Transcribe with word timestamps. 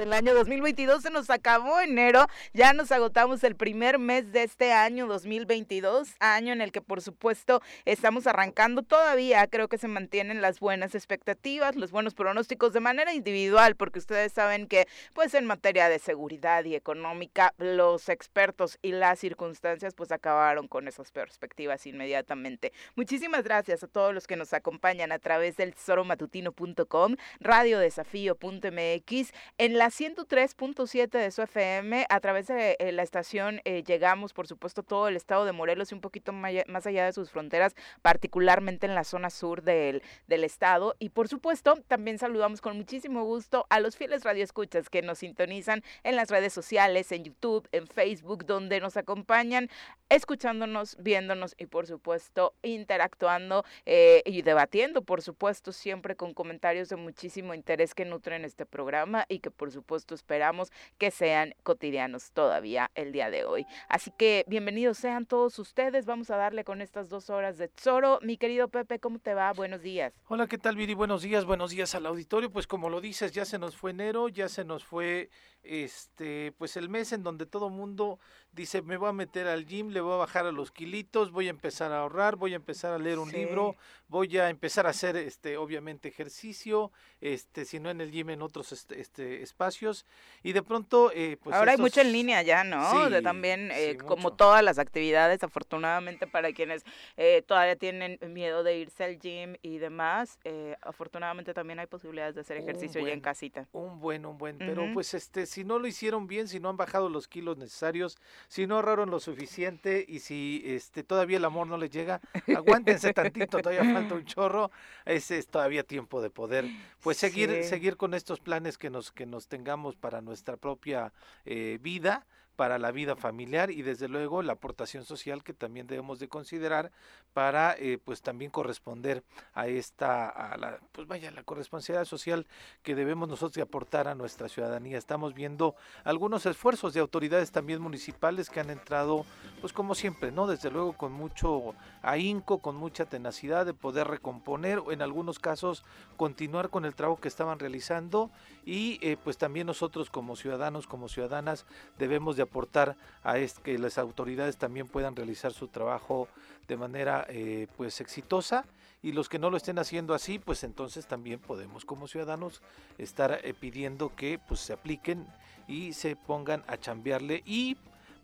del 0.00 0.14
año 0.14 0.32
2022 0.32 1.02
se 1.02 1.10
nos 1.10 1.28
acabó 1.28 1.78
enero, 1.78 2.26
ya 2.54 2.72
nos 2.72 2.90
agotamos 2.90 3.44
el 3.44 3.54
primer 3.54 3.98
mes 3.98 4.32
de 4.32 4.44
este 4.44 4.72
año 4.72 5.06
2022, 5.06 6.14
año 6.20 6.54
en 6.54 6.62
el 6.62 6.72
que 6.72 6.80
por 6.80 7.02
supuesto 7.02 7.60
estamos 7.84 8.26
arrancando 8.26 8.82
todavía, 8.82 9.46
creo 9.46 9.68
que 9.68 9.76
se 9.76 9.88
mantienen 9.88 10.40
las 10.40 10.58
buenas 10.58 10.94
expectativas, 10.94 11.76
los 11.76 11.90
buenos 11.90 12.14
pronósticos 12.14 12.72
de 12.72 12.80
manera 12.80 13.12
individual, 13.12 13.76
porque 13.76 13.98
ustedes 13.98 14.32
saben 14.32 14.68
que 14.68 14.88
pues 15.12 15.34
en 15.34 15.44
materia 15.44 15.90
de 15.90 15.98
seguridad 15.98 16.64
y 16.64 16.76
económica 16.76 17.52
los 17.58 18.08
expertos 18.08 18.78
y 18.80 18.92
las 18.92 19.18
circunstancias 19.18 19.92
pues 19.92 20.12
acabaron 20.12 20.66
con 20.66 20.88
esas 20.88 21.12
perspectivas 21.12 21.84
inmediatamente. 21.84 22.72
Muchísimas 22.96 23.44
gracias 23.44 23.82
a 23.82 23.86
todos 23.86 24.14
los 24.14 24.26
que 24.26 24.36
nos 24.36 24.54
acompañan 24.54 25.12
a 25.12 25.18
través 25.18 25.58
del 25.58 25.74
tesoromatutino.com, 25.74 27.16
radiodesafío.mx, 27.40 29.32
en 29.58 29.76
la 29.76 29.89
103.7 29.90 31.10
de 31.10 31.30
su 31.30 31.42
FM, 31.42 32.06
a 32.08 32.20
través 32.20 32.46
de 32.46 32.76
eh, 32.78 32.92
la 32.92 33.02
estación 33.02 33.60
eh, 33.64 33.82
llegamos, 33.82 34.32
por 34.32 34.46
supuesto, 34.46 34.82
todo 34.82 35.08
el 35.08 35.16
estado 35.16 35.44
de 35.44 35.52
Morelos 35.52 35.90
y 35.90 35.94
un 35.94 36.00
poquito 36.00 36.32
más 36.32 36.86
allá 36.86 37.04
de 37.04 37.12
sus 37.12 37.30
fronteras, 37.30 37.74
particularmente 38.00 38.86
en 38.86 38.94
la 38.94 39.04
zona 39.04 39.30
sur 39.30 39.62
del, 39.62 40.02
del 40.28 40.44
estado. 40.44 40.94
Y 40.98 41.10
por 41.10 41.28
supuesto, 41.28 41.74
también 41.88 42.18
saludamos 42.18 42.60
con 42.60 42.76
muchísimo 42.76 43.24
gusto 43.24 43.66
a 43.68 43.80
los 43.80 43.96
fieles 43.96 44.24
radioescuchas 44.24 44.88
que 44.88 45.02
nos 45.02 45.18
sintonizan 45.18 45.82
en 46.04 46.16
las 46.16 46.30
redes 46.30 46.52
sociales, 46.52 47.10
en 47.12 47.24
YouTube, 47.24 47.68
en 47.72 47.86
Facebook, 47.86 48.46
donde 48.46 48.80
nos 48.80 48.96
acompañan 48.96 49.68
escuchándonos, 50.08 50.96
viéndonos 51.00 51.54
y 51.58 51.66
por 51.66 51.86
supuesto 51.86 52.54
interactuando 52.62 53.64
eh, 53.86 54.22
y 54.24 54.42
debatiendo, 54.42 55.02
por 55.02 55.22
supuesto, 55.22 55.72
siempre 55.72 56.16
con 56.16 56.34
comentarios 56.34 56.88
de 56.88 56.96
muchísimo 56.96 57.54
interés 57.54 57.94
que 57.94 58.04
nutren 58.04 58.44
este 58.44 58.66
programa 58.66 59.24
y 59.28 59.40
que 59.40 59.50
por 59.50 59.70
supuesto 59.70 59.79
esperamos 60.14 60.72
que 60.98 61.10
sean 61.10 61.54
cotidianos 61.62 62.32
todavía 62.32 62.90
el 62.94 63.12
día 63.12 63.30
de 63.30 63.44
hoy. 63.44 63.66
Así 63.88 64.10
que 64.16 64.44
bienvenidos 64.48 64.98
sean 64.98 65.26
todos 65.26 65.58
ustedes. 65.58 66.06
Vamos 66.06 66.30
a 66.30 66.36
darle 66.36 66.64
con 66.64 66.80
estas 66.80 67.08
dos 67.08 67.30
horas 67.30 67.58
de 67.58 67.68
Tesoro. 67.68 68.18
Mi 68.22 68.36
querido 68.36 68.68
Pepe, 68.68 68.98
¿cómo 68.98 69.18
te 69.18 69.34
va? 69.34 69.52
Buenos 69.52 69.82
días. 69.82 70.12
Hola, 70.28 70.46
¿qué 70.46 70.58
tal, 70.58 70.76
Viri? 70.76 70.94
Buenos 70.94 71.22
días, 71.22 71.44
buenos 71.44 71.70
días 71.70 71.94
al 71.94 72.06
auditorio. 72.06 72.50
Pues 72.50 72.66
como 72.66 72.88
lo 72.88 73.00
dices, 73.00 73.32
ya 73.32 73.44
se 73.44 73.58
nos 73.58 73.76
fue 73.76 73.90
enero, 73.90 74.28
ya 74.28 74.48
se 74.48 74.64
nos 74.64 74.84
fue 74.84 75.30
este, 75.62 76.52
pues 76.52 76.76
el 76.76 76.88
mes 76.88 77.12
en 77.12 77.22
donde 77.22 77.46
todo 77.46 77.70
mundo 77.70 78.18
dice, 78.52 78.82
me 78.82 78.96
voy 78.96 79.08
a 79.08 79.12
meter 79.12 79.46
al 79.46 79.66
gym, 79.66 79.90
le 79.90 80.00
voy 80.00 80.14
a 80.14 80.16
bajar 80.16 80.46
a 80.46 80.52
los 80.52 80.70
kilitos, 80.70 81.30
voy 81.30 81.46
a 81.46 81.50
empezar 81.50 81.92
a 81.92 82.00
ahorrar, 82.00 82.36
voy 82.36 82.52
a 82.52 82.56
empezar 82.56 82.92
a 82.92 82.98
leer 82.98 83.18
un 83.18 83.30
libro, 83.30 83.76
voy 84.08 84.36
a 84.38 84.50
empezar 84.50 84.86
a 84.86 84.90
hacer, 84.90 85.16
este, 85.16 85.56
obviamente, 85.56 86.08
ejercicio, 86.08 86.90
este, 87.20 87.64
si 87.64 87.78
no 87.78 87.90
en 87.90 88.00
el 88.00 88.10
gym, 88.10 88.30
en 88.30 88.42
otros 88.42 88.72
este, 88.72 89.00
este 89.00 89.42
espacios, 89.42 90.04
y 90.42 90.52
de 90.52 90.62
pronto, 90.62 91.12
eh, 91.14 91.36
pues... 91.42 91.54
Ahora 91.54 91.72
hay 91.72 91.78
mucho 91.78 92.00
en 92.00 92.12
línea 92.12 92.42
ya, 92.42 92.64
¿no? 92.64 93.08
de 93.08 93.22
también, 93.22 93.70
eh, 93.72 93.96
como 93.96 94.32
todas 94.32 94.62
las 94.62 94.78
actividades, 94.78 95.42
afortunadamente 95.42 96.26
para 96.26 96.52
quienes 96.52 96.84
eh, 97.16 97.42
todavía 97.46 97.76
tienen 97.76 98.18
miedo 98.28 98.62
de 98.62 98.78
irse 98.78 99.04
al 99.04 99.18
gym 99.18 99.56
y 99.62 99.78
demás, 99.78 100.38
eh, 100.44 100.76
afortunadamente 100.82 101.54
también 101.54 101.78
hay 101.78 101.86
posibilidades 101.86 102.34
de 102.34 102.40
hacer 102.42 102.56
ejercicio 102.56 103.00
ya 103.06 103.12
en 103.12 103.20
casita. 103.20 103.68
Un 103.72 104.00
buen, 104.00 104.26
un 104.26 104.38
buen, 104.38 104.58
pero 104.58 104.84
pues 104.92 105.14
este, 105.14 105.46
si 105.46 105.64
no 105.64 105.78
lo 105.78 105.86
hicieron 105.86 106.26
bien, 106.26 106.48
si 106.48 106.60
no 106.60 106.68
han 106.68 106.76
bajado 106.76 107.08
los 107.08 107.28
kilos 107.28 107.56
necesarios, 107.56 108.18
si 108.48 108.66
no 108.66 108.76
ahorraron 108.76 109.10
lo 109.10 109.20
suficiente 109.20 110.04
y 110.06 110.20
si 110.20 110.62
este 110.64 111.02
todavía 111.02 111.38
el 111.38 111.44
amor 111.44 111.66
no 111.66 111.76
les 111.76 111.90
llega, 111.90 112.20
aguántense 112.54 113.12
tantito, 113.14 113.58
todavía 113.58 113.92
falta 113.92 114.14
un 114.14 114.24
chorro, 114.24 114.70
ese 115.04 115.38
es 115.38 115.48
todavía 115.48 115.82
tiempo 115.82 116.20
de 116.20 116.30
poder 116.30 116.66
pues 117.02 117.16
seguir 117.16 117.64
seguir 117.64 117.96
con 117.96 118.14
estos 118.14 118.40
planes 118.40 118.78
que 118.78 118.90
nos 118.90 119.12
que 119.12 119.26
nos 119.26 119.48
tengamos 119.48 119.96
para 119.96 120.20
nuestra 120.20 120.56
propia 120.56 121.12
eh, 121.44 121.78
vida 121.80 122.26
para 122.60 122.78
la 122.78 122.90
vida 122.90 123.16
familiar 123.16 123.70
y 123.70 123.80
desde 123.80 124.06
luego 124.06 124.42
la 124.42 124.52
aportación 124.52 125.06
social 125.06 125.42
que 125.42 125.54
también 125.54 125.86
debemos 125.86 126.18
de 126.18 126.28
considerar 126.28 126.92
para 127.32 127.74
eh, 127.78 127.98
pues 128.04 128.20
también 128.20 128.50
corresponder 128.50 129.24
a 129.54 129.66
esta 129.66 130.28
a 130.28 130.58
la 130.58 130.78
pues 130.92 131.08
vaya 131.08 131.30
la 131.30 131.42
corresponsabilidad 131.42 132.04
social 132.04 132.46
que 132.82 132.94
debemos 132.94 133.30
nosotros 133.30 133.54
de 133.54 133.62
aportar 133.62 134.08
a 134.08 134.14
nuestra 134.14 134.50
ciudadanía. 134.50 134.98
Estamos 134.98 135.32
viendo 135.32 135.74
algunos 136.04 136.44
esfuerzos 136.44 136.92
de 136.92 137.00
autoridades 137.00 137.50
también 137.50 137.80
municipales 137.80 138.50
que 138.50 138.60
han 138.60 138.68
entrado 138.68 139.24
pues 139.62 139.72
como 139.72 139.94
siempre 139.94 140.30
no 140.30 140.46
desde 140.46 140.70
luego 140.70 140.92
con 140.92 141.12
mucho 141.12 141.74
ahínco 142.02 142.58
con 142.58 142.76
mucha 142.76 143.06
tenacidad 143.06 143.64
de 143.64 143.72
poder 143.72 144.06
recomponer 144.06 144.80
o 144.80 144.92
en 144.92 145.00
algunos 145.00 145.38
casos 145.38 145.82
continuar 146.18 146.68
con 146.68 146.84
el 146.84 146.94
trabajo 146.94 147.22
que 147.22 147.28
estaban 147.28 147.58
realizando 147.58 148.30
y 148.66 148.98
eh, 149.00 149.16
pues 149.16 149.38
también 149.38 149.66
nosotros 149.66 150.10
como 150.10 150.36
ciudadanos 150.36 150.86
como 150.86 151.08
ciudadanas 151.08 151.64
debemos 151.98 152.36
de 152.36 152.49
aportar 152.50 152.96
a 153.22 153.36
que 153.62 153.78
las 153.78 153.96
autoridades 153.96 154.56
también 154.56 154.88
puedan 154.88 155.14
realizar 155.14 155.52
su 155.52 155.68
trabajo 155.68 156.28
de 156.66 156.76
manera 156.76 157.24
eh, 157.28 157.68
pues 157.76 158.00
exitosa. 158.00 158.64
Y 159.02 159.12
los 159.12 159.30
que 159.30 159.38
no 159.38 159.48
lo 159.48 159.56
estén 159.56 159.78
haciendo 159.78 160.12
así 160.12 160.38
pues 160.38 160.62
entonces 160.62 161.06
también 161.06 161.38
podemos 161.38 161.86
como 161.86 162.06
ciudadanos 162.06 162.60
estar 162.98 163.40
eh, 163.42 163.54
pidiendo 163.54 164.14
que 164.14 164.38
pues 164.38 164.60
se 164.60 164.74
apliquen 164.74 165.26
y 165.66 165.94
se 165.94 166.16
pongan 166.16 166.64
a 166.66 166.76
chambearle 166.76 167.42
y 167.46 167.78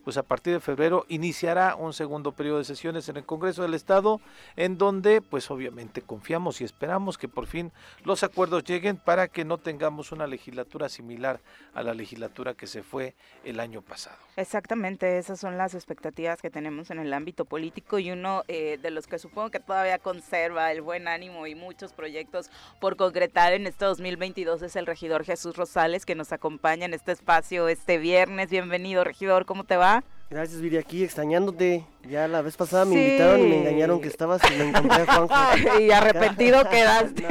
pues 0.07 0.19
a 0.19 0.23
partir 0.23 0.53
de 0.53 0.61
febrero 0.61 1.05
iniciará 1.09 1.75
un 1.75 1.93
segundo 1.93 2.31
periodo 2.31 2.59
de 2.59 2.65
sesiones 2.65 3.09
en 3.09 3.17
el 3.17 3.27
Congreso 3.27 3.63
del 3.63 3.75
Estado, 3.75 4.21
en 4.55 4.79
donde 4.79 5.21
pues 5.21 5.51
obviamente 5.51 6.01
confiamos 6.01 6.61
y 6.61 6.65
esperamos 6.65 7.19
que 7.19 7.27
por 7.27 7.49
fin 7.49 7.73
los 8.05 8.23
acuerdos 8.23 8.63
lleguen 8.63 8.99
para 8.99 9.27
que 9.27 9.45
no 9.45 9.59
tengamos 9.59 10.13
una 10.13 10.29
legislatura 10.29 10.89
similar 10.89 11.41
a 11.75 11.83
la 11.83 11.93
legislatura 11.93 12.55
que 12.55 12.69
se 12.69 12.85
fue 12.85 13.17
el 13.43 13.59
año 13.59 13.83
pasado. 13.83 14.17
Exactamente, 14.37 15.19
esas 15.19 15.41
son 15.41 15.59
las 15.59 15.75
expectativas 15.75 16.41
que 16.41 16.51
tenemos 16.51 16.93
en 16.93 17.01
el 17.01 17.13
ámbito 17.13 17.45
político 17.45 17.99
y 17.99 18.13
uno 18.13 18.45
eh, 18.47 18.79
de 18.81 18.93
los 18.93 19.09
que 19.09 19.19
supongo 19.19 19.51
que 19.51 19.59
todavía 19.59 19.99
conserva 19.99 20.71
el 20.71 20.83
buen 20.83 21.09
ánimo 21.09 21.49
y 21.49 21.57
muchos 21.57 21.93
proyectos 21.93 22.49
por 22.81 22.97
concretar 22.97 23.55
en 23.55 23.67
este 23.67 23.87
2022 23.87 24.63
es 24.63 24.77
el 24.77 24.87
regidor 24.87 25.25
Jesús 25.25 25.57
Rosales 25.57 26.07
que 26.07 26.15
nos 26.15 26.31
acompaña 26.33 26.85
en 26.85 26.95
este 26.95 27.11
espacio 27.11 27.67
este 27.67 27.99
viernes. 27.99 28.51
Bienvenido, 28.51 29.03
regidor, 29.03 29.47
¿cómo 29.47 29.65
te 29.65 29.77
va? 29.77 29.96
Gracias, 30.29 30.61
Viri, 30.61 30.77
aquí 30.77 31.05
extrañándote. 31.05 31.85
Ya 32.09 32.27
la 32.27 32.43
vez 32.43 32.57
pasada 32.57 32.85
me 32.85 32.95
invitaron 32.95 33.41
y 33.41 33.49
me 33.49 33.59
engañaron 33.59 34.01
que 34.01 34.09
estabas 34.09 34.43
y 34.51 34.57
me 34.57 34.69
encontré 34.69 35.03
a 35.03 35.07
Juanjo. 35.07 35.79
y 35.81 35.91
arrepentido 35.93 36.69
quedaste. 36.69 37.29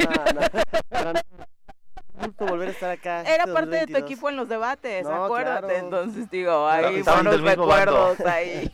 No, 0.90 1.12
no. 1.12 1.20
Gusto 2.24 2.46
volver 2.46 2.68
a 2.68 2.70
estar 2.70 2.90
acá. 2.90 3.20
Era 3.22 3.44
este 3.44 3.52
parte 3.52 3.76
de 3.76 3.86
tu 3.86 3.96
equipo 3.98 4.30
en 4.30 4.36
los 4.36 4.48
debates, 4.48 5.06
acuérdate. 5.06 5.76
Entonces, 5.76 6.30
digo, 6.30 6.66
ahí 6.68 7.02
buenos 7.02 7.40
recuerdos 7.42 8.20
ahí. 8.20 8.72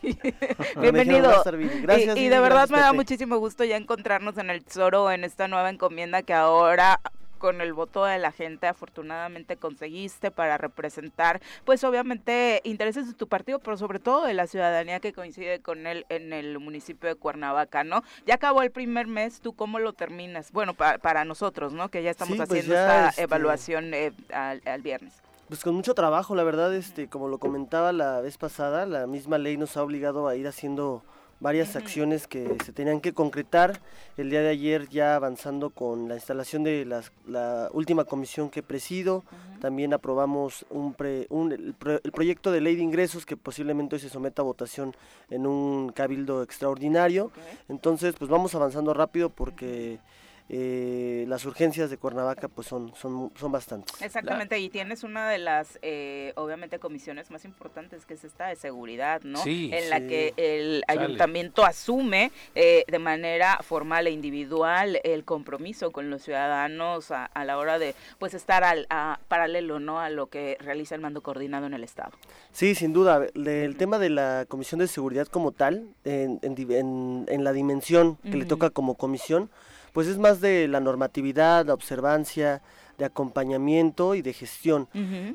Bienvenido. 0.79 1.43
Gracias, 1.81 2.15
y, 2.15 2.21
y 2.21 2.29
de 2.29 2.39
verdad 2.39 2.69
me 2.69 2.79
da 2.79 2.93
muchísimo 2.93 3.37
gusto 3.37 3.65
ya 3.65 3.75
encontrarnos 3.75 4.37
en 4.37 4.49
el 4.49 4.63
Tesoro 4.63 5.11
en 5.11 5.25
esta 5.25 5.49
nueva 5.49 5.69
encomienda 5.69 6.21
que 6.21 6.33
ahora 6.33 7.01
con 7.43 7.59
el 7.59 7.73
voto 7.73 8.05
de 8.05 8.19
la 8.19 8.31
gente 8.31 8.67
afortunadamente 8.67 9.57
conseguiste 9.57 10.31
para 10.31 10.57
representar, 10.57 11.41
pues 11.65 11.83
obviamente 11.83 12.61
intereses 12.63 13.05
de 13.05 13.13
tu 13.15 13.27
partido, 13.27 13.59
pero 13.59 13.75
sobre 13.75 13.99
todo 13.99 14.25
de 14.25 14.33
la 14.33 14.47
ciudadanía 14.47 15.01
que 15.01 15.11
coincide 15.11 15.59
con 15.59 15.85
él 15.85 16.05
en 16.07 16.31
el 16.31 16.57
municipio 16.59 17.09
de 17.09 17.15
Cuernavaca, 17.15 17.83
¿no? 17.83 18.01
Ya 18.25 18.35
acabó 18.35 18.61
el 18.61 18.71
primer 18.71 19.07
mes, 19.07 19.41
¿tú 19.41 19.51
cómo 19.51 19.79
lo 19.79 19.91
terminas? 19.91 20.53
Bueno, 20.53 20.73
para, 20.73 21.25
nosotros, 21.25 21.73
¿no? 21.73 21.89
Que 21.89 22.01
ya 22.01 22.11
estamos 22.11 22.37
pues 22.37 22.49
haciendo 22.49 22.75
esta 22.75 23.09
este 23.09 23.23
evaluación 23.23 23.93
eh, 23.93 24.13
al, 24.31 24.61
al 24.65 24.81
viernes. 24.81 25.13
Pues 25.49 25.65
con 25.65 25.75
mucho 25.75 25.93
trabajo, 25.95 26.35
la 26.35 26.43
verdad, 26.45 26.73
este, 26.73 27.09
como 27.09 27.27
lo 27.27 27.39
comentaba 27.39 27.91
la 27.91 28.21
vez 28.21 28.37
pasada, 28.37 28.85
la 28.85 29.05
misma 29.05 29.37
ley 29.37 29.57
nos 29.57 29.75
ha 29.75 29.83
obligado 29.83 30.29
a 30.29 30.37
ir 30.37 30.47
haciendo 30.47 31.03
varias 31.43 31.75
acciones 31.75 32.25
que 32.25 32.55
se 32.65 32.71
tenían 32.71 33.01
que 33.01 33.13
concretar. 33.13 33.81
El 34.15 34.29
día 34.29 34.41
de 34.41 34.47
ayer 34.47 34.87
ya 34.87 35.15
avanzando 35.15 35.71
con 35.71 36.07
la 36.07 36.15
instalación 36.15 36.63
de 36.63 36.85
la 37.27 37.69
última 37.73 38.05
comisión 38.05 38.49
que 38.49 38.63
presido, 38.63 39.25
también 39.59 39.93
aprobamos 39.93 40.65
un, 40.69 40.95
el, 41.51 41.75
proyecto 42.11 42.49
de 42.51 42.61
ley 42.61 42.77
de 42.77 42.83
ingresos 42.83 43.25
que 43.25 43.35
posiblemente 43.35 43.95
hoy 43.95 43.99
se 43.99 44.09
someta 44.09 44.41
a 44.41 44.45
votación 44.45 44.95
en 45.29 45.45
un 45.45 45.91
cabildo 45.91 46.43
extraordinario. 46.43 47.29
Entonces, 47.67 48.15
pues 48.17 48.31
vamos 48.31 48.55
avanzando 48.55 48.93
rápido 48.93 49.29
porque 49.29 49.99
eh, 50.49 51.25
las 51.27 51.45
urgencias 51.45 51.89
de 51.89 51.97
Cuernavaca 51.97 52.47
pues 52.47 52.67
son, 52.67 52.93
son, 52.95 53.31
son 53.35 53.51
bastantes. 53.51 54.01
Exactamente, 54.01 54.59
y 54.59 54.69
tienes 54.69 55.03
una 55.03 55.29
de 55.29 55.37
las, 55.37 55.79
eh, 55.81 56.33
obviamente, 56.35 56.79
comisiones 56.79 57.31
más 57.31 57.45
importantes 57.45 58.05
que 58.05 58.15
es 58.15 58.23
esta 58.23 58.47
de 58.47 58.55
seguridad, 58.55 59.21
¿no? 59.23 59.39
en 59.45 59.89
la 59.89 60.01
que 60.01 60.33
el 60.37 60.83
ayuntamiento 60.87 61.65
asume 61.65 62.31
eh, 62.55 62.83
de 62.87 62.99
manera 62.99 63.59
formal 63.61 64.07
e 64.07 64.11
individual 64.11 64.99
el 65.03 65.23
compromiso 65.23 65.91
con 65.91 66.09
los 66.09 66.23
ciudadanos 66.23 67.11
a, 67.11 67.29
la 67.45 67.57
hora 67.57 67.79
de 67.79 67.95
pues 68.19 68.33
estar 68.33 68.63
al 68.63 68.85
a, 68.89 69.19
paralelo, 69.27 69.79
¿no? 69.79 69.99
A 69.99 70.09
lo 70.09 70.27
que 70.27 70.57
realiza 70.59 70.95
el 70.95 71.01
mando 71.01 71.21
coordinado 71.21 71.65
en 71.67 71.73
el 71.73 71.83
Estado. 71.83 72.11
Sí, 72.51 72.75
sin 72.75 72.93
duda. 72.93 73.25
El 73.33 73.75
tema 73.77 73.97
de 73.97 74.09
la 74.09 74.45
Comisión 74.47 74.79
de 74.79 74.87
Seguridad 74.87 75.27
como 75.27 75.51
tal, 75.51 75.87
en, 76.03 76.39
en, 76.41 77.25
en 77.27 77.43
la 77.43 77.53
dimensión 77.53 78.17
que 78.17 78.37
le 78.37 78.45
toca 78.45 78.69
como 78.69 78.95
comisión, 78.95 79.49
pues 79.93 80.07
es 80.07 80.17
más 80.17 80.41
de 80.41 80.67
la 80.67 80.79
normatividad, 80.81 81.65
la 81.65 81.73
observancia, 81.73 82.61
de 82.97 83.05
acompañamiento 83.05 84.15
y 84.15 84.21
de 84.21 84.33
gestión, 84.33 84.87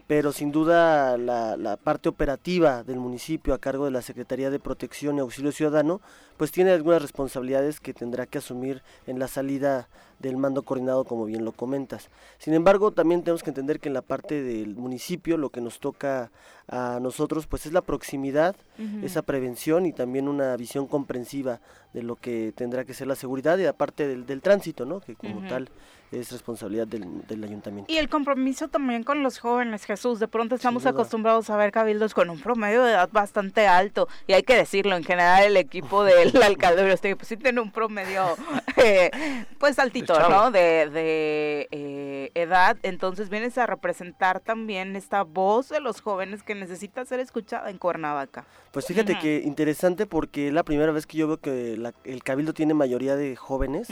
pero 0.07 0.33
sin 0.33 0.53
duda 0.53 1.19
la, 1.19 1.57
la, 1.57 1.77
parte 1.77 2.09
operativa 2.09 2.85
del 2.85 2.99
municipio 2.99 3.55
a 3.55 3.59
cargo 3.59 3.85
de 3.85 3.91
la 3.91 4.03
Secretaría 4.03 4.51
de 4.51 4.61
Protección 4.61 5.17
y 5.17 5.21
Auxilio 5.21 5.53
Ciudadano, 5.53 6.01
pues 6.37 6.53
tiene 6.53 6.71
algunas 6.71 7.03
responsabilidades 7.03 7.81
que 7.81 7.93
tendrá 7.95 8.27
que 8.27 8.39
asumir 8.39 8.83
en 9.07 9.19
la 9.19 9.27
salida 9.27 9.89
del 10.19 10.37
mando 10.37 10.63
coordinado, 10.63 11.05
como 11.05 11.27
bien 11.27 11.45
lo 11.45 11.53
comentas. 11.53 12.11
Sin 12.39 12.55
embargo, 12.55 12.91
también 12.93 13.23
tenemos 13.23 13.43
que 13.43 13.51
entender 13.51 13.81
que 13.81 13.89
en 13.89 13.95
la 13.95 14.03
parte 14.03 14.43
del 14.43 14.75
municipio 14.75 15.37
lo 15.37 15.51
que 15.51 15.61
nos 15.61 15.79
toca 15.79 16.31
a 16.69 16.99
nosotros 17.01 17.47
pues 17.47 17.67
es 17.67 17.73
la 17.73 17.83
proximidad, 17.83 18.57
esa 19.03 19.23
prevención 19.23 19.87
y 19.87 19.93
también 19.93 20.29
una 20.29 20.57
visión 20.57 20.87
comprensiva 20.87 21.61
de 21.93 22.03
lo 22.03 22.17
que 22.17 22.53
tendrá 22.55 22.85
que 22.85 22.95
ser 22.95 23.07
la 23.07 23.17
seguridad 23.17 23.59
y 23.59 23.67
aparte 23.67 24.07
del, 24.07 24.27
del 24.27 24.43
tránsito, 24.43 24.85
¿no? 24.85 25.01
que 25.01 25.15
como 25.17 25.47
tal 25.49 25.69
es 26.11 26.33
responsabilidad 26.33 26.87
del, 26.87 27.45
ayuntamiento. 27.45 27.93
Y 27.93 27.99
el 27.99 28.09
compromiso 28.09 28.69
también 28.69 29.03
con 29.05 29.23
los 29.23 29.39
jóvenes, 29.39 29.85
Jesús. 29.85 30.19
De 30.19 30.29
pronto 30.29 30.55
estamos 30.55 30.87
acostumbrados 30.87 31.51
a 31.51 31.57
ver 31.57 31.73
cabildos 31.73 32.15
con 32.15 32.31
un 32.31 32.41
promedio 32.41 32.83
de 32.85 32.93
edad 32.93 33.09
bastante 33.13 33.67
alto. 33.67 34.09
Y 34.27 34.33
hay 34.33 34.43
que 34.43 34.57
decirlo, 34.57 34.97
en 34.97 35.05
general 35.05 35.45
el 35.45 35.57
equipo 35.57 36.05
del 36.05 36.35
alcalde 36.43 36.91
este, 36.93 37.15
pues 37.17 37.29
sí 37.29 37.37
tiene 37.37 37.61
un 37.61 37.71
promedio 37.71 38.37
eh, 38.77 39.11
pues 39.59 39.79
altito, 39.79 40.19
¿no? 40.29 40.51
De, 40.51 40.89
de 40.91 41.69
eh, 41.71 42.31
edad. 42.35 42.77
Entonces 42.83 43.29
vienes 43.29 43.59
a 43.59 43.67
representar 43.67 44.41
también 44.41 44.97
esta 44.97 45.23
voz 45.23 45.69
de 45.69 45.81
los 45.81 46.01
jóvenes 46.01 46.43
que 46.43 46.55
necesita 46.55 47.05
ser 47.05 47.21
escuchada 47.21 47.71
en 47.71 47.79
Cuernavaca. 47.79 48.47
Pues 48.73 48.87
fíjate 48.87 49.19
que 49.19 49.43
interesante 49.45 50.07
porque 50.07 50.49
es 50.49 50.55
la 50.55 50.63
primera 50.63 50.93
vez 50.93 51.07
que 51.07 51.17
yo 51.17 51.27
veo 51.27 51.39
que 51.39 51.79
el 52.05 52.23
cabildo 52.23 52.53
tiene 52.53 52.75
mayoría 52.75 53.17
de 53.17 53.35
jóvenes. 53.35 53.89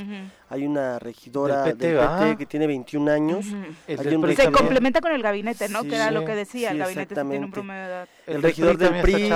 Hay 0.48 0.66
una 0.66 0.98
regidora 0.98 1.62
del 1.62 1.76
PT, 1.76 2.05
que 2.38 2.46
tiene 2.46 2.66
21 2.66 3.10
años. 3.10 3.46
se 3.86 4.50
complementa 4.50 5.00
con 5.00 5.12
el 5.12 5.22
gabinete, 5.22 5.68
¿no? 5.68 5.82
que 5.82 5.94
era 5.94 6.10
lo 6.10 6.24
que 6.24 6.34
decía, 6.34 6.70
el 6.70 6.78
gabinete 6.78 7.14
tiene 7.14 7.38
un 7.38 7.50
promedio 7.50 7.80
de 7.82 7.86
edad. 7.86 8.08
El, 8.26 8.42
regidor 8.42 8.76
del 8.76 9.00
PRI 9.02 9.30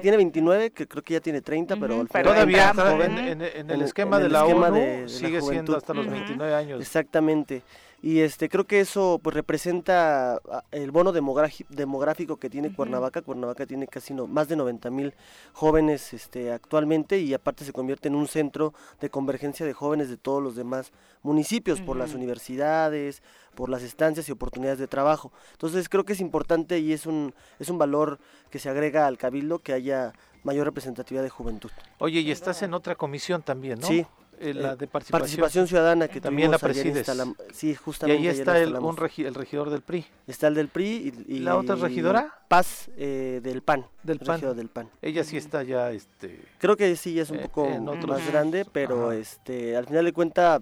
tiene 0.00 0.16
29, 0.16 0.70
que 0.70 0.88
creo 0.88 1.02
que 1.02 1.14
ya 1.14 1.20
tiene 1.20 1.40
30, 1.40 1.76
pero, 1.76 2.04
todavía 2.06 2.72
en, 2.74 3.70
el 3.70 3.82
esquema 3.82 4.18
de 4.18 4.28
la 4.28 4.44
ONU 4.44 5.08
sigue 5.08 5.40
siendo 5.40 5.76
hasta 5.76 5.94
los 5.94 6.06
29 6.06 6.54
años. 6.54 6.80
Exactamente 6.80 7.62
y 8.00 8.20
este 8.20 8.48
creo 8.48 8.64
que 8.64 8.80
eso 8.80 9.20
pues 9.22 9.34
representa 9.34 10.34
ah, 10.50 10.64
el 10.70 10.92
bono 10.92 11.12
demográfico 11.12 12.36
que 12.36 12.48
tiene 12.48 12.72
Cuernavaca. 12.72 13.22
Cuernavaca 13.22 13.66
tiene 13.66 13.88
casi 13.88 14.14
no, 14.14 14.28
más 14.28 14.48
de 14.48 14.54
90 14.54 14.90
mil 14.90 15.14
jóvenes 15.52 16.12
este 16.12 16.52
actualmente 16.52 17.18
y 17.18 17.34
aparte 17.34 17.64
se 17.64 17.72
convierte 17.72 18.06
en 18.06 18.14
un 18.14 18.28
centro 18.28 18.72
de 19.00 19.10
convergencia 19.10 19.66
de 19.66 19.72
jóvenes 19.72 20.08
de 20.08 20.16
todos 20.16 20.40
los 20.40 20.54
demás 20.54 20.92
municipios 21.22 21.80
por 21.80 21.96
las 21.96 22.14
universidades 22.14 23.22
por 23.56 23.68
las 23.68 23.82
estancias 23.82 24.28
y 24.28 24.32
oportunidades 24.32 24.78
de 24.78 24.86
trabajo. 24.86 25.32
Entonces 25.52 25.88
creo 25.88 26.04
que 26.04 26.12
es 26.12 26.20
importante 26.20 26.78
y 26.78 26.92
es 26.92 27.06
un 27.06 27.34
es 27.58 27.68
un 27.68 27.78
valor 27.78 28.20
que 28.50 28.60
se 28.60 28.68
agrega 28.68 29.08
al 29.08 29.18
cabildo 29.18 29.58
que 29.58 29.72
haya 29.72 30.12
mayor 30.44 30.66
representatividad 30.66 31.24
de 31.24 31.30
juventud. 31.30 31.70
Oye 31.98 32.20
y 32.20 32.30
estás 32.30 32.62
en 32.62 32.74
otra 32.74 32.94
comisión 32.94 33.42
también 33.42 33.80
no 33.80 33.88
sí 33.88 34.06
eh, 34.40 34.54
la 34.54 34.76
de 34.76 34.86
participación, 34.86 35.66
ciudadana 35.66 36.08
que 36.08 36.20
también 36.20 36.50
la 36.50 36.58
presides. 36.58 37.10
sí, 37.52 37.74
justamente. 37.74 38.22
Y 38.22 38.28
ahí 38.28 38.38
está 38.38 38.58
el, 38.58 38.74
el 38.74 39.34
regidor 39.34 39.70
del 39.70 39.82
PRI. 39.82 40.06
Está 40.26 40.48
el 40.48 40.54
del 40.54 40.68
PRI 40.68 41.24
y, 41.26 41.38
la 41.40 41.56
otra 41.56 41.76
regidora. 41.76 42.34
Paz 42.48 42.88
eh, 42.96 43.40
del 43.42 43.62
PAN. 43.62 43.86
Del 44.02 44.20
PAN. 44.20 44.40
del 44.56 44.68
PAN. 44.68 44.88
Ella 45.02 45.22
sí 45.24 45.36
está 45.36 45.62
ya, 45.62 45.90
este. 45.90 46.40
Creo 46.58 46.76
que 46.76 46.94
sí 46.96 47.14
ya 47.14 47.22
es 47.22 47.30
un 47.30 47.38
eh, 47.38 47.42
poco 47.42 47.68
más 48.06 48.26
grande, 48.26 48.64
pero 48.64 49.12
este, 49.12 49.76
al 49.76 49.86
final 49.86 50.04
de 50.04 50.12
cuenta 50.12 50.60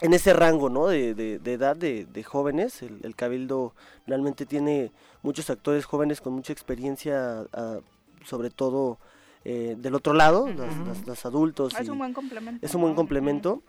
en 0.00 0.12
ese 0.12 0.32
rango, 0.32 0.68
¿no? 0.68 0.88
De, 0.88 1.14
de, 1.14 1.52
edad 1.52 1.76
de, 1.76 2.06
de 2.06 2.22
jóvenes, 2.22 2.82
el, 2.82 3.00
el, 3.02 3.14
cabildo 3.16 3.74
realmente 4.06 4.44
tiene 4.44 4.92
muchos 5.22 5.48
actores 5.50 5.84
jóvenes 5.84 6.20
con 6.20 6.34
mucha 6.34 6.52
experiencia, 6.52 7.46
ah, 7.52 7.78
sobre 8.24 8.50
todo 8.50 8.98
eh, 9.48 9.76
del 9.78 9.94
otro 9.94 10.12
lado, 10.12 10.48
los, 11.06 11.24
adultos. 11.24 11.72
Es 11.78 11.88
un 11.88 11.98
buen 11.98 12.12
complemento. 12.12 12.66
Es 12.66 12.74
un 12.74 12.80
buen 12.80 12.94
complemento. 12.96 13.62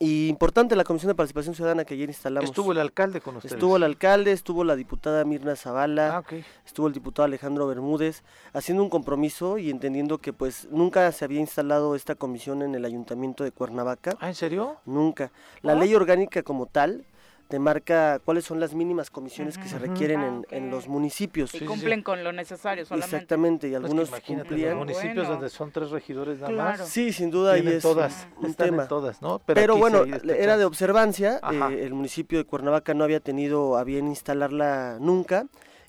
Y 0.00 0.26
importante 0.26 0.74
la 0.74 0.82
Comisión 0.82 1.10
de 1.10 1.14
Participación 1.14 1.54
Ciudadana 1.54 1.84
que 1.84 1.94
ayer 1.94 2.08
instalamos. 2.08 2.50
Estuvo 2.50 2.72
el 2.72 2.78
alcalde 2.78 3.20
con 3.20 3.36
ustedes. 3.36 3.52
Estuvo 3.52 3.76
el 3.76 3.84
alcalde, 3.84 4.32
estuvo 4.32 4.64
la 4.64 4.74
diputada 4.74 5.24
Mirna 5.24 5.54
Zavala, 5.54 6.16
ah, 6.16 6.34
estuvo 6.66 6.88
el 6.88 6.92
diputado 6.92 7.26
Alejandro 7.26 7.68
Bermúdez, 7.68 8.24
haciendo 8.52 8.82
un 8.82 8.90
compromiso 8.90 9.58
y 9.58 9.70
entendiendo 9.70 10.18
que 10.18 10.32
pues 10.32 10.66
nunca 10.72 11.12
se 11.12 11.24
había 11.24 11.38
instalado 11.38 11.94
esta 11.94 12.16
comisión 12.16 12.62
en 12.62 12.74
el 12.74 12.84
ayuntamiento 12.84 13.44
de 13.44 13.52
Cuernavaca. 13.52 14.16
¿Ah, 14.18 14.26
en 14.26 14.34
serio? 14.34 14.78
Nunca. 14.86 15.30
La 15.62 15.76
ley 15.76 15.94
orgánica 15.94 16.42
como 16.42 16.66
tal 16.66 17.04
te 17.50 17.58
marca 17.58 18.20
cuáles 18.24 18.44
son 18.44 18.60
las 18.60 18.74
mínimas 18.74 19.10
comisiones 19.10 19.58
que 19.58 19.68
se 19.68 19.76
requieren 19.76 20.22
en, 20.22 20.46
ah, 20.48 20.54
en, 20.54 20.70
los 20.70 20.86
municipios. 20.86 21.52
Y 21.52 21.64
cumplen 21.64 22.00
con 22.00 22.22
lo 22.22 22.30
necesario 22.30 22.84
solamente. 22.84 23.16
Exactamente, 23.16 23.68
y 23.68 23.74
algunos 23.74 24.08
cumplían. 24.24 24.78
municipios 24.78 25.26
donde 25.26 25.50
son 25.50 25.72
tres 25.72 25.90
regidores 25.90 26.38
nada 26.38 26.52
más. 26.52 26.88
Sí, 26.88 27.12
sin 27.12 27.28
duda, 27.30 27.58
y 27.58 27.66
es 27.66 27.82
todas, 27.82 28.28
un 28.40 28.54
tema. 28.54 28.86
todas, 28.86 29.20
¿no? 29.20 29.40
Pero, 29.40 29.76
bueno, 29.76 30.04
era 30.04 30.56
de 30.56 30.64
observancia, 30.64 31.40
eh, 31.50 31.82
el 31.84 31.92
municipio 31.92 32.38
de 32.38 32.44
Cuernavaca 32.44 32.94
no 32.94 33.02
había 33.02 33.18
tenido 33.18 33.76
a 33.76 33.82
bien 33.82 34.06
instalarla 34.06 34.98
nunca, 35.00 35.46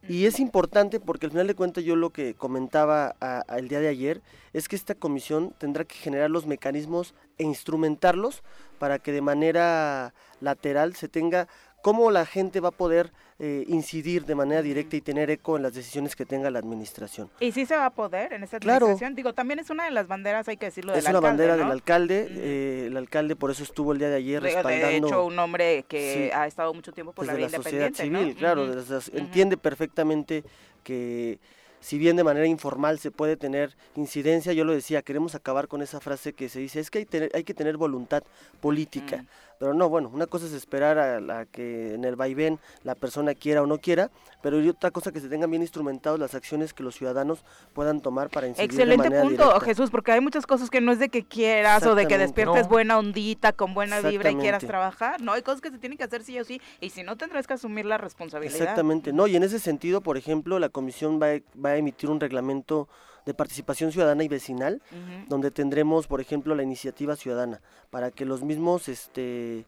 y 0.07 0.25
es 0.25 0.39
importante 0.39 0.99
porque 0.99 1.27
al 1.27 1.31
final 1.31 1.45
de 1.45 1.53
cuentas 1.53 1.83
yo 1.83 1.95
lo 1.95 2.09
que 2.09 2.33
comentaba 2.33 3.15
el 3.55 3.67
día 3.67 3.79
de 3.79 3.87
ayer 3.87 4.21
es 4.51 4.67
que 4.67 4.75
esta 4.75 4.95
comisión 4.95 5.53
tendrá 5.59 5.85
que 5.85 5.95
generar 5.95 6.31
los 6.31 6.47
mecanismos 6.47 7.13
e 7.41 7.43
instrumentarlos 7.43 8.43
para 8.79 8.99
que 8.99 9.11
de 9.11 9.21
manera 9.21 10.13
lateral 10.39 10.95
se 10.95 11.07
tenga 11.07 11.47
cómo 11.81 12.11
la 12.11 12.25
gente 12.25 12.59
va 12.59 12.69
a 12.69 12.71
poder 12.71 13.11
eh, 13.39 13.65
incidir 13.67 14.25
de 14.25 14.35
manera 14.35 14.61
directa 14.61 14.95
y 14.95 15.01
tener 15.01 15.31
eco 15.31 15.57
en 15.57 15.63
las 15.63 15.73
decisiones 15.73 16.15
que 16.15 16.27
tenga 16.27 16.51
la 16.51 16.59
administración. 16.59 17.31
¿Y 17.39 17.51
sí 17.51 17.65
se 17.65 17.75
va 17.75 17.87
a 17.87 17.89
poder 17.89 18.33
en 18.33 18.43
esta 18.43 18.57
administración? 18.57 19.15
Digo, 19.15 19.33
también 19.33 19.57
es 19.57 19.71
una 19.71 19.85
de 19.85 19.91
las 19.91 20.07
banderas, 20.07 20.47
hay 20.47 20.57
que 20.57 20.67
decirlo, 20.67 20.91
del 20.91 21.01
Es 21.01 21.09
una 21.09 21.19
bandera 21.19 21.57
del 21.57 21.71
alcalde, 21.71 22.27
eh, 22.29 22.85
el 22.87 22.97
alcalde 22.97 23.35
por 23.35 23.49
eso 23.49 23.63
estuvo 23.63 23.93
el 23.93 23.97
día 23.97 24.09
de 24.09 24.17
ayer 24.17 24.43
respaldando... 24.43 24.87
De 24.87 24.97
hecho, 24.97 25.25
un 25.25 25.39
hombre 25.39 25.83
que 25.87 26.31
ha 26.35 26.45
estado 26.45 26.71
mucho 26.73 26.91
tiempo 26.91 27.13
por 27.13 27.25
la 27.25 27.33
vida 27.33 27.49
sociedad 27.49 27.91
civil, 27.93 28.35
claro, 28.35 28.67
entiende 29.13 29.57
perfectamente 29.57 30.43
que 30.83 31.39
si 31.81 31.97
bien 31.97 32.15
de 32.15 32.23
manera 32.23 32.45
informal 32.45 32.99
se 32.99 33.11
puede 33.11 33.35
tener 33.35 33.75
incidencia, 33.95 34.53
yo 34.53 34.63
lo 34.63 34.71
decía, 34.71 35.01
queremos 35.01 35.35
acabar 35.35 35.67
con 35.67 35.81
esa 35.81 35.99
frase 35.99 36.31
que 36.33 36.47
se 36.47 36.59
dice, 36.59 36.79
es 36.79 36.89
que 36.89 36.99
hay, 36.99 37.29
hay 37.33 37.43
que 37.43 37.53
tener 37.53 37.75
voluntad 37.75 38.23
política. 38.61 39.25
Pero 39.61 39.75
no, 39.75 39.89
bueno, 39.89 40.09
una 40.11 40.25
cosa 40.25 40.47
es 40.47 40.53
esperar 40.53 40.97
a, 40.97 41.21
la 41.21 41.45
que 41.45 41.93
en 41.93 42.03
el 42.03 42.15
vaivén 42.15 42.57
la 42.81 42.95
persona 42.95 43.35
quiera 43.35 43.61
o 43.61 43.67
no 43.67 43.77
quiera, 43.77 44.09
pero 44.41 44.59
y 44.59 44.67
otra 44.67 44.89
cosa 44.89 45.11
que 45.11 45.19
se 45.19 45.29
tengan 45.29 45.51
bien 45.51 45.61
instrumentados 45.61 46.19
las 46.19 46.33
acciones 46.33 46.73
que 46.73 46.81
los 46.81 46.95
ciudadanos 46.95 47.45
puedan 47.75 48.01
tomar 48.01 48.31
para 48.31 48.47
incidir 48.47 48.71
Excelente 48.71 49.03
de 49.03 49.09
manera 49.11 49.21
punto, 49.21 49.59
Jesús, 49.59 49.91
porque 49.91 50.13
hay 50.13 50.19
muchas 50.19 50.47
cosas 50.47 50.71
que 50.71 50.81
no 50.81 50.91
es 50.91 50.97
de 50.97 51.09
que 51.09 51.23
quieras 51.23 51.85
o 51.85 51.93
de 51.93 52.07
que 52.07 52.17
despiertes 52.17 52.67
buena 52.67 52.97
ondita, 52.97 53.53
con 53.53 53.75
buena 53.75 54.01
vibra 54.01 54.31
y 54.31 54.35
quieras 54.37 54.65
trabajar, 54.65 55.21
no, 55.21 55.33
hay 55.33 55.43
cosas 55.43 55.61
que 55.61 55.69
se 55.69 55.77
tienen 55.77 55.95
que 55.95 56.05
hacer 56.05 56.23
sí 56.23 56.39
o 56.39 56.43
sí, 56.43 56.59
y 56.79 56.89
si 56.89 57.03
no 57.03 57.15
tendrás 57.15 57.45
que 57.45 57.53
asumir 57.53 57.85
la 57.85 57.99
responsabilidad. 57.99 58.59
Exactamente, 58.59 59.13
no, 59.13 59.27
y 59.27 59.35
en 59.35 59.43
ese 59.43 59.59
sentido, 59.59 60.01
por 60.01 60.17
ejemplo, 60.17 60.57
la 60.57 60.69
comisión 60.69 61.21
va, 61.21 61.27
va 61.63 61.69
a 61.69 61.77
emitir 61.77 62.09
un 62.09 62.19
reglamento 62.19 62.89
de 63.25 63.33
participación 63.33 63.91
ciudadana 63.91 64.23
y 64.23 64.27
vecinal, 64.27 64.81
donde 65.27 65.51
tendremos, 65.51 66.07
por 66.07 66.21
ejemplo, 66.21 66.55
la 66.55 66.63
iniciativa 66.63 67.15
ciudadana, 67.15 67.61
para 67.89 68.11
que 68.11 68.25
los 68.25 68.43
mismos 68.43 68.87
este 68.87 69.65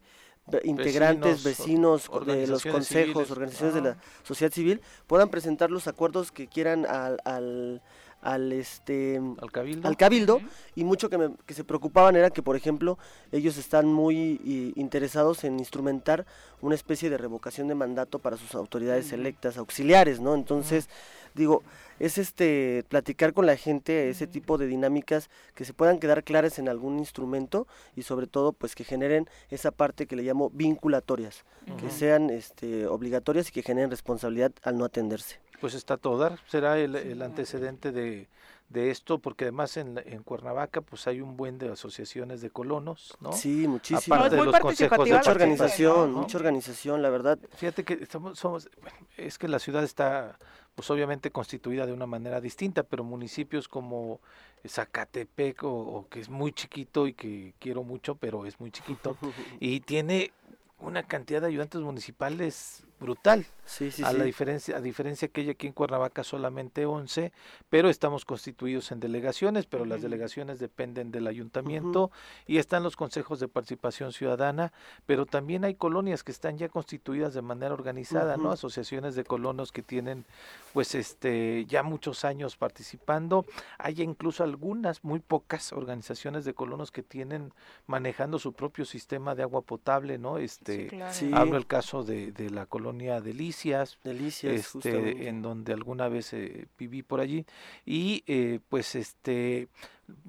integrantes, 0.62 1.42
vecinos, 1.42 2.10
de 2.26 2.46
los 2.46 2.64
consejos, 2.64 3.30
organizaciones 3.30 3.74
de 3.74 3.80
la 3.80 3.96
sociedad 4.22 4.52
civil 4.52 4.82
puedan 5.06 5.30
presentar 5.30 5.70
los 5.70 5.88
acuerdos 5.88 6.32
que 6.32 6.48
quieran 6.48 6.84
al, 6.86 7.18
al 7.24 7.82
al 8.24 8.52
este 8.52 9.20
al 9.42 9.96
cabildo, 9.96 10.40
y 10.74 10.84
mucho 10.84 11.10
que, 11.10 11.30
que, 11.44 11.52
se 11.52 11.62
preocupaban 11.62 12.16
era 12.16 12.30
que 12.30 12.42
por 12.42 12.56
ejemplo 12.56 12.98
ellos 13.32 13.58
están 13.58 13.86
muy 13.86 14.72
interesados 14.76 15.44
en 15.44 15.58
instrumentar 15.58 16.24
una 16.62 16.74
especie 16.74 17.10
de 17.10 17.18
revocación 17.18 17.68
de 17.68 17.74
mandato 17.74 18.18
para 18.18 18.38
sus 18.38 18.54
autoridades 18.54 19.12
electas 19.12 19.58
auxiliares 19.58 20.20
no 20.20 20.34
entonces 20.34 20.88
digo 21.34 21.62
es 21.98 22.18
este 22.18 22.84
platicar 22.88 23.32
con 23.32 23.46
la 23.46 23.56
gente 23.56 24.08
ese 24.08 24.26
tipo 24.26 24.58
de 24.58 24.66
dinámicas 24.66 25.30
que 25.54 25.64
se 25.64 25.74
puedan 25.74 25.98
quedar 25.98 26.24
claras 26.24 26.58
en 26.58 26.68
algún 26.68 26.98
instrumento 26.98 27.66
y 27.96 28.02
sobre 28.02 28.26
todo 28.26 28.52
pues 28.52 28.74
que 28.74 28.84
generen 28.84 29.28
esa 29.50 29.70
parte 29.70 30.06
que 30.06 30.16
le 30.16 30.22
llamo 30.22 30.50
vinculatorias, 30.50 31.44
que 31.80 31.90
sean 31.90 32.30
este 32.30 32.86
obligatorias 32.86 33.48
y 33.48 33.52
que 33.52 33.62
generen 33.62 33.90
responsabilidad 33.90 34.52
al 34.62 34.78
no 34.78 34.84
atenderse. 34.84 35.40
Pues 35.60 35.74
está 35.74 35.96
todo 35.96 36.18
dar, 36.18 36.38
será 36.48 36.78
el, 36.78 37.22
antecedente 37.22 37.90
de, 37.90 38.28
de 38.68 38.90
esto, 38.90 39.18
porque 39.18 39.44
además 39.44 39.76
en, 39.76 39.98
en, 40.04 40.22
Cuernavaca 40.22 40.80
pues 40.82 41.06
hay 41.06 41.20
un 41.20 41.36
buen 41.36 41.58
de 41.58 41.70
asociaciones 41.70 42.42
de 42.42 42.50
colonos, 42.50 43.16
¿no? 43.20 43.32
Sí, 43.32 43.66
muchísimo. 43.66 44.16
Aparte 44.16 44.36
de 44.36 44.44
los 44.44 44.58
consejos 44.58 45.08
de 45.08 45.14
mucha 45.14 45.30
organización, 45.30 46.12
mucha 46.12 46.36
organización, 46.36 47.00
la 47.02 47.08
verdad. 47.08 47.38
Fíjate 47.56 47.84
que 47.84 48.06
somos, 48.34 48.68
es 49.16 49.38
que 49.38 49.48
la 49.48 49.58
ciudad 49.58 49.84
está 49.84 50.38
pues 50.74 50.90
obviamente 50.90 51.30
constituida 51.30 51.86
de 51.86 51.92
una 51.92 52.06
manera 52.06 52.40
distinta, 52.40 52.82
pero 52.82 53.04
municipios 53.04 53.68
como 53.68 54.20
Zacatepec 54.66 55.62
o, 55.64 56.06
que 56.10 56.20
es 56.20 56.28
muy 56.28 56.52
chiquito 56.52 57.06
y 57.06 57.14
que 57.14 57.54
quiero 57.58 57.84
mucho, 57.84 58.16
pero 58.16 58.46
es 58.46 58.58
muy 58.60 58.70
chiquito 58.70 59.16
y 59.60 59.80
tiene 59.80 60.32
una 60.80 61.04
cantidad 61.04 61.40
de 61.40 61.48
ayudantes 61.48 61.80
municipales 61.80 62.84
brutal. 63.00 63.46
Sí, 63.66 63.90
sí, 63.90 64.02
a 64.04 64.10
sí. 64.10 64.18
la 64.18 64.24
diferencia 64.24 64.76
a 64.76 64.80
diferencia 64.80 65.28
que 65.28 65.40
hay 65.40 65.48
aquí 65.48 65.66
en 65.66 65.72
Cuernavaca 65.72 66.22
solamente 66.22 66.84
11, 66.84 67.32
pero 67.70 67.88
estamos 67.88 68.26
constituidos 68.26 68.92
en 68.92 69.00
delegaciones, 69.00 69.64
pero 69.64 69.86
las 69.86 70.02
delegaciones 70.02 70.58
dependen 70.58 71.10
del 71.10 71.26
ayuntamiento 71.26 72.10
y 72.46 72.58
están 72.58 72.82
los 72.82 72.94
consejos 72.94 73.40
de 73.40 73.48
participación 73.48 74.12
ciudadana, 74.12 74.72
pero 75.06 75.24
también 75.24 75.64
hay 75.64 75.76
colonias 75.76 76.22
que 76.22 76.30
están 76.30 76.58
ya 76.58 76.68
constituidas 76.68 77.32
de 77.32 77.40
manera 77.40 77.72
organizada, 77.72 78.36
¿no? 78.36 78.52
Asociaciones 78.52 79.14
de 79.14 79.24
colonos 79.24 79.72
que 79.72 79.82
tienen 79.82 80.26
pues 80.74 80.94
este 80.94 81.64
ya 81.66 81.82
muchos 81.82 82.24
años 82.26 82.56
participando, 82.58 83.46
hay 83.78 84.02
incluso 84.02 84.44
algunas 84.44 85.02
muy 85.04 85.20
pocas 85.20 85.72
organizaciones 85.72 86.44
de 86.44 86.52
colonos 86.52 86.90
que 86.90 87.02
tienen 87.02 87.52
manejando 87.86 88.38
su 88.38 88.52
propio 88.52 88.84
sistema 88.84 89.34
de 89.34 89.42
agua 89.42 89.62
potable, 89.62 90.18
¿no? 90.18 90.36
Este 90.36 90.90
Sí. 91.12 91.30
hablo 91.32 91.56
el 91.56 91.66
caso 91.66 92.02
de, 92.04 92.30
de 92.32 92.50
la 92.50 92.66
colonia 92.66 92.83
Delicias, 92.92 93.98
Delicias, 94.04 94.68
justamente. 94.68 95.10
este, 95.10 95.28
en 95.28 95.42
donde 95.42 95.72
alguna 95.72 96.08
vez 96.08 96.32
eh, 96.32 96.66
viví 96.78 97.02
por 97.02 97.20
allí 97.20 97.44
y 97.86 98.22
eh, 98.26 98.60
pues 98.68 98.94
este 98.94 99.68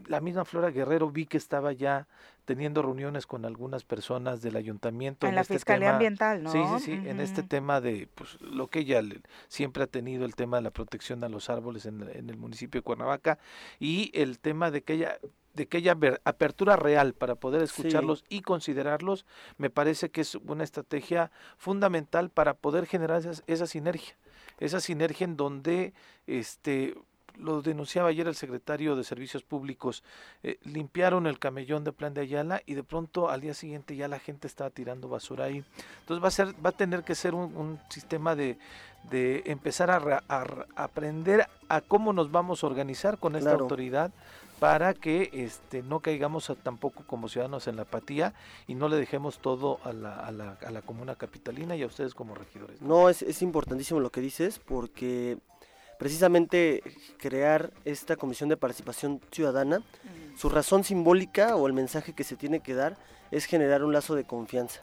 la 0.07 0.21
misma 0.21 0.45
Flora 0.45 0.71
Guerrero 0.71 1.09
vi 1.11 1.25
que 1.25 1.35
estaba 1.37 1.73
ya 1.73 2.07
teniendo 2.45 2.81
reuniones 2.81 3.25
con 3.27 3.43
algunas 3.43 3.83
personas 3.83 4.41
del 4.41 4.55
ayuntamiento 4.55 5.27
En 5.27 5.35
la 5.35 5.41
este 5.41 5.55
Fiscalía 5.55 5.87
tema- 5.87 5.93
Ambiental, 5.95 6.43
¿no? 6.43 6.51
Sí, 6.51 6.59
sí, 6.77 6.85
sí, 7.01 7.09
en 7.09 7.19
este 7.19 7.43
tema 7.43 7.81
de 7.81 8.07
pues 8.15 8.39
lo 8.41 8.67
que 8.67 8.79
ella 8.79 9.01
le- 9.01 9.21
siempre 9.47 9.83
ha 9.83 9.87
tenido 9.87 10.23
el 10.25 10.35
tema 10.35 10.57
de 10.57 10.63
la 10.63 10.71
protección 10.71 11.23
a 11.23 11.29
los 11.29 11.49
árboles 11.49 11.85
en, 11.87 12.07
en 12.13 12.29
el 12.29 12.37
municipio 12.37 12.79
de 12.79 12.83
Cuernavaca 12.83 13.37
y 13.79 14.11
el 14.13 14.39
tema 14.39 14.71
de 14.71 14.81
que 14.83 14.93
ella 14.93 15.17
de 15.55 15.67
que 15.67 15.77
haya 15.77 15.97
apertura 16.25 16.75
real 16.75 17.13
para 17.13 17.35
poder 17.35 17.61
escucharlos 17.63 18.23
y 18.29 18.41
considerarlos, 18.41 19.25
me 19.57 19.69
parece 19.69 20.11
que 20.11 20.21
es 20.21 20.35
una 20.35 20.63
estrategia 20.63 21.31
fundamental 21.57 22.29
para 22.29 22.53
poder 22.53 22.85
generar 22.85 23.19
esas- 23.21 23.43
esa 23.47 23.65
sinergia, 23.67 24.15
esa 24.59 24.79
sinergia 24.79 25.25
en 25.25 25.37
donde 25.37 25.93
este 26.27 26.95
lo 27.37 27.61
denunciaba 27.61 28.07
ayer 28.07 28.27
el 28.29 28.35
secretario 28.35 28.95
de 28.95 29.03
Servicios 29.03 29.43
Públicos, 29.43 30.05
eh, 30.41 30.57
limpiaron 30.63 31.27
el 31.27 31.37
camellón 31.37 31.83
de 31.83 31.91
Plan 31.91 32.13
de 32.13 32.21
Ayala 32.21 32.61
y 32.65 32.75
de 32.75 32.83
pronto 32.85 33.29
al 33.29 33.41
día 33.41 33.53
siguiente 33.53 33.93
ya 33.97 34.07
la 34.07 34.19
gente 34.19 34.47
estaba 34.47 34.69
tirando 34.69 35.09
basura 35.09 35.43
ahí. 35.43 35.61
Entonces 35.99 36.23
va 36.23 36.29
a 36.29 36.31
ser, 36.31 36.65
va 36.65 36.69
a 36.69 36.77
tener 36.77 37.03
que 37.03 37.13
ser 37.13 37.35
un, 37.35 37.53
un 37.57 37.77
sistema 37.89 38.37
de, 38.37 38.57
de 39.11 39.43
empezar 39.47 39.91
a, 39.91 40.23
aprender 40.77 41.45
a 41.67 41.81
cómo 41.81 42.13
nos 42.13 42.31
vamos 42.31 42.63
a 42.63 42.67
organizar 42.67 43.17
con 43.17 43.35
esta 43.35 43.49
Claro. 43.49 43.63
autoridad 43.63 44.11
para 44.59 44.93
que 44.93 45.29
este 45.33 45.83
no 45.83 45.99
caigamos 45.99 46.49
a- 46.49 46.55
tampoco 46.55 47.03
como 47.05 47.27
ciudadanos 47.29 47.67
en 47.67 47.75
la 47.75 47.81
apatía 47.83 48.33
y 48.67 48.75
no 48.75 48.87
le 48.89 48.95
dejemos 48.97 49.39
todo 49.39 49.79
a 49.83 49.91
la, 49.93 50.15
a 50.15 50.31
la, 50.31 50.57
a 50.65 50.71
la 50.71 50.81
comuna 50.81 51.15
capitalina 51.15 51.75
y 51.75 51.83
a 51.83 51.87
ustedes 51.87 52.13
como 52.13 52.35
regidores. 52.35 52.81
No, 52.81 53.09
es, 53.09 53.21
es 53.21 53.41
importantísimo 53.41 53.99
lo 53.99 54.11
que 54.11 54.21
dices 54.21 54.59
porque 54.59 55.37
precisamente 55.99 56.83
crear 57.17 57.71
esta 57.85 58.15
comisión 58.15 58.49
de 58.49 58.57
participación 58.57 59.21
ciudadana, 59.31 59.81
su 60.37 60.49
razón 60.49 60.83
simbólica 60.83 61.55
o 61.55 61.67
el 61.67 61.73
mensaje 61.73 62.13
que 62.13 62.23
se 62.23 62.35
tiene 62.35 62.59
que 62.59 62.73
dar 62.73 62.97
es 63.31 63.45
generar 63.45 63.83
un 63.83 63.93
lazo 63.93 64.15
de 64.15 64.23
confianza. 64.25 64.81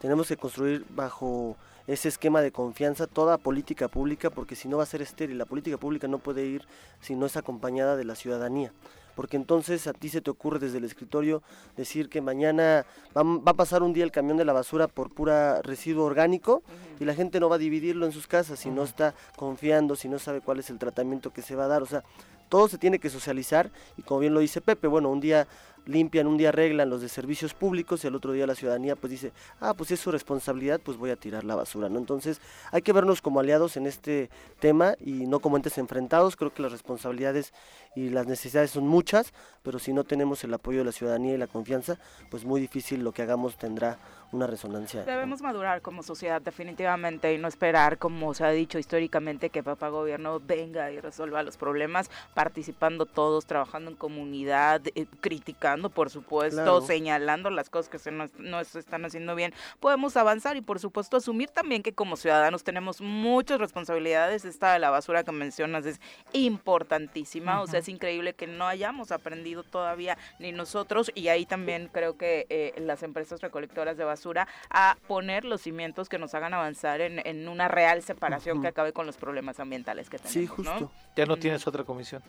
Tenemos 0.00 0.28
que 0.28 0.36
construir 0.36 0.84
bajo 0.90 1.56
ese 1.88 2.08
esquema 2.08 2.40
de 2.42 2.52
confianza 2.52 3.06
toda 3.08 3.38
política 3.38 3.88
pública 3.88 4.30
porque 4.30 4.54
si 4.54 4.68
no 4.68 4.76
va 4.76 4.84
a 4.84 4.86
ser 4.86 5.02
estéril, 5.02 5.36
la 5.38 5.46
política 5.46 5.76
pública 5.78 6.06
no 6.08 6.18
puede 6.18 6.44
ir 6.46 6.64
si 7.00 7.16
no 7.16 7.26
es 7.26 7.36
acompañada 7.36 7.96
de 7.96 8.04
la 8.04 8.14
ciudadanía. 8.14 8.72
Porque 9.14 9.36
entonces 9.36 9.86
a 9.86 9.92
ti 9.92 10.08
se 10.08 10.20
te 10.20 10.30
ocurre 10.30 10.58
desde 10.58 10.78
el 10.78 10.84
escritorio 10.84 11.42
decir 11.76 12.08
que 12.08 12.20
mañana 12.20 12.86
va, 13.16 13.22
va 13.22 13.52
a 13.52 13.54
pasar 13.54 13.82
un 13.82 13.92
día 13.92 14.04
el 14.04 14.12
camión 14.12 14.36
de 14.36 14.44
la 14.44 14.52
basura 14.52 14.88
por 14.88 15.10
pura 15.10 15.62
residuo 15.62 16.04
orgánico 16.04 16.62
y 17.00 17.04
la 17.04 17.14
gente 17.14 17.40
no 17.40 17.48
va 17.48 17.56
a 17.56 17.58
dividirlo 17.58 18.06
en 18.06 18.12
sus 18.12 18.26
casas 18.26 18.58
si 18.58 18.70
no 18.70 18.84
está 18.84 19.14
confiando, 19.36 19.96
si 19.96 20.08
no 20.08 20.18
sabe 20.18 20.40
cuál 20.40 20.58
es 20.58 20.70
el 20.70 20.78
tratamiento 20.78 21.32
que 21.32 21.42
se 21.42 21.54
va 21.54 21.64
a 21.64 21.68
dar. 21.68 21.82
O 21.82 21.86
sea, 21.86 22.04
todo 22.48 22.68
se 22.68 22.76
tiene 22.76 22.98
que 22.98 23.08
socializar 23.08 23.70
y 23.96 24.02
como 24.02 24.20
bien 24.20 24.34
lo 24.34 24.40
dice 24.40 24.60
Pepe, 24.60 24.86
bueno, 24.86 25.08
un 25.08 25.20
día 25.20 25.48
limpian, 25.86 26.26
un 26.26 26.36
día 26.36 26.50
arreglan 26.50 26.90
los 26.90 27.00
de 27.00 27.08
servicios 27.08 27.54
públicos 27.54 28.04
y 28.04 28.06
al 28.06 28.14
otro 28.14 28.32
día 28.32 28.46
la 28.46 28.54
ciudadanía 28.54 28.96
pues 28.96 29.10
dice, 29.10 29.32
ah, 29.60 29.74
pues 29.74 29.90
es 29.90 30.00
su 30.00 30.10
responsabilidad, 30.10 30.80
pues 30.82 30.96
voy 30.96 31.10
a 31.10 31.16
tirar 31.16 31.44
la 31.44 31.54
basura, 31.54 31.88
¿no? 31.88 31.98
Entonces 31.98 32.40
hay 32.70 32.82
que 32.82 32.92
vernos 32.92 33.22
como 33.22 33.40
aliados 33.40 33.76
en 33.76 33.86
este 33.86 34.30
tema 34.60 34.94
y 35.00 35.26
no 35.26 35.40
como 35.40 35.56
entes 35.56 35.78
enfrentados, 35.78 36.36
creo 36.36 36.52
que 36.52 36.62
las 36.62 36.72
responsabilidades 36.72 37.52
y 37.94 38.10
las 38.10 38.26
necesidades 38.26 38.70
son 38.70 38.86
muchas, 38.86 39.32
pero 39.62 39.78
si 39.78 39.92
no 39.92 40.04
tenemos 40.04 40.44
el 40.44 40.54
apoyo 40.54 40.78
de 40.78 40.84
la 40.84 40.92
ciudadanía 40.92 41.34
y 41.34 41.38
la 41.38 41.46
confianza, 41.46 41.98
pues 42.30 42.44
muy 42.44 42.60
difícil 42.60 43.02
lo 43.02 43.12
que 43.12 43.22
hagamos 43.22 43.56
tendrá 43.56 43.98
una 44.32 44.46
resonancia. 44.46 45.04
Debemos 45.04 45.42
madurar 45.42 45.82
como 45.82 46.02
sociedad 46.02 46.40
definitivamente 46.40 47.32
y 47.34 47.38
no 47.38 47.48
esperar, 47.48 47.98
como 47.98 48.32
se 48.34 48.44
ha 48.44 48.50
dicho 48.50 48.78
históricamente, 48.78 49.50
que 49.50 49.62
papá 49.62 49.88
gobierno 49.90 50.40
venga 50.40 50.90
y 50.90 50.98
resuelva 51.00 51.42
los 51.42 51.56
problemas, 51.58 52.10
participando 52.34 53.04
todos, 53.06 53.44
trabajando 53.46 53.90
en 53.90 53.96
comunidad, 53.96 54.80
eh, 54.94 55.06
criticando, 55.20 55.90
por 55.90 56.08
supuesto, 56.10 56.56
Claro. 56.62 56.80
señalando 56.80 57.50
las 57.50 57.68
cosas 57.68 57.90
que 57.90 57.98
se 57.98 58.10
nos, 58.10 58.32
no 58.38 58.64
se 58.64 58.78
están 58.78 59.04
haciendo 59.04 59.34
bien. 59.34 59.52
Podemos 59.80 60.16
avanzar 60.16 60.56
y, 60.56 60.62
por 60.62 60.78
supuesto, 60.78 61.18
asumir 61.18 61.50
también 61.50 61.82
que 61.82 61.92
como 61.92 62.16
ciudadanos 62.16 62.64
tenemos 62.64 63.00
muchas 63.02 63.58
responsabilidades. 63.60 64.46
Esta 64.46 64.72
de 64.72 64.78
la 64.78 64.88
basura 64.90 65.24
que 65.24 65.32
mencionas 65.32 65.84
es 65.84 66.00
importantísima, 66.32 67.60
o 67.60 67.66
sea, 67.66 67.80
es 67.80 67.88
increíble 67.88 68.32
que 68.32 68.46
no 68.46 68.66
hayamos 68.66 69.12
aprendido 69.12 69.62
todavía 69.62 70.16
ni 70.38 70.52
nosotros 70.52 71.10
y 71.14 71.28
ahí 71.28 71.44
también 71.44 71.90
creo 71.92 72.16
que 72.16 72.46
eh, 72.48 72.72
las 72.78 73.02
empresas 73.02 73.40
recolectoras 73.42 73.96
de 73.96 74.04
basura 74.04 74.21
a 74.70 74.96
poner 75.06 75.44
los 75.44 75.62
cimientos 75.62 76.08
que 76.08 76.18
nos 76.18 76.34
hagan 76.34 76.54
avanzar 76.54 77.00
en, 77.00 77.20
en 77.26 77.48
una 77.48 77.68
real 77.68 78.02
separación 78.02 78.62
que 78.62 78.68
acabe 78.68 78.92
con 78.92 79.06
los 79.06 79.16
problemas 79.16 79.60
ambientales 79.60 80.08
que 80.08 80.18
tenemos. 80.18 80.32
Sí, 80.32 80.46
¿no? 80.46 80.54
justo. 80.54 80.92
Ya 81.16 81.26
no 81.26 81.36
tienes 81.36 81.66
otra 81.66 81.84
comisión. 81.84 82.22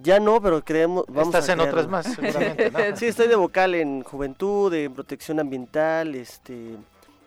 Ya 0.00 0.20
no, 0.20 0.40
pero 0.40 0.64
creemos, 0.64 1.04
vamos 1.08 1.34
Estás 1.34 1.48
a 1.48 1.52
en 1.54 1.60
otras 1.60 1.88
más, 1.88 2.06
seguramente, 2.14 2.70
¿no? 2.70 2.96
Sí, 2.96 3.06
estoy 3.06 3.26
de 3.26 3.34
vocal 3.34 3.74
en 3.74 4.02
juventud, 4.02 4.72
en 4.72 4.94
protección 4.94 5.40
ambiental, 5.40 6.14
este, 6.14 6.76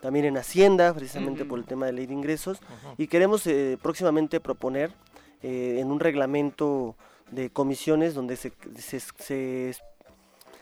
también 0.01 0.25
en 0.25 0.37
Hacienda, 0.37 0.93
precisamente 0.93 1.43
por 1.43 1.59
el 1.59 1.65
tema 1.65 1.85
de 1.85 1.93
ley 1.93 2.05
de 2.05 2.13
ingresos. 2.13 2.59
Y 2.97 3.07
queremos 3.07 3.45
eh, 3.47 3.77
próximamente 3.81 4.39
proponer 4.39 4.91
eh, 5.43 5.77
en 5.79 5.91
un 5.91 5.99
reglamento 5.99 6.95
de 7.29 7.49
comisiones 7.49 8.13
donde 8.13 8.37
se, 8.37 8.53
se, 8.77 8.99
se, 8.99 9.75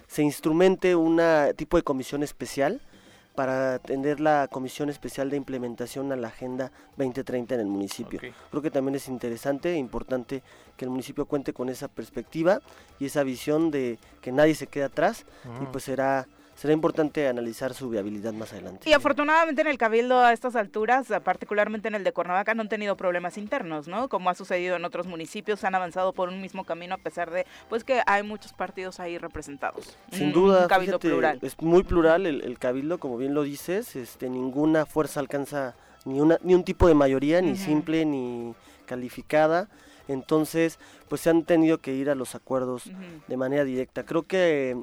se 0.08 0.24
instrumente 0.24 0.96
un 0.96 1.22
tipo 1.56 1.78
de 1.78 1.84
comisión 1.84 2.24
especial 2.24 2.82
para 3.36 3.76
atender 3.76 4.20
la 4.20 4.48
comisión 4.50 4.90
especial 4.90 5.30
de 5.30 5.38
implementación 5.38 6.12
a 6.12 6.16
la 6.16 6.28
Agenda 6.28 6.72
2030 6.98 7.56
en 7.56 7.62
el 7.62 7.68
municipio. 7.68 8.20
Creo 8.50 8.62
que 8.62 8.72
también 8.72 8.96
es 8.96 9.08
interesante 9.08 9.72
e 9.72 9.78
importante 9.78 10.44
que 10.76 10.86
el 10.86 10.92
municipio 10.92 11.26
cuente 11.26 11.54
con 11.54 11.70
esa 11.70 11.88
perspectiva 11.88 12.60
y 13.00 13.06
esa 13.06 13.24
visión 13.24 13.72
de 13.72 13.98
que 14.22 14.32
nadie 14.32 14.56
se 14.56 14.68
quede 14.68 14.86
atrás 14.86 15.26
y 15.46 15.64
Ujú. 15.64 15.72
pues 15.72 15.86
será 15.86 16.28
será 16.60 16.74
importante 16.74 17.26
analizar 17.30 17.74
su 17.74 17.90
viabilidad 17.90 18.34
más 18.34 18.52
adelante. 18.52 18.90
Y 18.90 18.92
afortunadamente 18.92 19.62
en 19.62 19.68
el 19.68 19.78
Cabildo 19.78 20.20
a 20.20 20.34
estas 20.34 20.58
alturas, 20.58 21.10
eh, 21.10 21.22
particularmente 21.22 21.88
en 21.88 21.96
el 21.96 22.04
de 22.04 22.12
Cuernavaca, 22.12 22.54
no 22.54 22.64
han 22.64 22.68
tenido 22.68 22.98
problemas 22.98 23.38
internos, 23.38 23.88
¿no? 23.88 24.10
Como 24.10 24.30
ha 24.30 24.36
sucedido 24.36 24.76
en 24.76 24.84
otros 24.84 25.08
municipios, 25.08 25.64
han 25.64 25.74
avanzado 25.76 26.12
por 26.12 26.28
un 26.28 26.42
mismo 26.42 26.66
camino 26.66 26.96
a 26.96 26.98
pesar 26.98 27.32
de 27.32 27.46
pues 27.70 27.86
que 27.86 28.02
hay 28.06 28.24
muchos 28.24 28.52
partidos 28.52 29.00
ahí 29.00 29.18
representados. 29.18 29.96
Sin 30.12 30.34
duda, 30.34 30.64
un 30.64 30.68
Cabildo 30.68 31.00
fíjate, 31.00 31.08
plural. 31.08 31.40
es 31.42 31.58
muy 31.62 31.84
plural 31.84 32.26
el, 32.26 32.42
el 32.42 32.60
cabildo, 32.60 32.98
como 32.98 33.18
bien 33.18 33.34
lo 33.34 33.44
dices, 33.44 33.96
este, 33.96 34.30
ninguna 34.30 34.86
fuerza 34.86 35.22
alcanza 35.22 35.76
ni 36.04 36.20
una 36.20 36.40
ni 36.44 36.56
un 36.56 36.66
tipo 36.66 36.90
de 36.90 36.94
mayoría, 36.94 37.42
ni 37.42 37.56
simple 37.56 38.04
ni 38.04 38.54
calificada. 38.86 39.70
Entonces, 40.10 40.78
pues 41.08 41.22
se 41.22 41.30
han 41.30 41.44
tenido 41.46 41.78
que 41.78 41.94
ir 41.94 42.10
a 42.10 42.16
los 42.16 42.36
acuerdos 42.36 42.92
de 43.28 43.38
manera 43.38 43.64
directa. 43.64 44.04
Creo 44.04 44.24
que 44.24 44.76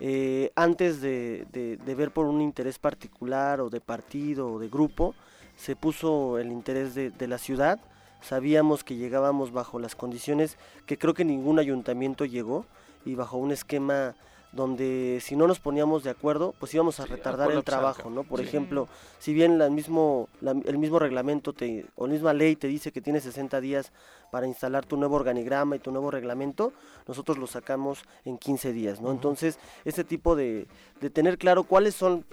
eh, 0.00 0.52
antes 0.54 1.00
de, 1.00 1.46
de- 1.52 1.94
ver 1.94 2.10
por 2.12 2.26
un 2.26 2.40
interés 2.40 2.78
particular 2.78 3.60
o 3.60 3.70
de 3.70 3.80
partido 3.80 4.52
o 4.52 4.58
de 4.58 4.68
grupo, 4.68 5.14
se 5.56 5.74
puso 5.74 6.38
el 6.38 6.52
interés 6.52 6.94
de 6.94 7.26
la 7.28 7.38
ciudad. 7.38 7.80
Sabíamos 8.20 8.84
que 8.84 8.96
llegábamos 8.96 9.52
bajo 9.52 9.78
las 9.78 9.94
condiciones 9.94 10.56
que 10.86 10.98
creo 10.98 11.14
que 11.14 11.24
ningún 11.24 11.58
ayuntamiento 11.58 12.24
llegó 12.24 12.64
y 13.04 13.14
bajo 13.14 13.36
un 13.38 13.50
esquema 13.52 14.14
donde 14.52 15.18
si 15.22 15.36
no 15.36 15.46
nos 15.46 15.60
poníamos 15.60 16.02
de 16.04 16.10
acuerdo, 16.10 16.54
pues 16.58 16.72
íbamos 16.74 16.98
a 17.00 17.04
Sí, 17.06 17.12
a 17.12 17.16
retardar 17.16 17.50
el 17.50 17.62
trabajo. 17.64 18.08
¿no? 18.10 18.24
Por 18.24 18.40
Sí. 18.40 18.46
ejemplo, 18.46 18.88
si 19.18 19.34
bien 19.34 19.58
la 19.58 19.68
mismo, 19.68 20.28
la- 20.40 20.52
el 20.64 20.78
mismo 20.78 20.98
reglamento 20.98 21.52
te, 21.52 21.84
o 21.96 22.06
la 22.06 22.12
misma 22.14 22.32
ley 22.32 22.56
te 22.56 22.66
dice 22.66 22.90
que 22.90 23.00
tienes 23.02 23.24
60 23.24 23.60
días 23.60 23.92
para 24.30 24.46
instalar 24.46 24.84
tu 24.86 24.96
nuevo 24.96 25.16
organigrama 25.16 25.76
y 25.76 25.78
tu 25.78 25.90
nuevo 25.90 26.10
reglamento, 26.10 26.72
nosotros 27.06 27.38
lo 27.38 27.46
sacamos 27.46 28.02
en 28.24 28.38
15 28.38 28.72
días, 28.72 29.00
¿no? 29.00 29.10
Entonces, 29.10 29.58
ese 29.84 30.04
tipo 30.04 30.34
de, 30.36 30.66
de 31.00 31.10
tener 31.10 31.38
claro 31.38 31.64
cuáles 31.64 31.94
son 31.94 32.24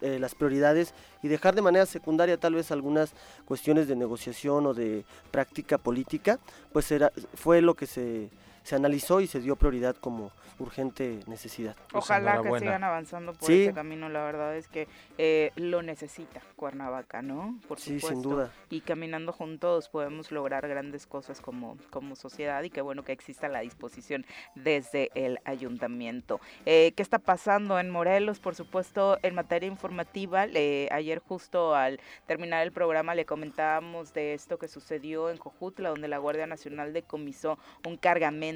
eh, 0.00 0.18
las 0.18 0.34
prioridades 0.34 0.94
y 1.22 1.28
dejar 1.28 1.54
de 1.54 1.62
manera 1.62 1.84
secundaria 1.86 2.36
tal 2.38 2.54
vez 2.54 2.70
algunas 2.70 3.12
cuestiones 3.44 3.88
de 3.88 3.96
negociación 3.96 4.66
o 4.66 4.74
de 4.74 5.04
práctica 5.30 5.78
política, 5.78 6.38
pues 6.72 6.90
era, 6.90 7.12
fue 7.34 7.60
lo 7.62 7.74
que 7.74 7.86
se 7.86 8.30
se 8.66 8.74
analizó 8.74 9.20
y 9.20 9.28
se 9.28 9.38
dio 9.38 9.54
prioridad 9.54 9.94
como 9.94 10.32
urgente 10.58 11.20
necesidad. 11.28 11.76
Pues 11.92 12.04
Ojalá 12.04 12.42
que 12.42 12.58
sigan 12.58 12.82
avanzando 12.82 13.32
por 13.32 13.48
ese 13.48 13.72
camino, 13.72 14.08
la 14.08 14.24
verdad 14.24 14.56
es 14.56 14.66
que 14.66 14.88
eh, 15.18 15.52
lo 15.54 15.82
necesita 15.82 16.42
Cuernavaca, 16.56 17.22
¿no? 17.22 17.60
Por 17.68 17.78
sí, 17.78 18.00
sin 18.00 18.22
duda. 18.22 18.50
Y 18.68 18.80
caminando 18.80 19.32
juntos 19.32 19.88
podemos 19.88 20.32
lograr 20.32 20.66
grandes 20.66 21.06
cosas 21.06 21.40
como, 21.40 21.78
como 21.90 22.16
sociedad 22.16 22.60
y 22.64 22.70
qué 22.70 22.80
bueno 22.80 23.04
que 23.04 23.12
exista 23.12 23.46
la 23.46 23.60
disposición 23.60 24.26
desde 24.56 25.10
el 25.14 25.38
ayuntamiento. 25.44 26.40
Eh, 26.64 26.92
¿Qué 26.96 27.04
está 27.04 27.20
pasando 27.20 27.78
en 27.78 27.88
Morelos? 27.88 28.40
Por 28.40 28.56
supuesto, 28.56 29.18
en 29.22 29.36
materia 29.36 29.68
informativa, 29.68 30.46
ayer 30.90 31.20
justo 31.20 31.76
al 31.76 32.00
terminar 32.26 32.64
el 32.64 32.72
programa 32.72 33.14
le 33.14 33.26
comentábamos 33.26 34.12
de 34.12 34.34
esto 34.34 34.58
que 34.58 34.66
sucedió 34.66 35.30
en 35.30 35.38
Cojutla, 35.38 35.90
donde 35.90 36.08
la 36.08 36.18
Guardia 36.18 36.48
Nacional 36.48 36.92
decomisó 36.92 37.60
un 37.86 37.96
cargamento 37.96 38.55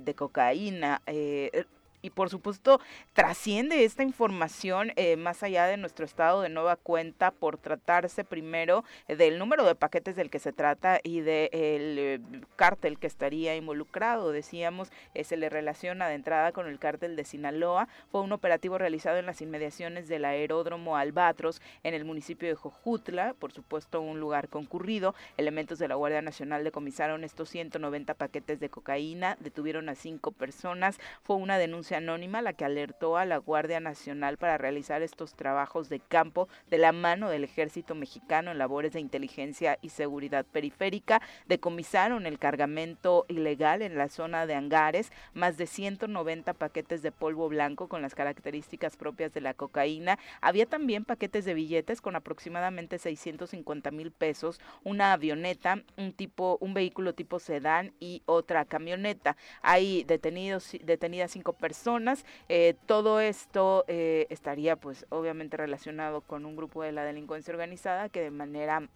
de 0.00 0.14
cocaína. 0.14 1.02
Eh, 1.06 1.64
y 2.02 2.10
por 2.10 2.30
supuesto 2.30 2.80
trasciende 3.12 3.84
esta 3.84 4.02
información 4.02 4.92
eh, 4.96 5.16
más 5.16 5.42
allá 5.42 5.66
de 5.66 5.76
nuestro 5.76 6.04
estado 6.04 6.42
de 6.42 6.48
nueva 6.48 6.76
cuenta 6.76 7.30
por 7.30 7.58
tratarse 7.58 8.24
primero 8.24 8.84
del 9.08 9.38
número 9.38 9.64
de 9.64 9.74
paquetes 9.74 10.16
del 10.16 10.30
que 10.30 10.38
se 10.38 10.52
trata 10.52 11.00
y 11.02 11.20
del 11.20 11.50
eh, 11.52 12.20
cártel 12.56 12.98
que 12.98 13.06
estaría 13.06 13.56
involucrado. 13.56 14.32
Decíamos, 14.32 14.90
eh, 15.14 15.24
se 15.24 15.36
le 15.36 15.48
relaciona 15.48 16.08
de 16.08 16.14
entrada 16.14 16.52
con 16.52 16.66
el 16.66 16.78
cártel 16.78 17.16
de 17.16 17.24
Sinaloa. 17.24 17.88
Fue 18.10 18.20
un 18.20 18.32
operativo 18.32 18.78
realizado 18.78 19.18
en 19.18 19.26
las 19.26 19.40
inmediaciones 19.40 20.08
del 20.08 20.24
aeródromo 20.24 20.96
Albatros 20.96 21.60
en 21.82 21.94
el 21.94 22.04
municipio 22.04 22.48
de 22.48 22.54
Jojutla, 22.54 23.34
por 23.38 23.52
supuesto 23.52 24.00
un 24.00 24.20
lugar 24.20 24.48
concurrido. 24.48 25.14
Elementos 25.36 25.78
de 25.78 25.88
la 25.88 25.94
Guardia 25.94 26.22
Nacional 26.22 26.64
decomisaron 26.64 27.24
estos 27.24 27.48
190 27.48 28.14
paquetes 28.14 28.60
de 28.60 28.68
cocaína, 28.68 29.36
detuvieron 29.40 29.88
a 29.88 29.94
cinco 29.94 30.32
personas. 30.32 30.98
Fue 31.22 31.36
una 31.36 31.58
denuncia 31.58 31.87
anónima 31.94 32.42
la 32.42 32.52
que 32.52 32.64
alertó 32.64 33.16
a 33.16 33.24
la 33.24 33.38
Guardia 33.38 33.80
Nacional 33.80 34.36
para 34.36 34.58
realizar 34.58 35.02
estos 35.02 35.34
trabajos 35.34 35.88
de 35.88 36.00
campo 36.00 36.48
de 36.68 36.78
la 36.78 36.92
mano 36.92 37.30
del 37.30 37.44
ejército 37.44 37.94
mexicano 37.94 38.50
en 38.50 38.58
labores 38.58 38.92
de 38.92 39.00
inteligencia 39.00 39.78
y 39.80 39.90
seguridad 39.90 40.44
periférica. 40.44 41.22
Decomisaron 41.46 42.26
el 42.26 42.38
cargamento 42.38 43.24
ilegal 43.28 43.82
en 43.82 43.96
la 43.96 44.08
zona 44.08 44.46
de 44.46 44.54
Angares, 44.54 45.12
más 45.34 45.56
de 45.56 45.66
190 45.66 46.52
paquetes 46.54 47.02
de 47.02 47.12
polvo 47.12 47.48
blanco 47.48 47.88
con 47.88 48.02
las 48.02 48.14
características 48.14 48.96
propias 48.96 49.32
de 49.32 49.40
la 49.40 49.54
cocaína. 49.54 50.18
Había 50.40 50.66
también 50.66 51.04
paquetes 51.04 51.44
de 51.44 51.54
billetes 51.54 52.00
con 52.00 52.16
aproximadamente 52.16 52.98
650 52.98 53.90
mil 53.92 54.10
pesos, 54.10 54.60
una 54.84 55.12
avioneta, 55.12 55.82
un 55.96 56.12
tipo, 56.12 56.58
un 56.60 56.74
vehículo 56.74 57.14
tipo 57.14 57.38
sedán 57.38 57.92
y 58.00 58.22
otra 58.26 58.64
camioneta. 58.64 59.36
Hay 59.62 60.04
detenidos, 60.04 60.72
detenidas 60.82 61.30
cinco 61.30 61.52
personas 61.52 61.77
personas. 61.78 62.24
Eh, 62.48 62.74
todo 62.86 63.20
esto 63.20 63.84
eh, 63.86 64.26
estaría 64.30 64.74
pues 64.74 65.06
obviamente 65.10 65.56
relacionado 65.56 66.22
con 66.22 66.44
un 66.44 66.56
grupo 66.56 66.82
de 66.82 66.90
la 66.90 67.04
delincuencia 67.04 67.52
organizada 67.52 68.08
que 68.08 68.20
de 68.20 68.32
manera 68.32 68.88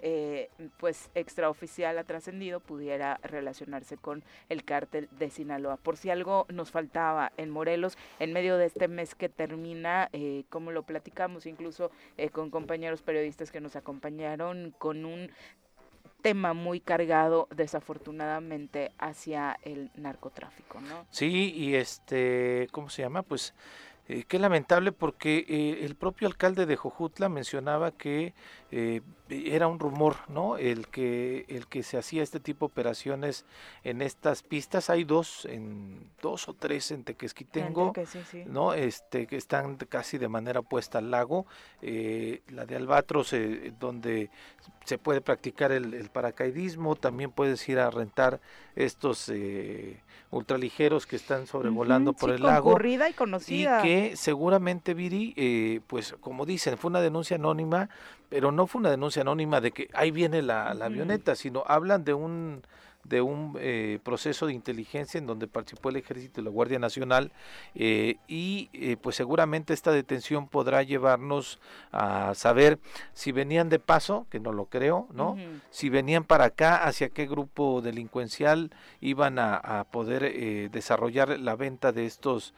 eh, 0.00 0.48
pues 0.78 1.10
extraoficial 1.14 1.98
ha 1.98 2.04
trascendido 2.04 2.60
pudiera 2.60 3.20
relacionarse 3.22 3.98
con 3.98 4.24
el 4.48 4.64
cártel 4.64 5.10
de 5.18 5.28
Sinaloa. 5.28 5.76
Por 5.76 5.98
si 5.98 6.08
algo 6.08 6.46
nos 6.48 6.70
faltaba 6.70 7.32
en 7.36 7.50
Morelos, 7.50 7.98
en 8.18 8.32
medio 8.32 8.56
de 8.56 8.64
este 8.64 8.88
mes 8.88 9.14
que 9.14 9.28
termina, 9.28 10.08
como 10.48 10.70
lo 10.70 10.84
platicamos 10.84 11.44
incluso 11.44 11.90
con 12.32 12.50
compañeros 12.50 13.02
periodistas 13.02 13.50
que 13.52 13.60
nos 13.60 13.76
acompañaron, 13.76 14.74
con 14.78 15.04
un 15.04 15.30
tema 16.22 16.54
muy 16.54 16.80
cargado 16.80 17.48
desafortunadamente 17.54 18.92
hacia 18.98 19.58
el 19.62 19.90
narcotráfico, 19.94 20.80
¿no? 20.80 21.06
Sí, 21.10 21.52
y 21.54 21.74
este, 21.74 22.68
¿cómo 22.72 22.88
se 22.90 23.02
llama? 23.02 23.22
Pues 23.22 23.54
eh, 24.08 24.24
qué 24.26 24.38
lamentable 24.38 24.90
porque 24.92 25.44
eh, 25.48 25.84
el 25.84 25.94
propio 25.94 26.26
alcalde 26.26 26.66
de 26.66 26.76
Jojutla 26.76 27.28
mencionaba 27.28 27.92
que 27.92 28.34
eh, 28.70 29.00
era 29.28 29.68
un 29.68 29.78
rumor, 29.78 30.16
¿no? 30.28 30.56
El 30.56 30.88
que 30.88 31.44
el 31.48 31.66
que 31.66 31.82
se 31.82 31.98
hacía 31.98 32.22
este 32.22 32.40
tipo 32.40 32.66
de 32.66 32.72
operaciones 32.72 33.44
en 33.84 34.02
estas 34.02 34.42
pistas. 34.42 34.90
Hay 34.90 35.04
dos, 35.04 35.44
en 35.44 36.10
dos 36.20 36.48
o 36.48 36.54
tres 36.54 36.90
en 36.90 37.04
Tequesquitengo, 37.04 37.92
¿no? 38.46 38.74
Este 38.74 39.26
que 39.26 39.36
están 39.36 39.76
casi 39.76 40.18
de 40.18 40.28
manera 40.28 40.60
opuesta 40.60 40.98
al 40.98 41.10
lago. 41.10 41.46
la 41.80 42.66
de 42.66 42.76
Albatros, 42.76 43.34
donde 43.78 44.30
se 44.84 44.98
puede 44.98 45.20
practicar 45.20 45.72
el, 45.72 46.10
paracaidismo. 46.10 46.96
También 46.96 47.30
puedes 47.30 47.68
ir 47.68 47.78
a 47.78 47.90
rentar 47.90 48.40
estos 48.74 49.30
ultraligeros 50.30 51.06
que 51.06 51.16
están 51.16 51.46
sobrevolando 51.46 52.12
por 52.12 52.30
el 52.30 52.42
lago. 52.42 52.78
y 52.80 53.12
conocida. 53.14 53.80
Y 53.80 53.82
que 53.82 54.16
seguramente, 54.16 54.94
Viri, 54.94 55.34
eh, 55.36 55.80
pues 55.86 56.14
como 56.20 56.46
dicen, 56.46 56.78
fue 56.78 56.90
una 56.90 57.00
denuncia 57.00 57.36
anónima, 57.36 57.88
pero 58.30 58.52
no 58.52 58.66
fue 58.66 58.78
una 58.78 58.90
denuncia 58.90 59.20
anónima 59.20 59.60
de 59.60 59.72
que 59.72 59.90
ahí 59.92 60.10
viene 60.12 60.40
la, 60.40 60.72
la 60.72 60.86
avioneta, 60.86 61.34
sino 61.34 61.64
hablan 61.66 62.04
de 62.04 62.14
un 62.14 62.62
de 63.04 63.22
un 63.22 63.56
eh, 63.58 63.98
proceso 64.02 64.46
de 64.46 64.52
inteligencia 64.52 65.18
en 65.18 65.26
donde 65.26 65.46
participó 65.46 65.88
el 65.88 65.96
ejército 65.96 66.40
y 66.40 66.44
la 66.44 66.50
Guardia 66.50 66.78
Nacional 66.78 67.32
eh, 67.74 68.16
y 68.28 68.68
eh, 68.72 68.96
pues 69.00 69.16
seguramente 69.16 69.72
esta 69.72 69.90
detención 69.90 70.48
podrá 70.48 70.82
llevarnos 70.82 71.58
a 71.92 72.34
saber 72.34 72.78
si 73.14 73.32
venían 73.32 73.68
de 73.68 73.78
paso, 73.78 74.26
que 74.30 74.40
no 74.40 74.52
lo 74.52 74.66
creo, 74.66 75.08
¿no? 75.12 75.36
Si 75.70 75.88
venían 75.88 76.24
para 76.24 76.46
acá, 76.46 76.84
hacia 76.84 77.08
qué 77.08 77.26
grupo 77.26 77.80
delincuencial 77.80 78.70
iban 79.00 79.38
a, 79.38 79.86
poder 79.90 80.70
desarrollar 80.70 81.38
la 81.40 81.56
venta 81.56 81.92
de 81.92 82.06
estos 82.06 82.54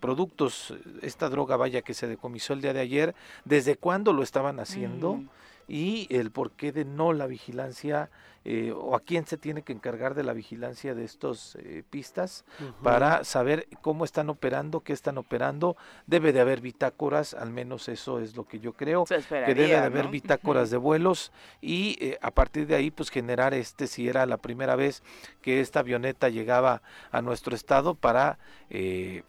productos, 0.00 0.74
esta 1.02 1.28
droga 1.28 1.56
vaya 1.56 1.82
que 1.82 1.94
se 1.94 2.06
decomisó 2.06 2.52
el 2.52 2.62
día 2.62 2.72
de 2.72 2.80
ayer, 2.80 3.14
desde 3.44 3.76
cuándo 3.76 4.12
lo 4.12 4.22
estaban 4.22 4.60
haciendo 4.60 5.22
y 5.68 6.06
el 6.10 6.30
porqué 6.30 6.72
de 6.72 6.84
no 6.84 7.12
la 7.12 7.26
vigilancia 7.26 8.10
eh, 8.44 8.72
o 8.74 8.96
a 8.96 9.00
quién 9.00 9.26
se 9.26 9.36
tiene 9.36 9.62
que 9.62 9.72
encargar 9.72 10.14
de 10.14 10.24
la 10.24 10.32
vigilancia 10.32 10.94
de 10.94 11.04
estos 11.04 11.56
eh, 11.56 11.84
pistas 11.88 12.44
para 12.82 13.22
saber 13.22 13.68
cómo 13.80 14.04
están 14.04 14.30
operando, 14.30 14.80
qué 14.80 14.92
están 14.92 15.18
operando. 15.18 15.76
Debe 16.06 16.32
de 16.32 16.40
haber 16.40 16.60
bitácoras, 16.60 17.34
al 17.34 17.50
menos 17.50 17.88
eso 17.88 18.18
es 18.18 18.36
lo 18.36 18.44
que 18.44 18.58
yo 18.58 18.72
creo, 18.72 19.04
que 19.04 19.54
debe 19.54 19.68
de 19.68 19.76
haber 19.76 20.08
bitácoras 20.08 20.70
de 20.70 20.76
vuelos 20.76 21.30
y 21.60 21.96
eh, 22.00 22.18
a 22.20 22.32
partir 22.32 22.66
de 22.66 22.74
ahí 22.74 22.90
pues 22.90 23.10
generar 23.10 23.54
este, 23.54 23.86
si 23.86 24.08
era 24.08 24.26
la 24.26 24.38
primera 24.38 24.74
vez 24.74 25.02
que 25.40 25.60
esta 25.60 25.80
avioneta 25.80 26.28
llegaba 26.28 26.82
a 27.10 27.22
nuestro 27.22 27.54
estado 27.54 27.94
para 27.94 28.38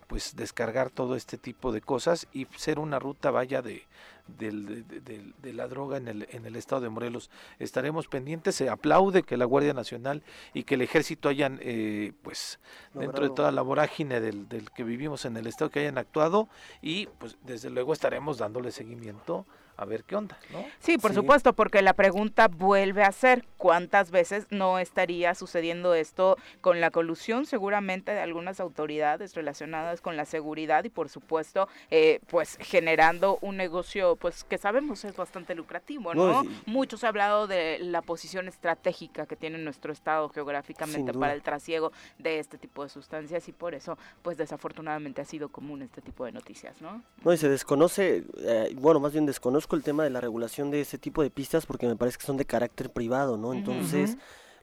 pues 0.07 0.37
descargar 0.37 0.89
todo 0.89 1.17
este 1.17 1.37
tipo 1.37 1.73
de 1.73 1.81
cosas 1.81 2.27
y 2.31 2.47
ser 2.55 2.79
una 2.79 2.97
ruta 2.97 3.29
vaya 3.29 3.61
de 3.61 3.85
del, 4.27 4.85
de, 5.41 5.53
la 5.53 5.67
droga 5.67 5.97
en 5.97 6.07
el, 6.07 6.27
en 6.31 6.45
el 6.45 6.55
estado 6.55 6.81
de 6.81 6.89
Morelos. 6.89 7.29
Estaremos 7.59 8.07
pendientes, 8.07 8.55
se 8.55 8.69
aplaude 8.69 9.02
que 9.11 9.37
la 9.37 9.45
Guardia 9.45 9.73
Nacional 9.73 10.23
y 10.53 10.63
que 10.63 10.75
el 10.75 10.81
ejército 10.81 11.29
hayan, 11.29 11.59
eh, 11.61 12.13
pues, 12.21 12.59
dentro 12.93 13.27
de 13.27 13.35
toda 13.35 13.51
la 13.51 13.61
vorágine 13.61 14.21
del, 14.21 14.47
del 14.47 14.71
que 14.71 14.83
vivimos 14.83 15.25
en 15.25 15.37
el 15.37 15.47
estado, 15.47 15.69
que 15.69 15.81
hayan 15.81 15.97
actuado 15.97 16.47
y, 16.81 17.07
pues, 17.19 17.37
desde 17.43 17.69
luego 17.69 17.93
estaremos 17.93 18.37
dándole 18.37 18.71
seguimiento 18.71 19.45
a 19.77 19.85
ver 19.85 20.03
qué 20.03 20.15
onda, 20.15 20.37
¿no? 20.51 20.63
Sí, 20.79 20.97
por 20.97 21.13
supuesto, 21.13 21.53
porque 21.53 21.81
la 21.81 21.93
pregunta 21.93 22.47
vuelve 22.47 23.03
a 23.03 23.11
ser 23.11 23.45
cuántas 23.57 24.11
veces 24.11 24.45
no 24.49 24.79
estaría 24.79 25.33
sucediendo 25.35 25.93
esto 25.93 26.37
con 26.61 26.81
la 26.81 26.91
colusión 26.91 27.45
seguramente 27.45 28.11
de 28.11 28.19
algunas 28.19 28.59
autoridades 28.59 29.35
relacionadas 29.35 30.01
con 30.01 30.17
la 30.17 30.25
seguridad 30.25 30.83
y 30.83 30.89
por 30.89 31.09
supuesto 31.09 31.67
eh, 31.89 32.19
pues 32.27 32.57
generando 32.59 33.39
un 33.41 33.57
negocio 33.57 34.15
pues 34.17 34.43
que 34.43 34.57
sabemos 34.57 35.05
es 35.05 35.15
bastante 35.15 35.55
lucrativo, 35.55 36.13
¿no? 36.13 36.43
Mucho 36.65 36.97
se 36.97 37.05
ha 37.05 37.09
hablado 37.09 37.47
de 37.47 37.79
la 37.79 38.01
posición 38.01 38.47
estratégica 38.47 39.25
que 39.25 39.35
tiene 39.35 39.57
nuestro 39.57 39.91
estado 39.91 40.29
geográficamente 40.29 41.13
para 41.13 41.33
el 41.33 41.41
trasiego 41.41 41.91
de 42.19 42.39
este 42.39 42.57
tipo 42.57 42.83
de 42.83 42.89
sustancias 42.89 43.47
y 43.47 43.53
por 43.53 43.73
eso 43.73 43.97
pues 44.21 44.37
desafortunadamente 44.37 45.21
ha 45.21 45.25
sido 45.25 45.49
común 45.49 45.81
este 45.81 46.01
tipo 46.01 46.25
de 46.25 46.31
noticias, 46.31 46.81
¿no? 46.81 47.01
No, 47.23 47.33
y 47.33 47.37
se 47.37 47.49
desconoce, 47.49 48.23
eh, 48.37 48.75
bueno, 48.75 48.99
más 48.99 49.13
bien 49.13 49.25
desconoce 49.25 49.62
el 49.75 49.83
tema 49.83 50.03
de 50.03 50.09
la 50.09 50.21
regulación 50.21 50.71
de 50.71 50.81
ese 50.81 50.97
tipo 50.97 51.21
de 51.23 51.29
pistas 51.29 51.65
porque 51.65 51.87
me 51.87 51.95
parece 51.95 52.17
que 52.17 52.25
son 52.25 52.37
de 52.37 52.45
carácter 52.45 52.89
privado, 52.89 53.37
¿no? 53.37 53.53
Entonces, 53.53 54.17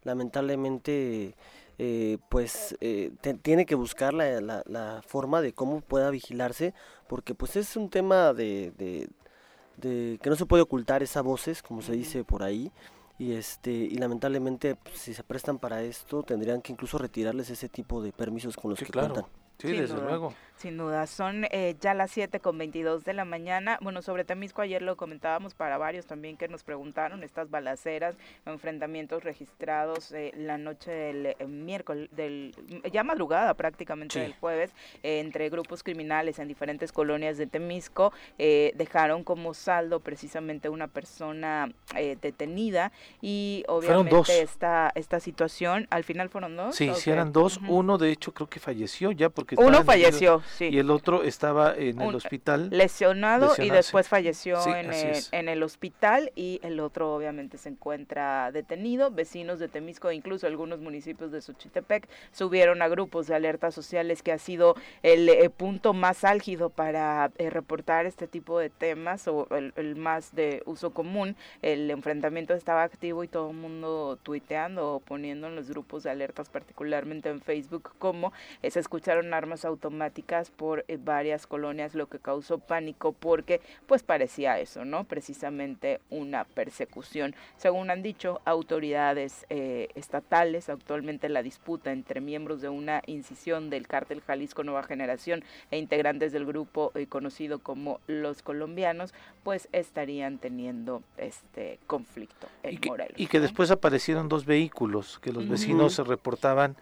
lamentablemente, 0.05 1.35
eh, 1.79 2.19
pues 2.29 2.77
eh, 2.81 3.11
tiene 3.43 3.67
que 3.67 3.75
buscar 3.75 4.13
la, 4.15 4.41
la, 4.41 5.03
forma 5.07 5.41
de 5.41 5.53
cómo 5.53 5.81
pueda 5.81 6.11
vigilarse 6.11 6.75
porque 7.09 7.35
pues 7.35 7.57
es 7.57 7.77
un 7.77 7.89
tema 7.89 8.35
de, 8.35 8.73
de, 8.77 10.19
que 10.19 10.31
no 10.31 10.37
se 10.37 10.47
puede 10.47 10.63
ocultar 10.63 11.03
esas 11.03 11.23
voces, 11.23 11.63
como 11.63 11.83
se 11.83 11.93
dice 11.93 12.25
por 12.25 12.43
ahí. 12.43 12.71
Y, 13.19 13.33
este, 13.33 13.71
y 13.71 13.97
lamentablemente, 13.97 14.77
pues, 14.77 14.99
si 14.99 15.13
se 15.13 15.23
prestan 15.23 15.59
para 15.59 15.83
esto, 15.83 16.23
tendrían 16.23 16.63
que 16.63 16.73
incluso 16.73 16.97
retirarles 16.97 17.51
ese 17.51 17.69
tipo 17.69 18.03
de 18.03 18.13
permisos 18.13 18.57
con 18.57 18.71
los 18.71 18.79
que 18.79 18.87
cuentan. 18.87 19.25
Sí, 19.59 19.73
desde 19.73 19.97
luego. 20.01 20.33
Sin 20.61 20.77
duda, 20.77 21.07
son 21.07 21.47
eh, 21.53 21.75
ya 21.81 21.95
las 21.95 22.11
7 22.11 22.39
con 22.39 22.59
22 22.59 23.03
de 23.07 23.15
la 23.15 23.25
mañana. 23.25 23.79
Bueno, 23.81 24.03
sobre 24.03 24.25
Temisco 24.25 24.61
ayer 24.61 24.83
lo 24.83 24.95
comentábamos 24.95 25.55
para 25.55 25.79
varios 25.79 26.05
también 26.05 26.37
que 26.37 26.49
nos 26.49 26.65
preguntaron, 26.65 27.23
estas 27.23 27.49
balaceras, 27.49 28.15
enfrentamientos 28.45 29.25
registrados 29.25 30.13
eh, 30.13 30.33
la 30.37 30.59
noche 30.59 30.91
del 30.91 31.27
eh, 31.27 31.47
miércoles, 31.47 32.11
del, 32.13 32.55
ya 32.93 33.03
madrugada 33.05 33.55
prácticamente 33.55 34.21
del 34.21 34.35
jueves, 34.35 34.75
entre 35.03 35.49
grupos 35.49 35.83
criminales 35.83 36.39
en 36.39 36.47
diferentes 36.47 36.93
colonias 36.93 37.39
de 37.39 37.47
Temisco, 37.47 38.13
dejaron 38.37 39.25
como 39.25 39.55
saldo 39.55 40.01
precisamente 40.01 40.69
una 40.69 40.89
persona 40.89 41.73
detenida 42.21 42.93
y 43.23 43.65
obviamente 43.67 44.43
esta, 44.43 44.93
esta 44.95 45.21
situación, 45.21 45.87
al 45.89 46.05
final 46.05 46.29
fueron 46.29 46.57
dos. 46.57 46.77
Sí, 46.77 46.91
sí 46.97 47.11
eran 47.11 47.33
dos, 47.33 47.61
uno 47.67 47.97
de 47.97 48.11
hecho 48.11 48.35
creo 48.35 48.49
que 48.49 48.61
falleció 48.61 49.11
ya 49.13 49.31
porque... 49.31 49.57
Uno 49.59 49.85
falleció. 49.85 50.43
Y 50.59 50.79
el 50.79 50.91
otro 50.91 51.23
estaba 51.23 51.75
en 51.75 52.01
el 52.01 52.15
hospital. 52.15 52.69
Lesionado, 52.71 53.55
y 53.59 53.71
después 53.71 54.09
falleció 54.09 54.65
en, 54.67 54.93
el, 54.93 55.17
en, 55.33 55.49
el, 55.49 55.63
hospital 55.63 56.33
y 56.35 56.61
el 56.63 56.81
otro 56.81 57.15
obviamente 57.15 57.59
se 57.59 57.69
encuentra 57.69 58.53
detenido. 58.53 59.11
Vecinos 59.11 59.59
de 59.59 59.69
Temisco, 59.69 60.11
incluso 60.13 60.47
algunos 60.47 60.81
municipios 60.81 61.33
de 61.33 61.41
Xochitepec, 61.41 62.09
subieron 62.33 62.83
a 62.83 62.89
grupos 62.89 63.27
de 63.27 63.35
alertas 63.35 63.75
sociales 63.75 64.23
que 64.23 64.33
ha 64.33 64.39
sido 64.39 64.75
el, 65.03 65.29
eh, 65.29 65.51
punto 65.51 65.93
más 65.93 66.25
álgido 66.25 66.71
para 66.71 67.31
eh, 67.39 67.51
reportar 67.51 68.07
este 68.07 68.27
tipo 68.27 68.59
de 68.59 68.71
temas 68.71 69.29
o 69.29 69.47
el, 69.51 69.73
el, 69.77 69.97
más 69.97 70.35
de 70.35 70.63
uso 70.67 70.91
común. 70.91 71.37
El 71.63 71.91
enfrentamiento 71.91 72.55
estaba 72.55 72.83
activo 72.83 73.25
y 73.25 73.29
todo 73.29 73.51
el 73.51 73.57
mundo 73.57 74.19
tuiteando 74.23 74.95
o 74.95 75.01
poniendo 75.01 75.49
en 75.49 75.57
los 75.57 75.69
grupos 75.69 76.03
de 76.03 76.11
alertas, 76.11 76.49
particularmente 76.49 77.29
en 77.29 77.41
Facebook, 77.41 77.93
como 77.99 78.33
se 78.63 78.81
escucharon 78.81 79.35
armas 79.35 79.65
automáticas 79.65 80.40
por 80.49 80.85
eh, 80.89 80.97
varias 80.99 81.47
colonias, 81.47 81.95
lo 81.95 82.09
que 82.09 82.19
causó 82.19 82.59
pánico 82.59 83.13
porque 83.13 83.61
pues 83.87 84.03
parecía 84.03 84.59
eso, 84.59 84.87
¿no? 84.87 85.05
Precisamente 85.05 86.01
una 86.09 86.45
persecución. 86.45 87.35
Según 87.59 87.91
han 87.91 88.03
dicho 88.03 88.41
autoridades 88.47 89.45
eh, 89.51 89.89
estatales, 89.95 90.71
actualmente 90.71 91.29
la 91.29 91.43
disputa 91.43 91.93
entre 91.93 92.21
miembros 92.21 92.63
de 92.63 92.69
una 92.69 93.03
incisión 93.07 93.69
del 93.69 93.87
cártel 93.87 94.23
Jalisco 94.23 94.65
Nueva 94.65 94.85
Generación 94.85 95.45
e 95.71 95.79
integrantes 95.79 96.33
del 96.33 96.47
grupo 96.47 96.93
eh, 96.95 97.07
conocido 97.07 97.59
como 97.59 98.01
los 98.07 98.43
colombianos, 98.43 99.13
pues 99.43 99.69
estarían 99.73 100.39
teniendo 100.39 101.03
este 101.19 101.79
conflicto 101.87 102.47
en 102.63 102.75
y 102.75 102.79
que, 102.79 102.89
Morelos. 102.89 103.21
Y 103.21 103.27
que 103.27 103.41
después 103.41 103.71
aparecieron 103.71 104.29
dos 104.29 104.47
vehículos 104.47 105.19
que 105.19 105.33
los 105.33 105.49
vecinos 105.49 105.95
se 105.95 106.05
reportaban, 106.05 106.77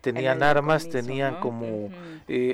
tenían 0.00 0.44
armas, 0.44 0.88
tenían 0.88 1.40
como 1.40 1.90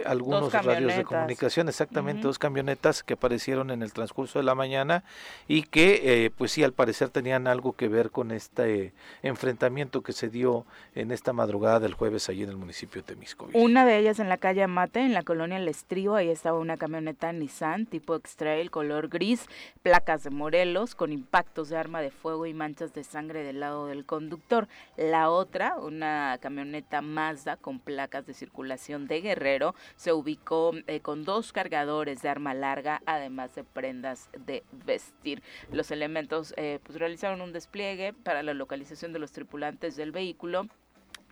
algún 0.06 0.31
unos 0.38 0.52
radios 0.52 0.96
de 0.96 1.04
comunicación, 1.04 1.68
exactamente, 1.68 2.22
dos 2.22 2.38
camionetas 2.38 3.02
que 3.02 3.14
aparecieron 3.14 3.70
en 3.70 3.82
el 3.82 3.92
transcurso 3.92 4.38
de 4.38 4.44
la 4.44 4.54
mañana 4.54 5.04
y 5.48 5.62
que, 5.62 6.24
eh, 6.24 6.30
pues 6.30 6.52
sí, 6.52 6.64
al 6.64 6.72
parecer 6.72 7.10
tenían 7.10 7.46
algo 7.46 7.74
que 7.74 7.88
ver 7.88 8.10
con 8.10 8.30
este 8.30 8.92
enfrentamiento 9.22 10.02
que 10.02 10.12
se 10.12 10.28
dio 10.28 10.66
en 10.94 11.10
esta 11.10 11.32
madrugada 11.32 11.80
del 11.80 11.94
jueves 11.94 12.28
allí 12.28 12.42
en 12.42 12.50
el 12.50 12.56
municipio 12.56 13.02
de 13.02 13.06
Temisco. 13.06 13.48
Una 13.52 13.84
de 13.84 13.98
ellas 13.98 14.18
en 14.18 14.28
la 14.28 14.36
calle 14.36 14.66
Mate, 14.66 15.00
en 15.00 15.14
la 15.14 15.22
colonia 15.22 15.56
El 15.56 15.68
Estrío, 15.68 16.14
ahí 16.14 16.28
estaba 16.28 16.58
una 16.58 16.76
camioneta 16.76 17.32
Nissan 17.32 17.86
tipo 17.86 18.14
X-Trail 18.16 18.70
color 18.70 19.08
gris, 19.08 19.46
placas 19.82 20.24
de 20.24 20.30
Morelos 20.30 20.94
con 20.94 21.12
impactos 21.12 21.68
de 21.68 21.76
arma 21.76 22.00
de 22.00 22.10
fuego 22.10 22.46
y 22.46 22.54
manchas 22.54 22.92
de 22.94 23.04
sangre 23.04 23.42
del 23.42 23.60
lado 23.60 23.86
del 23.86 24.04
conductor. 24.04 24.68
La 24.96 25.30
otra, 25.30 25.76
una 25.76 26.38
camioneta 26.40 27.02
Mazda 27.02 27.56
con 27.56 27.78
placas 27.78 28.26
de 28.26 28.34
circulación 28.34 29.06
de 29.06 29.20
Guerrero, 29.20 29.74
se 29.96 30.11
ubicó 30.14 30.72
eh, 30.86 31.00
con 31.00 31.24
dos 31.24 31.52
cargadores 31.52 32.22
de 32.22 32.28
arma 32.28 32.54
larga, 32.54 33.02
además 33.06 33.54
de 33.54 33.64
prendas 33.64 34.28
de 34.46 34.62
vestir. 34.84 35.42
Los 35.70 35.90
elementos 35.90 36.54
eh, 36.56 36.80
pues, 36.82 36.98
realizaron 36.98 37.40
un 37.40 37.52
despliegue 37.52 38.12
para 38.12 38.42
la 38.42 38.54
localización 38.54 39.12
de 39.12 39.18
los 39.18 39.32
tripulantes 39.32 39.96
del 39.96 40.12
vehículo 40.12 40.68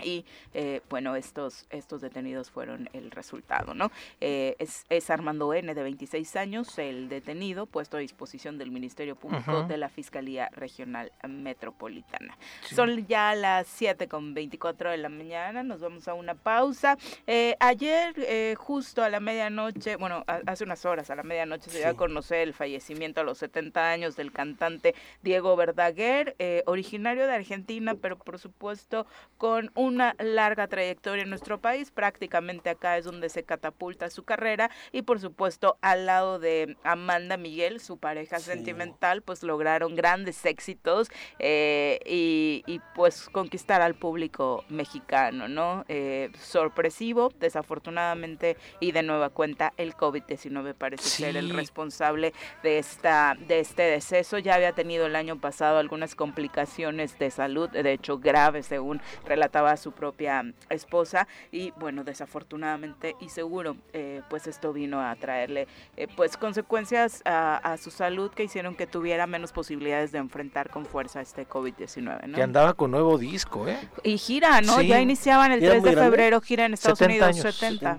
y 0.03 0.25
eh, 0.55 0.81
bueno, 0.89 1.17
estos, 1.17 1.67
estos 1.71 2.01
detenidos 2.01 2.51
fueron 2.51 2.89
el 2.93 3.11
resultado, 3.11 3.75
¿no? 3.75 3.91
Eh, 4.21 4.57
es, 4.59 4.85
es, 4.89 5.11
Armando 5.11 5.53
N, 5.55 5.75
de 5.75 5.83
26 5.83 6.37
años, 6.37 6.79
el 6.79 7.09
detenido, 7.09 7.67
puesto 7.67 7.97
a 7.97 8.01
disposición 8.01 8.59
del 8.59 8.71
Ministerio 8.71 9.17
Público 9.17 9.65
de 9.65 9.77
la 9.77 9.89
Fiscalía 9.89 10.49
Regional 10.53 11.13
Metropolitana. 11.29 12.37
Son 12.63 13.07
ya 13.07 13.35
las 13.35 13.67
7 13.69 14.09
con 14.09 14.35
24 14.35 14.91
de 14.91 14.99
la 14.99 15.09
mañana, 15.09 15.63
nos 15.63 15.81
vamos 15.81 16.09
a 16.09 16.15
una 16.15 16.35
pausa. 16.35 16.97
Eh, 17.27 17.57
ayer, 17.61 18.57
justo 18.57 19.03
a 19.03 19.09
la 19.09 19.21
medianoche, 19.21 19.97
bueno, 19.97 20.25
hace 20.47 20.65
unas 20.65 20.85
horas, 20.85 21.11
a 21.11 21.17
la 21.17 21.23
medianoche, 21.23 21.71
se 21.71 21.79
dio 21.79 21.89
a 21.89 21.95
conocer 21.95 22.41
el 22.41 22.55
fallecimiento 22.55 23.21
a 23.21 23.25
los 23.25 23.39
70 23.39 23.91
años 23.91 24.17
del 24.17 24.33
cantante 24.33 24.95
Diego 25.23 25.57
Verdaguer, 25.57 26.37
originario 26.67 27.27
de 27.27 27.35
Argentina, 27.35 27.95
pero 27.95 28.19
por 28.19 28.39
supuesto 28.39 29.07
con 29.39 29.71
un 29.75 29.90
una 29.91 30.15
larga 30.19 30.69
trayectoria 30.69 31.25
en 31.25 31.31
nuestro 31.31 31.61
país, 31.61 31.91
prácticamente 31.91 32.71
acá 32.71 32.97
es 32.97 33.05
donde 33.05 33.29
se 33.29 33.43
catapulta 33.43 34.09
su 34.09 34.23
carrera 34.23 34.71
y 34.93 35.03
por 35.03 35.21
supuesto 35.21 35.79
al 35.83 36.07
lado 36.07 36.39
de 36.39 36.77
Amanda 36.85 37.37
Miguel, 37.37 37.81
su 37.81 37.99
pareja 37.99 38.39
sentimental, 38.39 39.23
pues 39.23 39.43
lograron 39.43 39.97
grandes 39.97 40.45
éxitos 40.47 41.09
eh, 41.39 41.99
y, 42.07 42.81
pues 42.95 43.29
conquistar 43.31 43.83
al 43.83 43.95
público 43.95 44.65
mexicano, 44.69 45.49
¿no? 45.49 45.85
Eh, 45.89 46.31
sorpresivo, 46.39 47.33
desafortunadamente 47.39 48.57
y 48.79 48.93
de 48.93 49.03
nueva 49.03 49.31
cuenta 49.31 49.73
el 49.77 49.95
COVID-19 49.95 50.75
parece 50.75 51.09
ser 51.09 51.37
el 51.37 51.51
responsable 51.51 52.33
de 52.63 52.79
esta 52.79 53.37
de 53.49 53.61
este 53.61 53.83
deceso. 53.83 54.39
Ya 54.39 54.55
había 54.55 54.73
tenido 54.73 55.07
el 55.07 55.17
año 55.17 55.41
pasado 55.41 55.79
algunas 55.79 56.15
complicaciones 56.15 57.19
de 57.19 57.31
salud, 57.31 57.69
de 57.69 57.93
hecho 57.93 58.19
graves 58.19 58.67
según 58.67 59.01
relataba 59.25 59.77
su 59.81 59.93
propia 59.93 60.45
esposa 60.69 61.27
y 61.51 61.73
bueno, 61.73 62.05
desafortunadamente 62.05 63.17
y 63.21 63.29
seguro, 63.31 63.77
eh, 63.93 64.23
pues 64.31 64.47
esto 64.47 64.73
vino 64.73 65.01
a 65.01 65.15
traerle 65.17 65.67
eh, 65.97 66.07
pues 66.15 66.37
consecuencias 66.37 67.23
a, 67.25 67.77
su 67.81 67.91
salud 67.91 68.31
que 68.31 68.45
hicieron 68.45 68.77
que 68.77 68.87
tuviera 68.87 69.27
menos 69.27 69.53
posibilidades 69.53 70.13
de 70.13 70.19
enfrentar 70.19 70.71
con 70.71 70.85
fuerza 70.87 71.21
este 71.21 71.49
COVID-19. 71.49 72.27
¿no? 72.27 72.37
Que 72.37 72.43
andaba 72.43 72.75
con 72.75 72.91
nuevo 72.91 73.17
disco, 73.19 73.67
¿eh? 73.69 73.79
Y 74.03 74.19
gira, 74.19 74.61
¿no? 74.61 74.81
Ya 74.83 75.01
iniciaban 75.01 75.53
el 75.53 75.61
3 75.61 75.83
de 75.83 75.93
febrero, 75.95 76.41
gira 76.41 76.67
en 76.67 76.75
Estados 76.75 77.01
Unidos, 77.01 77.37
70 77.37 77.99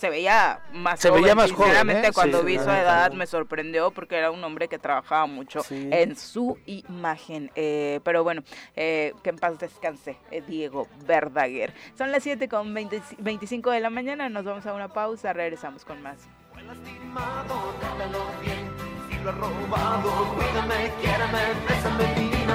se 0.00 0.08
veía 0.08 0.60
más 0.72 0.98
se 0.98 1.10
joven. 1.10 1.22
Veía 1.22 1.34
más 1.34 1.48
Sinceramente, 1.48 2.00
joven, 2.00 2.12
cuando 2.14 2.42
vi 2.42 2.56
su 2.56 2.70
edad 2.70 3.12
me 3.12 3.26
sorprendió 3.26 3.90
porque 3.90 4.16
era 4.16 4.30
un 4.30 4.42
hombre 4.42 4.66
que 4.66 4.78
trabajaba 4.78 5.26
mucho 5.26 5.60
en 5.68 6.16
su 6.16 6.56
imagen. 6.64 7.50
Eh, 7.54 8.00
pero 8.02 8.24
bueno, 8.24 8.42
eh, 8.76 9.12
que 9.22 9.28
en 9.28 9.36
paz 9.36 9.58
descanse 9.58 10.16
eh, 10.30 10.42
Diego 10.46 10.88
Verdaguer. 11.06 11.74
Son 11.98 12.10
las 12.10 12.22
7 12.22 12.48
con 12.48 12.72
25 12.72 13.70
de 13.70 13.80
la 13.80 13.90
mañana, 13.90 14.30
nos 14.30 14.44
vamos 14.46 14.64
a 14.64 14.72
una 14.72 14.88
pausa, 14.88 15.34
regresamos 15.34 15.84
con 15.84 16.00
más. 16.00 16.16
si 19.10 19.18
lo 19.22 19.32
robado, 19.32 20.34
cuídame, 20.34 20.90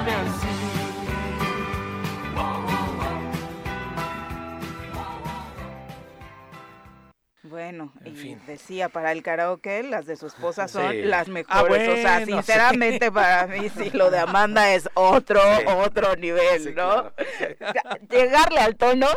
así. 0.10 0.66
Bueno, 7.56 7.94
y 8.04 8.36
decía 8.48 8.90
para 8.90 9.14
el 9.14 9.24
karaoke, 9.24 9.82
las 9.82 10.06
de 10.06 10.18
su 10.18 10.28
esposa 10.28 10.68
son 10.68 11.10
las 11.10 11.30
ah, 11.30 11.32
mejores. 11.32 11.88
o 11.88 11.96
sea, 11.96 12.26
sinceramente 12.26 13.10
para 13.14 13.48
mí 13.48 13.70
sí, 13.78 13.92
lo 13.94 14.12
de 14.12 14.20
Amanda 14.20 14.74
es 14.74 14.90
otro, 14.94 15.40
otro 15.78 16.18
nivel, 16.18 16.76
¿no? 16.76 17.14
Llegarle 18.12 18.60
al 18.60 18.76
tono. 18.76 19.08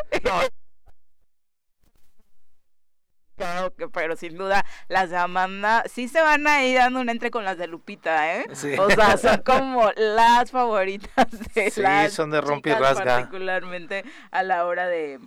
Pero 3.93 4.15
sin 4.15 4.39
duda 4.39 4.65
las 4.87 5.11
de 5.11 5.17
Amanda 5.17 5.83
sí 5.93 6.07
se 6.07 6.21
van 6.21 6.47
a 6.47 6.65
ir 6.65 6.79
dando 6.79 7.01
un 7.01 7.09
entre 7.09 7.33
con 7.33 7.45
las 7.45 7.59
de 7.59 7.67
Lupita, 7.67 8.37
¿eh? 8.37 8.47
O 8.79 8.89
sea, 8.89 9.17
son 9.17 9.39
como 9.45 9.91
las 9.97 10.53
favoritas 10.53 11.27
de 11.55 11.73
sí, 11.73 11.83
son 12.11 12.31
de 12.31 12.41
rompe 12.41 12.73
rasga. 12.73 13.05
Particularmente 13.05 14.05
a 14.31 14.45
la 14.45 14.65
hora 14.65 14.87
de, 14.87 15.19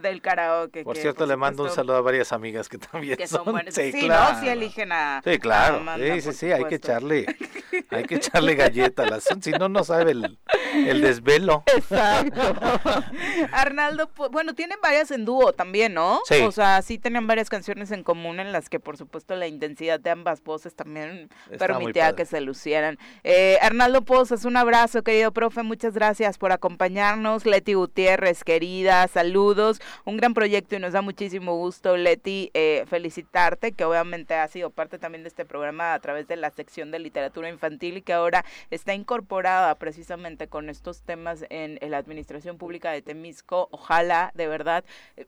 del 0.00 0.20
karaoke. 0.20 0.84
Por 0.84 0.96
cierto, 0.96 1.26
le 1.26 1.36
mando 1.36 1.64
un 1.64 1.70
saludo 1.70 1.96
a 1.96 2.00
varias 2.00 2.32
amigas 2.32 2.68
que 2.68 2.78
también 2.78 3.18
son. 3.26 3.44
buenas. 3.44 3.74
Sí, 3.74 3.92
claro. 3.92 4.34
¿no? 4.34 4.40
Si 4.40 4.48
eligen 4.48 4.92
a. 4.92 5.20
Sí, 5.24 5.38
claro. 5.38 5.82
sí, 5.96 6.20
sí, 6.20 6.32
sí, 6.32 6.52
hay 6.52 6.64
que 6.64 6.76
echarle, 6.76 7.26
hay 7.90 8.04
que 8.04 8.16
echarle 8.16 8.54
galleta 8.54 9.06
si 9.40 9.50
no, 9.52 9.68
no 9.68 9.84
sabe 9.84 10.12
el, 10.12 10.38
El 10.74 11.00
desvelo. 11.00 11.62
Exacto. 11.66 12.40
Arnaldo, 13.52 14.10
bueno, 14.30 14.54
tienen 14.54 14.78
varias 14.82 15.10
en 15.10 15.24
dúo 15.24 15.52
también, 15.52 15.94
¿no? 15.94 16.20
Sí. 16.26 16.40
O 16.42 16.52
sea, 16.52 16.82
sí 16.82 16.98
tenían 16.98 17.26
varias 17.26 17.48
canciones 17.48 17.90
en 17.90 18.02
común 18.02 18.40
en 18.40 18.52
las 18.52 18.68
que, 18.68 18.80
por 18.80 18.96
supuesto, 18.96 19.36
la 19.36 19.46
intensidad 19.46 20.00
de 20.00 20.10
ambas 20.10 20.42
voces 20.42 20.74
también 20.74 21.28
permitía 21.58 22.14
que 22.14 22.24
se 22.24 22.40
lucieran. 22.40 22.98
Eh, 23.24 23.58
Arnaldo 23.62 24.02
Pozas, 24.02 24.44
un 24.44 24.56
abrazo, 24.56 25.02
querido 25.02 25.32
profe, 25.32 25.62
muchas 25.62 25.94
gracias 25.94 26.38
por 26.38 26.52
acompañarnos. 26.52 27.46
Leti 27.46 27.74
Gutiérrez, 27.74 28.44
querida, 28.44 29.06
saludos. 29.08 29.80
Un 30.04 30.16
gran 30.16 30.34
proyecto 30.34 30.76
y 30.76 30.78
nos 30.78 30.92
da 30.92 31.02
muchísimo 31.02 31.56
gusto, 31.56 31.96
Leti, 31.96 32.50
eh, 32.54 32.84
felicitarte, 32.88 33.72
que 33.72 33.84
obviamente 33.84 34.34
ha 34.34 34.48
sido 34.48 34.70
parte 34.70 34.98
también 34.98 35.22
de 35.22 35.28
este 35.28 35.44
programa 35.44 35.94
a 35.94 36.00
través 36.00 36.28
de 36.28 36.36
la 36.36 36.50
sección 36.50 36.90
de 36.90 36.98
literatura 36.98 37.48
infantil 37.48 37.98
y 37.98 38.02
que 38.02 38.12
ahora 38.12 38.44
está 38.70 38.94
incorporada 38.94 39.74
precisamente 39.74 40.48
con 40.48 40.68
estos 40.68 41.02
temas 41.02 41.44
en, 41.50 41.78
la 41.90 41.98
administración 41.98 42.58
pública 42.58 42.90
de 42.90 43.02
Temisco. 43.02 43.68
Ojalá, 43.70 44.32
de 44.34 44.48
verdad, 44.48 44.84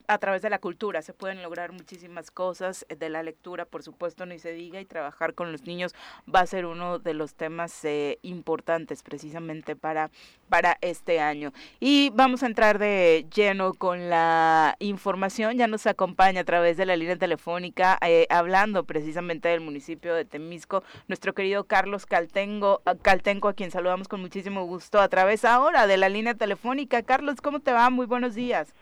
a 0.06 0.18
través 0.18 0.42
de 0.42 0.50
la 0.50 0.58
cultura 0.58 1.02
se 1.02 1.12
pueden 1.12 1.42
lograr 1.42 1.72
muchísimas 1.72 2.30
cosas, 2.30 2.86
de 2.88 3.08
la 3.08 3.22
lectura, 3.22 3.64
por 3.64 3.82
supuesto, 3.82 4.26
ni 4.26 4.38
se 4.38 4.52
diga, 4.52 4.80
y 4.80 4.84
trabajar 4.84 5.34
con 5.34 5.52
los 5.52 5.62
niños 5.62 5.94
va 6.32 6.40
a 6.40 6.46
ser 6.46 6.66
uno 6.66 6.98
de 6.98 7.14
los 7.14 7.34
temas 7.34 7.84
eh, 7.84 8.18
importantes 8.22 9.02
precisamente 9.02 9.76
para, 9.76 10.10
para 10.48 10.78
este 10.80 11.20
año. 11.20 11.52
Y 11.80 12.10
vamos 12.10 12.42
a 12.42 12.46
entrar 12.46 12.78
de 12.78 13.26
lleno 13.34 13.74
con 13.74 14.10
la 14.10 14.47
información, 14.78 15.56
ya 15.56 15.66
nos 15.66 15.86
acompaña 15.86 16.42
a 16.42 16.44
través 16.44 16.76
de 16.76 16.86
la 16.86 16.96
línea 16.96 17.16
telefónica, 17.16 17.98
hablando 18.30 18.84
precisamente 18.84 19.48
del 19.48 19.60
municipio 19.60 20.14
de 20.14 20.24
Temisco, 20.24 20.82
nuestro 21.08 21.34
querido 21.34 21.64
Carlos 21.64 22.06
Caltengo, 22.06 22.82
Caltenco, 23.02 23.48
a 23.48 23.54
quien 23.54 23.70
saludamos 23.70 24.08
con 24.08 24.20
muchísimo 24.20 24.64
gusto 24.64 25.00
a 25.00 25.08
través 25.08 25.44
ahora 25.44 25.86
de 25.86 25.96
la 25.96 26.08
línea 26.08 26.34
telefónica. 26.34 27.02
Carlos, 27.02 27.40
¿cómo 27.40 27.60
te 27.60 27.72
va? 27.72 27.90
Muy 27.90 28.06
buenos 28.06 28.34
días. 28.34 28.74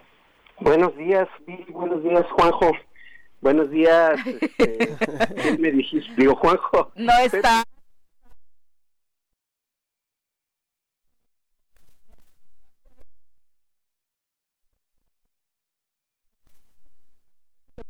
Buenos 0.60 0.96
días, 0.96 1.28
buenos 1.68 2.02
días, 2.02 2.24
Juanjo. 2.32 2.72
Buenos 3.40 3.70
días, 3.70 4.18
este, 4.58 5.58
me 5.58 5.70
dijiste? 5.70 6.10
Digo, 6.16 6.34
Juanjo. 6.36 6.90
No 6.96 7.12
está. 7.18 7.64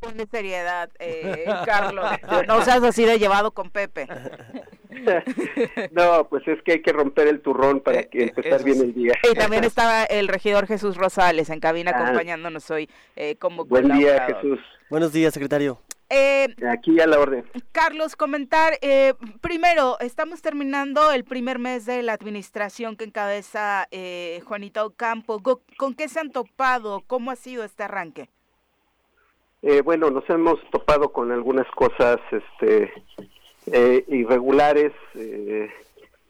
Pone 0.00 0.26
seriedad, 0.26 0.90
eh, 0.98 1.44
Carlos. 1.66 2.04
No 2.48 2.62
seas 2.62 2.82
así 2.82 3.04
de 3.04 3.18
llevado 3.18 3.52
con 3.52 3.70
Pepe. 3.70 4.06
no, 5.92 6.28
pues 6.28 6.46
es 6.48 6.62
que 6.62 6.72
hay 6.72 6.82
que 6.82 6.92
romper 6.92 7.28
el 7.28 7.40
turrón 7.40 7.80
para 7.80 8.00
eh, 8.00 8.08
que 8.10 8.24
eh, 8.24 8.32
empezar 8.34 8.62
bien 8.62 8.80
el 8.80 8.94
día. 8.94 9.14
Y 9.30 9.34
también 9.34 9.64
estaba 9.64 10.04
el 10.04 10.28
regidor 10.28 10.66
Jesús 10.66 10.96
Rosales 10.96 11.50
en 11.50 11.60
cabina 11.60 11.92
ah. 11.94 12.02
acompañándonos 12.02 12.70
hoy 12.70 12.88
eh, 13.16 13.36
como 13.36 13.64
Buen 13.64 13.90
día, 13.92 14.26
Jesús. 14.26 14.60
Buenos 14.90 15.12
días, 15.12 15.34
secretario. 15.34 15.80
Aquí 16.70 17.00
a 17.00 17.06
la 17.06 17.18
orden. 17.18 17.44
Carlos, 17.72 18.14
comentar, 18.14 18.78
eh, 18.80 19.14
primero, 19.40 19.98
estamos 20.00 20.40
terminando 20.40 21.10
el 21.12 21.24
primer 21.24 21.58
mes 21.58 21.84
de 21.84 22.02
la 22.02 22.12
administración 22.12 22.96
que 22.96 23.04
encabeza 23.04 23.88
eh, 23.90 24.40
Juanita 24.44 24.84
Ocampo. 24.84 25.42
¿Con 25.76 25.94
qué 25.94 26.08
se 26.08 26.20
han 26.20 26.30
topado? 26.30 27.02
¿Cómo 27.06 27.30
ha 27.30 27.36
sido 27.36 27.64
este 27.64 27.82
arranque? 27.82 28.30
Eh, 29.62 29.80
bueno, 29.82 30.10
nos 30.10 30.28
hemos 30.28 30.58
topado 30.70 31.12
con 31.12 31.32
algunas 31.32 31.66
cosas 31.72 32.18
este, 32.30 32.92
eh, 33.66 34.04
irregulares 34.08 34.92
eh, 35.14 35.70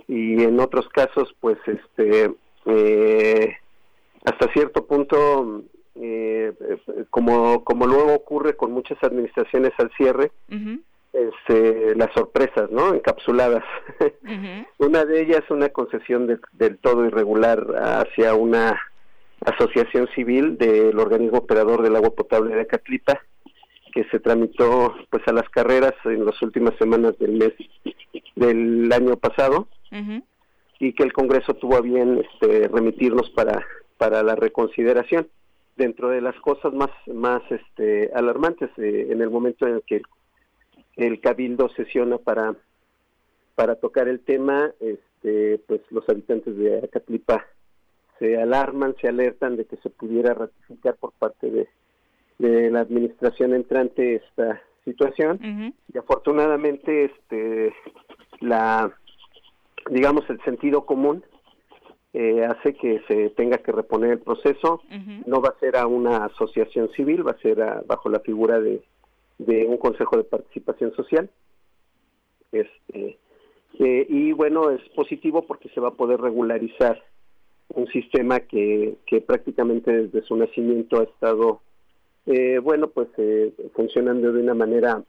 y 0.08 0.42
en 0.42 0.60
otros 0.60 0.88
casos, 0.88 1.34
pues, 1.40 1.58
este, 1.66 2.34
hasta 4.24 4.52
cierto 4.52 4.86
punto, 4.86 5.62
como, 7.10 7.64
como 7.64 7.86
luego 7.86 8.14
ocurre 8.14 8.56
con 8.56 8.72
muchas 8.72 9.02
administraciones 9.02 9.72
al 9.78 9.90
cierre, 9.96 10.30
este, 11.12 11.94
las 11.96 12.12
sorpresas, 12.12 12.70
¿no? 12.70 12.94
Encapsuladas. 12.94 13.64
una 14.78 15.04
de 15.04 15.22
ellas, 15.22 15.42
una 15.50 15.68
concesión 15.70 16.40
del 16.52 16.78
todo 16.78 17.04
irregular 17.04 17.66
hacia 17.76 18.34
una 18.34 18.78
asociación 19.46 20.08
civil 20.14 20.58
del 20.58 20.98
organismo 20.98 21.38
operador 21.38 21.82
del 21.82 21.96
agua 21.96 22.10
potable 22.10 22.54
de 22.54 22.62
Acatlipa, 22.62 23.20
que 23.94 24.04
se 24.10 24.20
tramitó 24.20 24.94
pues 25.08 25.22
a 25.26 25.32
las 25.32 25.48
carreras 25.48 25.94
en 26.04 26.26
las 26.26 26.40
últimas 26.42 26.76
semanas 26.76 27.18
del 27.18 27.32
mes 27.32 27.52
del 28.34 28.92
año 28.92 29.16
pasado. 29.16 29.68
Y 30.78 30.92
que 30.92 31.04
el 31.04 31.14
Congreso 31.14 31.54
tuvo 31.54 31.76
a 31.76 31.80
bien 31.80 32.22
este, 32.22 32.68
remitirnos 32.68 33.30
para 33.30 33.64
para 33.96 34.22
la 34.22 34.34
reconsideración. 34.34 35.28
Dentro 35.76 36.08
de 36.10 36.20
las 36.20 36.36
cosas 36.40 36.72
más 36.72 36.90
más 37.06 37.42
este 37.50 38.10
alarmantes 38.14 38.70
eh, 38.78 39.08
en 39.10 39.20
el 39.20 39.30
momento 39.30 39.66
en 39.66 39.74
el 39.76 39.82
que 39.82 40.02
el, 40.96 41.20
cabildo 41.20 41.68
sesiona 41.70 42.18
para 42.18 42.54
para 43.54 43.76
tocar 43.76 44.08
el 44.08 44.20
tema 44.20 44.70
este 44.80 45.60
pues 45.66 45.80
los 45.90 46.08
habitantes 46.08 46.56
de 46.56 46.78
Acatlipa 46.78 47.46
se 48.18 48.40
alarman, 48.40 48.94
se 49.00 49.08
alertan 49.08 49.56
de 49.56 49.64
que 49.64 49.76
se 49.78 49.90
pudiera 49.90 50.34
ratificar 50.34 50.96
por 50.96 51.12
parte 51.12 51.50
de, 51.50 51.68
de 52.38 52.70
la 52.70 52.80
administración 52.80 53.54
entrante 53.54 54.16
esta 54.16 54.60
situación. 54.84 55.74
Y 55.92 55.98
afortunadamente 55.98 57.06
este 57.06 57.74
la 58.40 58.92
digamos 59.90 60.28
el 60.30 60.40
sentido 60.42 60.86
común 60.86 61.24
eh, 62.12 62.44
hace 62.44 62.74
que 62.74 63.02
se 63.08 63.30
tenga 63.30 63.58
que 63.58 63.72
reponer 63.72 64.12
el 64.12 64.20
proceso. 64.20 64.80
No 65.26 65.40
va 65.40 65.50
a 65.50 65.60
ser 65.60 65.76
a 65.76 65.86
una 65.86 66.24
asociación 66.24 66.90
civil 66.92 67.26
va 67.26 67.32
a 67.32 67.40
ser 67.40 67.58
bajo 67.86 68.08
la 68.08 68.20
figura 68.20 68.60
de, 68.60 68.82
de 69.38 69.66
un 69.66 69.76
consejo 69.76 70.16
de 70.16 70.24
participación 70.24 70.94
social. 70.94 71.28
Este 72.52 73.18
eh, 73.78 74.06
y 74.08 74.32
bueno 74.32 74.70
es 74.70 74.80
positivo 74.90 75.46
porque 75.46 75.68
se 75.70 75.80
va 75.80 75.88
a 75.88 75.94
poder 75.94 76.20
regularizar 76.20 77.02
un 77.68 77.86
sistema 77.88 78.40
que, 78.40 78.96
que 79.06 79.20
prácticamente 79.20 79.92
desde 79.92 80.22
su 80.22 80.36
nacimiento 80.36 81.00
ha 81.00 81.04
estado, 81.04 81.60
eh, 82.26 82.58
bueno, 82.58 82.88
pues 82.88 83.08
eh, 83.18 83.52
funcionando 83.74 84.32
de 84.32 84.42
una 84.42 84.54
manera 84.54 85.02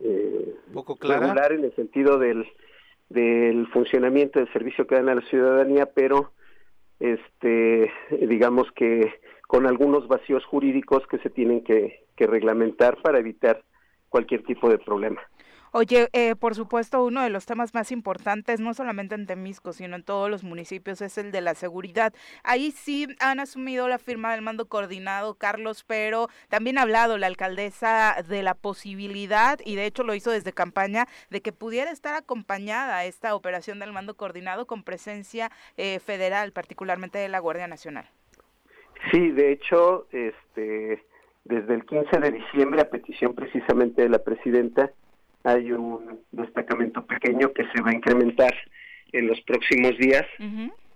eh, 0.00 0.54
poco 0.72 0.96
regular 1.00 1.52
en 1.52 1.64
el 1.64 1.74
sentido 1.74 2.18
del, 2.18 2.46
del 3.08 3.66
funcionamiento 3.68 4.38
del 4.38 4.52
servicio 4.52 4.86
que 4.86 4.94
dan 4.94 5.08
a 5.10 5.14
la 5.16 5.22
ciudadanía, 5.22 5.86
pero 5.86 6.32
este 6.98 7.90
digamos 8.20 8.70
que 8.72 9.12
con 9.46 9.66
algunos 9.66 10.06
vacíos 10.06 10.44
jurídicos 10.44 11.06
que 11.06 11.18
se 11.18 11.30
tienen 11.30 11.62
que, 11.64 12.04
que 12.16 12.26
reglamentar 12.26 13.00
para 13.02 13.18
evitar 13.18 13.62
cualquier 14.08 14.42
tipo 14.44 14.68
de 14.68 14.78
problema. 14.78 15.20
Oye, 15.72 16.08
eh, 16.12 16.34
por 16.34 16.56
supuesto, 16.56 17.04
uno 17.04 17.22
de 17.22 17.30
los 17.30 17.46
temas 17.46 17.74
más 17.74 17.92
importantes, 17.92 18.58
no 18.58 18.74
solamente 18.74 19.14
en 19.14 19.26
Temisco, 19.26 19.72
sino 19.72 19.94
en 19.94 20.02
todos 20.02 20.28
los 20.28 20.42
municipios, 20.42 21.00
es 21.00 21.16
el 21.16 21.30
de 21.30 21.40
la 21.40 21.54
seguridad. 21.54 22.12
Ahí 22.42 22.72
sí 22.72 23.06
han 23.20 23.38
asumido 23.38 23.86
la 23.86 23.98
firma 23.98 24.32
del 24.32 24.42
mando 24.42 24.66
coordinado, 24.66 25.34
Carlos, 25.34 25.84
pero 25.86 26.28
también 26.48 26.76
ha 26.76 26.82
hablado 26.82 27.18
la 27.18 27.28
alcaldesa 27.28 28.16
de 28.28 28.42
la 28.42 28.54
posibilidad, 28.54 29.60
y 29.64 29.76
de 29.76 29.86
hecho 29.86 30.02
lo 30.02 30.14
hizo 30.14 30.32
desde 30.32 30.52
campaña, 30.52 31.06
de 31.30 31.40
que 31.40 31.52
pudiera 31.52 31.92
estar 31.92 32.14
acompañada 32.14 33.04
esta 33.04 33.36
operación 33.36 33.78
del 33.78 33.92
mando 33.92 34.14
coordinado 34.14 34.66
con 34.66 34.82
presencia 34.82 35.52
eh, 35.76 36.00
federal, 36.00 36.50
particularmente 36.50 37.18
de 37.18 37.28
la 37.28 37.38
Guardia 37.38 37.68
Nacional. 37.68 38.06
Sí, 39.12 39.30
de 39.30 39.52
hecho, 39.52 40.08
este, 40.10 41.04
desde 41.44 41.74
el 41.74 41.84
15 41.86 42.18
de 42.18 42.32
diciembre, 42.32 42.80
a 42.80 42.90
petición 42.90 43.34
precisamente 43.34 44.02
de 44.02 44.08
la 44.08 44.18
presidenta, 44.18 44.90
hay 45.44 45.72
un 45.72 46.20
destacamento 46.32 47.04
pequeño 47.04 47.52
que 47.52 47.64
se 47.72 47.82
va 47.82 47.90
a 47.90 47.94
incrementar 47.94 48.54
en 49.12 49.26
los 49.26 49.40
próximos 49.42 49.96
días 49.98 50.24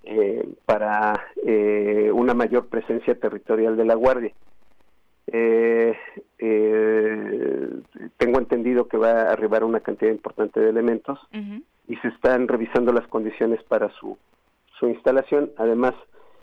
eh, 0.04 0.48
para 0.66 1.18
eh, 1.46 2.10
una 2.12 2.34
mayor 2.34 2.68
presencia 2.68 3.14
territorial 3.14 3.76
de 3.76 3.84
la 3.84 3.94
Guardia. 3.94 4.32
Eh, 5.26 5.96
tengo 8.18 8.38
entendido 8.38 8.86
que 8.86 8.98
va 8.98 9.22
a 9.22 9.32
arribar 9.32 9.64
una 9.64 9.80
cantidad 9.80 10.10
importante 10.10 10.60
de 10.60 10.68
elementos 10.68 11.18
y 11.88 11.96
se 11.96 12.08
están 12.08 12.46
revisando 12.46 12.92
las 12.92 13.06
condiciones 13.08 13.62
para 13.64 13.90
su, 13.92 14.18
su 14.78 14.88
instalación. 14.88 15.50
Además, 15.56 15.94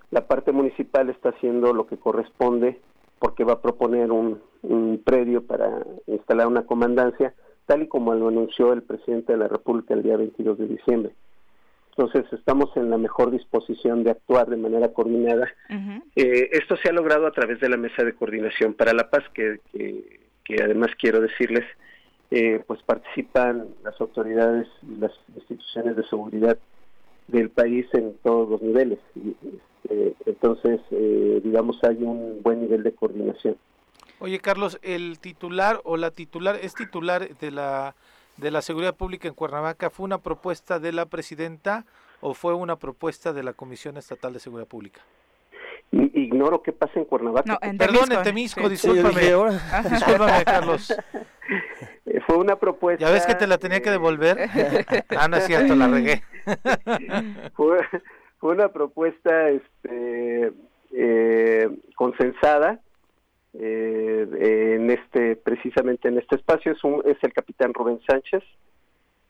la 0.09 0.27
parte 0.27 0.51
municipal 0.51 1.09
está 1.09 1.29
haciendo 1.29 1.73
lo 1.73 1.85
que 1.85 1.97
corresponde 1.97 2.79
porque 3.19 3.43
va 3.43 3.53
a 3.53 3.61
proponer 3.61 4.11
un, 4.11 4.41
un 4.63 5.01
predio 5.03 5.45
para 5.45 5.85
instalar 6.07 6.47
una 6.47 6.65
comandancia 6.65 7.33
tal 7.65 7.84
y 7.84 7.88
como 7.88 8.13
lo 8.13 8.28
anunció 8.28 8.74
el 8.74 8.84
presidente 8.84 9.34
de 9.34 9.39
la 9.39 9.47
República 9.47 9.93
el 9.93 10.04
día 10.04 10.17
22 10.17 10.58
de 10.58 10.67
diciembre. 10.67 11.12
Entonces 11.91 12.32
estamos 12.32 12.69
en 12.78 12.89
la 12.89 12.97
mejor 12.97 13.32
disposición 13.32 14.04
de 14.04 14.12
actuar 14.12 14.50
de 14.50 14.58
manera 14.58 14.89
coordinada. 14.93 15.52
Eh, 16.15 16.50
esto 16.54 16.78
se 16.78 16.89
ha 16.89 16.93
logrado 16.93 17.28
a 17.28 17.32
través 17.32 17.60
de 17.60 17.69
la 17.69 17.78
Mesa 17.78 18.04
de 18.04 18.13
Coordinación 18.13 18.74
para 18.74 18.93
la 18.93 19.10
Paz, 19.10 19.24
que, 19.34 19.60
que, 19.74 20.63
además 20.63 20.91
quiero 20.97 21.19
decirles, 21.19 21.65
eh, 22.32 22.63
pues 22.65 22.82
participan 22.84 23.67
las 23.84 24.00
autoridades 24.00 24.67
y 24.84 25.00
las 25.02 25.12
instituciones 25.36 25.97
de 25.97 26.04
seguridad 26.08 26.58
del 27.28 27.50
país 27.50 27.86
en 27.93 28.15
todos 28.24 28.50
los 28.50 28.62
niveles. 28.62 29.00
Este, 29.91 30.15
entonces, 30.26 30.80
eh, 30.91 31.41
digamos, 31.43 31.84
hay 31.84 32.04
un 32.04 32.41
buen 32.41 32.62
nivel 32.62 32.84
de 32.84 32.93
coordinación. 32.93 33.58
Oye, 34.21 34.39
Carlos, 34.39 34.77
el 34.84 35.17
titular 35.17 35.81
o 35.84 35.97
la 35.97 36.12
titular, 36.12 36.55
es 36.62 36.75
titular 36.75 37.27
de 37.27 37.49
la 37.49 37.95
de 38.38 38.51
la 38.51 38.62
seguridad 38.62 38.95
pública 38.95 39.27
en 39.27 39.34
Cuernavaca, 39.34 39.89
¿fue 39.89 40.05
una 40.05 40.19
propuesta 40.19 40.79
de 40.79 40.91
la 40.91 41.07
presidenta 41.07 41.86
o 42.21 42.36
fue 42.36 42.53
una 42.53 42.75
propuesta 42.75 43.34
de 43.34 43.43
la 43.43 43.53
Comisión 43.53 43.97
Estatal 43.97 44.31
de 44.34 44.39
Seguridad 44.39 44.67
Pública? 44.67 45.01
Ignoro 45.91 46.62
qué 46.62 46.71
pasa 46.71 46.93
en 46.99 47.05
Cuernavaca. 47.05 47.60
Perdón, 47.77 48.12
en 48.12 48.23
Temisco, 48.23 48.69
discúlpame. 48.69 49.21
discúlpame, 49.89 50.45
Carlos. 50.45 50.95
Fue 52.27 52.38
una 52.38 52.55
propuesta. 52.55 53.05
¿Ya 53.05 53.12
ves 53.12 53.25
que 53.25 53.36
te 53.36 53.47
la 53.47 53.57
tenía 53.57 53.81
que 53.81 53.89
devolver? 53.89 54.38
ah, 55.17 55.27
no 55.27 55.38
es 55.38 55.45
cierto, 55.45 55.75
la 55.75 55.88
regué. 55.88 56.23
fue, 57.55 57.79
fue 58.38 58.53
una 58.53 58.69
propuesta 58.69 59.49
este, 59.49 60.53
eh, 60.93 61.69
consensada 61.95 62.79
eh, 63.53 64.75
en 64.75 64.89
este 64.89 65.35
precisamente 65.35 66.07
en 66.07 66.17
este 66.17 66.35
espacio 66.35 66.71
es, 66.71 66.83
un, 66.83 67.01
es 67.05 67.17
el 67.21 67.33
capitán 67.33 67.73
Rubén 67.73 67.99
Sánchez, 68.07 68.43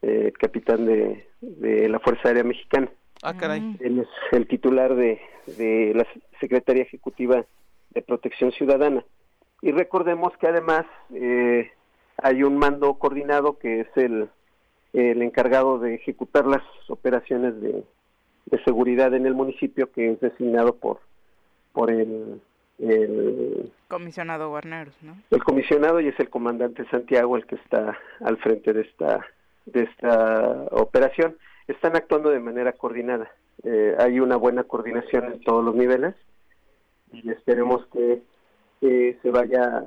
eh, 0.01 0.31
capitán 0.39 0.85
de, 0.85 1.27
de, 1.41 1.89
la 1.89 1.99
Fuerza 1.99 2.27
Aérea 2.27 2.43
Mexicana. 2.43 2.89
Ah, 3.23 3.35
caray. 3.35 3.61
Mm. 3.61 3.77
Él 3.81 3.99
es 3.99 4.07
el 4.31 4.47
titular 4.47 4.95
de, 4.95 5.19
de 5.57 5.93
la 5.95 6.05
Secretaría 6.39 6.83
Ejecutiva 6.83 7.45
de 7.91 8.01
Protección 8.01 8.51
Ciudadana. 8.51 9.03
Y 9.61 9.71
recordemos 9.71 10.35
que 10.37 10.47
además 10.47 10.85
eh, 11.13 11.71
hay 12.17 12.43
un 12.43 12.57
mando 12.57 12.95
coordinado 12.95 13.59
que 13.59 13.81
es 13.81 13.87
el, 13.95 14.29
el 14.93 15.21
encargado 15.21 15.77
de 15.79 15.95
ejecutar 15.95 16.45
las 16.45 16.63
operaciones 16.87 17.59
de, 17.61 17.83
de 18.45 18.63
seguridad 18.63 19.13
en 19.13 19.25
el 19.25 19.35
municipio, 19.35 19.91
que 19.91 20.11
es 20.11 20.19
designado 20.19 20.75
por, 20.75 20.99
por 21.73 21.91
el 21.91 22.41
el 22.81 23.71
comisionado 23.87 24.49
Guarneros, 24.49 24.95
¿no? 25.01 25.15
El 25.29 25.43
comisionado 25.43 25.99
y 25.99 26.07
es 26.07 26.19
el 26.19 26.29
comandante 26.29 26.85
Santiago 26.89 27.37
el 27.37 27.45
que 27.45 27.55
está 27.55 27.97
al 28.21 28.37
frente 28.37 28.73
de 28.73 28.81
esta 28.81 29.25
de 29.65 29.83
esta 29.83 30.65
operación. 30.71 31.37
Están 31.67 31.95
actuando 31.95 32.29
de 32.29 32.39
manera 32.39 32.73
coordinada. 32.73 33.31
Eh, 33.63 33.95
hay 33.99 34.19
una 34.19 34.35
buena 34.35 34.63
coordinación 34.63 35.25
en 35.25 35.41
todos 35.41 35.63
los 35.63 35.75
niveles 35.75 36.15
y 37.11 37.29
esperemos 37.29 37.85
que 37.87 38.21
se 38.79 39.29
vaya, 39.29 39.83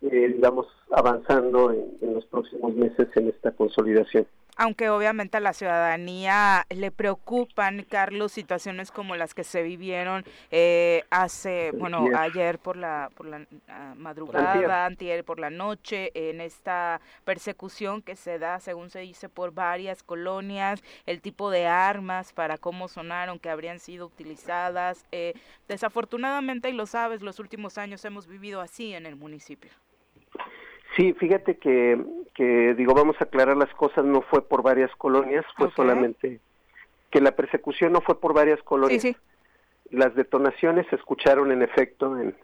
eh, 0.00 0.32
digamos, 0.34 0.66
avanzando 0.90 1.70
en 1.72 2.14
los 2.14 2.24
próximos 2.26 2.74
meses 2.74 3.08
en 3.14 3.28
esta 3.28 3.50
consolidación 3.52 4.26
aunque 4.56 4.88
obviamente 4.88 5.36
a 5.36 5.40
la 5.40 5.52
ciudadanía 5.52 6.66
le 6.70 6.90
preocupan, 6.90 7.86
Carlos, 7.88 8.32
situaciones 8.32 8.90
como 8.90 9.14
las 9.14 9.34
que 9.34 9.44
se 9.44 9.62
vivieron 9.62 10.24
eh, 10.50 11.04
hace, 11.10 11.72
bueno, 11.72 12.06
ayer 12.16 12.58
por 12.58 12.76
la, 12.76 13.10
por 13.14 13.26
la 13.26 13.46
ah, 13.68 13.94
madrugada, 13.96 14.86
antier 14.86 15.24
por 15.24 15.38
la 15.38 15.50
noche, 15.50 16.10
en 16.14 16.40
esta 16.40 17.00
persecución 17.24 18.00
que 18.00 18.16
se 18.16 18.38
da, 18.38 18.58
según 18.58 18.90
se 18.90 19.00
dice, 19.00 19.28
por 19.28 19.52
varias 19.52 20.02
colonias, 20.02 20.82
el 21.04 21.20
tipo 21.20 21.50
de 21.50 21.66
armas 21.66 22.32
para 22.32 22.56
cómo 22.56 22.88
sonaron, 22.88 23.38
que 23.38 23.50
habrían 23.50 23.78
sido 23.78 24.06
utilizadas. 24.06 25.04
Eh, 25.12 25.34
desafortunadamente, 25.68 26.70
y 26.70 26.72
lo 26.72 26.86
sabes, 26.86 27.20
los 27.20 27.38
últimos 27.38 27.76
años 27.76 28.04
hemos 28.04 28.26
vivido 28.26 28.62
así 28.62 28.94
en 28.94 29.04
el 29.04 29.16
municipio. 29.16 29.70
Sí, 30.96 31.12
fíjate 31.12 31.58
que, 31.58 32.02
que, 32.34 32.74
digo, 32.74 32.94
vamos 32.94 33.16
a 33.20 33.24
aclarar 33.24 33.56
las 33.56 33.72
cosas, 33.74 34.04
no 34.04 34.22
fue 34.22 34.42
por 34.42 34.62
varias 34.62 34.90
colonias, 34.96 35.44
fue 35.56 35.70
solamente 35.72 36.40
que 37.10 37.20
la 37.20 37.32
persecución 37.32 37.92
no 37.92 38.00
fue 38.00 38.18
por 38.18 38.34
varias 38.34 38.62
colonias. 38.62 39.02
Sí, 39.02 39.12
sí. 39.12 39.16
Las 39.90 40.14
detonaciones 40.14 40.86
se 40.88 40.96
escucharon 40.96 41.52
en 41.52 41.62
efecto 41.62 42.18
en 42.18 42.34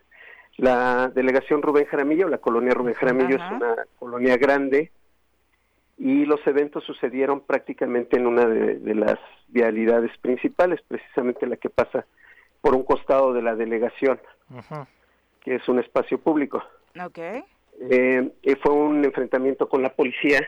la 0.56 1.08
delegación 1.08 1.62
Rubén 1.62 1.86
Jaramillo, 1.86 2.28
la 2.28 2.38
colonia 2.38 2.74
Rubén 2.74 2.94
Jaramillo 2.94 3.36
es 3.36 3.52
una 3.52 3.74
colonia 3.98 4.36
grande 4.36 4.92
y 5.98 6.24
los 6.26 6.46
eventos 6.46 6.84
sucedieron 6.84 7.40
prácticamente 7.40 8.16
en 8.16 8.26
una 8.26 8.46
de, 8.46 8.94
las 8.94 9.18
vialidades 9.48 10.16
principales, 10.18 10.80
precisamente 10.86 11.46
la 11.46 11.56
que 11.56 11.70
pasa 11.70 12.06
por 12.60 12.74
un 12.74 12.82
costado 12.82 13.32
de 13.32 13.42
la 13.42 13.56
delegación, 13.56 14.20
que 15.40 15.56
es 15.56 15.68
un 15.68 15.78
espacio 15.78 16.18
público. 16.18 16.62
Okay. 17.06 17.44
Eh, 17.80 18.30
eh, 18.42 18.56
fue 18.56 18.72
un 18.72 19.04
enfrentamiento 19.04 19.68
con 19.68 19.82
la 19.82 19.94
policía. 19.94 20.40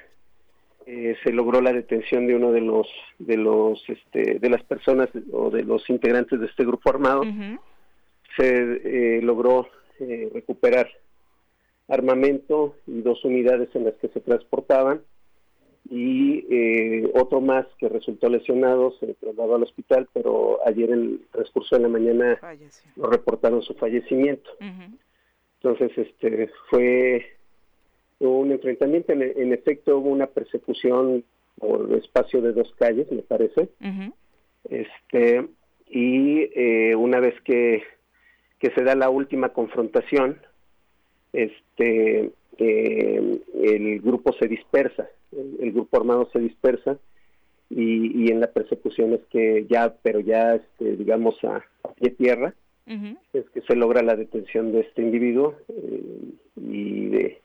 Eh, 0.86 1.16
se 1.24 1.32
logró 1.32 1.60
la 1.60 1.72
detención 1.72 2.26
de 2.26 2.36
uno 2.36 2.52
de 2.52 2.60
los 2.60 2.86
de 3.18 3.38
los 3.38 3.82
este, 3.88 4.38
de 4.38 4.50
las 4.50 4.62
personas 4.64 5.08
o 5.32 5.50
de 5.50 5.62
los 5.62 5.88
integrantes 5.88 6.38
de 6.38 6.46
este 6.46 6.64
grupo 6.64 6.90
armado. 6.90 7.22
Se 8.36 9.22
logró 9.22 9.68
recuperar 9.98 10.90
armamento 11.88 12.74
y 12.86 13.00
dos 13.00 13.24
unidades 13.24 13.68
en 13.74 13.84
las 13.84 13.94
que 13.94 14.08
se 14.08 14.20
transportaban 14.20 15.02
y 15.88 17.06
otro 17.14 17.40
más 17.40 17.66
que 17.78 17.88
resultó 17.88 18.28
lesionado 18.28 18.92
se 18.98 19.14
trasladó 19.14 19.54
al 19.54 19.62
hospital, 19.62 20.08
pero 20.12 20.58
ayer 20.66 20.90
en 20.90 21.00
el 21.00 21.20
transcurso 21.30 21.76
de 21.76 21.82
la 21.82 21.88
mañana 21.88 22.38
lo 22.96 23.08
reportaron 23.08 23.62
su 23.62 23.74
fallecimiento. 23.74 24.50
Entonces, 25.64 25.96
este, 25.96 26.50
fue 26.68 27.24
un 28.18 28.52
enfrentamiento, 28.52 29.14
en, 29.14 29.52
efecto 29.54 29.96
hubo 29.96 30.10
una 30.10 30.26
persecución 30.26 31.24
por 31.58 31.88
el 31.88 31.96
espacio 31.96 32.42
de 32.42 32.52
dos 32.52 32.70
calles, 32.78 33.10
me 33.10 33.22
parece. 33.22 33.70
Este, 34.68 35.46
y 35.88 36.50
eh, 36.54 36.94
una 36.94 37.18
vez 37.18 37.34
que, 37.46 37.82
que 38.58 38.72
se 38.72 38.84
da 38.84 38.94
la 38.94 39.08
última 39.08 39.54
confrontación, 39.54 40.38
este, 41.32 42.30
eh, 42.58 43.40
el 43.62 44.00
grupo 44.02 44.34
se 44.34 44.48
dispersa, 44.48 45.08
el, 45.32 45.72
grupo 45.72 45.96
armado 45.96 46.28
se 46.30 46.40
dispersa 46.40 46.98
y, 47.70 48.26
y, 48.26 48.30
en 48.30 48.40
la 48.40 48.52
persecución 48.52 49.14
es 49.14 49.20
que 49.30 49.64
ya, 49.66 49.94
pero 50.02 50.20
ya, 50.20 50.56
este, 50.56 50.96
digamos, 50.96 51.42
a 51.42 51.64
pie 51.98 52.10
tierra, 52.10 52.54
es 52.86 53.48
que 53.50 53.62
se 53.62 53.76
logra 53.76 54.02
la 54.02 54.16
detención 54.16 54.72
de 54.72 54.80
este 54.80 55.02
individuo 55.02 55.54
eh, 55.68 56.02
y 56.56 57.08
de 57.08 57.40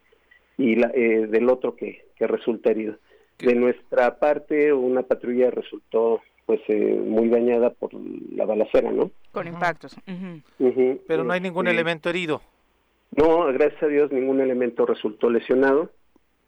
y 0.58 0.76
la, 0.76 0.92
eh, 0.94 1.28
del 1.28 1.50
otro 1.50 1.76
que, 1.76 2.06
que 2.18 2.28
resulta 2.28 2.72
herido. 2.72 2.96
De 3.38 3.56
nuestra 3.56 4.20
parte, 4.20 4.74
una 4.74 5.04
patrulla 5.04 5.50
resultó 5.50 6.22
pues 6.46 6.60
eh, 6.68 7.00
muy 7.02 7.30
dañada 7.30 7.70
por 7.70 7.92
la 7.94 8.46
balacera, 8.46 8.92
¿no? 8.92 9.12
Con 9.32 9.48
impactos. 9.48 9.96
Pero 11.08 11.24
no 11.24 11.32
hay 11.32 11.40
ningún 11.40 11.68
este, 11.68 11.76
elemento 11.76 12.10
herido. 12.10 12.42
No, 13.16 13.46
gracias 13.54 13.84
a 13.84 13.88
Dios 13.88 14.12
ningún 14.12 14.42
elemento 14.42 14.86
resultó 14.86 15.30
lesionado 15.30 15.90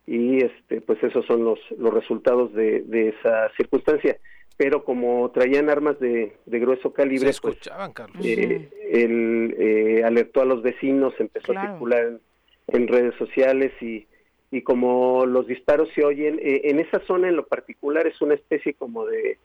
y 0.05 0.43
este 0.43 0.81
pues 0.81 1.01
esos 1.03 1.25
son 1.25 1.45
los 1.45 1.59
los 1.77 1.93
resultados 1.93 2.51
de, 2.53 2.81
de 2.81 3.09
esa 3.09 3.49
circunstancia 3.55 4.17
pero 4.61 4.83
como 4.83 5.31
traían 5.31 5.71
armas 5.71 5.99
de, 5.99 6.33
grueso 6.45 6.93
calibre, 6.93 7.33
Se 7.33 7.41
pues, 7.41 7.55
escuchaban, 7.55 7.93
Carlos. 7.93 8.23
Eh, 8.23 8.69
él 8.91 9.55
eh, 9.57 10.03
alertó 10.05 10.39
a 10.39 10.45
los 10.45 10.61
vecinos, 10.61 11.15
empezó 11.17 11.57
a 11.57 11.65
circular 11.65 12.19
en, 12.67 12.87
redes 12.87 13.15
sociales 13.15 13.71
y, 13.81 14.05
y 14.51 14.61
como 14.61 15.25
los 15.25 15.47
disparos 15.47 15.89
se 15.95 16.05
oyen, 16.05 16.37
eh, 16.43 16.61
en 16.65 16.79
esa 16.79 16.99
zona 17.07 17.29
en 17.29 17.37
lo 17.37 17.47
particular 17.47 18.05
es 18.05 18.21
una 18.21 18.35
especie 18.35 18.75
como 18.75 19.07
de, 19.07 19.39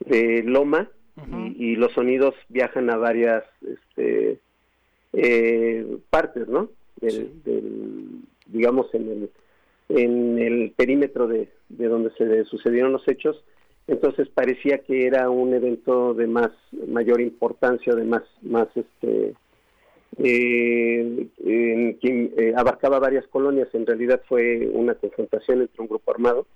de 0.00 0.42
loma 0.42 0.90
y, 1.56 1.76
los 1.76 1.92
sonidos 1.92 2.34
viajan 2.48 2.90
a 2.90 2.96
varias 2.96 3.44
este, 3.62 4.40
partes, 6.10 6.48
¿no? 6.48 6.70
Del, 7.00 7.30
digamos, 8.46 8.92
en 8.94 9.08
el, 9.10 9.30
en 9.90 10.38
el 10.40 10.72
perímetro 10.72 11.28
de, 11.28 11.50
de 11.68 11.86
donde 11.86 12.10
se 12.18 12.44
sucedieron 12.46 12.90
los 12.90 13.06
hechos 13.06 13.44
entonces 13.88 14.28
parecía 14.28 14.78
que 14.78 15.06
era 15.06 15.30
un 15.30 15.54
evento 15.54 16.12
de 16.14 16.26
más 16.26 16.50
mayor 16.88 17.20
importancia 17.20 17.94
de 17.94 18.04
más 18.04 18.22
más 18.42 18.68
este 18.74 19.34
eh, 20.18 21.28
que 22.00 22.32
eh, 22.36 22.54
abarcaba 22.56 22.98
varias 22.98 23.26
colonias. 23.28 23.68
En 23.74 23.86
realidad 23.86 24.22
fue 24.26 24.68
una 24.72 24.94
confrontación 24.94 25.60
entre 25.60 25.82
un 25.82 25.88
grupo 25.88 26.10
armado 26.10 26.46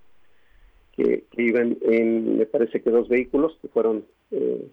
que, 0.97 1.25
iban 1.37 1.77
en 1.83 2.39
me 2.39 2.47
parece 2.47 2.81
que 2.81 2.91
dos 2.91 3.09
vehículos 3.09 3.57
que 3.63 3.69
fueron 3.69 4.05
eh, 4.31 4.67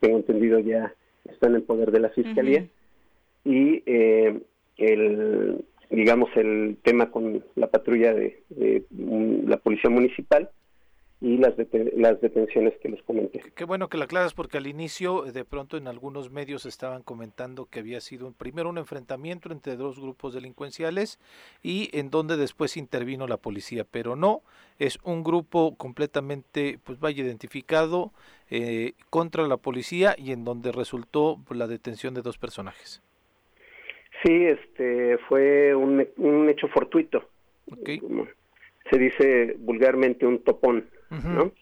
tengo 0.00 0.18
entendido 0.18 0.58
ya 0.60 0.94
están 1.24 1.54
en 1.54 1.62
poder 1.62 1.90
de 1.90 2.00
la 2.00 2.10
fiscalía. 2.10 2.66
Y 3.44 3.82
el 4.76 5.64
digamos 5.88 6.30
el 6.36 6.76
tema 6.82 7.10
con 7.10 7.42
la 7.54 7.68
patrulla 7.68 8.12
de, 8.12 8.42
de 8.50 8.84
la 9.46 9.56
policía 9.56 9.88
municipal 9.88 10.50
y 11.20 11.38
las, 11.38 11.54
las 11.94 12.20
detenciones 12.20 12.74
que 12.82 12.90
les 12.90 13.02
comenté. 13.02 13.42
Qué 13.54 13.64
bueno 13.64 13.88
que 13.88 13.96
la 13.96 14.04
aclaras 14.04 14.34
porque 14.34 14.58
al 14.58 14.66
inicio 14.66 15.22
de 15.22 15.44
pronto 15.44 15.76
en 15.78 15.88
algunos 15.88 16.30
medios 16.30 16.66
estaban 16.66 17.02
comentando 17.02 17.66
que 17.66 17.80
había 17.80 18.00
sido 18.00 18.30
primero 18.32 18.68
un 18.68 18.78
enfrentamiento 18.78 19.50
entre 19.50 19.76
dos 19.76 19.98
grupos 19.98 20.34
delincuenciales 20.34 21.18
y 21.62 21.88
en 21.98 22.10
donde 22.10 22.36
después 22.36 22.76
intervino 22.76 23.26
la 23.26 23.38
policía, 23.38 23.86
pero 23.90 24.14
no, 24.14 24.42
es 24.78 24.98
un 25.04 25.24
grupo 25.24 25.74
completamente 25.76 26.78
pues 26.84 27.00
vaya 27.00 27.24
identificado 27.24 28.12
eh, 28.50 28.92
contra 29.08 29.46
la 29.46 29.56
policía 29.56 30.14
y 30.18 30.32
en 30.32 30.44
donde 30.44 30.70
resultó 30.70 31.38
la 31.50 31.66
detención 31.66 32.12
de 32.12 32.22
dos 32.22 32.36
personajes. 32.36 33.02
Sí, 34.22 34.44
este 34.44 35.18
fue 35.28 35.74
un, 35.74 36.06
un 36.18 36.48
hecho 36.48 36.68
fortuito. 36.68 37.28
Okay. 37.70 38.00
Se 38.90 38.98
dice 38.98 39.56
vulgarmente 39.58 40.26
un 40.26 40.42
topón. 40.44 40.88
¿No? 41.10 41.52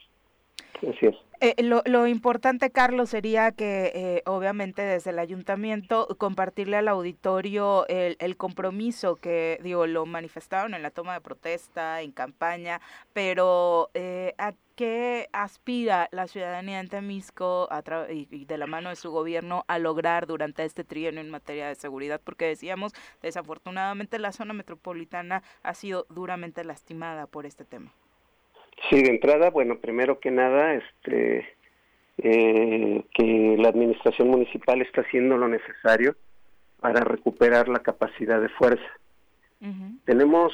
Eh, 1.41 1.63
lo, 1.63 1.83
lo, 1.85 2.07
importante, 2.07 2.71
Carlos, 2.71 3.11
sería 3.11 3.53
que 3.53 3.93
eh, 3.95 4.23
obviamente 4.27 4.83
desde 4.83 5.11
el 5.11 5.19
ayuntamiento 5.19 6.09
compartirle 6.19 6.77
al 6.77 6.89
auditorio 6.89 7.87
el, 7.89 8.17
el, 8.19 8.37
compromiso 8.37 9.17
que, 9.17 9.59
digo, 9.63 9.87
lo 9.87 10.07
manifestaron 10.07 10.75
en 10.75 10.83
la 10.83 10.91
toma 10.91 11.15
de 11.15 11.21
protesta, 11.21 12.01
en 12.01 12.13
campaña, 12.13 12.81
pero 13.13 13.91
eh, 13.95 14.35
¿a 14.39 14.55
qué 14.75 15.29
aspira 15.33 16.09
la 16.13 16.29
ciudadanía 16.29 16.81
en 16.81 16.89
Temisco 16.89 17.69
a 17.71 17.83
y, 18.11 18.27
y, 18.31 18.45
de 18.45 18.59
la 18.59 18.67
mano 18.67 18.89
de 18.89 18.97
su 18.97 19.11
gobierno 19.11 19.65
a 19.69 19.79
lograr 19.79 20.27
durante 20.27 20.65
este 20.65 20.85
trienio 20.85 21.21
en 21.21 21.31
materia 21.31 21.69
de 21.69 21.75
seguridad? 21.75 22.21
Porque 22.25 22.47
decíamos, 22.47 22.93
desafortunadamente 23.23 24.19
la 24.19 24.33
zona 24.33 24.55
metropolitana 24.55 25.43
ha 25.63 25.75
sido 25.75 26.07
duramente 26.09 26.65
lastimada 26.65 27.27
por 27.27 27.45
este 27.45 27.65
tema. 27.65 27.93
Sí, 28.91 29.03
de 29.03 29.11
entrada, 29.11 29.51
bueno, 29.51 29.79
primero 29.79 30.21
que 30.21 30.31
nada, 30.31 30.75
este, 30.75 31.47
eh, 32.19 33.05
que 33.15 33.57
la 33.59 33.69
administración 33.69 34.29
municipal 34.29 34.83
está 34.83 35.01
haciendo 35.01 35.37
lo 35.37 35.49
necesario 35.49 36.17
para 36.81 37.01
recuperar 37.01 37.69
la 37.69 37.81
capacidad 37.81 38.41
de 38.41 38.49
fuerza. 38.51 38.85
Tenemos 40.05 40.53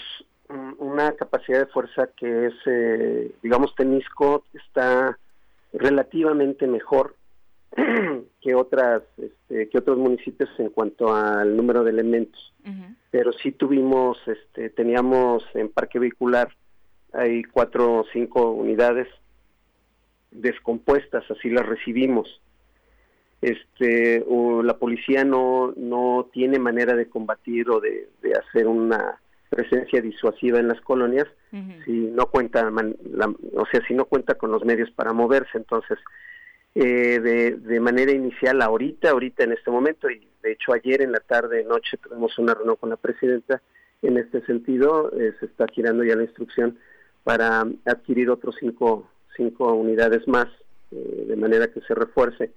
una 0.78 1.12
capacidad 1.12 1.58
de 1.58 1.72
fuerza 1.72 2.08
que 2.16 2.46
es, 2.46 2.54
eh, 2.66 3.32
digamos, 3.42 3.74
Temisco 3.74 4.44
está 4.54 5.18
relativamente 5.72 6.68
mejor 6.68 7.16
que 8.40 8.54
otras 8.54 9.02
este, 9.16 9.68
que 9.68 9.78
otros 9.78 9.98
municipios 9.98 10.48
en 10.58 10.70
cuanto 10.70 11.14
al 11.14 11.56
número 11.56 11.82
de 11.84 11.90
elementos. 11.90 12.52
Pero 13.10 13.32
sí 13.32 13.50
tuvimos 13.52 14.18
este 14.26 14.70
teníamos 14.70 15.44
en 15.54 15.68
parque 15.68 15.98
vehicular 15.98 16.48
hay 17.12 17.42
cuatro 17.44 18.00
o 18.00 18.06
cinco 18.12 18.50
unidades 18.50 19.08
descompuestas, 20.30 21.24
así 21.30 21.50
las 21.50 21.66
recibimos. 21.66 22.40
Este, 23.42 24.24
la 24.62 24.76
policía 24.76 25.24
no, 25.24 25.72
no 25.76 26.28
tiene 26.32 26.58
manera 26.58 26.94
de 26.94 27.08
combatir 27.08 27.70
o 27.70 27.80
de, 27.80 28.08
hacer 28.38 28.66
una 28.66 29.18
presencia 29.48 30.00
disuasiva 30.00 30.60
en 30.60 30.68
las 30.68 30.80
colonias 30.82 31.26
si 31.84 31.90
no 31.90 32.26
cuenta, 32.26 32.70
o 32.70 33.66
sea, 33.66 33.80
si 33.88 33.94
no 33.94 34.04
cuenta 34.04 34.36
con 34.36 34.52
los 34.52 34.64
medios 34.64 34.90
para 34.92 35.12
moverse. 35.12 35.58
Entonces, 35.58 35.98
eh, 36.74 37.18
de, 37.18 37.56
de 37.56 37.80
manera 37.80 38.12
inicial, 38.12 38.62
ahorita, 38.62 39.10
ahorita 39.10 39.42
en 39.44 39.52
este 39.52 39.70
momento, 39.70 40.08
y 40.08 40.28
de 40.42 40.52
hecho 40.52 40.72
ayer 40.72 41.02
en 41.02 41.12
la 41.12 41.20
tarde, 41.20 41.64
noche, 41.64 41.96
tuvimos 41.96 42.38
una 42.38 42.54
reunión 42.54 42.76
con 42.76 42.90
la 42.90 42.96
presidenta, 42.96 43.60
en 44.02 44.16
este 44.16 44.44
sentido, 44.46 45.12
eh, 45.18 45.34
se 45.40 45.46
está 45.46 45.66
girando 45.72 46.04
ya 46.04 46.16
la 46.16 46.22
instrucción 46.22 46.78
para 47.24 47.66
adquirir 47.84 48.30
otros 48.30 48.56
cinco, 48.58 49.08
cinco 49.36 49.72
unidades 49.74 50.26
más, 50.26 50.46
eh, 50.92 51.24
de 51.28 51.36
manera 51.36 51.68
que 51.68 51.80
se 51.82 51.94
refuerce 51.94 52.50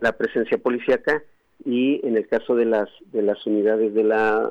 la 0.00 0.12
presencia 0.12 0.58
policíaca 0.58 1.22
y 1.64 2.06
en 2.06 2.16
el 2.16 2.26
caso 2.26 2.54
de 2.54 2.64
las, 2.64 2.88
de 3.12 3.22
las 3.22 3.44
unidades 3.46 3.94
de 3.94 4.04
la 4.04 4.50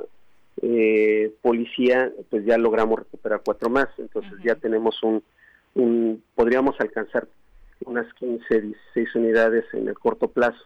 eh, 0.62 1.34
policía, 1.41 2.12
pues 2.30 2.45
ya 2.45 2.57
logramos 2.57 2.99
recuperar 2.99 3.41
cuatro 3.43 3.70
más, 3.70 3.88
entonces 3.97 4.34
ya 4.43 4.55
tenemos 4.55 5.01
un, 5.03 5.24
un, 5.76 6.24
podríamos 6.36 6.80
alcanzar 6.80 7.28
unas 7.86 8.12
15, 8.16 8.62
16 8.62 9.16
unidades 9.16 9.66
en 9.74 9.88
el 9.88 9.97
corto 9.97 10.28
plazo. 10.28 10.62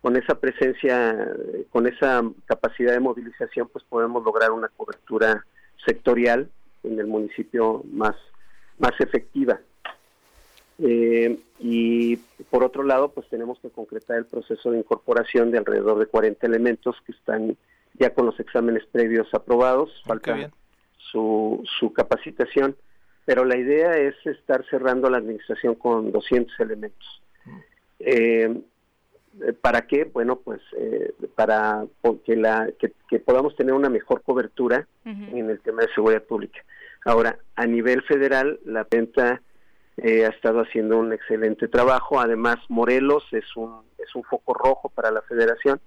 Con 0.00 0.16
esa 0.16 0.34
presencia, 0.34 1.32
con 1.70 1.86
esa 1.86 2.22
capacidad 2.46 2.92
de 2.92 3.00
movilización, 3.00 3.68
pues 3.68 3.84
podemos 3.84 4.24
lograr 4.24 4.50
una 4.50 4.68
cobertura 4.68 5.46
sectorial 5.86 6.48
en 6.82 6.98
el 6.98 7.06
municipio 7.06 7.82
más, 7.92 8.16
más 8.78 8.92
efectiva. 9.00 9.60
Eh, 10.78 11.38
y 11.58 12.16
por 12.50 12.64
otro 12.64 12.82
lado, 12.82 13.10
pues 13.10 13.28
tenemos 13.28 13.58
que 13.60 13.70
concretar 13.70 14.18
el 14.18 14.26
proceso 14.26 14.70
de 14.70 14.78
incorporación 14.78 15.50
de 15.50 15.58
alrededor 15.58 15.98
de 15.98 16.06
40 16.06 16.46
elementos 16.46 16.96
que 17.06 17.12
están 17.12 17.56
ya 17.94 18.10
con 18.10 18.26
los 18.26 18.38
exámenes 18.40 18.84
previos 18.86 19.32
aprobados, 19.34 20.02
falta 20.04 20.50
su, 20.96 21.62
su 21.78 21.92
capacitación, 21.92 22.74
pero 23.24 23.44
la 23.44 23.56
idea 23.56 23.96
es 23.96 24.14
estar 24.24 24.64
cerrando 24.68 25.10
la 25.10 25.18
administración 25.18 25.74
con 25.74 26.10
200 26.10 26.58
elementos. 26.60 27.22
Mm. 27.44 27.58
Eh, 28.00 28.60
¿Para 29.60 29.86
qué? 29.86 30.04
Bueno, 30.04 30.36
pues 30.36 30.60
eh, 30.78 31.14
para 31.34 31.86
que, 32.24 32.36
la, 32.36 32.68
que, 32.78 33.18
podamos 33.18 33.56
tener 33.56 33.72
una 33.72 33.88
mejor 33.88 34.22
cobertura 34.22 34.86
en 35.04 35.48
el 35.48 35.60
tema 35.60 35.82
de 35.82 35.92
seguridad 35.94 36.22
pública. 36.22 36.60
Ahora, 37.04 37.38
a 37.56 37.66
nivel 37.66 38.02
federal, 38.02 38.60
la 38.64 38.86
venta 38.88 39.40
eh, 39.96 40.26
ha 40.26 40.28
estado 40.28 40.60
haciendo 40.60 40.98
un 40.98 41.12
excelente 41.12 41.66
trabajo. 41.68 42.20
Además, 42.20 42.58
Morelos 42.68 43.24
es 43.32 43.44
un, 43.56 43.80
es 43.98 44.14
un 44.14 44.22
foco 44.22 44.52
rojo 44.54 44.90
para 44.90 45.10
la 45.10 45.22
federación. 45.22 45.80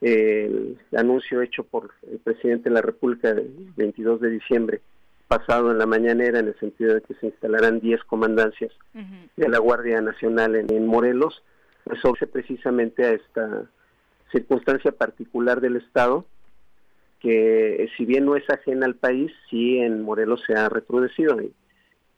el 0.00 0.78
anuncio 0.94 1.40
hecho 1.40 1.64
por 1.64 1.90
el 2.10 2.18
presidente 2.18 2.68
de 2.68 2.74
la 2.74 2.82
República 2.82 3.30
el 3.30 3.72
22 3.76 4.20
de 4.20 4.30
diciembre 4.30 4.80
pasado 5.28 5.70
en 5.70 5.78
la 5.78 5.86
mañanera, 5.86 6.38
en 6.40 6.48
el 6.48 6.58
sentido 6.58 6.94
de 6.94 7.02
que 7.02 7.14
se 7.14 7.26
instalarán 7.26 7.80
10 7.80 8.02
comandancias 8.04 8.72
de 9.36 9.48
la 9.48 9.58
Guardia 9.58 10.00
Nacional 10.00 10.56
en, 10.56 10.72
en 10.72 10.86
Morelos, 10.86 11.42
pues 11.84 12.04
obedece 12.04 12.26
precisamente 12.26 13.04
a 13.04 13.12
esta 13.12 13.70
circunstancia 14.30 14.92
particular 14.92 15.60
del 15.60 15.76
Estado, 15.76 16.24
que 17.20 17.88
si 17.96 18.04
bien 18.04 18.26
no 18.26 18.36
es 18.36 18.48
ajena 18.48 18.86
al 18.86 18.94
país, 18.94 19.32
sí 19.50 19.78
en 19.78 20.02
Morelos 20.02 20.42
se 20.46 20.54
ha 20.54 20.68
recrudecido. 20.68 21.38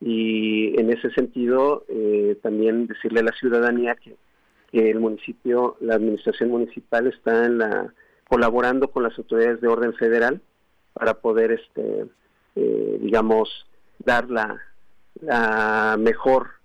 Y, 0.02 0.78
en 0.80 0.90
ese 0.90 1.10
sentido, 1.10 1.84
eh, 1.88 2.38
también 2.42 2.86
decirle 2.86 3.20
a 3.20 3.24
la 3.24 3.32
ciudadanía 3.32 3.96
que, 3.96 4.16
el 4.72 5.00
municipio, 5.00 5.76
la 5.80 5.96
administración 5.96 6.50
municipal 6.50 7.06
está 7.08 7.44
en 7.44 7.58
la, 7.58 7.92
colaborando 8.28 8.88
con 8.88 9.02
las 9.02 9.18
autoridades 9.18 9.60
de 9.60 9.68
orden 9.68 9.94
federal 9.94 10.40
para 10.92 11.14
poder, 11.14 11.52
este, 11.52 12.06
eh, 12.54 12.98
digamos, 13.00 13.66
dar 13.98 14.30
la 14.30 15.96
mejor 15.98 16.59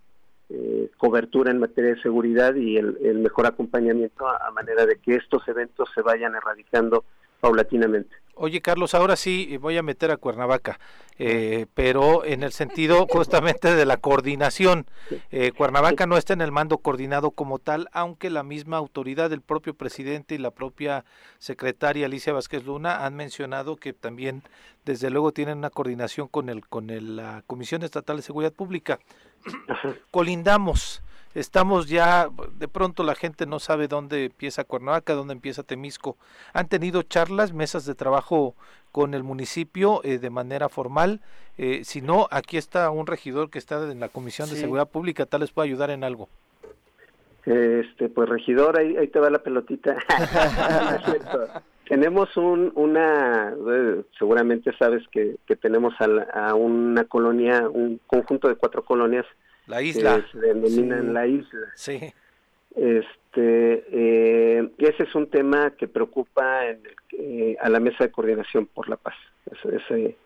cobertura 0.97 1.51
en 1.51 1.59
materia 1.59 1.95
de 1.95 2.01
seguridad 2.01 2.55
y 2.55 2.77
el, 2.77 3.19
mejor 3.19 3.47
acompañamiento 3.47 4.27
a, 4.27 4.51
manera 4.51 4.85
de 4.85 4.97
que 4.97 5.15
estos 5.15 5.47
eventos 5.47 5.89
se 5.93 6.01
vayan 6.01 6.35
erradicando 6.35 7.03
paulatinamente. 7.39 8.15
Oye, 8.37 8.61
Carlos, 8.61 8.93
ahora 8.93 9.15
sí 9.15 9.55
voy 9.57 9.77
a 9.77 9.83
meter 9.83 10.11
a 10.11 10.17
Cuernavaca, 10.17 10.77
eh, 11.17 11.67
pero 11.73 12.25
en 12.25 12.43
el 12.43 12.51
sentido 12.51 13.07
justamente 13.09 13.73
de 13.73 13.85
la 13.85 13.95
coordinación. 13.95 14.85
Eh, 15.31 15.53
Cuernavaca 15.53 16.05
no 16.05 16.17
está 16.17 16.33
en 16.33 16.41
el 16.41 16.51
mando 16.51 16.79
coordinado 16.79 17.31
como 17.31 17.59
tal, 17.59 17.87
aunque 17.93 18.29
la 18.29 18.43
misma 18.43 18.75
autoridad, 18.75 19.31
el 19.31 19.41
propio 19.41 19.73
presidente 19.73 20.35
y 20.35 20.37
la 20.37 20.51
propia 20.51 21.05
secretaria 21.39 22.07
Alicia 22.07 22.33
Vázquez 22.33 22.65
Luna 22.65 23.05
han 23.05 23.15
mencionado 23.15 23.77
que 23.77 23.93
también, 23.93 24.43
desde 24.83 25.09
luego, 25.09 25.31
tienen 25.31 25.59
una 25.59 25.69
coordinación 25.69 26.27
con 26.27 26.49
el 26.49 26.67
con 26.67 26.89
el, 26.89 27.15
la 27.15 27.41
Comisión 27.47 27.83
Estatal 27.83 28.17
de 28.17 28.23
Seguridad 28.23 28.51
Pública. 28.51 28.99
Colindamos 30.11 31.01
estamos 31.35 31.87
ya, 31.87 32.29
de 32.57 32.67
pronto 32.67 33.03
la 33.03 33.13
gente 33.13 33.45
no 33.45 33.59
sabe 33.59 33.87
dónde 33.87 34.25
empieza 34.25 34.63
Cuernavaca, 34.63 35.13
dónde 35.13 35.33
empieza 35.33 35.63
Temisco. 35.63 36.17
Han 36.53 36.67
tenido 36.67 37.03
charlas, 37.03 37.53
mesas 37.53 37.85
de 37.85 37.93
trabajo 37.93 38.55
con 38.91 39.13
el 39.13 39.23
municipio 39.23 40.01
eh, 40.03 40.17
de 40.17 40.29
manera 40.29 40.69
formal. 40.69 41.19
Eh, 41.57 41.81
si 41.83 42.01
no, 42.01 42.27
aquí 42.31 42.57
está 42.57 42.89
un 42.89 43.05
regidor 43.05 43.49
que 43.49 43.59
está 43.59 43.91
en 43.91 43.99
la 43.99 44.09
Comisión 44.09 44.49
de 44.49 44.55
Seguridad 44.55 44.89
Pública, 44.89 45.25
tal 45.25 45.41
les 45.41 45.51
puede 45.51 45.67
ayudar 45.67 45.91
en 45.91 46.03
algo. 46.03 46.29
Este, 47.45 48.09
pues 48.09 48.27
regidor, 48.27 48.79
ahí, 48.79 48.97
ahí 48.97 49.07
te 49.07 49.19
va 49.19 49.29
la 49.29 49.39
pelotita. 49.39 49.97
tenemos 51.87 52.35
un, 52.37 52.71
una, 52.75 53.53
eh, 53.69 54.03
seguramente 54.17 54.75
sabes 54.77 55.03
que, 55.11 55.35
que 55.45 55.55
tenemos 55.55 55.93
a, 55.99 56.05
a, 56.49 56.55
una 56.55 57.03
colonia, 57.03 57.69
un 57.69 57.99
conjunto 58.07 58.47
de 58.47 58.55
cuatro 58.55 58.83
colonias 58.83 59.25
la 59.67 59.81
isla. 59.81 60.25
se 60.31 60.39
denominan 60.39 61.13
la 61.13 61.27
isla. 61.27 61.67
Sí. 61.75 61.99
Este, 62.75 63.85
eh, 63.91 64.69
ese 64.77 65.03
es 65.03 65.15
un 65.15 65.29
tema 65.29 65.71
que 65.71 65.87
preocupa 65.87 66.67
en 66.67 66.81
eh, 67.17 67.55
a 67.61 67.69
la 67.69 67.79
mesa 67.79 68.03
de 68.03 68.11
coordinación 68.11 68.65
por 68.65 68.89
la 68.89 68.97
paz, 68.97 69.15
ese, 69.49 70.17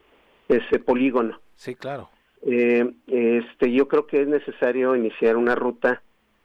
ese, 0.48 0.80
polígono. 0.80 1.40
Sí, 1.56 1.76
claro. 1.76 2.10
eh, 2.42 2.92
este, 3.08 3.72
yo 3.72 3.88
creo 3.88 4.08
que 4.08 4.22
es 4.22 4.28
necesario 4.28 4.96
iniciar 4.96 5.38
una 5.38 5.54
ruta 5.54 6.02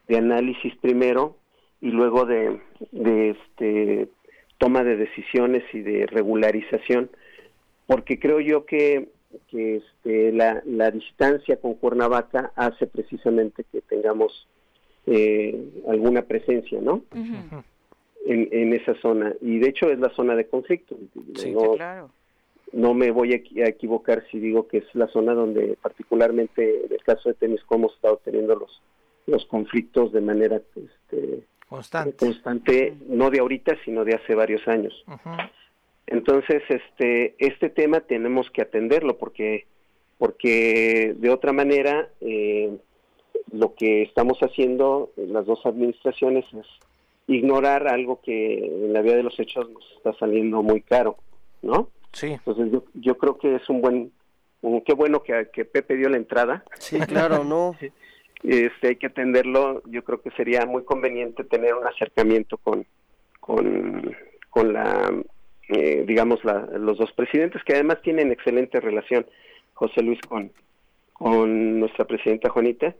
de 0.08 0.18
análisis 0.18 0.76
primero 0.76 1.38
y 1.80 1.90
luego 1.90 2.26
de, 2.26 2.60
de 2.92 3.30
este, 3.30 4.08
toma 4.58 4.84
de 4.84 4.96
decisiones 4.96 5.62
y 5.72 5.80
de 5.80 6.06
regularización, 6.06 7.10
porque 7.86 8.18
creo 8.18 8.40
yo 8.40 8.66
que, 8.66 9.08
que 9.48 9.76
este, 9.76 10.32
la, 10.32 10.62
la 10.66 10.90
distancia 10.90 11.56
con 11.56 11.74
Cuernavaca 11.74 12.52
hace 12.56 12.86
precisamente 12.86 13.64
que 13.70 13.80
tengamos 13.82 14.46
eh, 15.06 15.62
alguna 15.88 16.22
presencia, 16.22 16.80
¿no? 16.80 17.02
en, 17.12 18.48
en, 18.50 18.72
esa 18.72 18.94
zona. 19.00 19.34
Y 19.40 19.58
de 19.58 19.68
hecho 19.68 19.90
es 19.90 19.98
la 19.98 20.10
zona 20.14 20.34
de 20.34 20.46
conflicto. 20.46 20.96
no, 21.52 21.72
claro. 21.72 22.10
no 22.72 22.94
me 22.94 23.10
voy 23.10 23.34
a 23.34 23.68
equivocar 23.68 24.24
si 24.30 24.38
digo 24.38 24.66
que 24.66 24.78
es 24.78 24.94
la 24.94 25.08
zona 25.08 25.34
donde 25.34 25.76
particularmente 25.80 26.86
en 26.86 26.92
el 26.92 27.02
caso 27.02 27.28
de 27.28 27.34
Temisco 27.34 27.74
hemos 27.74 27.94
estado 27.94 28.20
teniendo 28.24 28.56
los, 28.56 28.80
los 29.26 29.44
conflictos 29.46 30.12
de 30.12 30.20
manera 30.20 30.60
este, 30.74 31.44
constante. 31.68 32.16
constante, 32.16 32.96
no 33.08 33.30
de 33.30 33.40
ahorita, 33.40 33.76
sino 33.84 34.04
de 34.04 34.14
hace 34.14 34.34
varios 34.34 34.66
años. 34.68 35.04
Entonces, 36.06 36.62
este, 36.68 37.34
este 37.38 37.70
tema 37.70 38.00
tenemos 38.00 38.50
que 38.50 38.62
atenderlo 38.62 39.16
porque, 39.16 39.66
porque 40.18 41.14
de 41.16 41.30
otra 41.30 41.52
manera, 41.52 42.08
eh, 42.20 42.76
lo 43.52 43.74
que 43.74 44.02
estamos 44.02 44.38
haciendo 44.40 45.12
en 45.16 45.32
las 45.32 45.46
dos 45.46 45.64
administraciones 45.64 46.44
es 46.52 46.66
ignorar 47.26 47.88
algo 47.88 48.20
que 48.22 48.66
en 48.66 48.92
la 48.92 49.00
vía 49.00 49.16
de 49.16 49.22
los 49.22 49.38
hechos 49.40 49.70
nos 49.70 49.84
está 49.96 50.12
saliendo 50.18 50.62
muy 50.62 50.82
caro, 50.82 51.16
¿no? 51.62 51.88
Sí. 52.12 52.32
Entonces 52.32 52.70
yo, 52.70 52.84
yo 52.94 53.16
creo 53.16 53.38
que 53.38 53.56
es 53.56 53.68
un 53.68 53.80
buen, 53.80 54.12
qué 54.84 54.92
bueno 54.92 55.22
que, 55.22 55.48
que 55.52 55.64
Pepe 55.64 55.96
dio 55.96 56.08
la 56.10 56.18
entrada. 56.18 56.64
Sí, 56.78 57.00
claro, 57.00 57.44
¿no? 57.44 57.74
este, 58.42 58.88
hay 58.88 58.96
que 58.96 59.06
atenderlo. 59.06 59.82
Yo 59.86 60.04
creo 60.04 60.20
que 60.20 60.30
sería 60.32 60.66
muy 60.66 60.84
conveniente 60.84 61.44
tener 61.44 61.74
un 61.74 61.86
acercamiento 61.86 62.58
con, 62.58 62.86
con, 63.40 64.14
con 64.50 64.72
la, 64.72 65.10
eh, 65.68 66.04
digamos, 66.06 66.44
la, 66.44 66.66
los 66.78 66.98
dos 66.98 67.12
presidentes 67.12 67.62
que 67.64 67.74
además 67.74 68.02
tienen 68.02 68.30
excelente 68.32 68.80
relación, 68.80 69.26
José 69.72 70.02
Luis 70.02 70.20
con, 70.28 70.52
con 71.12 71.80
nuestra 71.80 72.04
presidenta 72.04 72.50
Juanita 72.50 72.94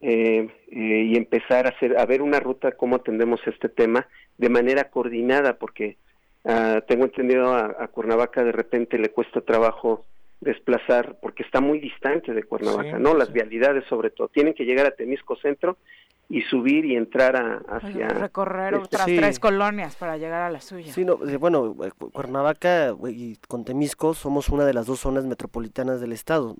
eh, 0.00 0.48
eh, 0.70 1.06
y 1.08 1.16
empezar 1.16 1.66
a 1.66 1.70
hacer 1.70 1.96
a 1.98 2.04
ver 2.06 2.22
una 2.22 2.40
ruta 2.40 2.72
cómo 2.72 2.96
atendemos 2.96 3.40
este 3.46 3.68
tema 3.68 4.08
de 4.36 4.48
manera 4.48 4.90
coordinada 4.90 5.58
porque 5.58 5.96
ah, 6.44 6.82
tengo 6.88 7.04
entendido 7.04 7.54
a, 7.54 7.76
a, 7.78 7.88
Cuernavaca 7.88 8.42
de 8.42 8.52
repente 8.52 8.98
le 8.98 9.10
cuesta 9.10 9.40
trabajo 9.40 10.04
desplazar 10.40 11.18
porque 11.22 11.44
está 11.44 11.60
muy 11.60 11.78
distante 11.78 12.34
de 12.34 12.42
Cuernavaca, 12.42 12.98
¿no? 12.98 13.14
Las 13.14 13.32
vialidades 13.32 13.84
sobre 13.88 14.10
todo 14.10 14.26
tienen 14.26 14.54
que 14.54 14.64
llegar 14.64 14.86
a 14.86 14.96
Temisco 14.96 15.36
Centro 15.36 15.76
y 16.28 16.42
subir 16.42 16.84
y 16.86 16.96
entrar 16.96 17.36
a, 17.36 17.62
hacia... 17.68 18.08
Recorrer 18.08 18.74
este, 18.74 18.86
otras 18.86 19.06
tres 19.06 19.38
colonias 19.38 19.96
para 19.96 20.16
llegar 20.16 20.42
a 20.42 20.50
la 20.50 20.60
suya. 20.60 20.92
Sí, 20.92 21.04
no, 21.04 21.18
eh, 21.28 21.36
bueno, 21.36 21.76
eh, 21.84 21.90
Cuernavaca 22.12 22.94
y 23.08 23.36
con 23.48 23.64
Temisco 23.64 24.14
somos 24.14 24.48
una 24.48 24.64
de 24.64 24.72
las 24.72 24.86
dos 24.86 25.00
zonas 25.00 25.26
metropolitanas 25.26 26.00
del 26.00 26.12
estado. 26.12 26.56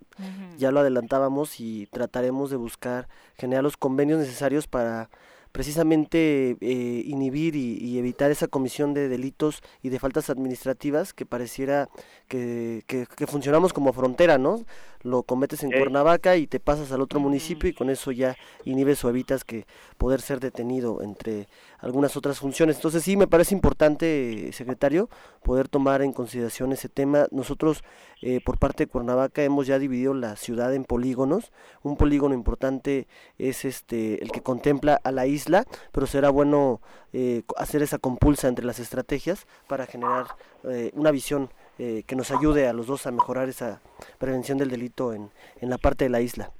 Ya 0.58 0.70
lo 0.70 0.80
adelantábamos 0.80 1.58
y 1.58 1.86
trataremos 1.86 2.50
de 2.50 2.56
buscar, 2.56 3.08
generar 3.36 3.64
los 3.64 3.76
convenios 3.76 4.18
necesarios 4.18 4.66
para 4.66 5.08
precisamente 5.52 6.56
eh, 6.60 7.02
inhibir 7.06 7.54
y, 7.54 7.98
evitar 7.98 8.30
esa 8.30 8.48
comisión 8.48 8.94
de 8.94 9.08
delitos 9.08 9.62
y 9.82 9.90
de 9.90 9.98
faltas 9.98 10.30
administrativas 10.30 11.12
que 11.12 11.26
pareciera 11.26 11.88
que, 12.26 12.82
que, 12.86 13.26
funcionamos 13.26 13.72
como 13.74 13.92
frontera, 13.92 14.38
¿no? 14.38 14.64
Lo 15.02 15.22
cometes 15.22 15.62
en 15.62 15.70
Cuernavaca 15.70 16.36
y 16.36 16.46
te 16.46 16.60
pasas 16.60 16.92
al 16.92 17.00
otro 17.00 17.20
municipio 17.20 17.68
y 17.68 17.72
con 17.72 17.90
eso 17.90 18.12
ya 18.12 18.36
inhibes 18.64 19.04
o 19.04 19.08
evitas 19.08 19.44
que 19.44 19.66
poder 19.98 20.20
ser 20.20 20.40
detenido 20.40 21.02
entre 21.02 21.48
algunas 21.78 22.16
otras 22.16 22.38
funciones. 22.38 22.76
Entonces 22.76 23.02
sí, 23.02 23.16
me 23.16 23.26
parece 23.26 23.54
importante, 23.54 24.50
secretario, 24.52 25.08
poder 25.42 25.68
tomar 25.68 26.02
en 26.02 26.12
consideración 26.12 26.72
ese 26.72 26.88
tema. 26.88 27.26
Nosotros, 27.30 27.82
eh, 28.20 28.40
por 28.44 28.58
parte 28.58 28.84
de 28.84 28.90
Cuernavaca, 28.90 29.42
hemos 29.42 29.66
ya 29.66 29.78
dividido 29.78 30.14
la 30.14 30.36
ciudad 30.36 30.74
en 30.74 30.84
polígonos. 30.84 31.52
Un 31.82 31.96
polígono 31.96 32.34
importante 32.34 33.08
es 33.38 33.64
este 33.64 34.22
el 34.22 34.30
que 34.30 34.42
contempla 34.42 35.00
a 35.02 35.10
la 35.10 35.26
isla, 35.26 35.66
pero 35.90 36.06
será 36.06 36.30
bueno 36.30 36.80
eh, 37.12 37.42
hacer 37.56 37.82
esa 37.82 37.98
compulsa 37.98 38.48
entre 38.48 38.64
las 38.64 38.78
estrategias 38.78 39.46
para 39.66 39.86
generar 39.86 40.26
eh, 40.64 40.90
una 40.94 41.10
visión 41.10 41.50
que 41.78 42.16
nos 42.16 42.30
ayude 42.30 42.68
a 42.68 42.72
los 42.72 42.86
dos 42.86 43.06
a 43.06 43.10
mejorar 43.10 43.48
esa 43.48 43.80
prevención 44.18 44.56
del 44.58 44.70
delito 44.70 45.12
en, 45.12 45.30
en 45.60 45.68
la 45.68 45.78
parte 45.78 46.04
de 46.04 46.10
la 46.10 46.20
isla. 46.20 46.52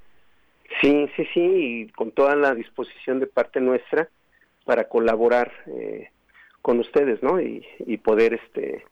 Sí, 0.81 1.09
sí, 1.15 1.25
sí, 1.33 1.41
y 1.41 1.89
con 1.93 2.11
toda 2.11 2.35
la 2.35 2.55
disposición 2.55 3.21
de 3.21 3.27
parte 3.27 3.61
nuestra 3.61 4.09
para 4.65 4.89
colaborar 4.89 5.53
eh, 5.67 6.11
con 6.61 6.81
ustedes, 6.81 7.23
¿no? 7.23 7.41
Y, 7.41 7.63
poder 7.99 8.35
este 8.35 8.85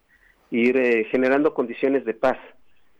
ir 0.51 0.77
eh, 0.77 1.05
generando 1.11 1.53
condiciones 1.53 2.05
de 2.05 2.13
paz 2.13 2.37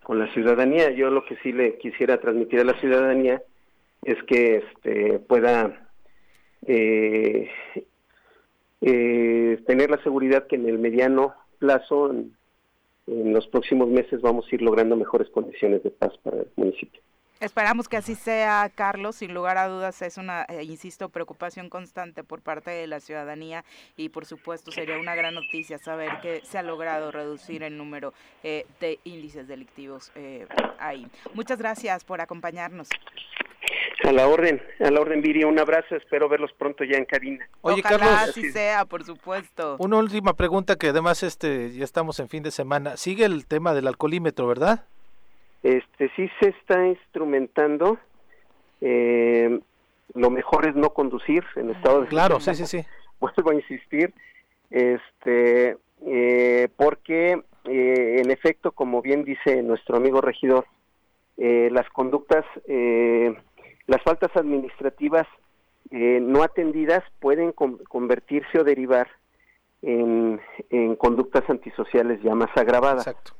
con 0.04 0.20
la 0.20 0.32
ciudadanía. 0.34 0.92
Yo 0.92 1.10
lo 1.10 1.26
que 1.26 1.38
sí 1.38 1.52
le 1.52 1.78
quisiera 1.78 2.20
transmitir 2.20 2.60
a 2.60 2.66
la 2.66 2.80
ciudadanía 2.80 3.42
es 4.04 4.22
que 4.24 4.58
este 4.58 5.20
pueda 5.20 5.90
eh, 6.66 7.50
tener 8.82 9.90
la 9.90 10.02
seguridad 10.04 10.48
que 10.48 10.56
en 10.56 10.68
el 10.68 10.80
mediano 10.80 11.34
plazo, 11.60 12.12
en 12.12 12.36
los 13.08 13.48
próximos 13.48 13.90
meses, 13.90 14.22
vamos 14.22 14.46
a 14.52 14.56
ir 14.56 14.62
logrando 14.62 14.96
mejores 14.96 15.30
condiciones 15.30 15.84
de 15.84 15.92
paz 15.92 16.14
para 16.24 16.38
el 16.38 16.48
municipio. 16.56 17.02
Esperamos 17.42 17.90
que 17.90 17.98
así 17.98 18.14
sea, 18.14 18.72
Carlos. 18.76 19.16
Sin 19.16 19.34
lugar 19.34 19.58
a 19.58 19.68
dudas 19.68 20.00
es 20.04 20.20
una, 20.20 20.44
eh, 20.44 20.64
insisto, 20.64 21.10
preocupación 21.10 21.70
constante 21.70 22.24
por 22.24 22.44
parte 22.44 22.70
de 22.70 22.86
la 22.86 23.00
ciudadanía 23.00 23.66
y 23.98 24.10
por 24.10 24.28
supuesto 24.28 24.72
sería 24.72 25.00
una 25.00 25.16
gran 25.16 25.34
noticia 25.34 25.80
saber 25.80 26.20
que 26.22 26.42
se 26.44 26.60
ha 26.60 26.62
logrado 26.62 27.12
reducir 27.12 27.64
el 27.64 27.80
número 27.80 28.14
eh, 28.44 28.68
de 28.80 29.00
índices 29.06 29.48
delictivos 29.48 30.12
eh, 30.14 30.46
ahí. 30.78 31.08
Muchas 31.34 31.58
gracias 31.58 32.04
por 32.04 32.22
acompañarnos. 32.22 32.90
A 34.12 34.14
la 34.14 34.28
orden, 34.28 34.62
a 34.82 34.92
la 34.92 35.00
orden, 35.00 35.22
Viri, 35.22 35.46
un 35.46 35.58
abrazo, 35.58 35.96
espero 35.96 36.28
verlos 36.28 36.52
pronto 36.58 36.84
ya 36.84 36.98
en 36.98 37.06
cabina. 37.06 37.48
Oye, 37.62 37.82
Carlos, 37.82 38.10
así 38.10 38.52
sea, 38.52 38.84
por 38.84 39.06
supuesto. 39.06 39.78
Una 39.80 40.00
última 40.00 40.34
pregunta 40.34 40.76
que 40.76 40.90
además 40.90 41.24
este 41.24 41.72
ya 41.72 41.86
estamos 41.86 42.20
en 42.20 42.28
fin 42.28 42.44
de 42.44 42.52
semana. 42.52 42.98
Sigue 42.98 43.24
el 43.24 43.46
tema 43.46 43.74
del 43.74 43.88
alcoholímetro, 43.88 44.48
¿verdad? 44.48 44.84
Este 45.64 46.12
sí 46.18 46.30
se 46.42 46.50
está 46.50 46.86
instrumentando. 46.88 48.00
Eh, 48.82 49.62
lo 50.14 50.30
mejor 50.30 50.68
es 50.68 50.76
no 50.76 50.90
conducir 50.90 51.46
en 51.56 51.70
estado 51.70 52.02
de 52.02 52.08
claro, 52.08 52.42
sí, 52.42 52.54
sí, 52.54 52.66
sí. 52.66 52.86
Vuelvo 53.22 53.52
a 53.52 53.56
insistir, 53.56 54.14
este, 54.72 55.78
eh, 56.06 56.68
porque 56.76 57.42
eh, 57.64 58.16
en 58.20 58.30
efecto, 58.30 58.74
como 58.74 59.02
bien 59.02 59.24
dice 59.24 59.64
nuestro 59.64 59.96
amigo 59.96 60.20
regidor, 60.20 60.66
las 61.38 61.90
conductas, 61.90 62.46
las 63.88 64.02
faltas 64.04 64.36
administrativas 64.36 65.28
no 65.92 66.44
atendidas 66.44 67.04
pueden 67.20 67.52
convertirse 67.52 68.60
o 68.60 68.64
derivar 68.64 69.10
en, 69.82 70.40
en 70.70 70.96
conductas 70.96 71.50
antisociales 71.50 72.22
ya 72.22 72.34
más 72.34 72.50
agravadas. 72.56 73.08
Exacto. 73.08 73.34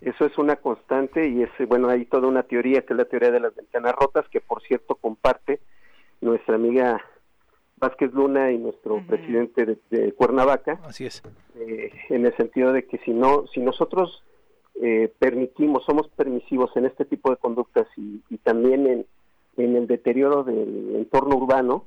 Eso 0.00 0.26
es 0.26 0.36
una 0.36 0.56
constante 0.56 1.28
y 1.28 1.42
es, 1.42 1.50
bueno, 1.68 1.88
hay 1.88 2.04
toda 2.04 2.28
una 2.28 2.42
teoría 2.42 2.82
que 2.82 2.92
es 2.92 2.96
la 2.98 3.06
teoría 3.06 3.30
de 3.30 3.40
las 3.40 3.54
ventanas 3.54 3.94
rotas, 3.94 4.28
que 4.28 4.40
por 4.40 4.62
cierto 4.62 4.94
comparte 4.94 5.60
nuestra 6.20 6.56
amiga 6.56 7.02
Vázquez 7.78 8.12
Luna 8.12 8.52
y 8.52 8.58
nuestro 8.58 9.02
presidente 9.06 9.78
de, 9.90 10.12
Cuernavaca. 10.12 10.80
Así 10.84 11.06
es. 11.06 11.22
Eh, 11.56 11.90
en 12.10 12.26
el 12.26 12.36
sentido 12.36 12.72
de 12.72 12.86
que 12.86 12.98
si 12.98 13.10
no, 13.12 13.46
si 13.48 13.60
nosotros 13.60 14.22
eh, 14.82 15.12
permitimos, 15.18 15.84
somos 15.84 16.08
permisivos 16.08 16.74
en 16.76 16.86
este 16.86 17.04
tipo 17.04 17.30
de 17.30 17.36
conductas 17.36 17.86
y, 17.96 18.20
también 18.38 18.86
en, 18.86 19.06
en 19.56 19.76
el 19.76 19.86
deterioro 19.86 20.44
del 20.44 20.96
entorno 20.96 21.36
urbano, 21.36 21.86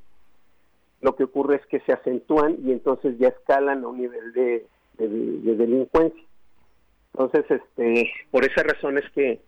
lo 1.01 1.15
que 1.15 1.23
ocurre 1.23 1.57
es 1.57 1.65
que 1.67 1.79
se 1.81 1.93
acentúan 1.93 2.57
y 2.63 2.71
entonces 2.71 3.17
ya 3.17 3.29
escalan 3.29 3.83
a 3.83 3.87
un 3.87 4.01
nivel 4.01 4.33
de 4.33 4.65
delincuencia. 4.97 6.23
Entonces, 7.13 7.45
este, 7.49 8.11
por 8.31 8.45
esa 8.45 8.63
razón 8.63 8.97
es 8.97 9.09
que 9.11 9.41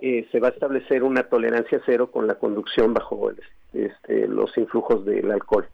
eh, 0.00 0.28
se 0.30 0.40
va 0.40 0.48
a 0.48 0.52
establecer 0.52 1.02
una 1.02 1.24
tolerancia 1.24 1.80
cero 1.84 2.10
con 2.10 2.26
la 2.26 2.36
conducción 2.36 2.94
bajo 2.94 3.30
este, 3.72 4.28
los 4.28 4.56
influjos 4.56 5.04
del 5.04 5.30
alcohol. 5.30 5.68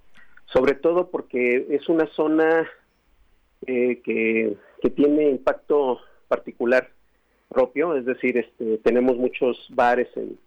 Sobre 0.47 0.75
todo 0.75 1.11
porque 1.11 1.67
es 1.71 1.89
una 1.89 2.07
zona 2.09 2.67
eh, 3.67 4.01
que, 4.03 4.57
que 4.81 4.91
tiene 4.91 5.29
impacto 5.29 6.01
particular 6.29 6.91
propio, 7.49 7.97
es 7.97 8.05
decir, 8.05 8.39
este, 8.39 8.79
tenemos 8.79 9.17
muchos 9.17 9.67
bares 9.71 10.09
en, 10.17 10.39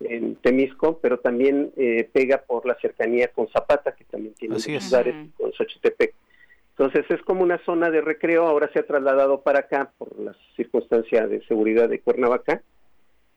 en 0.00 0.36
Temisco, 0.36 0.98
pero 1.00 1.18
también 1.18 1.72
eh, 1.76 2.08
pega 2.12 2.42
por 2.46 2.66
la 2.66 2.74
cercanía 2.80 3.28
con 3.28 3.48
Zapata, 3.48 3.92
que 3.92 4.04
también 4.04 4.34
tiene 4.34 4.54
muchos 4.54 4.90
bares, 4.90 5.14
con 5.36 5.52
Xochitepec. 5.52 6.14
Entonces 6.78 7.06
es 7.08 7.22
como 7.22 7.42
una 7.42 7.58
zona 7.64 7.90
de 7.90 8.02
recreo, 8.02 8.46
ahora 8.46 8.70
se 8.72 8.80
ha 8.80 8.86
trasladado 8.86 9.40
para 9.40 9.60
acá 9.60 9.92
por 9.96 10.18
la 10.20 10.36
circunstancia 10.56 11.26
de 11.26 11.42
seguridad 11.46 11.88
de 11.88 12.00
Cuernavaca 12.00 12.62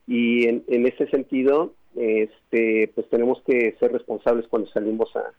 y 0.05 0.47
en, 0.47 0.63
en 0.67 0.85
ese 0.85 1.07
sentido, 1.07 1.73
este, 1.95 2.91
pues 2.93 3.07
tenemos 3.09 3.41
que 3.43 3.75
ser 3.79 3.93
responsables 3.93 4.47
cuando 4.49 4.69
salimos 4.69 5.09
a, 5.15 5.31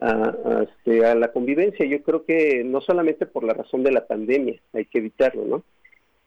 a, 0.00 0.64
este, 0.64 1.06
a 1.06 1.14
la 1.14 1.32
convivencia. 1.32 1.86
Yo 1.86 2.02
creo 2.02 2.26
que 2.26 2.62
no 2.62 2.82
solamente 2.82 3.24
por 3.24 3.44
la 3.44 3.54
razón 3.54 3.82
de 3.82 3.92
la 3.92 4.06
pandemia, 4.06 4.60
hay 4.74 4.84
que 4.84 4.98
evitarlo, 4.98 5.44
¿no? 5.46 5.62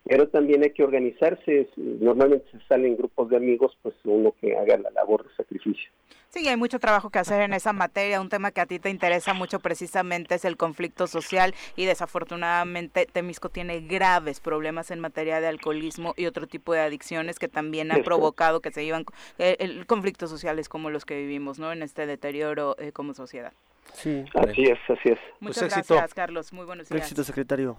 Pero 0.07 0.27
también 0.29 0.63
hay 0.63 0.71
que 0.71 0.83
organizarse. 0.83 1.69
Normalmente 1.75 2.45
se 2.51 2.59
salen 2.67 2.97
grupos 2.97 3.29
de 3.29 3.37
amigos, 3.37 3.77
pues 3.81 3.95
uno 4.03 4.33
que 4.39 4.55
haga 4.55 4.77
la 4.77 4.89
labor 4.91 5.27
de 5.27 5.35
sacrificio. 5.35 5.89
Sí, 6.29 6.47
hay 6.47 6.57
mucho 6.57 6.77
trabajo 6.79 7.09
que 7.09 7.19
hacer 7.19 7.41
en 7.41 7.53
esa 7.53 7.73
materia. 7.73 8.21
Un 8.21 8.29
tema 8.29 8.51
que 8.51 8.61
a 8.61 8.65
ti 8.65 8.79
te 8.79 8.89
interesa 8.89 9.33
mucho 9.33 9.59
precisamente 9.59 10.35
es 10.35 10.45
el 10.45 10.57
conflicto 10.57 11.07
social 11.07 11.53
y 11.75 11.85
desafortunadamente 11.85 13.05
Temisco 13.05 13.49
tiene 13.49 13.79
graves 13.81 14.39
problemas 14.39 14.91
en 14.91 14.99
materia 14.99 15.39
de 15.39 15.47
alcoholismo 15.47 16.13
y 16.17 16.25
otro 16.25 16.45
tipo 16.47 16.73
de 16.73 16.81
adicciones 16.81 17.39
que 17.39 17.47
también 17.47 17.91
han 17.91 18.03
provocado 18.03 18.59
que 18.59 18.71
se 18.71 18.83
iban 18.83 19.05
eh, 19.39 19.83
conflictos 19.87 20.29
sociales 20.29 20.69
como 20.69 20.89
los 20.89 21.05
que 21.05 21.17
vivimos, 21.17 21.59
¿no? 21.59 21.71
En 21.71 21.81
este 21.81 22.05
deterioro 22.05 22.75
eh, 22.77 22.91
como 22.91 23.13
sociedad. 23.13 23.53
Sí, 23.93 24.25
así 24.35 24.63
es, 24.63 24.79
así 24.89 25.09
es. 25.09 25.19
Muchas 25.39 25.59
pues 25.59 25.87
gracias, 25.87 26.13
Carlos. 26.13 26.51
Muy 26.51 26.65
buenos 26.65 26.89
días. 26.89 27.01
Éxito, 27.01 27.23
secretario. 27.23 27.77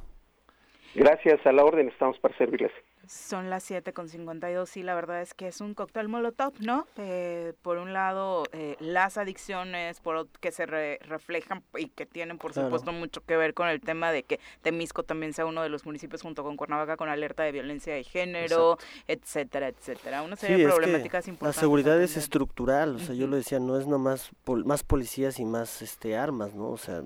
Gracias, 0.95 1.45
a 1.47 1.53
la 1.53 1.65
orden, 1.65 1.89
estamos 1.89 2.19
para 2.19 2.37
servirles. 2.37 2.73
Son 3.09 3.51
las 3.51 3.63
7 3.65 3.93
con 3.93 4.09
52 4.09 4.77
y 4.77 4.83
la 4.83 4.95
verdad 4.95 5.23
es 5.23 5.35
que 5.35 5.49
es 5.49 5.61
un 5.61 5.75
cóctel 5.75 6.09
molotov, 6.09 6.53
¿no? 6.61 6.87
Eh, 6.97 7.55
por 7.63 7.79
un 7.79 7.93
lado, 7.93 8.45
eh, 8.53 8.77
las 8.81 9.17
adicciones 9.17 10.01
por 10.01 10.29
que 10.41 10.53
se 10.53 10.67
reflejan 10.67 11.63
y 11.77 11.89
que 11.89 12.07
tienen, 12.07 12.39
por 12.39 12.53
supuesto, 12.53 12.93
mucho 12.93 13.23
que 13.23 13.37
ver 13.37 13.55
con 13.55 13.69
el 13.69 13.81
tema 13.81 14.13
de 14.13 14.25
que 14.25 14.41
Temisco 14.63 15.03
también 15.03 15.33
sea 15.33 15.47
uno 15.47 15.63
de 15.63 15.69
los 15.69 15.87
municipios 15.87 16.23
junto 16.23 16.43
con 16.43 16.57
Cuernavaca 16.57 16.97
con 16.97 17.09
alerta 17.09 17.43
de 17.43 17.53
violencia 17.53 17.95
de 17.95 18.05
género, 18.05 18.79
etcétera, 19.07 19.69
etcétera. 19.69 20.23
Una 20.23 20.37
serie 20.37 20.59
de 20.59 20.65
problemáticas 20.65 21.29
importantes. 21.29 21.57
La 21.57 21.61
seguridad 21.61 22.01
es 22.01 22.17
estructural, 22.17 22.97
o 22.97 22.99
sea, 22.99 23.15
yo 23.15 23.27
lo 23.27 23.37
decía, 23.37 23.59
no 23.59 23.79
es 23.79 23.87
nomás 23.87 24.31
más 24.47 24.83
policías 24.83 25.39
y 25.39 25.45
más 25.45 25.83
este 25.83 26.17
armas, 26.17 26.55
¿no? 26.55 26.71
O 26.71 26.79
sea, 26.79 27.03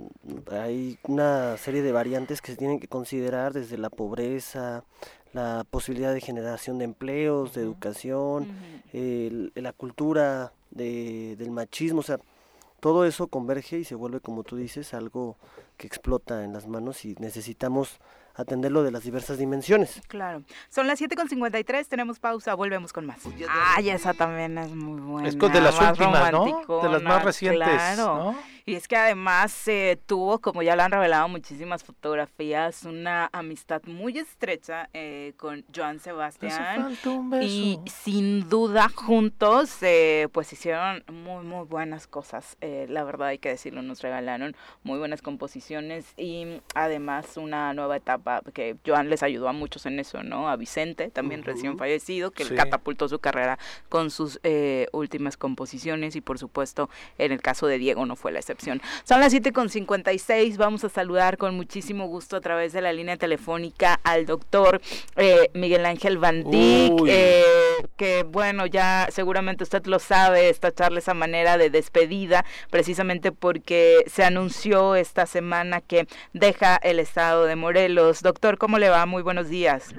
hay 0.50 0.98
una 1.04 1.56
serie 1.56 1.82
de 1.82 1.92
variantes 1.92 2.42
que 2.42 2.52
se 2.52 2.56
tienen 2.56 2.80
que 2.80 2.88
considerar 2.88 3.52
desde 3.52 3.78
la 3.78 3.90
pobreza, 3.90 4.84
la 5.32 5.64
posibilidad 5.70 6.12
de 6.12 6.20
generación 6.20 6.78
de 6.78 6.84
empleos, 6.84 7.54
de 7.54 7.62
educación, 7.62 8.48
la 8.92 9.72
cultura 9.72 10.52
de, 10.70 11.36
del 11.36 11.50
machismo, 11.50 12.00
o 12.00 12.02
sea, 12.02 12.18
todo 12.80 13.04
eso 13.04 13.28
converge 13.28 13.78
y 13.78 13.84
se 13.84 13.94
vuelve, 13.94 14.20
como 14.20 14.42
tú 14.42 14.56
dices, 14.56 14.92
algo 14.92 15.36
que 15.76 15.86
explota 15.86 16.44
en 16.44 16.52
las 16.52 16.66
manos 16.66 17.04
y 17.04 17.14
necesitamos 17.20 18.00
atenderlo 18.34 18.82
de 18.82 18.90
las 18.90 19.02
diversas 19.04 19.38
dimensiones. 19.38 20.00
Claro. 20.08 20.42
Son 20.68 20.86
las 20.86 21.00
7.53, 21.00 21.86
tenemos 21.86 22.18
pausa, 22.18 22.54
volvemos 22.54 22.92
con 22.92 23.06
más. 23.06 23.18
Ay, 23.48 23.90
esa 23.90 24.14
también 24.14 24.58
es 24.58 24.74
muy 24.74 25.00
buena. 25.00 25.28
Es 25.28 25.38
de 25.38 25.60
las 25.60 25.80
últimas, 25.80 26.32
¿no? 26.32 26.82
De 26.82 26.88
las 26.88 27.02
más 27.02 27.24
recientes, 27.24 27.68
claro. 27.68 28.34
Y 28.64 28.74
es 28.74 28.86
que 28.86 28.96
además 28.96 29.50
se 29.50 29.98
tuvo, 30.06 30.38
como 30.38 30.62
ya 30.62 30.76
lo 30.76 30.82
han 30.82 30.92
revelado 30.92 31.28
muchísimas 31.28 31.82
fotografías, 31.82 32.84
una 32.84 33.28
amistad 33.32 33.82
muy 33.86 34.16
estrecha 34.18 34.88
eh, 34.92 35.32
con 35.36 35.64
Joan 35.74 35.98
Sebastián. 35.98 36.96
Y 37.40 37.80
sin 37.86 38.48
duda 38.48 38.88
juntos, 38.88 39.82
eh, 39.82 40.28
pues 40.32 40.52
hicieron 40.52 41.02
muy, 41.12 41.44
muy 41.44 41.66
buenas 41.66 42.06
cosas. 42.06 42.56
Eh, 42.60 42.86
la 42.88 43.02
verdad 43.02 43.28
hay 43.28 43.38
que 43.38 43.48
decirlo, 43.48 43.82
nos 43.82 44.00
regalaron 44.00 44.54
muy 44.84 44.98
buenas 44.98 45.22
composiciones 45.22 46.14
y 46.16 46.60
además 46.74 47.36
una 47.36 47.74
nueva 47.74 47.96
etapa 47.96 48.21
que 48.52 48.76
Joan 48.86 49.10
les 49.10 49.22
ayudó 49.22 49.48
a 49.48 49.52
muchos 49.52 49.86
en 49.86 49.98
eso, 49.98 50.22
¿no? 50.22 50.48
A 50.48 50.56
Vicente, 50.56 51.10
también 51.10 51.42
recién 51.42 51.78
fallecido, 51.78 52.30
que 52.30 52.44
catapultó 52.54 53.08
su 53.08 53.18
carrera 53.18 53.58
con 53.88 54.10
sus 54.10 54.40
últimas 54.92 55.36
composiciones 55.36 56.16
y 56.16 56.20
por 56.20 56.38
supuesto 56.38 56.90
en 57.18 57.32
el 57.32 57.40
caso 57.40 57.66
de 57.66 57.78
Diego 57.78 58.06
no 58.06 58.16
fue 58.16 58.32
la 58.32 58.38
excepción 58.38 58.80
son 59.04 59.20
las 59.20 59.34
7.56, 59.34 60.56
vamos 60.56 60.84
a 60.84 60.88
saludar 60.88 61.36
con 61.36 61.56
muchísimo 61.56 62.06
gusto 62.06 62.36
a 62.36 62.40
través 62.40 62.72
de 62.72 62.80
la 62.80 62.92
línea 62.92 63.16
telefónica 63.16 63.98
al 64.04 64.26
doctor 64.26 64.80
eh, 65.16 65.50
Miguel 65.54 65.84
Ángel 65.86 66.18
Van 66.18 66.44
eh, 66.52 67.44
que 67.96 68.22
bueno, 68.24 68.66
ya 68.66 69.08
seguramente 69.10 69.64
usted 69.64 69.84
lo 69.86 69.98
sabe, 69.98 70.48
esta 70.48 70.72
charla 70.72 70.98
esa 70.98 71.14
manera 71.14 71.56
de 71.56 71.70
despedida, 71.70 72.44
precisamente 72.70 73.32
porque 73.32 74.04
se 74.06 74.24
anunció 74.24 74.94
esta 74.94 75.26
semana 75.26 75.80
que 75.80 76.06
deja 76.32 76.76
el 76.76 76.98
estado 76.98 77.44
de 77.44 77.56
Morelos. 77.56 78.11
Doctor, 78.20 78.58
¿cómo 78.58 78.78
le 78.78 78.90
va? 78.90 79.06
Muy 79.06 79.22
buenos 79.22 79.48
días. 79.48 79.94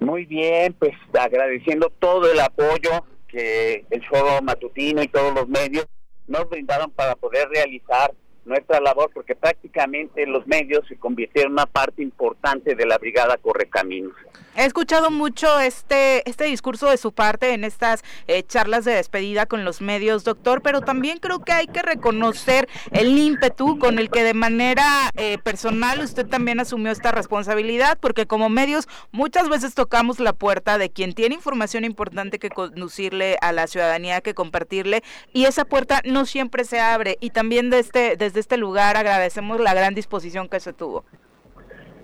Muy 0.00 0.24
bien, 0.24 0.72
pues 0.72 0.94
agradeciendo 1.18 1.92
todo 1.98 2.30
el 2.32 2.40
apoyo 2.40 3.04
que 3.28 3.84
el 3.90 4.00
show 4.00 4.42
matutino 4.42 5.02
y 5.02 5.08
todos 5.08 5.32
los 5.34 5.48
medios 5.48 5.86
nos 6.26 6.48
brindaron 6.48 6.90
para 6.90 7.14
poder 7.14 7.48
realizar 7.48 8.12
nuestra 8.44 8.80
labor 8.80 9.10
porque 9.12 9.36
prácticamente 9.36 10.26
los 10.26 10.46
medios 10.46 10.80
se 10.88 10.96
convirtieron 10.96 11.50
en 11.50 11.52
una 11.52 11.66
parte 11.66 12.02
importante 12.02 12.74
de 12.74 12.86
la 12.86 12.98
brigada 12.98 13.36
Correcaminos. 13.36 14.14
He 14.60 14.66
escuchado 14.66 15.10
mucho 15.10 15.58
este, 15.58 16.28
este 16.28 16.44
discurso 16.44 16.90
de 16.90 16.98
su 16.98 17.12
parte 17.12 17.54
en 17.54 17.64
estas 17.64 18.04
eh, 18.28 18.42
charlas 18.42 18.84
de 18.84 18.92
despedida 18.92 19.46
con 19.46 19.64
los 19.64 19.80
medios, 19.80 20.22
doctor, 20.22 20.60
pero 20.60 20.82
también 20.82 21.16
creo 21.16 21.38
que 21.38 21.52
hay 21.52 21.66
que 21.66 21.80
reconocer 21.80 22.68
el 22.90 23.16
ímpetu 23.16 23.78
con 23.78 23.98
el 23.98 24.10
que 24.10 24.22
de 24.22 24.34
manera 24.34 24.84
eh, 25.16 25.38
personal 25.42 26.00
usted 26.00 26.26
también 26.26 26.60
asumió 26.60 26.92
esta 26.92 27.10
responsabilidad, 27.10 27.96
porque 27.98 28.26
como 28.26 28.50
medios 28.50 28.86
muchas 29.12 29.48
veces 29.48 29.74
tocamos 29.74 30.20
la 30.20 30.34
puerta 30.34 30.76
de 30.76 30.90
quien 30.90 31.14
tiene 31.14 31.36
información 31.36 31.86
importante 31.86 32.38
que 32.38 32.50
conducirle 32.50 33.38
a 33.40 33.52
la 33.52 33.66
ciudadanía, 33.66 34.20
que 34.20 34.34
compartirle, 34.34 35.02
y 35.32 35.46
esa 35.46 35.64
puerta 35.64 36.02
no 36.04 36.26
siempre 36.26 36.64
se 36.64 36.80
abre. 36.80 37.16
Y 37.22 37.30
también 37.30 37.72
este, 37.72 38.16
desde 38.18 38.40
este 38.40 38.58
lugar 38.58 38.98
agradecemos 38.98 39.58
la 39.58 39.72
gran 39.72 39.94
disposición 39.94 40.50
que 40.50 40.60
se 40.60 40.74
tuvo. 40.74 41.06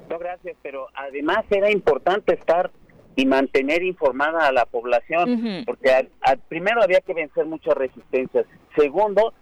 No, 0.09 0.19
gracias, 0.19 0.57
pero 0.63 0.89
además 0.95 1.45
era 1.51 1.71
importante 1.71 2.35
estar 2.35 2.71
y 3.17 3.25
mantener 3.25 3.83
informada 3.83 4.47
a 4.47 4.53
la 4.53 4.67
población, 4.67 5.65
porque 5.65 5.91
al, 5.91 6.39
primero 6.49 6.83
había 6.83 7.01
que 7.01 7.15
vencer 7.15 7.47
muchas 7.47 7.75
resistencias. 7.75 8.45
Segundo, 8.77 9.33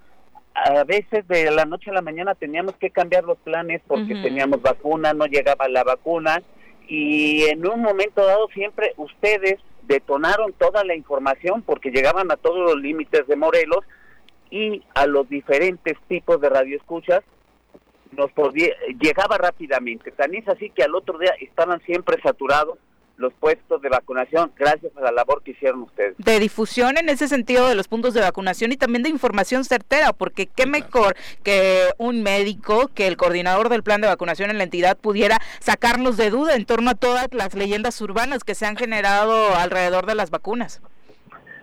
a 0.55 0.85
veces 0.85 1.27
de 1.27 1.51
la 1.51 1.65
noche 1.65 1.91
a 1.91 1.95
la 1.95 2.01
mañana 2.01 2.37
teníamos 2.37 2.77
que 2.77 2.91
cambiar 2.91 3.25
los 3.25 3.37
planes 3.39 3.83
porque 3.87 4.15
teníamos 4.23 4.63
vacuna, 4.63 5.13
no 5.13 5.27
llegaba 5.27 5.69
la 5.69 5.83
vacuna 5.83 6.41
y 6.87 7.43
en 7.45 7.67
un 7.67 7.83
momento 7.83 8.25
dado 8.25 8.47
siempre 8.55 8.93
ustedes 8.97 9.57
detonaron 9.83 10.53
toda 10.53 10.85
la 10.85 10.95
información 10.95 11.63
porque 11.63 11.91
llegaban 11.91 12.31
a 12.31 12.37
todos 12.37 12.59
los 12.59 12.81
límites 12.81 13.27
de 13.27 13.35
Morelos 13.35 13.81
y 14.51 14.83
a 14.95 15.07
los 15.07 15.29
diferentes 15.29 15.99
tipos 16.07 16.41
de 16.41 16.49
radioescuchas 16.49 17.25
nos 18.17 18.31
podía, 18.33 18.69
llegaba 19.01 19.39
rápidamente. 19.39 20.11
Tan 20.11 20.35
es 20.35 20.47
así 20.49 20.71
que 20.71 20.83
al 20.83 20.95
otro 20.95 21.19
día 21.19 21.35
estaban 21.41 21.81
siempre 21.83 22.21
saturados 22.23 22.79
los 23.17 23.33
puestos 23.35 23.81
de 23.81 23.89
vacunación 23.89 24.51
gracias 24.57 24.97
a 24.97 25.01
la 25.01 25.13
labor 25.13 25.43
que 25.43 25.53
hicieron 25.53 25.83
ustedes. 25.83 26.15
De 26.19 26.41
difusión 26.41 26.99
en 26.99 27.09
ese 27.09 27.29
sentido 27.29 27.69
de 27.69 27.75
los 27.75 27.87
puntos 27.87 28.15
de 28.15 28.21
vacunación 28.21 28.73
y 28.73 28.77
también 28.77 29.03
de 29.03 29.09
información 29.09 29.65
certera, 29.65 30.13
porque 30.13 30.47
qué 30.47 30.67
mejor 30.67 31.15
que 31.43 31.91
un 31.99 32.23
médico, 32.23 32.91
que 32.93 33.07
el 33.07 33.17
coordinador 33.17 33.69
del 33.69 33.83
plan 33.83 34.01
de 34.01 34.09
vacunación 34.09 34.51
en 34.51 34.59
la 34.59 34.65
entidad 34.65 34.97
pudiera 34.97 35.39
sacarnos 35.61 36.17
de 36.17 36.31
duda 36.31 36.57
en 36.57 36.65
torno 36.65 36.91
a 36.91 36.95
todas 36.95 37.29
las 37.33 37.55
leyendas 37.55 38.01
urbanas 38.01 38.43
que 38.43 38.55
se 38.55 38.67
han 38.67 38.77
generado 38.77 39.55
alrededor 39.55 40.07
de 40.07 40.17
las 40.17 40.31
vacunas. 40.31 40.83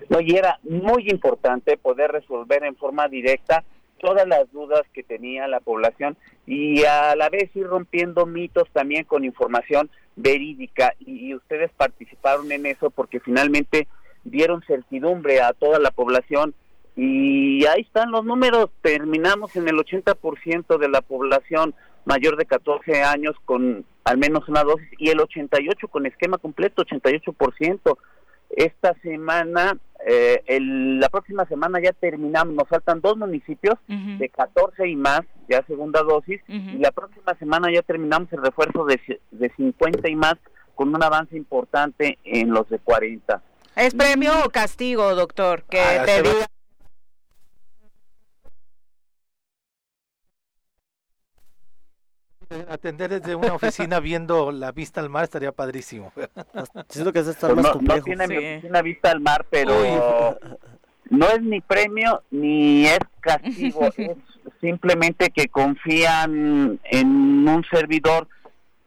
No, 0.09 0.19
y 0.19 0.35
era 0.35 0.59
muy 0.63 1.09
importante 1.09 1.77
poder 1.77 2.11
resolver 2.11 2.63
en 2.63 2.75
forma 2.75 3.07
directa 3.07 3.63
todas 4.01 4.27
las 4.27 4.51
dudas 4.51 4.81
que 4.93 5.03
tenía 5.03 5.47
la 5.47 5.59
población 5.59 6.17
y 6.45 6.83
a 6.83 7.15
la 7.15 7.29
vez 7.29 7.55
ir 7.55 7.67
rompiendo 7.67 8.25
mitos 8.25 8.67
también 8.73 9.05
con 9.05 9.23
información 9.23 9.89
verídica 10.15 10.93
y, 10.99 11.33
ustedes 11.35 11.71
participaron 11.77 12.51
en 12.51 12.65
eso 12.65 12.89
porque 12.89 13.19
finalmente 13.19 13.87
dieron 14.23 14.61
certidumbre 14.63 15.41
a 15.41 15.53
toda 15.53 15.79
la 15.79 15.91
población 15.91 16.53
y 16.95 17.65
ahí 17.65 17.81
están 17.81 18.11
los 18.11 18.25
números, 18.25 18.69
terminamos 18.81 19.55
en 19.55 19.67
el 19.67 19.75
80% 19.75 20.77
de 20.77 20.89
la 20.89 21.01
población 21.01 21.73
mayor 22.05 22.35
de 22.35 22.45
14 22.45 23.03
años 23.03 23.35
con 23.45 23.85
al 24.03 24.17
menos 24.17 24.49
una 24.49 24.63
dosis 24.63 24.89
y 24.97 25.09
el 25.09 25.19
88 25.19 25.87
con 25.87 26.05
esquema 26.05 26.37
completo, 26.37 26.83
88%. 26.83 27.97
Esta 28.49 28.93
semana 29.01 29.77
eh, 30.05 30.59
la 30.59 31.09
próxima 31.09 31.45
semana 31.45 31.79
ya 31.81 31.91
terminamos, 31.93 32.55
nos 32.55 32.67
faltan 32.67 33.01
dos 33.01 33.17
municipios 33.17 33.75
de 33.87 34.29
14 34.29 34.87
y 34.87 34.95
más, 34.95 35.21
ya 35.49 35.63
segunda 35.67 36.01
dosis, 36.03 36.41
y 36.47 36.77
la 36.77 36.91
próxima 36.91 37.35
semana 37.35 37.71
ya 37.71 37.81
terminamos 37.81 38.31
el 38.33 38.41
refuerzo 38.41 38.85
de, 38.85 38.99
de 39.31 39.49
50 39.55 40.09
y 40.09 40.15
más 40.15 40.35
con 40.75 40.93
un 40.95 41.03
avance 41.03 41.37
importante 41.37 42.17
en 42.23 42.51
los 42.51 42.69
de 42.69 42.79
40. 42.79 43.41
¿Es 43.75 43.93
premio 43.93 44.31
o 44.45 44.49
castigo, 44.49 45.15
doctor? 45.15 45.63
Que 45.69 45.79
ah, 45.79 46.03
te 46.05 46.21
diga 46.23 46.47
atender 52.69 53.09
desde 53.09 53.35
una 53.35 53.53
oficina 53.53 53.99
viendo 53.99 54.51
la 54.51 54.71
vista 54.71 55.01
al 55.01 55.09
mar 55.09 55.23
estaría 55.23 55.51
padrísimo. 55.51 56.11
Siento 56.89 57.13
que 57.13 57.19
es 57.19 57.27
estar 57.27 57.55
más 57.55 57.69
complejo. 57.69 57.99
No 57.99 58.03
tiene 58.03 58.27
mi 58.27 58.35
oficina 58.37 58.81
vista 58.81 59.11
al 59.11 59.21
mar, 59.21 59.45
pero 59.49 60.37
no 61.09 61.27
es 61.27 61.41
ni 61.41 61.61
premio 61.61 62.23
ni 62.31 62.85
es 62.85 62.99
castigo, 63.19 63.81
es 63.97 64.17
simplemente 64.59 65.29
que 65.29 65.47
confían 65.47 66.79
en 66.83 67.47
un 67.47 67.63
servidor 67.71 68.27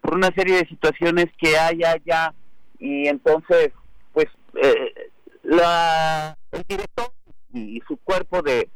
por 0.01 0.15
una 0.15 0.29
serie 0.35 0.57
de 0.57 0.69
situaciones 0.69 1.27
que 1.39 1.57
hay 1.57 1.83
allá 1.85 2.35
y 2.79 3.09
entonces 3.09 3.73
pues 4.13 4.27
eh, 4.61 5.11
la 5.43 6.37
el 6.53 6.63
director 6.69 7.11
y 7.53 7.81
su 7.87 7.97
cuerpo 7.99 8.43
de, 8.43 8.69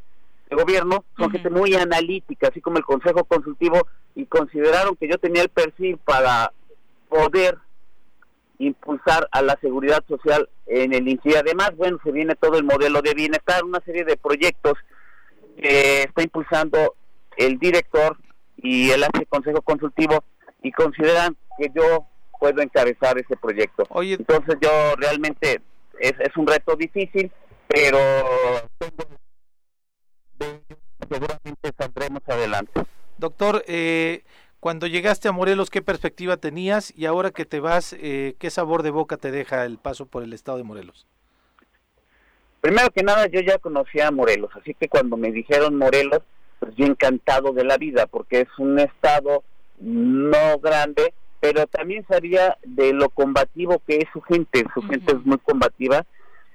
gobierno 0.56 1.04
son 1.16 1.30
gente 1.30 1.50
muy 1.50 1.74
analítica, 1.74 2.48
así 2.48 2.60
como 2.60 2.78
el 2.78 2.84
Consejo 2.84 3.24
Consultivo, 3.24 3.86
y 4.14 4.26
consideraron 4.26 4.96
que 4.96 5.08
yo 5.08 5.18
tenía 5.18 5.42
el 5.42 5.48
perfil 5.48 5.98
para 5.98 6.52
poder 7.08 7.58
impulsar 8.58 9.28
a 9.30 9.42
la 9.42 9.56
seguridad 9.60 10.04
social 10.08 10.48
en 10.66 10.92
el 10.92 11.08
INSI. 11.08 11.36
Además, 11.36 11.76
bueno, 11.76 11.98
se 12.02 12.12
viene 12.12 12.34
todo 12.34 12.58
el 12.58 12.64
modelo 12.64 13.02
de 13.02 13.14
bienestar, 13.14 13.64
una 13.64 13.80
serie 13.80 14.04
de 14.04 14.16
proyectos 14.16 14.74
que 15.56 16.02
está 16.02 16.22
impulsando 16.22 16.94
el 17.36 17.58
director 17.58 18.16
y 18.56 18.90
el 18.90 19.04
Consejo 19.28 19.62
Consultivo 19.62 20.24
y 20.62 20.72
consideran 20.72 21.36
que 21.56 21.70
yo 21.74 22.06
puedo 22.38 22.60
encabezar 22.62 23.18
ese 23.18 23.36
proyecto. 23.36 23.84
Entonces 24.00 24.56
yo 24.60 24.70
realmente 24.96 25.60
es, 26.00 26.14
es 26.18 26.36
un 26.36 26.46
reto 26.46 26.76
difícil, 26.76 27.30
pero 27.66 27.98
seguramente 31.08 31.72
saldremos 31.76 32.22
adelante. 32.26 32.82
Doctor, 33.18 33.64
eh, 33.66 34.22
cuando 34.60 34.86
llegaste 34.86 35.28
a 35.28 35.32
Morelos, 35.32 35.70
¿qué 35.70 35.82
perspectiva 35.82 36.36
tenías? 36.36 36.92
Y 36.96 37.06
ahora 37.06 37.30
que 37.30 37.44
te 37.44 37.60
vas, 37.60 37.94
eh, 37.94 38.34
¿qué 38.38 38.50
sabor 38.50 38.82
de 38.82 38.90
boca 38.90 39.16
te 39.16 39.30
deja 39.30 39.64
el 39.64 39.78
paso 39.78 40.06
por 40.06 40.22
el 40.22 40.32
estado 40.32 40.58
de 40.58 40.64
Morelos? 40.64 41.06
Primero 42.60 42.90
que 42.90 43.02
nada, 43.02 43.26
yo 43.26 43.40
ya 43.40 43.58
conocía 43.58 44.08
a 44.08 44.10
Morelos, 44.10 44.50
así 44.56 44.74
que 44.74 44.88
cuando 44.88 45.16
me 45.16 45.30
dijeron 45.30 45.76
Morelos, 45.76 46.22
pues 46.58 46.74
yo 46.76 46.86
encantado 46.86 47.52
de 47.52 47.64
la 47.64 47.76
vida, 47.76 48.06
porque 48.08 48.40
es 48.40 48.48
un 48.58 48.80
estado 48.80 49.44
no 49.78 50.58
grande, 50.58 51.14
pero 51.40 51.68
también 51.68 52.04
sabía 52.08 52.58
de 52.64 52.92
lo 52.92 53.10
combativo 53.10 53.80
que 53.86 53.98
es 53.98 54.06
su 54.12 54.20
gente, 54.22 54.64
su 54.74 54.82
gente 54.82 55.12
es 55.12 55.24
muy 55.24 55.38
combativa. 55.38 56.04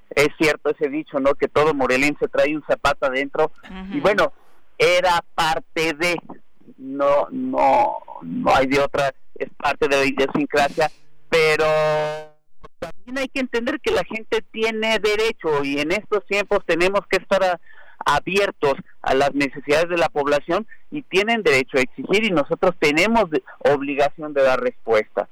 Es 0.10 0.30
cierto 0.38 0.70
ese 0.70 0.90
dicho, 0.90 1.20
¿no? 1.20 1.34
Que 1.34 1.48
todo 1.48 1.74
morelense 1.74 2.28
trae 2.28 2.56
un 2.56 2.64
zapato 2.68 3.06
adentro. 3.06 3.52
Y 3.92 4.00
bueno, 4.00 4.34
era 4.78 5.24
parte 5.34 5.94
de, 5.94 6.16
no, 6.78 7.28
no, 7.32 7.98
no 8.22 8.56
hay 8.56 8.68
de 8.68 8.80
otra, 8.80 9.14
es 9.36 9.50
parte 9.58 9.88
de 9.88 9.98
la 9.98 10.06
idiosincrasia, 10.06 10.92
pero 11.30 11.66
también 12.80 13.18
hay 13.18 13.28
que 13.30 13.40
entender 13.40 13.80
que 13.80 13.92
la 13.92 14.04
gente 14.04 14.42
tiene 14.52 15.00
derecho 15.00 15.64
y 15.64 15.80
en 15.80 15.92
estos 15.92 16.26
tiempos 16.26 16.60
tenemos 16.66 17.02
que 17.10 17.18
estar 17.18 17.44
a, 17.44 17.60
abiertos 18.06 18.74
a 19.02 19.14
las 19.14 19.34
necesidades 19.34 19.90
de 19.90 19.98
la 19.98 20.10
población 20.10 20.68
y 20.92 21.02
tienen 21.04 21.44
derecho 21.44 21.78
a 21.78 21.82
exigir 21.82 22.26
y 22.26 22.32
nosotros 22.32 22.76
tenemos 22.80 23.26
obligación 23.60 24.34
de 24.34 24.44
dar 24.44 24.60
respuesta. 24.62 25.30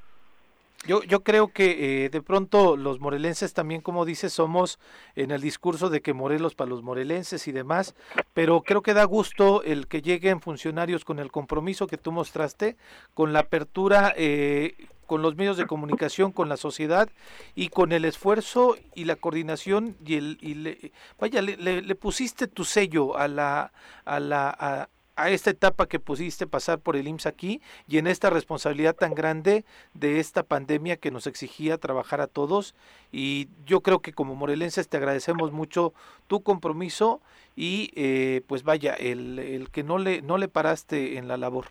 Yo, 0.88 1.04
yo 1.04 1.24
creo 1.24 1.50
que 1.50 2.06
eh, 2.06 2.10
de 2.10 2.22
pronto 2.24 2.76
los 2.76 3.00
morelenses 3.00 3.54
también, 3.54 3.82
como 3.82 4.04
dices, 4.04 4.34
somos 4.34 4.80
en 5.16 5.30
el 5.30 5.40
discurso 5.40 5.92
de 5.92 6.02
que 6.02 6.14
Morelos 6.14 6.56
para 6.56 6.72
los 6.72 6.82
morelenses 6.82 7.48
y 7.48 7.52
demás, 7.52 7.94
pero 8.34 8.62
creo 8.62 8.82
que 8.82 8.96
da 8.96 9.04
gusto 9.04 9.62
el 9.62 9.88
que 9.88 10.02
lleguen 10.02 10.42
funcionarios 10.42 11.06
con 11.06 11.20
el 11.20 11.32
compromiso 11.32 11.86
que 11.86 11.98
tú 11.98 12.12
mostraste, 12.12 12.78
con 13.14 13.32
la 13.32 13.42
apertura 13.42 14.12
eh, 14.18 14.76
con 15.06 15.22
los 15.22 15.36
medios 15.36 15.58
de 15.58 15.68
comunicación, 15.68 16.32
con 16.32 16.48
la 16.48 16.56
sociedad 16.56 17.10
y 17.54 17.68
con 17.68 17.92
el 17.92 18.06
esfuerzo 18.06 18.78
y 18.96 19.04
la 19.04 19.18
coordinación 19.18 19.98
y 20.06 20.16
el 20.16 20.38
y 20.40 20.54
le, 20.54 20.94
vaya 21.20 21.42
le, 21.42 21.96
pusiste 21.96 22.48
tu 22.48 22.64
sello 22.64 23.18
a 23.18 23.28
la 23.28 23.74
a 24.06 24.22
la 24.22 24.90
esta 25.16 25.52
etapa 25.52 25.88
que 25.88 26.00
pusiste 26.00 26.48
pasar 26.48 26.80
por 26.80 26.96
el 26.96 27.08
IMSS 27.08 27.26
aquí 27.28 27.62
y 27.88 27.98
en 27.98 28.08
esta 28.08 28.30
responsabilidad 28.30 28.96
tan 28.96 29.14
grande 29.14 29.66
de 29.94 30.20
esta 30.20 30.44
pandemia 30.44 30.98
que 30.98 31.12
nos 31.12 31.28
exigía 31.28 31.78
trabajar 31.78 32.22
a 32.22 32.28
todos 32.28 32.76
y 33.12 33.50
yo 33.66 33.82
creo 33.82 34.00
que 34.00 34.14
como 34.14 34.36
morelenses 34.36 34.88
te 34.88 34.98
agradecemos 34.98 35.52
mucho 35.52 35.94
tu 36.28 36.42
compromiso 36.42 37.22
y 37.56 37.92
eh, 37.96 38.42
pues 38.48 38.64
vaya 38.64 38.94
el, 38.94 39.40
el 39.40 39.70
que 39.70 39.84
no 39.84 39.98
le 39.98 40.22
no 40.22 40.38
le 40.38 40.48
paraste 40.48 41.18
en 41.18 41.28
la 41.28 41.38
labor 41.38 41.68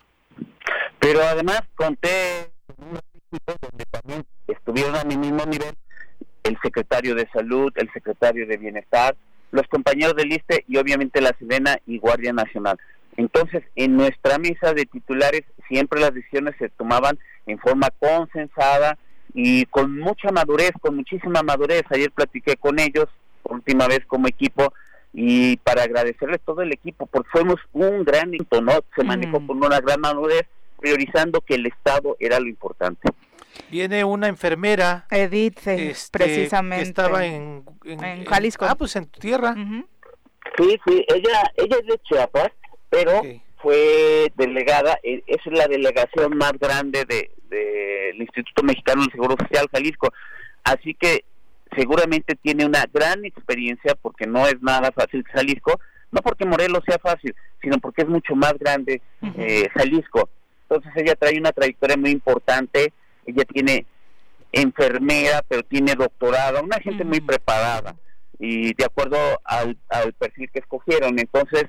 pero 0.99 1.21
además 1.23 1.61
conté 1.75 2.51
donde 2.79 3.85
también 3.89 4.23
estuvieron 4.47 4.95
a 4.95 5.03
mi 5.03 5.17
mismo 5.17 5.45
nivel 5.45 5.75
el 6.43 6.57
secretario 6.61 7.15
de 7.15 7.27
Salud, 7.29 7.71
el 7.75 7.91
secretario 7.91 8.47
de 8.47 8.57
Bienestar, 8.57 9.15
los 9.51 9.67
compañeros 9.67 10.15
del 10.15 10.31
ISTE 10.31 10.65
y 10.67 10.77
obviamente 10.77 11.21
la 11.21 11.35
Sedena 11.37 11.77
y 11.85 11.99
Guardia 11.99 12.33
Nacional. 12.33 12.79
Entonces, 13.17 13.63
en 13.75 13.95
nuestra 13.95 14.37
mesa 14.37 14.73
de 14.73 14.85
titulares 14.85 15.43
siempre 15.67 15.99
las 15.99 16.13
decisiones 16.13 16.55
se 16.57 16.69
tomaban 16.69 17.17
en 17.45 17.59
forma 17.59 17.89
consensada 17.99 18.97
y 19.33 19.65
con 19.65 19.97
mucha 19.97 20.31
madurez, 20.31 20.71
con 20.81 20.95
muchísima 20.95 21.43
madurez. 21.43 21.83
Ayer 21.89 22.11
platiqué 22.11 22.57
con 22.57 22.79
ellos 22.79 23.07
por 23.43 23.53
última 23.53 23.87
vez 23.87 24.01
como 24.07 24.27
equipo 24.27 24.73
y 25.13 25.57
para 25.57 25.83
agradecerles 25.83 26.39
todo 26.45 26.61
el 26.61 26.71
equipo, 26.71 27.05
porque 27.05 27.29
fuimos 27.31 27.59
un 27.73 28.03
gran 28.03 28.33
equipo, 28.33 28.61
¿no? 28.61 28.73
Se 28.95 29.03
manejó 29.03 29.45
con 29.45 29.63
una 29.63 29.79
gran 29.81 29.99
madurez 29.99 30.45
priorizando 30.79 31.41
que 31.41 31.55
el 31.55 31.67
Estado 31.67 32.15
era 32.19 32.39
lo 32.39 32.47
importante. 32.47 33.09
Viene 33.69 34.03
una 34.03 34.27
enfermera. 34.27 35.05
Edith, 35.11 35.67
este, 35.67 36.17
precisamente. 36.17 36.83
Que 36.83 36.89
estaba 36.89 37.25
en, 37.25 37.63
en, 37.83 38.25
Jalisco. 38.25 38.65
ah, 38.65 38.75
pues 38.75 38.95
en 38.95 39.05
tu 39.07 39.19
tierra. 39.19 39.53
Sí, 40.57 40.79
sí, 40.85 41.05
ella, 41.07 41.51
ella 41.55 41.77
es 41.79 41.87
de 41.87 41.99
Chiapas, 42.03 42.51
pero 42.91 43.21
fue 43.61 44.31
delegada, 44.35 44.99
e, 45.01 45.23
es 45.25 45.39
la 45.45 45.67
delegación 45.67 46.37
más 46.37 46.51
grande 46.59 47.05
del 47.05 47.29
de, 47.49 48.15
Instituto 48.19 48.63
Mexicano 48.63 49.01
del 49.01 49.11
Seguro 49.11 49.35
Social 49.39 49.67
Jalisco. 49.71 50.13
Así 50.63 50.93
que 50.93 51.23
seguramente 51.75 52.35
tiene 52.35 52.65
una 52.65 52.83
gran 52.91 53.23
experiencia 53.25 53.95
porque 53.95 54.27
no 54.27 54.45
es 54.45 54.61
nada 54.61 54.91
fácil 54.91 55.23
Jalisco, 55.23 55.79
no 56.11 56.21
porque 56.21 56.45
Morelos 56.45 56.83
sea 56.85 56.99
fácil, 56.99 57.33
sino 57.61 57.79
porque 57.79 58.01
es 58.01 58.09
mucho 58.09 58.35
más 58.35 58.53
grande 58.59 59.01
eh, 59.37 59.69
Jalisco. 59.73 60.29
Entonces 60.63 60.91
ella 60.97 61.15
trae 61.15 61.39
una 61.39 61.53
trayectoria 61.53 61.95
muy 61.95 62.11
importante, 62.11 62.91
ella 63.25 63.45
tiene 63.45 63.85
enfermera, 64.51 65.43
pero 65.47 65.63
tiene 65.63 65.95
doctorado, 65.95 66.61
una 66.61 66.79
gente 66.79 67.05
muy 67.05 67.21
preparada 67.21 67.95
y 68.37 68.73
de 68.73 68.83
acuerdo 68.83 69.17
al, 69.45 69.77
al 69.87 70.11
perfil 70.13 70.49
que 70.51 70.59
escogieron. 70.59 71.17
Entonces, 71.19 71.67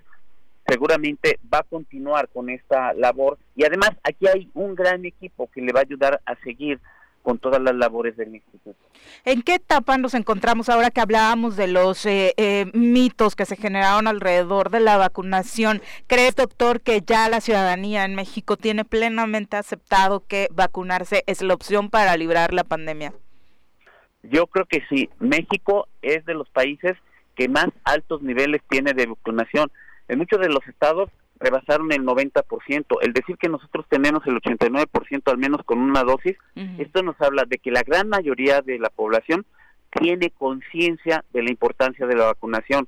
seguramente 0.66 1.38
va 1.52 1.58
a 1.58 1.62
continuar 1.64 2.28
con 2.28 2.50
esta 2.50 2.92
labor 2.94 3.38
y 3.56 3.64
además 3.64 3.90
aquí 4.02 4.26
hay 4.26 4.50
un 4.54 4.74
gran 4.74 5.04
equipo 5.04 5.50
que 5.50 5.60
le 5.60 5.72
va 5.72 5.80
a 5.80 5.84
ayudar 5.84 6.20
a 6.24 6.36
seguir 6.36 6.80
con 7.22 7.38
todas 7.38 7.62
las 7.62 7.74
labores 7.74 8.16
del 8.16 8.34
instituto. 8.34 8.78
¿En 9.24 9.42
qué 9.42 9.54
etapa 9.54 9.96
nos 9.96 10.14
encontramos 10.14 10.68
ahora 10.68 10.90
que 10.90 11.00
hablábamos 11.00 11.56
de 11.56 11.68
los 11.68 12.04
eh, 12.04 12.34
eh, 12.36 12.66
mitos 12.74 13.36
que 13.36 13.46
se 13.46 13.56
generaron 13.56 14.08
alrededor 14.08 14.70
de 14.70 14.80
la 14.80 14.96
vacunación? 14.96 15.80
¿Crees, 16.08 16.34
doctor, 16.34 16.80
que 16.80 17.00
ya 17.00 17.28
la 17.28 17.40
ciudadanía 17.40 18.04
en 18.04 18.14
México 18.14 18.56
tiene 18.56 18.84
plenamente 18.84 19.56
aceptado 19.56 20.26
que 20.26 20.48
vacunarse 20.52 21.22
es 21.26 21.42
la 21.42 21.54
opción 21.54 21.90
para 21.90 22.16
librar 22.16 22.52
la 22.52 22.64
pandemia? 22.64 23.12
Yo 24.24 24.46
creo 24.46 24.66
que 24.66 24.82
sí. 24.88 25.08
México 25.18 25.88
es 26.00 26.24
de 26.24 26.34
los 26.34 26.48
países 26.50 26.96
que 27.34 27.48
más 27.48 27.68
altos 27.84 28.22
niveles 28.22 28.62
tiene 28.68 28.92
de 28.92 29.06
vacunación. 29.06 29.70
En 30.12 30.18
muchos 30.18 30.40
de 30.40 30.50
los 30.50 30.66
estados 30.68 31.08
rebasaron 31.40 31.90
el 31.90 32.02
90%. 32.02 32.98
El 33.00 33.14
decir 33.14 33.38
que 33.38 33.48
nosotros 33.48 33.86
tenemos 33.88 34.20
el 34.26 34.34
89% 34.42 35.22
al 35.24 35.38
menos 35.38 35.62
con 35.64 35.78
una 35.78 36.04
dosis, 36.04 36.36
esto 36.76 37.02
nos 37.02 37.18
habla 37.18 37.44
de 37.46 37.56
que 37.56 37.70
la 37.70 37.82
gran 37.82 38.10
mayoría 38.10 38.60
de 38.60 38.78
la 38.78 38.90
población 38.90 39.46
tiene 39.88 40.28
conciencia 40.28 41.24
de 41.32 41.42
la 41.42 41.50
importancia 41.50 42.06
de 42.06 42.14
la 42.14 42.26
vacunación. 42.26 42.86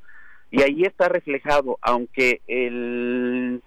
Y 0.50 0.60
ahí 0.60 0.82
está 0.82 1.08
reflejado, 1.08 1.78
aunque 1.80 2.42
el, 2.46 3.62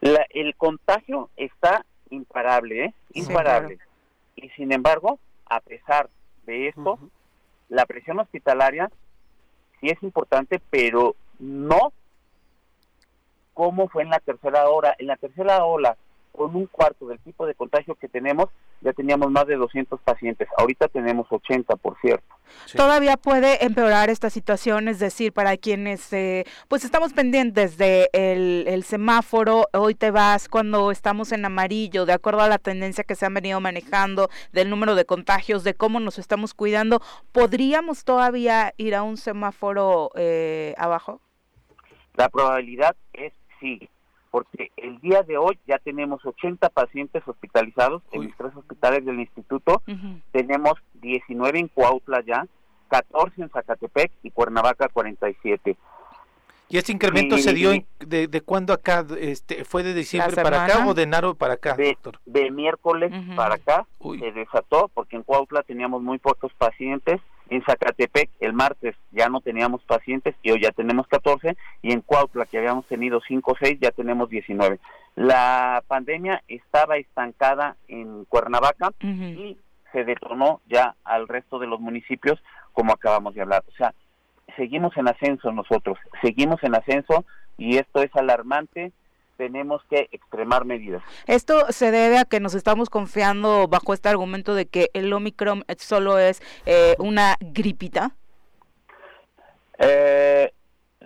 el 0.00 0.54
contagio 0.54 1.30
está 1.36 1.84
imparable, 2.10 2.84
¿eh? 2.84 2.94
imparable. 3.14 3.78
Y 4.36 4.50
sin 4.50 4.70
embargo, 4.70 5.18
a 5.46 5.58
pesar 5.58 6.10
de 6.46 6.68
esto, 6.68 7.00
la 7.68 7.86
presión 7.86 8.20
hospitalaria 8.20 8.88
sí 9.80 9.88
es 9.88 10.00
importante, 10.04 10.60
pero 10.70 11.16
no 11.40 11.92
cómo 13.54 13.88
fue 13.88 14.02
en 14.02 14.10
la 14.10 14.20
tercera 14.20 14.68
hora. 14.68 14.94
En 14.98 15.06
la 15.06 15.16
tercera 15.16 15.64
ola, 15.64 15.96
con 16.32 16.56
un 16.56 16.66
cuarto 16.66 17.06
del 17.06 17.18
tipo 17.20 17.46
de 17.46 17.54
contagio 17.54 17.94
que 17.94 18.08
tenemos, 18.08 18.48
ya 18.80 18.92
teníamos 18.92 19.30
más 19.30 19.46
de 19.46 19.56
200 19.56 20.00
pacientes. 20.00 20.48
Ahorita 20.56 20.88
tenemos 20.88 21.26
80, 21.30 21.76
por 21.76 21.96
cierto. 22.00 22.24
todavía 22.74 23.16
puede 23.16 23.64
empeorar 23.64 24.10
esta 24.10 24.30
situación, 24.30 24.88
es 24.88 24.98
decir, 24.98 25.32
para 25.32 25.56
quienes 25.56 26.12
eh, 26.12 26.44
pues 26.68 26.84
estamos 26.84 27.12
pendientes 27.12 27.76
de 27.76 28.08
el, 28.12 28.82
semáforo, 28.82 29.68
hoy 29.72 29.94
te 29.94 30.10
vas 30.10 30.48
cuando 30.48 30.90
estamos 30.90 31.32
en 31.32 31.44
amarillo, 31.44 32.06
de 32.06 32.14
acuerdo 32.14 32.40
a 32.40 32.48
la 32.48 32.58
tendencia 32.58 33.04
que 33.04 33.14
se 33.14 33.26
han 33.26 33.34
venido 33.34 33.60
manejando, 33.60 34.28
del 34.52 34.70
número 34.70 34.94
de 34.94 35.04
contagios, 35.04 35.64
de 35.64 35.74
cómo 35.74 36.00
nos 36.00 36.18
estamos 36.18 36.54
cuidando, 36.54 37.00
¿podríamos 37.30 38.04
todavía 38.04 38.72
ir 38.78 38.94
a 38.94 39.02
un 39.02 39.16
semáforo 39.16 40.10
eh, 40.16 40.74
abajo? 40.78 41.20
La 42.14 42.28
probabilidad 42.28 42.96
es 43.12 43.32
sí, 43.62 43.88
porque 44.30 44.72
el 44.76 44.98
día 45.00 45.22
de 45.22 45.38
hoy 45.38 45.58
ya 45.66 45.78
tenemos 45.78 46.24
80 46.24 46.68
pacientes 46.70 47.22
hospitalizados 47.26 48.02
en 48.12 48.24
los 48.26 48.36
tres 48.36 48.54
hospitales 48.56 49.04
del 49.06 49.20
instituto, 49.20 49.82
tenemos 50.32 50.74
19 50.94 51.58
en 51.58 51.68
Cuautla 51.68 52.22
ya, 52.26 52.46
14 52.88 53.42
en 53.42 53.50
Zacatepec 53.50 54.12
y 54.22 54.30
Cuernavaca 54.30 54.88
47. 54.88 55.76
¿Y 56.68 56.78
este 56.78 56.92
incremento 56.92 57.36
se 57.36 57.52
dio 57.52 57.72
de, 57.98 58.28
de 58.28 58.40
cuándo 58.40 58.72
acá? 58.72 59.06
Este, 59.18 59.66
¿Fue 59.66 59.82
de 59.82 59.92
diciembre 59.92 60.42
para 60.42 60.64
acá 60.64 60.86
o 60.86 60.94
de 60.94 61.02
enero 61.02 61.34
para 61.34 61.54
acá, 61.54 61.74
de, 61.74 61.88
doctor? 61.88 62.18
De 62.24 62.50
miércoles 62.50 63.12
para 63.36 63.56
acá 63.56 63.86
se 64.18 64.32
desató 64.32 64.90
porque 64.94 65.16
en 65.16 65.22
Cuautla 65.22 65.62
teníamos 65.62 66.02
muy 66.02 66.18
pocos 66.18 66.50
pacientes 66.54 67.20
en 67.52 67.62
Zacatepec 67.64 68.30
el 68.40 68.54
martes 68.54 68.96
ya 69.10 69.28
no 69.28 69.42
teníamos 69.42 69.82
pacientes 69.82 70.34
y 70.42 70.52
hoy 70.52 70.62
ya 70.62 70.70
tenemos 70.70 71.06
14 71.06 71.54
y 71.82 71.92
en 71.92 72.00
Cuautla 72.00 72.46
que 72.46 72.56
habíamos 72.56 72.86
tenido 72.86 73.20
5 73.20 73.52
o 73.52 73.56
6 73.60 73.78
ya 73.78 73.90
tenemos 73.90 74.30
19. 74.30 74.80
La 75.16 75.82
pandemia 75.86 76.42
estaba 76.48 76.96
estancada 76.96 77.76
en 77.88 78.24
Cuernavaca 78.24 78.92
y 79.02 79.58
se 79.92 80.04
detonó 80.04 80.62
ya 80.66 80.94
al 81.04 81.28
resto 81.28 81.58
de 81.58 81.66
los 81.66 81.78
municipios 81.78 82.42
como 82.72 82.94
acabamos 82.94 83.34
de 83.34 83.42
hablar. 83.42 83.62
O 83.68 83.72
sea, 83.72 83.92
seguimos 84.56 84.96
en 84.96 85.08
ascenso 85.08 85.52
nosotros, 85.52 85.98
seguimos 86.22 86.62
en 86.62 86.74
ascenso 86.74 87.26
y 87.58 87.76
esto 87.76 88.02
es 88.02 88.14
alarmante 88.16 88.92
tenemos 89.36 89.82
que 89.90 90.08
extremar 90.12 90.64
medidas. 90.64 91.02
Esto 91.26 91.66
se 91.70 91.90
debe 91.90 92.18
a 92.18 92.24
que 92.24 92.40
nos 92.40 92.54
estamos 92.54 92.90
confiando 92.90 93.68
bajo 93.68 93.94
este 93.94 94.08
argumento 94.08 94.54
de 94.54 94.66
que 94.66 94.90
el 94.94 95.12
Omicron 95.12 95.64
solo 95.78 96.18
es 96.18 96.42
eh, 96.66 96.94
una 96.98 97.36
gripita. 97.40 98.12
Eh, 99.78 100.52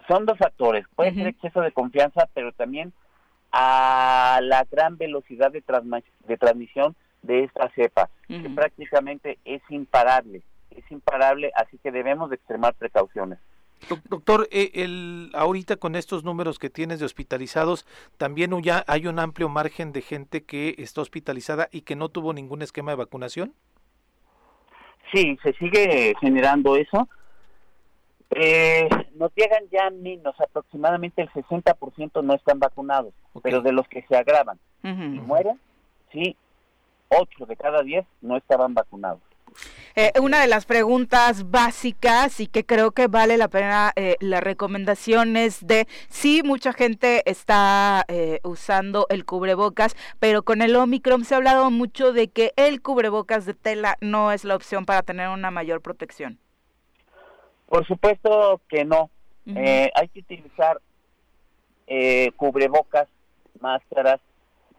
son 0.08 0.26
dos 0.26 0.38
factores. 0.38 0.84
Puede 0.94 1.14
ser 1.14 1.28
exceso 1.28 1.60
de 1.60 1.72
confianza, 1.72 2.28
pero 2.34 2.52
también 2.52 2.92
a 3.52 4.40
la 4.42 4.66
gran 4.70 4.96
velocidad 4.96 5.50
de, 5.50 5.62
de 6.26 6.36
transmisión 6.36 6.94
de 7.22 7.44
esta 7.44 7.70
cepa, 7.70 8.10
que 8.28 8.50
prácticamente 8.50 9.38
es 9.44 9.62
imparable. 9.70 10.42
Es 10.70 10.84
imparable, 10.90 11.50
así 11.54 11.78
que 11.78 11.90
debemos 11.90 12.30
de 12.30 12.36
extremar 12.36 12.74
precauciones. 12.74 13.38
Doctor, 14.08 14.48
eh, 14.50 14.70
el, 14.74 15.30
ahorita 15.34 15.76
con 15.76 15.94
estos 15.94 16.24
números 16.24 16.58
que 16.58 16.70
tienes 16.70 16.98
de 16.98 17.06
hospitalizados, 17.06 17.86
también 18.16 18.50
ya 18.62 18.84
hay 18.88 19.06
un 19.06 19.18
amplio 19.18 19.48
margen 19.48 19.92
de 19.92 20.02
gente 20.02 20.44
que 20.44 20.74
está 20.78 21.02
hospitalizada 21.02 21.68
y 21.70 21.82
que 21.82 21.94
no 21.94 22.08
tuvo 22.08 22.32
ningún 22.32 22.62
esquema 22.62 22.92
de 22.92 22.96
vacunación. 22.96 23.54
Sí, 25.12 25.38
se 25.42 25.52
sigue 25.54 26.14
generando 26.20 26.76
eso. 26.76 27.08
Eh, 28.30 28.88
nos 29.14 29.32
llegan 29.36 29.62
ya 29.70 29.88
menos, 29.90 30.34
aproximadamente 30.40 31.22
el 31.22 31.30
60% 31.30 32.24
no 32.24 32.34
están 32.34 32.58
vacunados, 32.58 33.14
pero 33.42 33.60
de 33.60 33.72
los 33.72 33.86
que 33.86 34.02
se 34.08 34.16
agravan 34.16 34.58
y 34.82 34.88
mueren, 34.88 35.60
sí, 36.12 36.36
8 37.08 37.46
de 37.46 37.56
cada 37.56 37.82
10 37.82 38.04
no 38.22 38.36
estaban 38.36 38.74
vacunados. 38.74 39.20
Eh, 39.98 40.12
una 40.20 40.42
de 40.42 40.46
las 40.46 40.66
preguntas 40.66 41.50
básicas 41.50 42.38
y 42.40 42.48
que 42.48 42.66
creo 42.66 42.90
que 42.90 43.06
vale 43.06 43.38
la 43.38 43.48
pena 43.48 43.92
eh, 43.96 44.16
las 44.20 44.42
recomendaciones 44.42 45.66
de 45.66 45.86
sí, 46.10 46.42
mucha 46.44 46.74
gente 46.74 47.22
está 47.24 48.04
eh, 48.08 48.40
usando 48.44 49.06
el 49.08 49.24
cubrebocas, 49.24 49.96
pero 50.18 50.42
con 50.42 50.60
el 50.60 50.76
Omicron 50.76 51.24
se 51.24 51.32
ha 51.32 51.38
hablado 51.38 51.70
mucho 51.70 52.12
de 52.12 52.28
que 52.28 52.52
el 52.56 52.82
cubrebocas 52.82 53.46
de 53.46 53.54
tela 53.54 53.96
no 54.02 54.32
es 54.32 54.44
la 54.44 54.56
opción 54.56 54.84
para 54.84 55.02
tener 55.02 55.30
una 55.30 55.50
mayor 55.50 55.80
protección. 55.80 56.38
Por 57.64 57.86
supuesto 57.86 58.60
que 58.68 58.84
no. 58.84 59.08
hay 59.46 60.08
que 60.08 60.20
utilizar 60.20 60.78
cubrebocas, 62.36 63.08
máscaras 63.60 64.20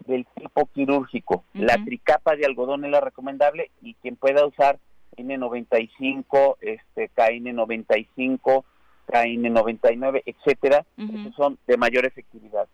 del 0.08 0.26
tipo 0.36 0.66
quirúrgico. 0.74 1.43
La 1.53 1.78
tricapa 1.84 2.36
de 2.36 2.45
algodón 2.45 2.86
es 2.86 2.91
la 2.91 3.01
recomendable 3.01 3.70
y 3.82 3.93
quien 3.95 4.16
pueda 4.16 4.45
usar 4.45 4.80
N95, 5.18 6.58
este, 6.62 7.10
KN95, 7.16 8.64
KN99, 9.08 10.24
etcétera, 10.26 10.86
son 11.36 11.58
de 11.68 11.78
mayor 11.78 12.05
efectividad. 12.05 12.68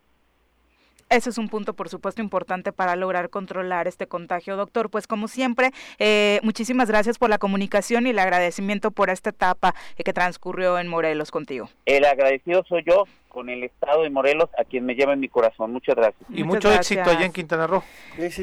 Ese 1.10 1.30
es 1.30 1.38
un 1.38 1.48
punto, 1.48 1.74
por 1.74 1.90
supuesto, 1.90 2.24
importante 2.24 2.72
para 2.72 2.96
lograr 2.96 3.30
controlar 3.30 3.88
este 3.88 4.08
contagio, 4.08 4.56
doctor. 4.56 4.90
Pues 4.90 5.06
como 5.06 5.28
siempre, 5.28 5.70
eh, 6.00 6.40
muchísimas 6.42 6.90
gracias 6.90 7.20
por 7.20 7.30
la 7.30 7.38
comunicación 7.38 8.08
y 8.08 8.12
el 8.12 8.20
agradecimiento 8.20 8.90
por 8.90 9.12
esta 9.12 9.30
etapa 9.30 9.76
que 9.96 10.12
transcurrió 10.12 10.80
en 10.80 10.88
Morelos 10.88 11.30
contigo. 11.30 11.70
El 11.86 12.06
agradecido 12.06 12.64
soy 12.68 12.84
yo 12.88 13.04
con 13.34 13.50
el 13.50 13.64
Estado 13.64 14.04
de 14.04 14.12
Morelos, 14.12 14.50
a 14.60 14.64
quien 14.64 14.86
me 14.86 14.94
lleva 14.94 15.14
en 15.14 15.20
mi 15.20 15.28
corazón. 15.28 15.74
Muchas 15.74 15.96
gracias. 15.96 16.24
Y 16.30 16.44
mucho 16.44 16.72
éxito 16.72 17.10
allá 17.10 17.26
en 17.26 17.34
Quintana 17.34 17.66
Roo. 17.66 17.84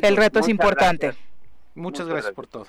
El 0.02 0.16
reto 0.16 0.40
es 0.40 0.48
importante. 0.48 1.12
Muchas, 1.76 2.08
gracias 2.08 2.34
por 2.34 2.48
todo. 2.48 2.66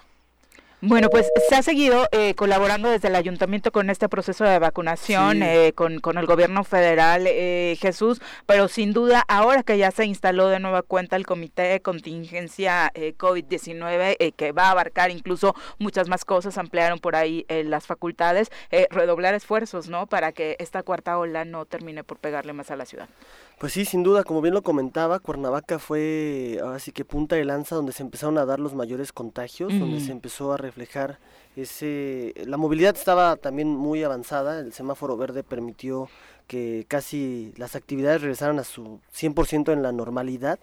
Bueno, 0.83 1.11
pues 1.11 1.29
se 1.47 1.55
ha 1.55 1.61
seguido 1.61 2.07
eh, 2.11 2.33
colaborando 2.33 2.89
desde 2.89 3.09
el 3.09 3.15
ayuntamiento 3.15 3.71
con 3.71 3.91
este 3.91 4.09
proceso 4.09 4.45
de 4.45 4.57
vacunación, 4.57 5.43
eh, 5.43 5.73
con, 5.75 5.99
con, 5.99 6.17
el 6.17 6.25
gobierno 6.25 6.63
federal, 6.63 7.25
eh, 7.27 7.77
Jesús, 7.79 8.19
pero 8.47 8.67
sin 8.67 8.91
duda, 8.91 9.23
ahora 9.27 9.61
que 9.61 9.77
ya 9.77 9.91
se 9.91 10.05
instaló 10.05 10.47
de 10.47 10.59
nueva 10.59 10.81
cuenta 10.81 11.17
el 11.17 11.27
comité 11.27 11.61
de 11.61 11.81
contingencia 11.81 12.91
COVID-19, 12.95 14.33
que 14.33 14.51
va 14.53 14.69
a 14.69 14.71
abarcar 14.71 15.11
incluso 15.11 15.53
muchas 15.77 16.09
más 16.09 16.25
cosas, 16.25 16.57
ampliaron 16.57 16.97
por 16.97 17.15
ahí 17.15 17.45
las 17.47 17.85
facultades, 17.85 18.49
redoblar 18.89 19.35
esfuerzos, 19.35 19.87
¿no? 19.87 20.07
Para 20.07 20.31
que 20.31 20.55
esta 20.57 20.81
cuarta 20.81 21.19
ola 21.19 21.45
no 21.45 21.65
termine 21.65 22.03
por 22.03 22.17
pegarle 22.17 22.53
más 22.53 22.71
a 22.71 22.75
la 22.75 22.85
ciudad. 22.85 23.07
Pues 23.61 23.73
sí, 23.73 23.85
sin 23.85 24.01
duda, 24.01 24.23
como 24.23 24.41
bien 24.41 24.55
lo 24.55 24.63
comentaba, 24.63 25.19
Cuernavaca 25.19 25.77
fue 25.77 26.57
ahora 26.63 26.79
sí 26.79 26.91
que 26.91 27.05
punta 27.05 27.35
de 27.35 27.45
lanza 27.45 27.75
donde 27.75 27.91
se 27.91 28.01
empezaron 28.01 28.39
a 28.39 28.45
dar 28.45 28.59
los 28.59 28.73
mayores 28.73 29.13
contagios, 29.13 29.71
donde 29.77 29.99
se 29.99 30.11
empezó 30.11 30.51
a 30.51 30.57
reflejar 30.57 31.19
ese... 31.55 32.33
La 32.47 32.57
movilidad 32.57 32.97
estaba 32.97 33.35
también 33.35 33.67
muy 33.67 34.03
avanzada, 34.03 34.57
el 34.57 34.73
semáforo 34.73 35.15
verde 35.15 35.43
permitió 35.43 36.09
que 36.47 36.85
casi 36.87 37.53
las 37.55 37.75
actividades 37.75 38.21
regresaran 38.21 38.57
a 38.57 38.63
su 38.63 38.99
100% 39.13 39.71
en 39.71 39.83
la 39.83 39.91
normalidad 39.91 40.57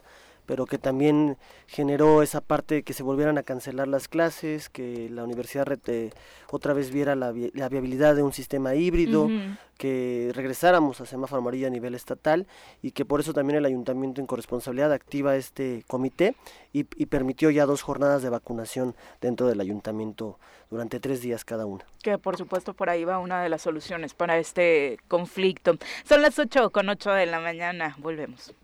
pero 0.48 0.64
que 0.64 0.78
también 0.78 1.36
generó 1.66 2.22
esa 2.22 2.40
parte 2.40 2.76
de 2.76 2.82
que 2.82 2.94
se 2.94 3.02
volvieran 3.02 3.36
a 3.36 3.42
cancelar 3.42 3.86
las 3.86 4.08
clases, 4.08 4.70
que 4.70 5.10
la 5.10 5.22
universidad 5.22 5.66
rete, 5.66 6.10
otra 6.50 6.72
vez 6.72 6.90
viera 6.90 7.14
la, 7.14 7.32
viabilidad 7.32 8.16
de 8.16 8.22
un 8.22 8.32
sistema 8.32 8.74
híbrido, 8.74 9.28
que 9.76 10.32
regresáramos 10.34 11.02
a 11.02 11.06
semáforo 11.06 11.42
amarillo 11.42 11.66
a 11.66 11.70
nivel 11.70 11.94
estatal 11.94 12.46
y 12.80 12.92
que 12.92 13.04
por 13.04 13.20
eso 13.20 13.34
también 13.34 13.58
el 13.58 13.66
ayuntamiento 13.66 14.22
en 14.22 14.26
corresponsabilidad 14.26 14.90
activa 14.90 15.36
este 15.36 15.84
comité 15.86 16.34
y, 16.72 16.86
y 16.96 17.06
permitió 17.06 17.50
ya 17.50 17.66
dos 17.66 17.82
jornadas 17.82 18.22
de 18.22 18.30
vacunación 18.30 18.96
dentro 19.20 19.48
del 19.48 19.60
ayuntamiento 19.60 20.38
durante 20.70 20.98
tres 20.98 21.20
días 21.20 21.44
cada 21.44 21.66
una. 21.66 21.84
Que 22.02 22.16
por 22.16 22.38
supuesto 22.38 22.72
por 22.72 22.88
ahí 22.88 23.04
va 23.04 23.18
una 23.18 23.42
de 23.42 23.50
las 23.50 23.60
soluciones 23.60 24.14
para 24.14 24.38
este 24.38 24.98
conflicto. 25.08 25.76
Son 26.04 26.22
las 26.22 26.38
8 26.38 26.70
con 26.70 26.88
8 26.88 27.10
de 27.10 27.26
la 27.26 27.38
mañana, 27.38 27.94
volvemos. 27.98 28.54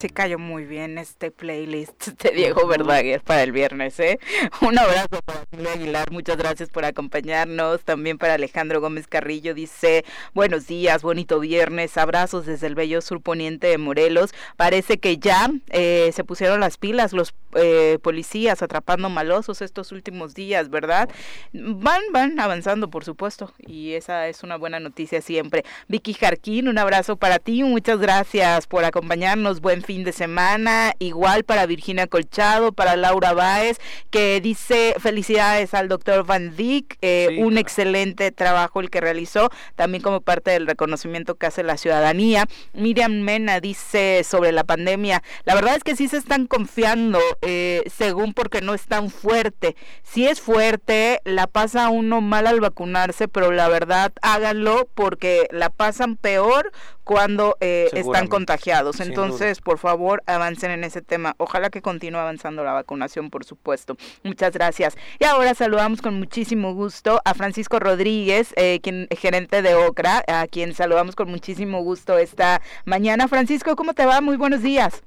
Se 0.00 0.08
cayó 0.08 0.38
muy 0.38 0.64
bien 0.64 0.96
este 0.96 1.30
playlist 1.30 2.06
de 2.22 2.30
Diego 2.30 2.66
Verdaguer 2.66 3.20
para 3.20 3.42
el 3.42 3.52
viernes, 3.52 4.00
¿eh? 4.00 4.18
Un 4.62 4.78
abrazo 4.78 5.20
para 5.26 5.44
Julio 5.50 5.68
Aguilar, 5.68 6.10
muchas 6.10 6.38
gracias 6.38 6.70
por 6.70 6.86
acompañarnos. 6.86 7.82
También 7.82 8.16
para 8.16 8.32
Alejandro 8.32 8.80
Gómez 8.80 9.06
Carrillo 9.06 9.52
dice, 9.52 10.06
buenos 10.32 10.66
días, 10.66 11.02
bonito 11.02 11.38
viernes, 11.38 11.98
abrazos 11.98 12.46
desde 12.46 12.66
el 12.68 12.76
bello 12.76 13.02
sur 13.02 13.20
poniente 13.20 13.66
de 13.66 13.76
Morelos. 13.76 14.32
Parece 14.56 14.96
que 14.96 15.18
ya 15.18 15.50
eh, 15.68 16.10
se 16.14 16.24
pusieron 16.24 16.60
las 16.60 16.78
pilas 16.78 17.12
los 17.12 17.34
eh, 17.56 17.98
policías 18.02 18.62
atrapando 18.62 19.10
malosos 19.10 19.60
estos 19.60 19.92
últimos 19.92 20.32
días, 20.32 20.70
¿verdad? 20.70 21.10
Van, 21.52 22.00
van 22.10 22.40
avanzando, 22.40 22.88
por 22.88 23.04
supuesto, 23.04 23.52
y 23.58 23.92
esa 23.92 24.28
es 24.28 24.44
una 24.44 24.56
buena 24.56 24.80
noticia 24.80 25.20
siempre. 25.20 25.66
Vicky 25.88 26.14
Jarquín, 26.14 26.68
un 26.68 26.78
abrazo 26.78 27.16
para 27.16 27.38
ti, 27.38 27.64
muchas 27.64 27.98
gracias 27.98 28.66
por 28.66 28.86
acompañarnos, 28.86 29.60
buen 29.60 29.82
fin 29.82 29.89
de 29.98 30.12
semana, 30.12 30.94
igual 31.00 31.42
para 31.42 31.66
Virginia 31.66 32.06
Colchado, 32.06 32.72
para 32.72 32.94
Laura 32.94 33.32
Báez, 33.32 33.78
que 34.10 34.40
dice 34.40 34.94
felicidades 35.00 35.74
al 35.74 35.88
doctor 35.88 36.24
Van 36.24 36.54
Dyck, 36.56 36.96
eh, 37.02 37.38
un 37.40 37.58
excelente 37.58 38.30
trabajo 38.30 38.80
el 38.80 38.88
que 38.88 39.00
realizó, 39.00 39.50
también 39.74 40.02
como 40.02 40.20
parte 40.20 40.52
del 40.52 40.68
reconocimiento 40.68 41.34
que 41.34 41.46
hace 41.46 41.64
la 41.64 41.76
ciudadanía. 41.76 42.46
Miriam 42.72 43.20
Mena 43.20 43.58
dice 43.60 44.22
sobre 44.24 44.52
la 44.52 44.62
pandemia, 44.62 45.22
la 45.44 45.54
verdad 45.56 45.74
es 45.76 45.82
que 45.82 45.96
sí 45.96 46.06
se 46.06 46.18
están 46.18 46.46
confiando, 46.46 47.18
eh, 47.42 47.82
según 47.92 48.32
porque 48.32 48.60
no 48.60 48.74
es 48.74 48.86
tan 48.86 49.10
fuerte. 49.10 49.74
Si 50.04 50.26
es 50.26 50.40
fuerte, 50.40 51.20
la 51.24 51.48
pasa 51.48 51.88
uno 51.88 52.20
mal 52.20 52.46
al 52.46 52.60
vacunarse, 52.60 53.26
pero 53.26 53.50
la 53.50 53.68
verdad 53.68 54.12
háganlo 54.22 54.88
porque 54.94 55.48
la 55.50 55.70
pasan 55.70 56.16
peor 56.16 56.70
cuando 57.10 57.56
eh, 57.58 57.90
están 57.92 58.28
contagiados. 58.28 59.00
Entonces, 59.00 59.60
por 59.60 59.78
favor, 59.78 60.22
avancen 60.26 60.70
en 60.70 60.84
ese 60.84 61.02
tema. 61.02 61.34
Ojalá 61.38 61.68
que 61.68 61.82
continúe 61.82 62.20
avanzando 62.20 62.62
la 62.62 62.72
vacunación, 62.72 63.30
por 63.30 63.44
supuesto. 63.44 63.96
Muchas 64.22 64.52
gracias. 64.52 64.96
Y 65.18 65.24
ahora 65.24 65.54
saludamos 65.54 66.02
con 66.02 66.14
muchísimo 66.14 66.72
gusto 66.72 67.20
a 67.24 67.34
Francisco 67.34 67.80
Rodríguez, 67.80 68.54
eh, 68.54 68.78
quien 68.80 69.08
gerente 69.10 69.60
de 69.60 69.74
OCRA, 69.74 70.22
a 70.28 70.46
quien 70.46 70.72
saludamos 70.72 71.16
con 71.16 71.28
muchísimo 71.28 71.82
gusto 71.82 72.16
esta 72.16 72.62
mañana. 72.84 73.26
Francisco, 73.26 73.74
¿cómo 73.74 73.92
te 73.92 74.06
va? 74.06 74.20
Muy 74.20 74.36
buenos 74.36 74.62
días. 74.62 75.02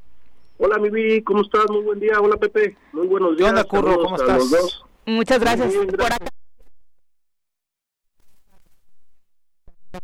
Hola, 0.58 0.80
Vivi, 0.80 1.22
¿cómo 1.22 1.44
estás? 1.44 1.64
Muy 1.70 1.84
buen 1.84 2.02
día. 2.02 2.20
Hola, 2.20 2.36
Pepe. 2.36 2.76
Muy 2.92 3.08
buenos 3.08 3.38
días. 3.38 3.54
¿Qué 3.54 3.64
Curro? 3.64 3.96
¿Cómo 3.96 4.18
estás? 4.18 4.84
Muchas 5.06 5.40
gracias, 5.40 5.74
por 5.74 6.12
acá. 6.12 6.43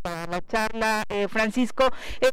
Para 0.01 0.27
la 0.27 0.41
charla, 0.45 1.03
eh, 1.09 1.27
Francisco. 1.27 1.89
Eh, 2.21 2.29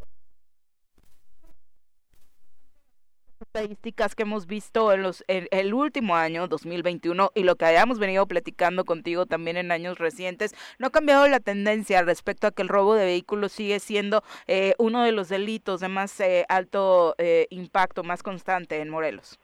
estadísticas 3.40 4.14
que 4.14 4.22
hemos 4.22 4.46
visto 4.46 4.92
en 4.92 5.02
los 5.02 5.24
el 5.28 5.74
último 5.74 6.16
año 6.16 6.48
2021 6.48 7.32
y 7.34 7.42
lo 7.42 7.56
que 7.56 7.64
hayamos 7.64 7.98
venido 7.98 8.26
platicando 8.26 8.84
contigo 8.84 9.26
también 9.26 9.56
en 9.56 9.72
años 9.72 9.98
recientes 9.98 10.54
no 10.78 10.88
ha 10.88 10.90
cambiado 10.90 11.26
la 11.28 11.40
tendencia 11.40 12.02
respecto 12.02 12.46
a 12.46 12.50
que 12.50 12.62
el 12.62 12.68
robo 12.68 12.94
de 12.94 13.04
vehículos 13.04 13.52
sigue 13.52 13.78
siendo 13.80 14.22
eh, 14.46 14.74
uno 14.78 15.02
de 15.02 15.12
los 15.12 15.28
delitos 15.28 15.80
de 15.80 15.88
más 15.88 16.18
eh, 16.20 16.44
alto 16.48 17.14
eh, 17.18 17.46
impacto 17.50 18.02
más 18.02 18.22
constante 18.22 18.80
en 18.80 18.88
Morelos 18.88 19.38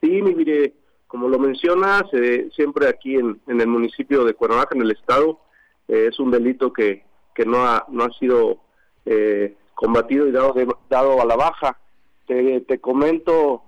sí 0.00 0.22
mire 0.22 0.74
como 1.06 1.28
lo 1.28 1.38
mencionas 1.38 2.04
siempre 2.54 2.88
aquí 2.88 3.16
en, 3.16 3.40
en, 3.46 3.60
el 3.60 3.66
municipio 3.66 4.24
de 4.24 4.34
Cuernavaca 4.34 4.74
en 4.74 4.82
el 4.82 4.92
estado 4.92 5.40
es 5.88 6.18
un 6.18 6.30
delito 6.30 6.72
que 6.72 7.04
que 7.34 7.44
no 7.44 7.64
ha 7.64 7.84
no 7.88 8.04
ha 8.04 8.10
sido 8.18 8.58
combatido 9.74 10.28
y 10.28 10.32
dado 10.32 10.54
dado 10.88 11.20
a 11.20 11.24
la 11.24 11.36
baja. 11.36 11.78
Te, 12.26 12.78
comento, 12.80 13.62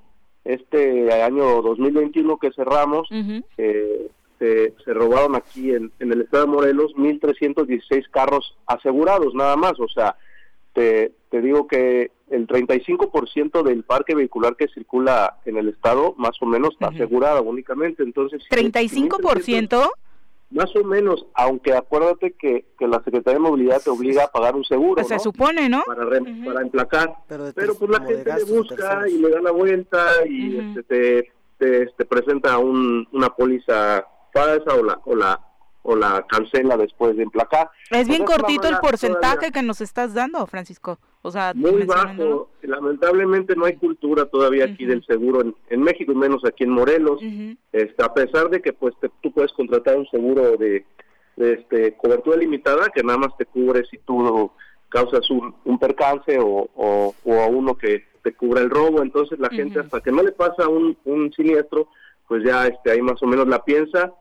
este 0.44 1.12
año 1.22 1.60
2021 1.60 2.38
que 2.38 2.52
cerramos, 2.52 3.08
eh, 3.58 4.10
se, 4.38 4.94
robaron 4.94 5.36
aquí 5.36 5.74
en, 5.74 5.92
el 5.98 6.22
estado 6.22 6.46
de 6.46 6.52
Morelos 6.52 6.92
1.316 6.96 8.08
carros 8.10 8.56
asegurados 8.66 9.34
nada 9.34 9.56
más, 9.56 9.78
o 9.80 9.88
sea, 9.88 10.16
te, 10.72 11.12
te 11.30 11.40
digo 11.42 11.66
que 11.66 12.10
el 12.30 12.46
35% 12.46 13.62
del 13.62 13.84
parque 13.84 14.14
vehicular 14.14 14.56
que 14.56 14.68
circula 14.68 15.38
en 15.44 15.56
el 15.56 15.68
estado 15.68 16.14
más 16.16 16.40
o 16.40 16.46
menos 16.46 16.72
está 16.72 16.88
asegurado 16.88 17.42
únicamente, 17.42 18.02
entonces... 18.02 18.42
¿35%? 18.50 19.90
Más 20.54 20.74
o 20.76 20.84
menos, 20.84 21.26
aunque 21.34 21.74
acuérdate 21.74 22.32
que, 22.38 22.64
que 22.78 22.86
la 22.86 23.02
Secretaría 23.02 23.40
de 23.40 23.40
Movilidad 23.40 23.82
te 23.82 23.90
obliga 23.90 24.24
a 24.24 24.28
pagar 24.28 24.54
un 24.54 24.64
seguro. 24.64 24.94
Pues 24.94 25.08
se 25.08 25.18
supone, 25.18 25.68
¿no? 25.68 25.82
Para, 25.84 26.06
para 26.08 26.62
emplacar. 26.62 27.12
Pero, 27.26 27.74
pues 27.74 27.90
la 27.90 28.00
gente 28.00 28.34
le 28.36 28.44
busca 28.44 29.08
y 29.08 29.18
le 29.18 29.30
da 29.30 29.40
la 29.40 29.50
vuelta 29.50 30.06
y 30.28 30.56
este, 30.58 30.82
te, 30.84 31.32
te, 31.58 31.82
este, 31.82 32.04
presenta 32.04 32.58
un, 32.58 33.04
una 33.10 33.30
póliza 33.30 34.06
falsa 34.32 34.74
o 34.74 34.84
la, 34.84 35.00
o 35.04 35.16
la 35.16 35.40
o 35.84 35.94
la 35.94 36.26
cancela 36.26 36.76
después 36.76 37.14
de 37.16 37.22
emplacar. 37.22 37.70
Es 37.90 38.08
bien 38.08 38.24
cortito 38.24 38.66
el 38.66 38.78
porcentaje 38.78 39.52
que 39.52 39.62
nos 39.62 39.82
estás 39.82 40.14
dando, 40.14 40.44
Francisco. 40.46 40.98
O 41.20 41.30
sea, 41.30 41.52
muy 41.54 41.84
bajo. 41.84 42.48
Lamentablemente 42.62 43.54
no 43.54 43.66
hay 43.66 43.76
cultura 43.76 44.24
todavía 44.24 44.64
aquí 44.64 44.86
del 44.86 45.04
seguro 45.04 45.42
en, 45.68 45.82
México 45.82 46.12
y 46.12 46.14
menos 46.14 46.42
aquí 46.44 46.64
en 46.64 46.70
Morelos. 46.70 47.20
este, 47.72 48.02
a 48.02 48.12
pesar 48.14 48.48
de 48.48 48.62
que 48.62 48.72
pues 48.72 48.94
tú 49.20 49.30
puedes 49.30 49.52
contratar 49.52 49.96
un 49.96 50.06
seguro 50.08 50.56
de, 50.56 50.86
este 51.36 51.96
cobertura 51.96 52.38
limitada 52.38 52.88
que 52.94 53.02
nada 53.02 53.18
más 53.18 53.36
te 53.36 53.44
cubre 53.44 53.84
si 53.84 53.98
tú 53.98 54.50
causas 54.88 55.28
un, 55.30 55.54
un 55.64 55.78
percance 55.78 56.38
o, 56.38 56.68
o, 56.76 57.14
o, 57.24 57.46
uno 57.48 57.74
que 57.74 58.04
te 58.22 58.32
cubra 58.32 58.62
el 58.62 58.70
robo. 58.70 59.02
Entonces 59.02 59.38
la 59.38 59.50
gente 59.50 59.80
hasta 59.80 60.00
que 60.00 60.12
no 60.12 60.22
le 60.22 60.32
pasa 60.32 60.66
un, 60.66 60.96
un 61.04 61.30
siniestro, 61.34 61.88
pues 62.26 62.42
ya 62.42 62.66
este 62.68 62.90
ahí 62.90 63.02
más 63.02 63.22
o 63.22 63.26
menos 63.26 63.46
la 63.48 63.62
piensa 63.62 64.14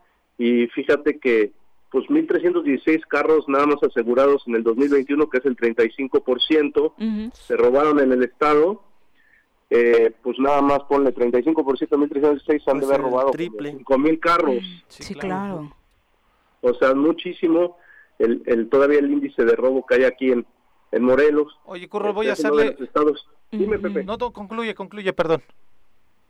y 0.44 0.68
fíjate 0.68 1.20
que 1.20 1.54
pues 1.90 2.06
1.316 2.08 3.02
carros 3.08 3.48
nada 3.48 3.66
más 3.66 3.82
asegurados 3.82 4.44
en 4.48 4.56
el 4.56 4.64
2021, 4.64 5.30
que 5.30 5.38
es 5.38 5.46
el 5.46 5.56
35%, 5.56 7.32
se 7.32 7.56
robaron 7.56 8.00
en 8.00 8.12
el 8.12 8.24
estado, 8.24 8.84
eh, 9.70 10.12
pues 10.22 10.38
nada 10.40 10.62
más 10.62 10.80
ponle 10.90 11.14
35%, 11.14 11.54
1.316 11.56 12.62
han 12.66 12.80
de 12.80 12.86
haber 12.88 13.02
robado 13.02 13.32
triple. 13.32 13.78
5.000 13.78 14.20
carros. 14.20 14.84
Sí, 14.88 15.14
claro. 15.16 15.72
O 16.62 16.74
sea, 16.74 16.94
muchísimo 16.94 17.78
el, 18.20 18.42
el 18.48 18.68
todavía 18.70 19.00
el 19.00 19.12
índice 19.12 19.46
de 19.46 19.56
robo 19.56 19.86
que 19.86 19.96
hay 19.96 20.04
aquí 20.04 20.32
en, 20.32 20.46
en 20.92 21.04
Morelos. 21.04 21.58
Oye, 21.66 21.88
Curro, 21.88 22.12
voy 22.12 22.28
a 22.28 22.34
hacerle... 22.34 22.76
Estados... 22.80 23.30
Dime, 23.52 23.80
Pepe. 23.80 24.04
No, 24.04 24.18
no, 24.18 24.34
concluye, 24.34 24.76
concluye, 24.76 25.14
perdón. 25.14 25.42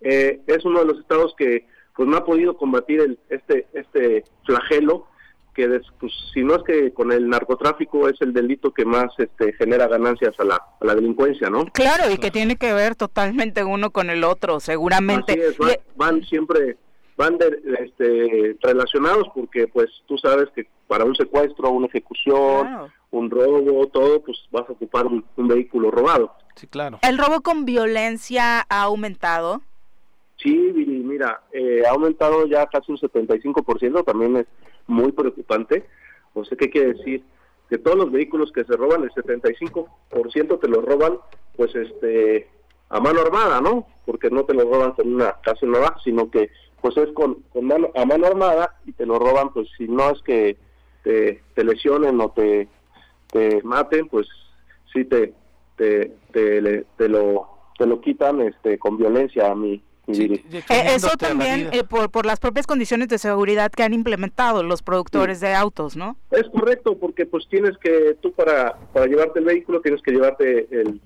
Eh, 0.01 0.41
es 0.45 0.65
uno 0.65 0.79
de 0.79 0.85
los 0.85 0.99
estados 0.99 1.33
que 1.37 1.65
pues 1.95 2.07
no 2.09 2.17
ha 2.17 2.25
podido 2.25 2.57
combatir 2.57 3.01
el, 3.01 3.19
este 3.29 3.67
este 3.73 4.23
flagelo 4.45 5.07
que 5.53 5.81
pues, 5.99 6.11
si 6.33 6.43
no 6.43 6.55
es 6.55 6.63
que 6.63 6.93
con 6.93 7.11
el 7.11 7.29
narcotráfico 7.29 8.09
es 8.09 8.19
el 8.21 8.33
delito 8.33 8.73
que 8.73 8.85
más 8.85 9.07
este 9.17 9.53
genera 9.53 9.87
ganancias 9.87 10.33
a 10.39 10.43
la, 10.43 10.55
a 10.55 10.85
la 10.85 10.95
delincuencia, 10.95 11.49
¿no? 11.49 11.65
Claro, 11.65 12.11
y 12.11 12.17
que 12.17 12.31
tiene 12.31 12.55
que 12.55 12.73
ver 12.73 12.95
totalmente 12.95 13.63
uno 13.63 13.91
con 13.91 14.09
el 14.09 14.23
otro, 14.23 14.59
seguramente. 14.59 15.39
van, 15.95 16.23
siempre 16.23 16.77
van 17.15 17.37
este, 17.79 18.57
relacionados 18.61 19.27
porque 19.35 19.67
pues 19.67 19.89
tú 20.07 20.17
sabes 20.17 20.49
que 20.55 20.67
para 20.87 21.05
un 21.05 21.15
secuestro, 21.15 21.69
una 21.69 21.87
ejecución, 21.87 22.91
un 23.11 23.29
robo, 23.29 23.87
todo, 23.87 24.23
pues 24.23 24.37
vas 24.51 24.67
a 24.67 24.73
ocupar 24.73 25.05
un, 25.05 25.23
un 25.37 25.47
vehículo 25.47 25.91
robado. 25.91 26.35
Sí, 26.55 26.67
claro. 26.67 26.99
¿El 27.01 27.17
robo 27.17 27.41
con 27.41 27.65
violencia 27.65 28.65
ha 28.67 28.81
aumentado? 28.83 29.61
Sí, 30.43 30.73
mira, 30.75 31.41
eh, 31.53 31.83
ha 31.87 31.91
aumentado 31.91 32.45
ya 32.45 32.67
casi 32.67 32.91
un 32.91 32.97
75%, 32.97 34.03
también 34.03 34.35
es 34.35 34.45
muy 34.87 35.13
preocupante. 35.13 35.85
O 36.33 36.43
sea, 36.43 36.57
¿qué 36.57 36.69
quiere 36.69 36.93
decir? 36.93 37.23
Que 37.69 37.77
todos 37.77 37.97
los 37.97 38.11
vehículos 38.11 38.51
que 38.51 38.65
se 38.65 38.75
roban, 38.75 39.03
el 39.03 39.11
75% 39.11 40.59
te 40.59 40.67
los 40.67 40.83
roban, 40.83 41.17
pues, 41.55 41.73
este, 41.75 42.49
a 42.89 42.99
mano 42.99 43.21
armada, 43.21 43.61
¿no? 43.61 43.87
Porque 44.05 44.29
no 44.29 44.43
te 44.43 44.53
lo 44.53 44.63
roban 44.63 44.91
con 44.91 45.13
una 45.13 45.37
casi 45.41 45.65
navaja, 45.65 45.95
sino 46.03 46.29
que, 46.29 46.49
pues, 46.81 46.97
es 46.97 47.09
con, 47.13 47.35
con 47.53 47.65
mano, 47.65 47.89
a 47.95 48.03
mano 48.03 48.27
armada 48.27 48.75
y 48.85 48.91
te 48.91 49.05
lo 49.05 49.19
roban, 49.19 49.53
pues, 49.53 49.69
si 49.77 49.87
no 49.87 50.09
es 50.09 50.21
que 50.23 50.57
te, 51.03 51.41
lesionen 51.55 52.19
o 52.19 52.31
te, 52.31 52.67
te 53.31 53.61
maten, 53.63 54.09
pues, 54.09 54.27
sí 54.91 55.05
te, 55.05 55.33
te, 55.77 56.11
te, 56.33 56.85
te 56.97 57.09
lo 57.09 57.53
te 57.77 57.87
lo 57.87 58.01
quitan 58.01 58.39
este 58.41 58.77
con 58.77 58.97
violencia 58.97 59.51
a 59.51 59.55
mi 59.55 59.81
eh, 60.07 60.43
eso 60.69 61.15
también 61.17 61.69
eh, 61.71 61.83
por, 61.83 62.09
por 62.09 62.25
las 62.25 62.39
propias 62.39 62.67
condiciones 62.67 63.07
de 63.07 63.17
seguridad 63.17 63.71
que 63.71 63.83
han 63.83 63.93
implementado 63.93 64.61
los 64.61 64.83
productores 64.83 65.39
de 65.39 65.53
autos, 65.53 65.95
¿no? 65.95 66.17
Es 66.31 66.49
correcto, 66.49 66.97
porque 66.97 67.25
pues 67.25 67.47
tienes 67.49 67.77
que, 67.77 68.17
tú 68.21 68.33
para, 68.33 68.77
para 68.91 69.05
llevarte 69.05 69.39
el 69.39 69.45
vehículo 69.45 69.79
tienes 69.81 70.01
que 70.01 70.11
llevarte 70.11 70.67
el, 70.71 70.99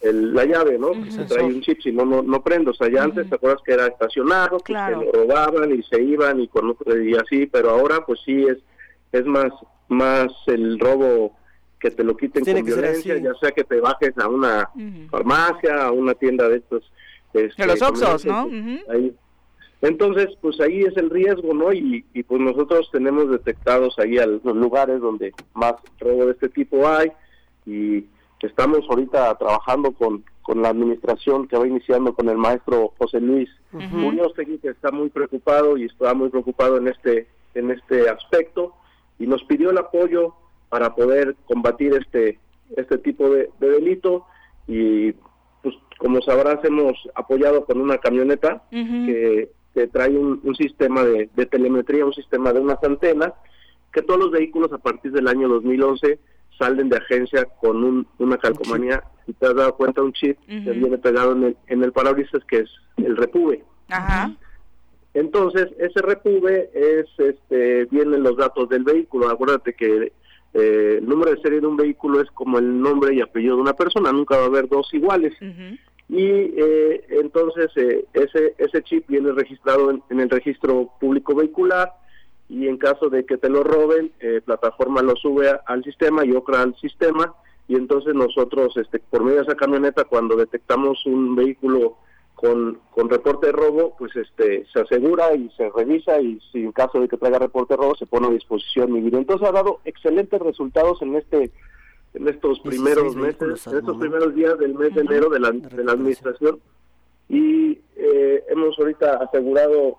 la 0.00 0.44
llave, 0.44 0.78
¿no? 0.78 0.92
Se 1.10 1.24
trae 1.24 1.44
un 1.44 1.60
chip, 1.60 1.80
si 1.82 1.92
no, 1.92 2.04
no, 2.04 2.22
no 2.22 2.42
prendo. 2.42 2.70
O 2.70 2.74
sea, 2.74 2.88
ya 2.88 3.02
antes 3.02 3.28
te 3.28 3.34
acuerdas 3.34 3.60
que 3.64 3.72
era 3.72 3.86
estacionado, 3.86 4.58
que 4.60 4.72
se 4.72 4.90
lo 4.92 5.12
robaban 5.12 5.74
y 5.74 5.82
se 5.82 6.00
iban 6.00 6.40
y, 6.40 6.48
con, 6.48 6.76
y 7.04 7.14
así, 7.16 7.46
pero 7.46 7.70
ahora 7.70 8.04
pues 8.06 8.20
sí 8.24 8.46
es, 8.46 8.58
es 9.12 9.26
más, 9.26 9.52
más 9.88 10.32
el 10.46 10.78
robo 10.78 11.36
que 11.80 11.90
te 11.90 12.02
lo 12.02 12.16
quiten 12.16 12.44
con 12.44 12.64
violencia, 12.64 13.18
ya 13.18 13.34
sea 13.40 13.50
que 13.50 13.64
te 13.64 13.80
bajes 13.80 14.16
a 14.18 14.28
una 14.28 14.70
farmacia, 15.10 15.84
a 15.84 15.92
una 15.92 16.14
tienda 16.14 16.48
de 16.48 16.56
estos 16.56 16.90
este, 17.34 17.66
los 17.66 17.82
Oxos, 17.82 18.24
¿no? 18.24 18.48
Entonces, 19.80 20.28
pues 20.40 20.60
ahí 20.60 20.82
es 20.82 20.96
el 20.96 21.08
riesgo, 21.08 21.54
¿no? 21.54 21.72
Y, 21.72 22.04
pues 22.26 22.40
nosotros 22.40 22.88
tenemos 22.90 23.30
detectados 23.30 23.96
ahí 23.98 24.18
a 24.18 24.26
los 24.26 24.42
lugares 24.44 25.00
donde 25.00 25.32
más 25.54 25.74
robo 26.00 26.26
de 26.26 26.32
este 26.32 26.48
tipo 26.48 26.88
hay 26.88 27.12
y 27.64 28.04
estamos 28.40 28.80
ahorita 28.88 29.34
trabajando 29.36 29.92
con, 29.92 30.24
con 30.42 30.62
la 30.62 30.70
administración 30.70 31.46
que 31.46 31.56
va 31.56 31.66
iniciando 31.66 32.12
con 32.14 32.28
el 32.28 32.36
maestro 32.36 32.92
José 32.98 33.20
Luis 33.20 33.48
Muñoz, 33.72 34.32
que 34.34 34.68
está 34.68 34.90
muy 34.90 35.10
preocupado 35.10 35.76
y 35.76 35.84
está 35.84 36.14
muy 36.14 36.28
preocupado 36.28 36.78
en 36.78 36.88
este, 36.88 37.28
en 37.54 37.70
este 37.70 38.08
aspecto 38.08 38.74
y 39.18 39.26
nos 39.26 39.44
pidió 39.44 39.70
el 39.70 39.78
apoyo 39.78 40.34
para 40.68 40.94
poder 40.94 41.36
combatir 41.46 41.94
este, 41.94 42.38
este 42.76 42.98
tipo 42.98 43.28
de 43.30 43.50
delito 43.60 44.24
y 44.66 45.14
pues 45.68 45.98
como 45.98 46.20
sabrás, 46.22 46.64
hemos 46.64 46.96
apoyado 47.14 47.64
con 47.64 47.80
una 47.80 47.98
camioneta 47.98 48.62
que, 48.70 49.50
trae 49.92 50.10
un, 50.10 50.56
sistema 50.56 51.04
de, 51.04 51.28
telemetría, 51.46 52.04
un 52.04 52.12
sistema 52.12 52.52
de 52.52 52.60
unas 52.60 52.82
antenas, 52.82 53.32
que 53.92 54.02
todos 54.02 54.18
los 54.18 54.30
vehículos 54.32 54.72
a 54.72 54.78
partir 54.78 55.12
del 55.12 55.28
año 55.28 55.48
2011 55.48 56.18
salen 56.58 56.88
de 56.88 56.96
agencia 56.96 57.44
con 57.44 58.06
una 58.18 58.38
calcomanía, 58.38 59.04
si 59.24 59.32
te 59.34 59.46
has 59.46 59.54
dado 59.54 59.76
cuenta, 59.76 60.02
un 60.02 60.12
chip 60.12 60.36
que 60.46 60.72
viene 60.72 60.98
pegado 60.98 61.32
en 61.32 61.44
el, 61.44 61.56
en 61.68 61.84
el 61.84 61.92
parabrisas, 61.92 62.44
que 62.44 62.60
es 62.60 62.70
el 62.96 63.16
repube. 63.16 63.62
Ajá. 63.88 64.32
Entonces, 65.14 65.68
ese 65.78 66.02
repube 66.02 66.70
es, 66.74 67.06
este, 67.18 67.84
vienen 67.86 68.24
los 68.24 68.36
datos 68.36 68.68
del 68.68 68.84
vehículo. 68.84 69.28
Acuérdate 69.28 69.74
que 69.74 70.12
eh, 70.58 70.98
el 70.98 71.06
número 71.06 71.30
de 71.30 71.40
serie 71.40 71.60
de 71.60 71.66
un 71.66 71.76
vehículo 71.76 72.20
es 72.20 72.30
como 72.32 72.58
el 72.58 72.80
nombre 72.80 73.14
y 73.14 73.20
apellido 73.20 73.56
de 73.56 73.62
una 73.62 73.72
persona, 73.72 74.12
nunca 74.12 74.36
va 74.36 74.44
a 74.44 74.46
haber 74.46 74.68
dos 74.68 74.92
iguales. 74.92 75.34
Y 76.08 76.24
eh, 76.24 77.04
entonces 77.10 77.70
eh, 77.76 78.04
ese, 78.14 78.54
ese 78.58 78.82
chip 78.82 79.06
viene 79.08 79.32
registrado 79.32 79.90
en, 79.90 80.20
el 80.20 80.30
registro 80.30 80.90
público 80.98 81.34
vehicular 81.34 81.92
y 82.48 82.66
en 82.66 82.78
caso 82.78 83.10
de 83.10 83.26
que 83.26 83.36
te 83.36 83.50
lo 83.50 83.62
roben, 83.62 84.10
plataforma 84.46 85.02
lo 85.02 85.14
sube 85.16 85.50
al 85.66 85.84
sistema 85.84 86.24
y 86.24 86.32
otra 86.32 86.62
al 86.62 86.74
sistema 86.76 87.34
y 87.68 87.76
entonces 87.76 88.14
nosotros, 88.14 88.74
este, 88.78 88.98
por 88.98 89.22
medio 89.22 89.36
de 89.36 89.42
esa 89.42 89.54
camioneta, 89.54 90.04
cuando 90.04 90.34
detectamos 90.36 91.04
un 91.04 91.36
vehículo 91.36 91.98
con, 92.40 92.78
con 92.92 93.10
reporte 93.10 93.46
de 93.46 93.52
robo, 93.52 93.96
pues 93.98 94.14
este 94.14 94.64
se 94.72 94.80
asegura 94.80 95.34
y 95.34 95.50
se 95.56 95.68
revisa 95.70 96.20
y 96.20 96.38
si 96.52 96.60
en 96.60 96.70
caso 96.70 97.00
de 97.00 97.08
que 97.08 97.16
traiga 97.16 97.40
reporte 97.40 97.74
de 97.74 97.78
robo 97.78 97.96
se 97.96 98.06
pone 98.06 98.28
a 98.28 98.30
disposición 98.30 98.92
mi 98.92 99.00
vida. 99.00 99.18
Entonces 99.18 99.48
ha 99.48 99.50
dado 99.50 99.80
excelentes 99.84 100.40
resultados 100.40 101.02
en 101.02 101.16
este 101.16 101.50
en 102.14 102.28
estos 102.28 102.60
primeros 102.60 103.16
meses, 103.16 103.66
en 103.66 103.78
estos 103.78 103.96
primeros 103.96 104.36
días 104.36 104.56
del 104.56 104.74
mes 104.74 104.94
de 104.94 105.00
enero 105.00 105.28
de 105.28 105.40
la, 105.40 105.50
de 105.50 105.82
la 105.82 105.92
administración. 105.92 106.60
Y 107.28 107.80
eh, 107.96 108.44
hemos 108.48 108.78
ahorita 108.78 109.16
asegurado 109.16 109.98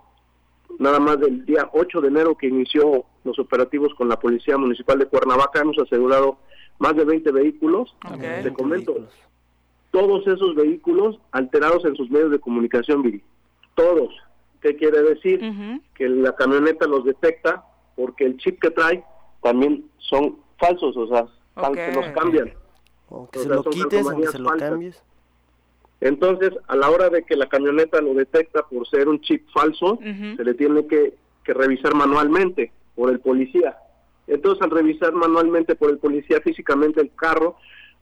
nada 0.80 1.00
más 1.02 1.20
del 1.20 1.46
día 1.46 1.70
8 1.74 2.00
de 2.00 2.08
enero 2.08 2.38
que 2.38 2.48
inició 2.48 3.04
los 3.26 3.38
operativos 3.38 3.94
con 3.96 4.08
la 4.08 4.18
Policía 4.18 4.58
Municipal 4.58 4.98
de 4.98 5.08
Cuernavaca, 5.08 5.60
hemos 5.60 5.78
asegurado 5.78 6.38
más 6.80 6.96
de 6.96 7.04
20 7.04 7.32
vehículos. 7.32 7.94
Te 8.44 8.54
comento, 8.54 8.96
todos 10.00 10.26
esos 10.28 10.56
vehículos 10.56 11.20
alterados 11.32 11.84
en 11.84 11.96
sus 11.96 12.10
medios 12.10 12.32
de 12.32 12.40
comunicación, 12.40 13.02
Viri. 13.02 13.22
Todos. 13.76 14.14
¿Qué 14.62 14.76
quiere 14.76 15.02
decir? 15.02 15.42
Que 15.94 16.08
la 16.08 16.34
camioneta 16.36 16.88
los 16.88 17.04
detecta 17.04 17.66
porque 17.96 18.26
el 18.26 18.38
chip 18.38 18.62
que 18.62 18.72
trae 18.72 19.04
también 19.42 19.86
son 19.98 20.38
falsos, 20.58 20.96
o 20.96 21.08
sea, 21.08 21.28
se 21.74 21.94
los 21.94 22.06
cambian. 22.08 22.54
O 23.10 23.30
que 23.30 23.40
se 23.40 23.50
lo 23.50 23.64
quites 23.64 24.06
o 24.06 24.16
que 24.16 24.28
se 24.28 24.40
lo 24.40 24.50
cambies. 24.52 25.04
Entonces, 26.02 26.52
a 26.68 26.78
la 26.78 26.90
hora 26.90 27.10
de 27.10 27.24
que 27.24 27.36
la 27.36 27.50
camioneta 27.50 28.00
lo 28.00 28.14
detecta 28.14 28.64
por 28.64 28.88
ser 28.88 29.10
un 29.10 29.20
chip 29.20 29.50
falso, 29.54 30.00
se 30.02 30.44
le 30.44 30.54
tiene 30.54 30.88
que, 30.88 31.14
que 31.44 31.54
revisar 31.54 31.94
manualmente 31.94 32.72
por 32.96 33.10
el 33.10 33.20
policía. 33.20 33.78
Entonces, 34.28 34.62
al 34.62 34.72
revisar 34.72 35.12
manualmente 35.12 35.76
por 35.76 35.90
el 35.90 35.98
policía 35.98 36.40
físicamente 36.42 37.02
el 37.02 37.12
carro, 37.16 37.58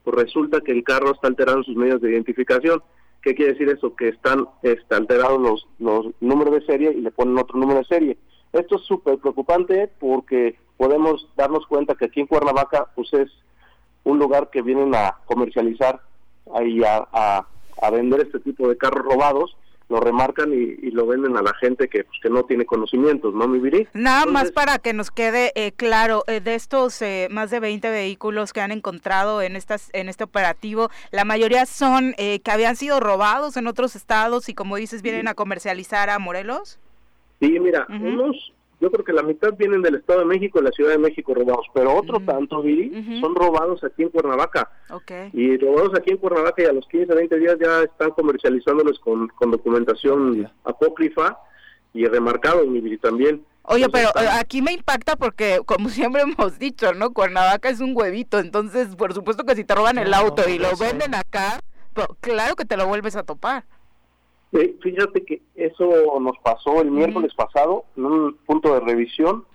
pues 0.08 0.24
resulta 0.24 0.62
que 0.62 0.72
el 0.72 0.86
carro 0.86 1.12
está 1.12 1.28
alterando 1.28 1.64
sus 1.64 1.76
medios 1.76 2.00
de 2.00 2.12
identificación. 2.12 2.82
¿Qué 3.22 3.36
quiere 3.36 3.52
decir 3.52 3.68
eso? 3.68 3.94
Que 3.94 4.08
están 4.08 4.48
está 4.64 4.96
alterados 4.96 5.38
los, 5.42 5.68
los 5.80 6.14
números 6.22 6.54
de 6.56 6.66
serie 6.66 6.94
y 6.94 7.02
le 7.02 7.12
ponen 7.12 7.38
otro 7.38 7.60
número 7.60 7.80
de 7.80 7.86
serie. 7.88 8.18
Esto 8.54 8.78
es 8.78 8.84
súper 8.84 9.18
preocupante 9.18 9.92
porque 10.00 10.58
podemos 10.78 11.28
darnos 11.36 11.68
cuenta 11.68 11.96
que 11.96 12.06
aquí 12.06 12.22
en 12.22 12.28
Cuernavaca 12.28 12.88
pues 12.96 13.14
es 13.16 13.30
un 14.06 14.18
lugar 14.18 14.50
que 14.50 14.62
vienen 14.62 14.96
a 14.96 15.18
comercializar 15.26 16.00
y 16.66 16.82
a, 16.86 17.06
a 17.12 17.92
vender 17.92 18.22
este 18.22 18.40
tipo 18.40 18.70
de 18.70 18.78
carros 18.78 19.04
robados 19.04 19.58
lo 19.90 20.00
remarcan 20.00 20.52
y, 20.54 20.92
lo 20.92 21.06
venden 21.06 21.38
a 21.38 21.42
la 21.42 21.54
gente 21.54 21.88
que, 21.88 22.04
pues, 22.04 22.18
que 22.22 22.30
no 22.30 22.44
tiene 22.44 22.66
conocimientos, 22.66 23.34
¿no, 23.34 23.48
mi 23.48 23.60
Viri? 23.60 23.88
Nada 23.94 24.26
más 24.26 24.52
para 24.52 24.80
que 24.80 24.94
nos 24.94 25.12
quede 25.12 25.52
eh, 25.56 25.72
claro, 25.72 26.24
eh, 26.28 26.42
de 26.42 26.56
estos 26.56 27.02
eh, 27.02 27.28
más 27.32 27.52
de 27.52 27.60
20 27.60 27.90
vehículos 27.90 28.52
que 28.52 28.62
han 28.62 28.72
encontrado 28.72 29.42
en, 29.42 29.56
estas, 29.56 29.90
en 29.94 30.10
este 30.10 30.24
operativo, 30.24 30.90
la 31.12 31.24
mayoría 31.24 31.66
son 31.66 32.14
que 32.18 32.52
habían 32.52 32.76
sido 32.76 33.00
robados 33.00 33.58
en 33.58 33.68
otros 33.68 33.96
estados 33.96 34.50
y 34.50 34.54
como 34.54 34.76
dices, 34.76 35.02
vienen 35.02 35.28
a 35.28 35.36
comercializar 35.36 36.10
a 36.10 36.20
Morelos. 36.20 36.80
Sí, 37.40 37.60
mira, 37.60 37.86
unos 37.90 38.54
yo 38.80 38.92
creo 38.92 39.04
que 39.04 39.14
la 39.14 39.24
mitad 39.24 39.54
vienen 39.58 39.82
del 39.82 39.96
Estado 39.96 40.20
de 40.20 40.26
México 40.26 40.60
y 40.60 40.64
la 40.64 40.72
Ciudad 40.72 40.92
de 40.92 41.00
México 41.00 41.34
robados, 41.34 41.66
pero 41.74 41.96
otro 41.96 42.20
tanto, 42.20 42.62
Viri, 42.62 43.20
son 43.20 43.36
robados 43.36 43.84
aquí 43.84 44.04
en 44.04 44.10
Cuernavaca. 44.10 44.70
Y 45.34 45.58
robados 45.58 45.98
aquí 45.98 46.12
en 46.12 46.18
Cuernavaca 46.18 46.62
y 46.62 46.66
a 46.66 46.74
los 46.74 46.88
15, 46.88 47.14
20 47.14 47.40
días 47.40 47.58
ya 47.60 47.82
están 47.82 48.12
comercializándolos 48.12 49.00
con, 49.00 49.30
con 49.30 49.52
documentación 49.52 50.50
apócrifa 50.64 51.40
y 51.94 52.06
remarcado, 52.06 52.68
Viri, 52.68 52.98
también. 52.98 53.44
Oye, 53.64 53.90
pero 53.90 54.10
eh, 54.10 54.28
aquí 54.32 54.62
me 54.62 54.72
impacta 54.74 55.16
porque, 55.16 55.60
como 55.66 55.90
siempre 55.90 56.22
hemos 56.22 56.60
dicho, 56.60 56.94
¿no? 56.94 57.12
Cuernavaca 57.14 57.70
es 57.70 57.80
un 57.80 57.98
huevito, 57.98 58.38
entonces, 58.40 58.96
por 58.96 59.14
supuesto 59.14 59.44
que 59.44 59.56
si 59.56 59.64
te 59.64 59.74
roban 59.74 59.98
el 59.98 60.14
auto 60.14 60.48
y 60.48 60.60
lo 60.60 60.70
venden 60.78 61.16
acá, 61.16 61.60
claro 62.20 62.56
que 62.56 62.66
te 62.66 62.78
lo 62.78 62.86
vuelves 62.86 63.16
a 63.16 63.24
topar 63.24 63.66
fíjate 64.52 65.24
que 65.24 65.42
eso 65.56 66.20
nos 66.20 66.38
pasó 66.40 66.82
el 66.82 66.92
miércoles 66.92 67.34
pasado 67.36 67.86
en 67.96 68.06
un 68.06 68.38
punto 68.46 68.74
de 68.74 68.80
revisión. 68.82 69.46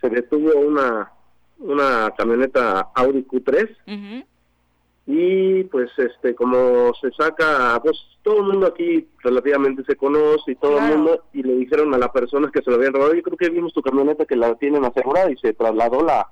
Se 0.00 0.10
detuvo 0.10 0.52
una, 0.58 1.10
una 1.58 2.12
camioneta 2.16 2.90
Audi 2.94 3.24
Q3 3.24 4.24
y 5.06 5.64
pues 5.64 5.90
este 5.98 6.34
como 6.34 6.92
se 7.00 7.10
saca, 7.12 7.78
pues 7.82 7.96
todo 8.22 8.38
el 8.38 8.44
mundo 8.44 8.66
aquí 8.66 9.06
relativamente 9.22 9.84
se 9.84 9.96
conoce 9.96 10.52
y 10.52 10.54
todo 10.54 10.78
el 10.78 10.96
mundo 10.96 11.24
y 11.34 11.42
le 11.42 11.56
dijeron 11.56 11.92
a 11.92 11.98
la 11.98 12.10
persona 12.10 12.50
que 12.50 12.62
se 12.62 12.70
lo 12.70 12.76
habían 12.76 12.94
robado, 12.94 13.14
yo 13.14 13.22
creo 13.22 13.36
que 13.36 13.50
vimos 13.50 13.74
tu 13.74 13.82
camioneta 13.82 14.24
que 14.24 14.36
la 14.36 14.54
tienen 14.54 14.84
asegurada 14.84 15.30
y 15.30 15.36
se 15.36 15.52
trasladó 15.52 16.02
la 16.02 16.26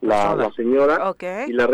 la, 0.00 0.50
señora 0.56 1.14
y 1.46 1.52
la 1.52 1.66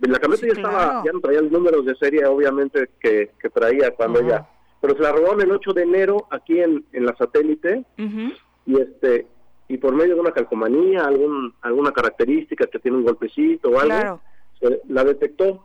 la 0.00 0.18
camioneta 0.18 0.46
ya 0.46 0.52
estaba 0.52 1.02
ya 1.04 1.12
no 1.12 1.20
traía 1.20 1.40
los 1.40 1.50
números 1.50 1.84
de 1.84 1.96
serie 1.96 2.24
obviamente 2.26 2.90
que, 3.00 3.30
que 3.40 3.50
traía 3.50 3.90
cuando 3.92 4.20
ella 4.20 4.46
pero 4.86 4.98
se 4.98 5.02
la 5.02 5.12
robaron 5.12 5.40
el 5.40 5.50
8 5.50 5.72
de 5.72 5.82
enero 5.82 6.28
aquí 6.30 6.60
en, 6.60 6.84
en 6.92 7.06
la 7.06 7.16
satélite 7.16 7.84
y 8.66 8.80
este 8.80 9.26
y 9.68 9.78
por 9.78 9.92
medio 9.94 10.14
de 10.14 10.20
una 10.20 10.30
calcomanía, 10.30 11.04
algún 11.04 11.52
alguna 11.60 11.90
característica 11.90 12.68
que 12.68 12.78
tiene 12.78 12.98
un 12.98 13.04
golpecito 13.04 13.70
o 13.70 13.80
algo, 13.80 14.20
se, 14.60 14.80
la 14.88 15.02
detectó 15.02 15.60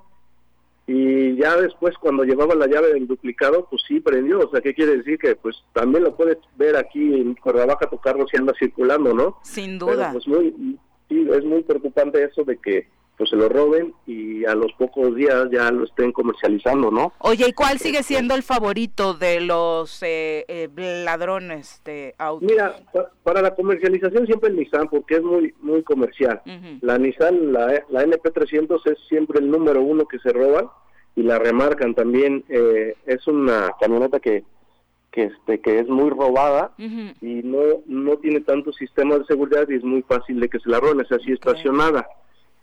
y 0.87 1.35
ya 1.35 1.55
después 1.55 1.95
cuando 1.99 2.23
llevaba 2.23 2.55
la 2.55 2.65
llave 2.65 2.93
del 2.93 3.07
duplicado, 3.07 3.67
pues 3.69 3.83
sí 3.87 3.99
prendió, 3.99 4.39
o 4.39 4.49
sea, 4.49 4.59
¿qué 4.61 4.73
quiere 4.73 4.97
decir? 4.97 5.19
Que 5.19 5.35
pues 5.35 5.55
también 5.71 6.03
lo 6.03 6.15
puedes 6.15 6.39
ver 6.55 6.75
aquí 6.75 7.13
en 7.13 7.35
Cuernavaca 7.35 7.87
tocarlo 7.87 8.25
si 8.27 8.37
anda 8.37 8.53
circulando, 8.57 9.13
¿no? 9.13 9.37
Sin 9.43 9.77
duda. 9.77 10.11
pues 10.13 10.27
muy, 10.27 10.79
sí, 11.07 11.27
es 11.31 11.45
muy 11.45 11.61
preocupante 11.61 12.23
eso 12.23 12.43
de 12.43 12.57
que 12.57 12.87
pues 13.21 13.29
se 13.29 13.35
lo 13.35 13.49
roben 13.49 13.93
y 14.07 14.45
a 14.45 14.55
los 14.55 14.73
pocos 14.73 15.15
días 15.15 15.47
ya 15.51 15.69
lo 15.69 15.83
estén 15.83 16.11
comercializando, 16.11 16.89
¿no? 16.89 17.13
Oye, 17.19 17.49
¿y 17.49 17.53
cuál 17.53 17.77
sigue 17.77 17.99
este, 17.99 18.15
siendo 18.15 18.33
el 18.33 18.41
favorito 18.41 19.13
de 19.13 19.41
los 19.41 20.01
eh, 20.01 20.43
eh, 20.47 20.67
ladrones 21.05 21.83
de 21.85 22.15
autos? 22.17 22.49
Mira, 22.49 22.77
para 23.21 23.43
la 23.43 23.53
comercialización 23.53 24.25
siempre 24.25 24.49
el 24.49 24.55
Nissan, 24.55 24.87
porque 24.87 25.17
es 25.17 25.21
muy 25.21 25.53
muy 25.61 25.83
comercial. 25.83 26.41
La 26.81 26.97
Nissan, 26.97 27.53
la, 27.53 27.83
la 27.89 28.03
NP300 28.03 28.81
es 28.91 28.97
siempre 29.07 29.39
el 29.39 29.51
número 29.51 29.83
uno 29.83 30.07
que 30.07 30.17
se 30.17 30.33
roban 30.33 30.65
y 31.15 31.21
la 31.21 31.37
remarcan 31.37 31.93
también. 31.93 32.43
Eh, 32.49 32.95
es 33.05 33.27
una 33.27 33.69
camioneta 33.79 34.19
que 34.19 34.45
que 35.11 35.25
este 35.25 35.61
que 35.61 35.77
es 35.77 35.87
muy 35.87 36.09
robada 36.09 36.73
y 36.79 37.43
no 37.43 37.83
no 37.85 38.17
tiene 38.17 38.39
tantos 38.39 38.77
sistemas 38.77 39.19
de 39.19 39.25
seguridad 39.25 39.69
y 39.69 39.75
es 39.75 39.83
muy 39.83 40.01
fácil 40.01 40.39
de 40.39 40.49
que 40.49 40.59
se 40.59 40.69
la 40.71 40.79
roben, 40.79 41.01
es 41.01 41.11
así 41.11 41.33
estacionada. 41.33 42.07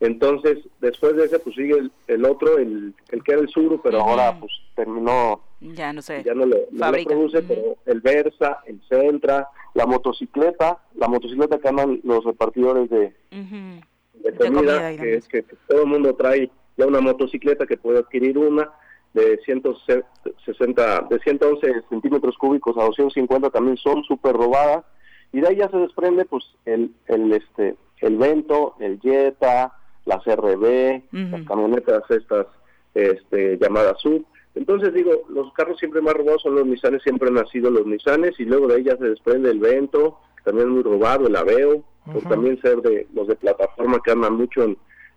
Entonces, 0.01 0.59
después 0.81 1.17
de 1.17 1.25
ese, 1.25 1.39
pues 1.41 1.57
sigue 1.57 1.91
el, 2.07 2.25
otro, 2.25 2.59
el, 2.59 2.95
el, 3.11 3.25
que 3.25 3.33
era 3.33 3.41
el 3.41 3.49
Suru, 3.49 3.81
pero 3.83 4.01
ahora 4.01 4.39
pues 4.39 4.53
terminó, 4.77 5.41
ya 5.61 5.93
no 5.93 6.03
sé, 6.03 6.23
ya 6.25 6.35
no 6.35 6.47
lo, 6.47 6.57
produce, 6.71 7.43
pero 7.43 7.77
el 7.85 8.01
Versa, 8.01 8.61
el 8.67 8.81
Centra, 8.89 9.49
la 9.75 9.87
motocicleta, 9.87 10.79
la 10.95 11.09
motocicleta 11.09 11.59
que 11.59 11.69
andan 11.69 12.01
los 12.05 12.25
repartidores 12.25 12.89
de, 12.91 13.13
comida, 14.39 14.97
que 14.97 15.15
es 15.15 15.27
que 15.27 15.43
todo 15.43 15.83
el 15.83 15.89
mundo 15.89 16.15
trae 16.15 16.49
ya 16.77 16.87
una 16.87 17.01
motocicleta 17.01 17.67
que 17.67 17.77
puede 17.77 17.99
adquirir 17.99 18.39
una 18.39 18.71
de 19.15 19.39
160, 19.45 21.07
de 21.11 21.19
111 21.19 21.83
centímetros 21.89 22.39
cúbicos 22.39 22.77
a 22.77 22.85
250 22.85 23.51
también 23.51 23.77
son 23.79 24.05
súper 24.05 24.37
robadas. 24.37 24.85
Y 25.33 25.41
de 25.41 25.49
ahí 25.49 25.57
ya 25.57 25.69
se 25.69 25.77
desprende 25.77 26.25
pues 26.25 26.45
el, 26.65 26.95
el 27.07 27.33
este 27.33 27.77
el 28.01 28.17
Vento, 28.17 28.77
el 28.79 29.01
Jetta, 29.01 29.78
las 30.09 30.25
RB, 30.25 31.03
las 31.13 31.43
camionetas 31.47 32.03
estas 32.11 32.47
este, 32.95 33.59
llamadas 33.59 34.01
sub. 34.01 34.25
Entonces 34.55 34.93
digo, 34.95 35.13
los 35.29 35.53
carros 35.53 35.79
siempre 35.79 36.01
más 36.01 36.15
robados 36.15 36.43
son 36.43 36.55
los 36.55 36.67
Nissanes, 36.67 37.03
siempre 37.03 37.29
han 37.29 37.47
sido 37.49 37.71
los 37.71 37.87
Nissanes 37.87 38.41
y 38.41 38.45
luego 38.45 38.67
de 38.67 38.83
ya 38.83 38.97
se 38.97 39.05
desprende 39.05 39.51
el 39.51 39.61
Vento, 39.61 40.19
también 40.45 40.71
muy 40.71 40.83
robado, 40.83 41.27
el 41.27 41.37
Aveo, 41.37 41.85
por 42.11 42.23
también 42.23 42.61
ser 42.63 42.81
de 42.81 43.07
los 43.13 43.29
de 43.29 43.37
plataforma 43.37 44.01
que 44.03 44.13
andan 44.13 44.35
mucho 44.35 44.65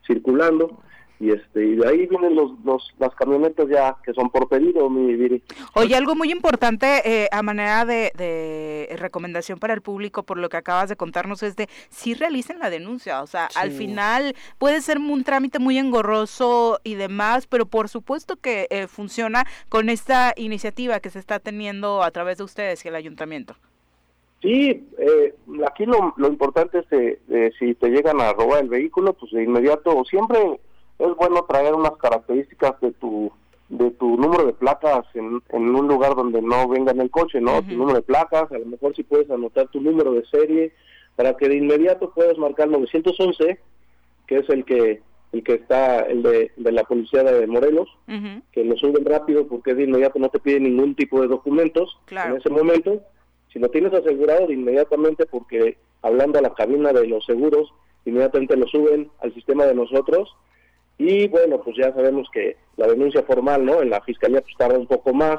circulando. 0.05 0.77
Y 1.22 1.30
este 1.30 1.63
y 1.63 1.76
de 1.76 1.88
ahí 1.88 2.07
vienen 2.07 2.36
los, 2.36 2.51
los 2.65 2.93
las 2.97 3.13
camionetas 3.13 3.69
ya 3.69 3.95
que 4.03 4.11
son 4.13 4.32
por 4.32 4.49
pedido 4.49 4.89
mi 4.89 5.15
Viri. 5.15 5.43
Oye, 5.76 5.95
algo 5.95 6.15
muy 6.15 6.32
importante 6.32 7.01
eh, 7.05 7.28
a 7.32 7.43
manera 7.43 7.85
de, 7.85 8.11
de, 8.18 8.95
recomendación 8.98 9.60
para 9.60 9.76
el 9.76 9.81
público 9.81 10.23
por 10.23 10.39
lo 10.39 10.49
que 10.49 10.57
acabas 10.57 10.89
de 10.89 10.95
contarnos 10.95 11.43
es 11.43 11.56
de 11.56 11.69
si 11.89 12.15
realicen 12.15 12.57
la 12.57 12.72
denuncia, 12.72 13.22
o 13.22 13.27
sea, 13.27 13.48
al 13.56 13.72
final 13.72 14.35
puede 14.57 14.81
ser 14.81 14.98
un 14.98 15.23
trámite 15.23 15.60
muy 15.60 15.77
engorroso 15.77 16.80
y 16.84 16.95
demás, 16.95 17.45
pero 17.45 17.68
por 17.68 17.88
supuesto 17.88 18.38
que 18.38 18.68
eh, 18.72 18.88
funciona 18.88 19.45
con 19.69 19.89
esta 19.89 20.34
iniciativa 20.35 20.99
que 20.99 21.11
se 21.11 21.19
está 21.19 21.39
teniendo 21.39 22.02
a 22.02 22.10
través 22.10 22.39
de 22.39 22.45
ustedes 22.45 22.84
y 22.84 22.88
el 22.88 22.95
ayuntamiento. 22.95 23.56
Sí, 24.41 24.88
eh, 24.98 25.35
aquí 25.68 25.85
lo, 25.85 26.15
lo 26.18 26.27
importante 26.27 26.80
es 26.80 26.88
que 26.88 27.52
si 27.60 27.76
te 27.76 27.89
llegan 27.89 28.19
a 28.19 28.34
robar 28.34 28.64
el 28.64 28.69
vehículo, 28.69 29.14
pues 29.14 29.31
de 29.34 29.43
inmediato 29.43 30.03
siempre 30.06 30.60
es 31.10 31.15
bueno 31.15 31.45
traer 31.48 31.73
unas 31.73 31.98
características 31.98 32.80
de 32.82 32.91
tu 32.94 33.32
de 33.69 33.90
tu 33.91 34.18
número 34.18 34.45
de 34.45 34.53
placas 34.53 35.06
en, 35.14 35.41
en 35.49 35.76
un 35.76 35.88
lugar 35.88 36.14
donde 36.14 36.41
no 36.41 36.68
venga 36.68 36.91
en 36.91 36.99
el 36.99 37.10
coche, 37.10 37.40
¿no? 37.40 37.61
Tu 37.64 37.73
número 37.73 37.95
de 37.95 38.02
placas, 38.02 38.52
a 38.52 38.60
lo 38.60 38.65
mejor 38.65 38.94
si 38.94 39.03
puedes 39.03 39.32
anotar 39.32 39.69
tu 39.69 39.80
número 39.80 40.11
de 40.11 40.26
serie 40.26 40.73
para 41.15 41.38
que 41.38 41.48
de 41.48 41.56
inmediato 41.56 42.11
puedas 42.11 42.38
marcar 42.38 42.68
911, 42.68 43.60
que 44.28 44.38
es 44.38 44.49
el 44.49 44.65
que 44.65 45.02
el 45.32 45.44
que 45.45 45.53
está 45.53 46.02
el 46.02 46.22
de, 46.23 46.52
de 46.57 46.72
la 46.73 46.84
policía 46.84 47.23
de 47.23 47.48
Morelos, 47.48 47.88
que 48.52 48.65
lo 48.65 48.76
suben 48.76 49.06
rápido 49.06 49.48
porque 49.48 49.73
de 49.73 49.84
inmediato 49.84 50.19
no 50.19 50.28
te 50.28 50.40
piden 50.40 50.64
ningún 50.64 50.94
tipo 50.94 51.22
de 51.22 51.28
documentos 51.30 51.98
en 52.32 52.36
ese 52.36 52.49
momento. 52.49 53.02
Si 53.53 53.60
lo 53.60 53.69
tienes 53.69 53.94
asegurado 53.94 54.48
de 54.48 54.53
inmediatamente 54.53 55.26
porque 55.26 55.78
hablando 56.02 56.40
a 56.40 56.41
la 56.41 56.53
cabina 56.53 56.91
de 56.91 57.07
los 57.07 57.23
seguros, 57.26 57.73
inmediatamente 58.03 58.57
lo 58.57 58.68
suben 58.68 59.10
al 59.22 59.34
sistema 59.34 59.65
de 59.65 59.76
nosotros 59.76 60.36
y 60.97 61.27
bueno, 61.27 61.61
pues 61.61 61.76
ya 61.77 61.93
sabemos 61.93 62.27
que 62.31 62.57
la 62.77 62.88
denuncia 62.88 63.23
formal, 63.23 63.65
¿no? 63.65 63.81
En 63.81 63.89
la 63.89 64.01
fiscalía 64.01 64.41
pues 64.41 64.55
tarda 64.57 64.77
un 64.77 64.88
poco 64.88 65.13
más, 65.13 65.38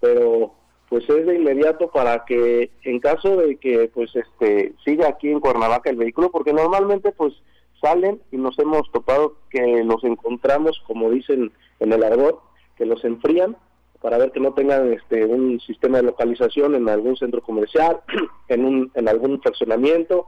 pero 0.00 0.54
pues 0.88 1.08
es 1.08 1.26
de 1.26 1.36
inmediato 1.36 1.88
para 1.88 2.24
que 2.24 2.70
en 2.84 3.00
caso 3.00 3.36
de 3.36 3.56
que 3.56 3.90
pues 3.92 4.14
este 4.14 4.74
siga 4.84 5.08
aquí 5.08 5.30
en 5.30 5.40
Cuernavaca 5.40 5.90
el 5.90 5.96
vehículo, 5.96 6.30
porque 6.30 6.52
normalmente 6.52 7.12
pues 7.12 7.34
salen 7.80 8.20
y 8.32 8.36
nos 8.36 8.58
hemos 8.58 8.90
topado 8.92 9.36
que 9.50 9.82
los 9.84 10.02
encontramos, 10.04 10.82
como 10.86 11.10
dicen 11.10 11.52
en 11.80 11.92
el 11.92 12.02
argot, 12.02 12.40
que 12.76 12.86
los 12.86 13.04
enfrían 13.04 13.56
para 14.00 14.18
ver 14.18 14.32
que 14.32 14.40
no 14.40 14.52
tengan 14.52 14.92
este 14.92 15.24
un 15.24 15.60
sistema 15.60 15.98
de 15.98 16.04
localización 16.04 16.74
en 16.74 16.88
algún 16.88 17.16
centro 17.16 17.40
comercial, 17.42 18.00
en 18.48 18.64
un 18.64 18.90
en 18.94 19.08
algún 19.08 19.40
fraccionamiento 19.40 20.26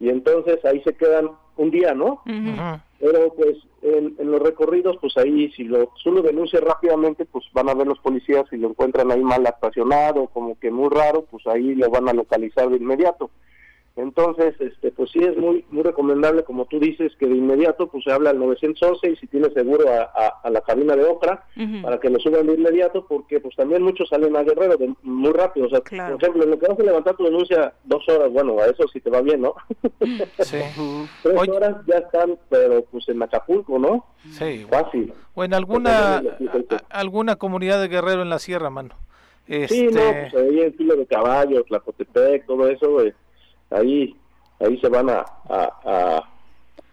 y 0.00 0.08
entonces 0.08 0.64
ahí 0.64 0.82
se 0.82 0.94
quedan 0.94 1.30
un 1.56 1.70
día, 1.70 1.94
¿no? 1.94 2.22
Pero 2.98 3.34
pues 3.34 3.58
en, 3.82 4.16
los 4.18 4.40
recorridos, 4.40 4.96
pues 5.00 5.16
ahí 5.18 5.52
si 5.52 5.64
lo 5.64 5.90
solo 6.02 6.22
denuncia 6.22 6.58
rápidamente, 6.58 7.26
pues 7.26 7.44
van 7.52 7.68
a 7.68 7.74
ver 7.74 7.86
los 7.86 7.98
policías 7.98 8.46
si 8.48 8.56
lo 8.56 8.70
encuentran 8.70 9.10
ahí 9.10 9.22
mal 9.22 9.46
estacionado, 9.46 10.26
como 10.28 10.58
que 10.58 10.70
muy 10.70 10.88
raro, 10.88 11.26
pues 11.30 11.46
ahí 11.46 11.74
lo 11.74 11.90
van 11.90 12.08
a 12.08 12.14
localizar 12.14 12.70
de 12.70 12.76
inmediato. 12.76 13.30
Entonces, 14.00 14.54
este, 14.60 14.90
pues 14.92 15.10
sí 15.10 15.18
es 15.20 15.36
muy 15.36 15.64
muy 15.70 15.82
recomendable, 15.82 16.42
como 16.44 16.64
tú 16.64 16.80
dices, 16.80 17.12
que 17.18 17.26
de 17.26 17.36
inmediato 17.36 17.88
pues 17.88 18.04
se 18.04 18.12
habla 18.12 18.30
al 18.30 18.38
911 18.38 19.10
y 19.10 19.16
si 19.16 19.26
tiene 19.26 19.50
seguro 19.50 19.84
a, 19.90 20.48
la 20.50 20.60
cabina 20.62 20.96
de 20.96 21.04
Ocra 21.04 21.44
para 21.82 21.98
que 22.00 22.10
lo 22.10 22.18
suban 22.18 22.46
de 22.46 22.54
inmediato, 22.54 23.06
porque 23.06 23.40
pues 23.40 23.54
también 23.56 23.82
muchos 23.82 24.08
salen 24.08 24.36
a 24.36 24.42
Guerrero 24.42 24.76
muy 25.02 25.32
rápido. 25.32 25.66
O 25.66 25.70
sea, 25.70 25.80
por 25.80 26.22
ejemplo, 26.22 26.44
en 26.44 26.50
lo 26.50 26.58
que 26.58 26.66
vas 26.66 26.78
a 26.78 26.82
levantar 26.82 27.16
tu 27.16 27.24
denuncia 27.24 27.74
dos 27.84 28.08
horas, 28.08 28.32
bueno, 28.32 28.58
a 28.58 28.66
eso 28.66 28.88
sí 28.92 29.00
te 29.00 29.10
va 29.10 29.20
bien, 29.20 29.42
¿no? 29.42 29.54
Sí. 30.40 30.58
Tres 31.22 31.48
horas 31.48 31.76
ya 31.86 31.98
están, 31.98 32.38
pero 32.48 32.82
pues 32.84 33.08
en 33.08 33.22
Acapulco, 33.22 33.78
¿no? 33.78 34.06
Sí. 34.32 34.66
Fácil. 34.68 35.12
O 35.34 35.44
en 35.44 35.54
alguna, 35.54 36.22
alguna 36.88 37.36
comunidad 37.36 37.80
de 37.80 37.88
Guerrero 37.88 38.22
en 38.22 38.30
la 38.30 38.38
sierra, 38.38 38.70
mano. 38.70 38.94
Sí, 39.46 39.88
no, 39.92 40.00
este 40.00 40.28
pues 40.30 40.34
ahí 40.34 40.60
en 40.60 40.74
Filo 40.74 40.96
de 40.96 41.06
Caballos, 41.06 41.64
Tlacotepec, 41.66 42.46
todo 42.46 42.68
eso, 42.68 42.92
güey 42.92 43.12
ahí 43.70 44.16
ahí 44.60 44.78
se 44.78 44.88
van 44.88 45.08
a, 45.08 45.24
a, 45.48 46.28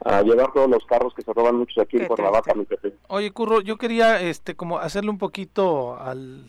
a, 0.06 0.22
llevar 0.22 0.52
todos 0.54 0.70
los 0.70 0.86
carros 0.86 1.14
que 1.14 1.22
se 1.22 1.34
roban 1.34 1.56
muchos 1.56 1.78
aquí 1.80 1.98
en 1.98 2.08
Cuernavaca, 2.08 2.54
mi 2.54 2.64
Pepe. 2.66 2.94
Oye, 3.08 3.32
Curro, 3.32 3.62
yo 3.62 3.78
quería 3.78 4.22
este 4.22 4.56
como 4.56 4.80
hacerle 4.80 5.10
un 5.10 5.18
poquito 5.18 5.98
al, 6.00 6.46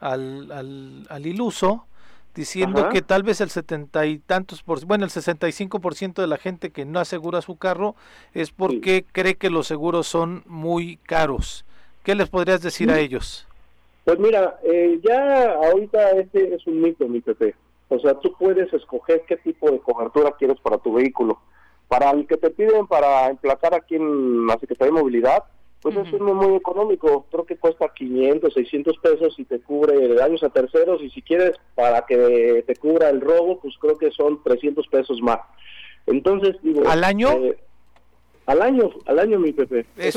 al, 0.00 0.52
al, 0.52 1.06
al 1.08 1.26
iluso, 1.26 1.86
diciendo 2.34 2.88
que 2.90 3.02
tal 3.02 3.24
vez 3.24 3.40
el 3.40 3.50
setenta 3.50 4.06
y 4.06 4.18
tantos 4.18 4.62
por 4.62 4.84
bueno 4.86 5.04
el 5.04 5.10
65 5.10 5.80
por 5.80 5.94
ciento 5.94 6.22
de 6.22 6.28
la 6.28 6.38
gente 6.38 6.70
que 6.70 6.84
no 6.84 7.00
asegura 7.00 7.42
su 7.42 7.56
carro 7.56 7.96
es 8.32 8.52
porque 8.52 9.04
cree 9.10 9.34
que 9.34 9.50
los 9.50 9.66
seguros 9.66 10.06
son 10.06 10.44
muy 10.46 10.96
caros. 10.98 11.64
Qué 12.04 12.14
les 12.14 12.28
podrías 12.28 12.62
decir 12.62 12.90
a 12.90 13.00
ellos 13.00 13.46
pues 14.04 14.18
mira 14.18 14.58
eh, 14.64 15.00
ya 15.02 15.52
ahorita 15.54 16.10
este 16.12 16.54
es 16.54 16.66
un 16.66 16.80
mito 16.80 17.06
mi 17.08 17.20
Pepe 17.20 17.54
o 17.92 17.98
sea, 17.98 18.14
tú 18.14 18.34
puedes 18.38 18.72
escoger 18.72 19.22
qué 19.26 19.36
tipo 19.36 19.70
de 19.70 19.78
cobertura 19.80 20.34
quieres 20.38 20.58
para 20.60 20.78
tu 20.78 20.94
vehículo. 20.94 21.38
Para 21.88 22.10
el 22.10 22.26
que 22.26 22.36
te 22.36 22.50
piden 22.50 22.86
para 22.86 23.28
emplacar 23.28 23.74
aquí 23.74 23.96
en 23.96 24.46
la 24.46 24.58
Secretaría 24.58 24.94
de 24.94 25.00
Movilidad, 25.00 25.44
pues 25.82 25.96
es 25.96 26.20
muy, 26.20 26.54
económico. 26.54 27.26
Creo 27.30 27.44
que 27.44 27.56
cuesta 27.56 27.92
500, 27.92 28.54
600 28.54 28.98
pesos 28.98 29.34
y 29.38 29.44
te 29.44 29.60
cubre 29.60 30.14
daños 30.14 30.42
a 30.44 30.48
terceros. 30.48 31.02
Y 31.02 31.10
si 31.10 31.22
quieres 31.22 31.52
para 31.74 32.06
que 32.06 32.64
te 32.66 32.76
cubra 32.76 33.10
el 33.10 33.20
robo, 33.20 33.58
pues 33.60 33.74
creo 33.80 33.98
que 33.98 34.10
son 34.12 34.42
300 34.42 34.86
pesos 34.86 35.20
más. 35.20 35.40
Entonces, 36.06 36.56
digo. 36.62 36.88
¿Al 36.88 37.04
año? 37.04 37.30
Eh, 37.32 37.58
al 38.52 38.62
año, 38.62 38.90
al 39.06 39.18
año, 39.18 39.38
mi 39.38 39.52
Pepe. 39.52 39.86
Es 39.96 40.16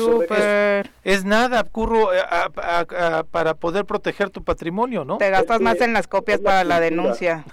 Es 1.04 1.24
nada, 1.24 1.64
curro, 1.64 2.12
eh, 2.12 2.18
para 3.30 3.54
poder 3.54 3.84
proteger 3.84 4.30
tu 4.30 4.44
patrimonio, 4.44 5.04
¿no? 5.04 5.18
Te 5.18 5.30
gastas 5.30 5.60
más 5.60 5.80
en 5.80 5.92
las 5.92 6.06
copias 6.06 6.40
para 6.40 6.64
la 6.64 6.80
denuncia. 6.80 7.44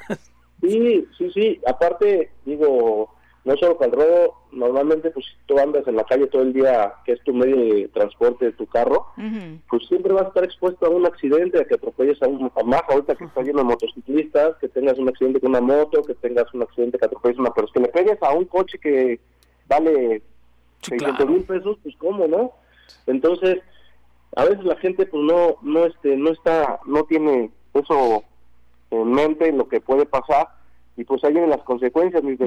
Sí, 0.62 1.06
sí, 1.18 1.30
sí. 1.34 1.60
Aparte, 1.68 2.32
digo, 2.46 3.14
no 3.44 3.58
solo 3.58 3.76
con 3.76 3.88
el 3.88 3.92
robo, 3.92 4.46
normalmente, 4.54 5.10
pues 5.12 5.26
si 5.26 5.34
tú 5.46 5.60
andas 5.60 5.86
en 5.88 5.98
la 5.98 6.06
calle 6.06 6.28
todo 6.28 6.42
el 6.42 6.54
día, 6.54 6.94
que 7.06 7.14
es 7.14 7.24
tu 7.24 7.34
medio 7.34 7.58
de 7.58 7.90
transporte 7.90 8.46
de 8.46 8.52
tu 8.54 8.66
carro, 8.68 9.08
pues 9.70 9.86
siempre 9.88 10.14
vas 10.14 10.24
a 10.24 10.28
estar 10.30 10.44
expuesto 10.46 10.86
a 10.86 10.90
un 10.90 11.06
accidente, 11.06 11.60
a 11.60 11.66
que 11.66 11.76
atropelles 11.76 12.22
a 12.22 12.28
un 12.28 12.50
más 12.66 12.82
ahorita 12.88 13.16
que 13.16 13.26
está 13.26 13.42
lleno 13.42 13.60
de 13.60 13.66
motociclistas, 13.66 14.56
que 14.62 14.70
tengas 14.70 14.98
un 14.98 15.10
accidente 15.10 15.42
con 15.42 15.50
una 15.50 15.62
moto, 15.62 16.02
que 16.04 16.16
tengas 16.16 16.54
un 16.54 16.62
accidente 16.62 16.98
que 16.98 17.06
atropelles 17.06 17.38
a 17.38 17.42
una 17.42 17.54
persona, 17.54 17.74
que 17.74 17.80
le 17.82 18.06
pegues 18.06 18.24
a 18.24 18.34
un 18.34 18.46
coche 18.46 18.80
que 18.80 19.20
vale 19.68 20.22
600 20.84 21.30
mil 21.30 21.44
pesos, 21.44 21.78
pues 21.84 21.96
cómo, 21.98 22.28
¿no? 22.28 22.52
Entonces, 23.08 23.60
a 24.36 24.46
veces 24.46 24.64
la 24.64 24.76
gente 24.78 25.06
pues 25.06 25.24
no, 25.24 25.58
no, 25.62 25.86
este, 25.86 26.16
no 26.18 26.32
está, 26.32 26.80
no 26.86 27.04
tiene 27.04 27.52
eso 27.74 28.24
en 28.92 29.12
mente 29.12 29.50
en 29.50 29.58
lo 29.58 29.68
que 29.68 29.82
puede 29.82 30.06
pasar 30.06 30.48
y 30.96 31.04
pues 31.04 31.24
ahí 31.24 31.32
vienen 31.32 31.50
las 31.50 31.64
consecuencias, 31.64 32.24
mi 32.24 32.38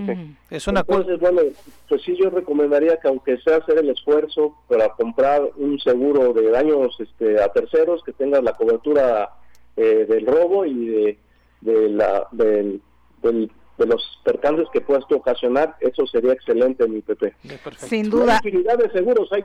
Es 0.50 0.68
una 0.68 0.80
Entonces, 0.80 1.18
bueno, 1.18 1.40
pues 1.88 2.02
sí 2.02 2.16
yo 2.16 2.30
recomendaría 2.30 2.96
que 2.98 3.08
aunque 3.08 3.38
sea 3.38 3.56
hacer 3.56 3.78
el 3.78 3.90
esfuerzo 3.90 4.56
para 4.68 4.90
comprar 4.90 5.42
un 5.56 5.78
seguro 5.80 6.32
de 6.32 6.50
daños 6.50 6.96
este, 7.00 7.42
a 7.42 7.48
terceros, 7.48 8.04
que 8.04 8.12
tenga 8.12 8.40
la 8.40 8.52
cobertura 8.52 9.30
eh, 9.76 10.06
del 10.08 10.26
robo 10.26 10.64
y 10.64 10.86
de, 10.86 11.18
de 11.62 11.88
la, 11.88 12.28
del, 12.30 12.80
del 13.22 13.50
de 13.78 13.86
los 13.86 14.20
percances 14.24 14.66
que 14.72 14.80
puedas 14.80 15.06
tú 15.08 15.16
ocasionar, 15.16 15.76
eso 15.80 16.06
sería 16.06 16.32
excelente, 16.32 16.86
mi 16.88 17.00
Pepe. 17.00 17.34
Sin 17.76 18.10
duda. 18.10 18.40
Hay 18.42 18.48
infinidad 18.48 18.78
de 18.78 18.90
seguros, 18.90 19.30
hay 19.32 19.44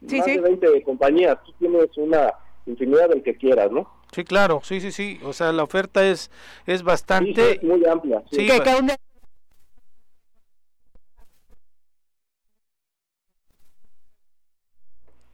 más 0.00 0.26
de 0.26 0.40
20 0.40 0.82
compañías, 0.82 1.38
tú 1.44 1.52
tienes 1.58 1.88
una 1.96 2.32
infinidad 2.66 3.08
del 3.08 3.22
que 3.22 3.36
quieras, 3.36 3.70
¿no? 3.70 3.90
Sí, 4.12 4.24
claro, 4.24 4.60
sí, 4.62 4.80
sí, 4.80 4.92
sí, 4.92 5.20
o 5.24 5.32
sea, 5.32 5.52
la 5.52 5.62
oferta 5.62 6.06
es 6.06 6.30
es 6.66 6.82
bastante... 6.82 7.58
muy 7.62 7.84
amplia. 7.86 8.22
Sí, 8.30 8.48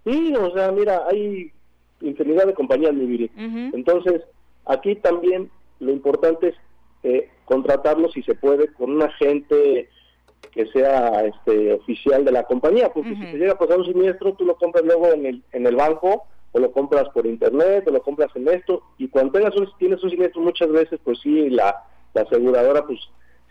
Sí, 0.04 0.34
o 0.34 0.52
sea, 0.52 0.72
mira, 0.72 1.02
hay 1.08 1.52
infinidad 2.00 2.46
de 2.46 2.54
compañías, 2.54 2.92
mi 2.92 3.06
Viri. 3.06 3.30
Entonces, 3.72 4.22
aquí 4.66 4.96
también 4.96 5.48
lo 5.78 5.92
importante 5.92 6.48
es 6.48 6.54
eh, 7.02 7.30
contratarlo 7.44 8.10
si 8.10 8.22
se 8.22 8.34
puede 8.34 8.68
con 8.72 8.92
un 8.92 9.02
agente 9.02 9.88
que 10.52 10.66
sea 10.66 11.24
este 11.24 11.72
oficial 11.72 12.24
de 12.24 12.32
la 12.32 12.44
compañía, 12.44 12.92
porque 12.92 13.14
si 13.14 13.20
te 13.20 13.38
llega 13.38 13.52
a 13.52 13.58
pasar 13.58 13.78
un 13.78 13.86
siniestro, 13.86 14.34
tú 14.34 14.44
lo 14.44 14.56
compras 14.56 14.84
luego 14.84 15.12
en 15.12 15.26
el, 15.26 15.42
en 15.52 15.66
el 15.66 15.76
banco 15.76 16.24
o 16.52 16.58
lo 16.58 16.70
compras 16.72 17.08
por 17.14 17.26
internet 17.26 17.84
o 17.88 17.90
lo 17.90 18.02
compras 18.02 18.30
en 18.34 18.46
esto 18.48 18.82
y 18.98 19.08
cuando 19.08 19.32
tengas 19.32 19.56
un, 19.56 19.68
tienes 19.78 20.02
un 20.04 20.10
siniestro 20.10 20.42
muchas 20.42 20.70
veces 20.70 21.00
pues 21.02 21.18
sí 21.20 21.48
la, 21.48 21.82
la 22.12 22.22
aseguradora 22.22 22.86
pues 22.86 23.00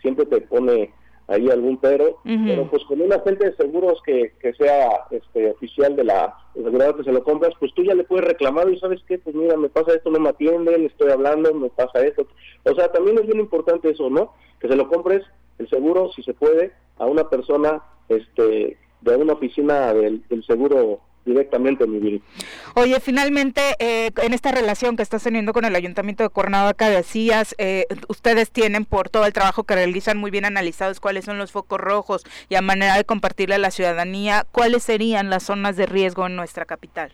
siempre 0.00 0.26
te 0.26 0.40
pone 0.42 0.92
ahí 1.32 1.48
algún 1.50 1.78
pero, 1.78 2.18
pero 2.24 2.68
pues 2.68 2.84
con 2.84 3.00
un 3.00 3.12
agente 3.12 3.50
de 3.50 3.56
seguros 3.56 4.00
que, 4.04 4.32
que 4.40 4.52
sea 4.54 5.06
este 5.10 5.50
oficial 5.50 5.96
de 5.96 6.04
la 6.04 6.36
aseguradora 6.50 6.96
que 6.96 7.04
se 7.04 7.12
lo 7.12 7.24
compras, 7.24 7.54
pues 7.58 7.72
tú 7.74 7.82
ya 7.82 7.94
le 7.94 8.04
puedes 8.04 8.26
reclamar 8.26 8.68
y 8.70 8.78
sabes 8.78 9.00
qué, 9.08 9.18
pues 9.18 9.34
mira, 9.34 9.56
me 9.56 9.68
pasa 9.68 9.94
esto, 9.94 10.10
no 10.10 10.20
me 10.20 10.28
atienden, 10.28 10.86
estoy 10.86 11.10
hablando, 11.10 11.54
me 11.54 11.70
pasa 11.70 12.04
esto. 12.04 12.26
O 12.64 12.74
sea, 12.74 12.92
también 12.92 13.18
es 13.18 13.26
bien 13.26 13.40
importante 13.40 13.90
eso, 13.90 14.10
¿no? 14.10 14.32
Que 14.60 14.68
se 14.68 14.76
lo 14.76 14.88
compres 14.88 15.22
el 15.58 15.68
seguro, 15.68 16.10
si 16.12 16.22
se 16.22 16.34
puede, 16.34 16.72
a 16.98 17.06
una 17.06 17.28
persona 17.28 17.82
este 18.08 18.76
de 19.02 19.16
una 19.16 19.32
oficina 19.32 19.92
del, 19.92 20.22
seguro 20.46 21.00
directamente 21.24 21.86
mi 21.86 21.98
vida. 21.98 22.24
Oye, 22.74 22.98
finalmente, 23.00 23.60
eh, 23.78 24.10
en 24.22 24.32
esta 24.32 24.52
relación 24.52 24.96
que 24.96 25.02
estás 25.02 25.22
teniendo 25.22 25.52
con 25.52 25.64
el 25.64 25.74
Ayuntamiento 25.74 26.22
de 26.22 26.28
Cuernavaca, 26.28 26.88
decías, 26.88 27.54
eh, 27.58 27.86
ustedes 28.08 28.50
tienen 28.50 28.84
por 28.84 29.08
todo 29.08 29.26
el 29.26 29.32
trabajo 29.32 29.64
que 29.64 29.74
realizan 29.74 30.18
muy 30.18 30.30
bien 30.30 30.44
analizados 30.44 31.00
cuáles 31.00 31.24
son 31.24 31.38
los 31.38 31.52
focos 31.52 31.80
rojos 31.80 32.24
y 32.48 32.56
a 32.56 32.62
manera 32.62 32.96
de 32.96 33.04
compartirle 33.04 33.54
a 33.54 33.58
la 33.58 33.70
ciudadanía, 33.70 34.46
¿cuáles 34.52 34.82
serían 34.82 35.30
las 35.30 35.44
zonas 35.44 35.76
de 35.76 35.86
riesgo 35.86 36.26
en 36.26 36.36
nuestra 36.36 36.64
capital? 36.64 37.12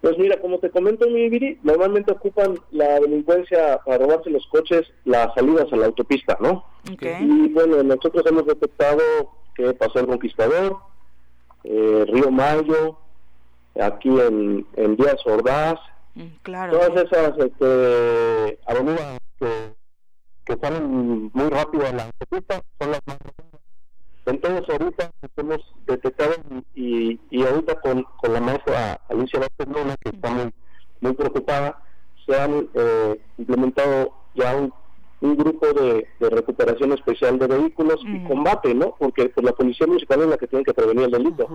Pues 0.00 0.16
mira, 0.16 0.40
como 0.40 0.58
te 0.58 0.70
comento, 0.70 1.06
mi 1.08 1.28
Viri, 1.28 1.58
normalmente 1.62 2.12
ocupan 2.12 2.58
la 2.70 3.00
delincuencia 3.00 3.80
para 3.84 3.98
robarse 3.98 4.30
los 4.30 4.46
coches 4.46 4.86
las 5.04 5.34
salidas 5.34 5.70
a 5.72 5.76
la 5.76 5.86
autopista, 5.86 6.38
¿no? 6.40 6.64
Y 6.88 7.48
bueno, 7.48 7.82
nosotros 7.82 8.24
hemos 8.26 8.46
detectado 8.46 9.02
que 9.54 9.74
pasó 9.74 10.00
el 10.00 10.06
Conquistador, 10.06 10.78
eh, 11.64 12.06
Río 12.08 12.30
Mayo, 12.30 12.96
aquí 13.80 14.08
en, 14.08 14.66
en 14.76 14.96
Díaz 14.96 15.24
Ordaz, 15.24 15.78
mm, 16.14 16.26
claro, 16.42 16.78
todas 16.78 17.04
esas 17.04 17.38
este, 17.38 18.58
avenidas 18.66 19.18
que, 19.38 19.74
que 20.44 20.56
salen 20.60 21.30
muy 21.32 21.48
rápido 21.48 21.86
a 21.86 21.92
la 21.92 22.04
autopista 22.04 22.62
son 22.78 22.90
las 22.90 23.00
más 23.06 23.18
entonces 24.26 24.68
ahorita 24.68 25.10
hemos 25.36 25.74
detectado 25.86 26.34
y, 26.74 27.18
y 27.30 27.42
ahorita 27.44 27.80
con, 27.80 28.04
con 28.18 28.32
la 28.32 28.40
maestra 28.40 29.00
Alicia 29.08 29.40
Vázquez 29.40 29.66
Luna, 29.66 29.96
que 30.00 30.10
está 30.10 30.30
muy, 30.30 30.52
muy 31.00 31.12
preocupada, 31.14 31.82
se 32.26 32.38
han 32.38 32.68
eh, 32.74 33.20
implementado 33.38 34.12
ya 34.34 34.54
un, 34.54 34.72
un 35.20 35.36
grupo 35.36 35.66
de, 35.72 36.06
de, 36.20 36.30
recuperación 36.30 36.92
especial 36.92 37.38
de 37.38 37.46
vehículos 37.46 38.00
y 38.04 38.22
combate, 38.24 38.74
¿no? 38.74 38.94
Porque 38.98 39.30
pues, 39.30 39.44
la 39.44 39.52
policía 39.52 39.86
municipal 39.86 40.20
es 40.20 40.28
la 40.28 40.36
que 40.36 40.46
tiene 40.46 40.64
que 40.64 40.74
prevenir 40.74 41.06
el 41.06 41.10
delito, 41.10 41.48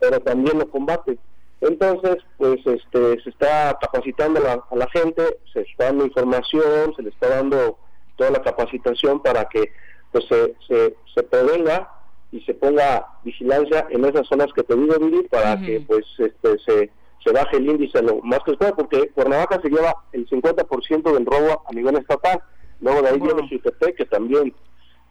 pero 0.00 0.20
también 0.20 0.58
lo 0.58 0.70
combate. 0.70 1.18
Entonces, 1.60 2.18
pues 2.36 2.60
este, 2.66 3.20
se 3.20 3.30
está 3.30 3.76
capacitando 3.80 4.40
a 4.40 4.42
la, 4.42 4.64
a 4.70 4.76
la 4.76 4.88
gente, 4.90 5.38
se 5.52 5.62
está 5.62 5.86
dando 5.86 6.06
información, 6.06 6.94
se 6.94 7.02
le 7.02 7.10
está 7.10 7.28
dando 7.28 7.78
toda 8.16 8.30
la 8.30 8.42
capacitación 8.42 9.20
para 9.20 9.44
que 9.46 9.72
pues 10.12 10.24
se, 10.26 10.54
se, 10.66 10.96
se 11.14 11.22
prevenga 11.22 11.90
y 12.30 12.40
se 12.42 12.54
ponga 12.54 13.06
vigilancia 13.24 13.86
en 13.90 14.04
esas 14.04 14.26
zonas 14.26 14.52
que 14.54 14.62
te 14.62 14.76
digo 14.76 14.98
vivir 14.98 15.28
para 15.28 15.58
que 15.60 15.80
pues 15.80 16.04
este 16.18 16.58
se, 16.58 16.90
se 17.24 17.32
baje 17.32 17.56
el 17.56 17.68
índice 17.70 18.02
lo 18.02 18.20
más 18.22 18.40
que 18.44 18.52
se 18.52 18.56
pueda 18.58 18.76
porque 18.76 19.08
Cuernavaca 19.10 19.60
se 19.60 19.70
lleva 19.70 19.94
el 20.12 20.28
50% 20.28 21.12
del 21.12 21.26
robo 21.26 21.62
a 21.66 21.72
nivel 21.72 21.96
estatal. 21.96 22.40
Luego 22.80 23.02
de 23.02 23.08
ahí 23.08 23.18
viene 23.18 23.48
Chipetec 23.48 23.96
que 23.96 24.04
también 24.04 24.54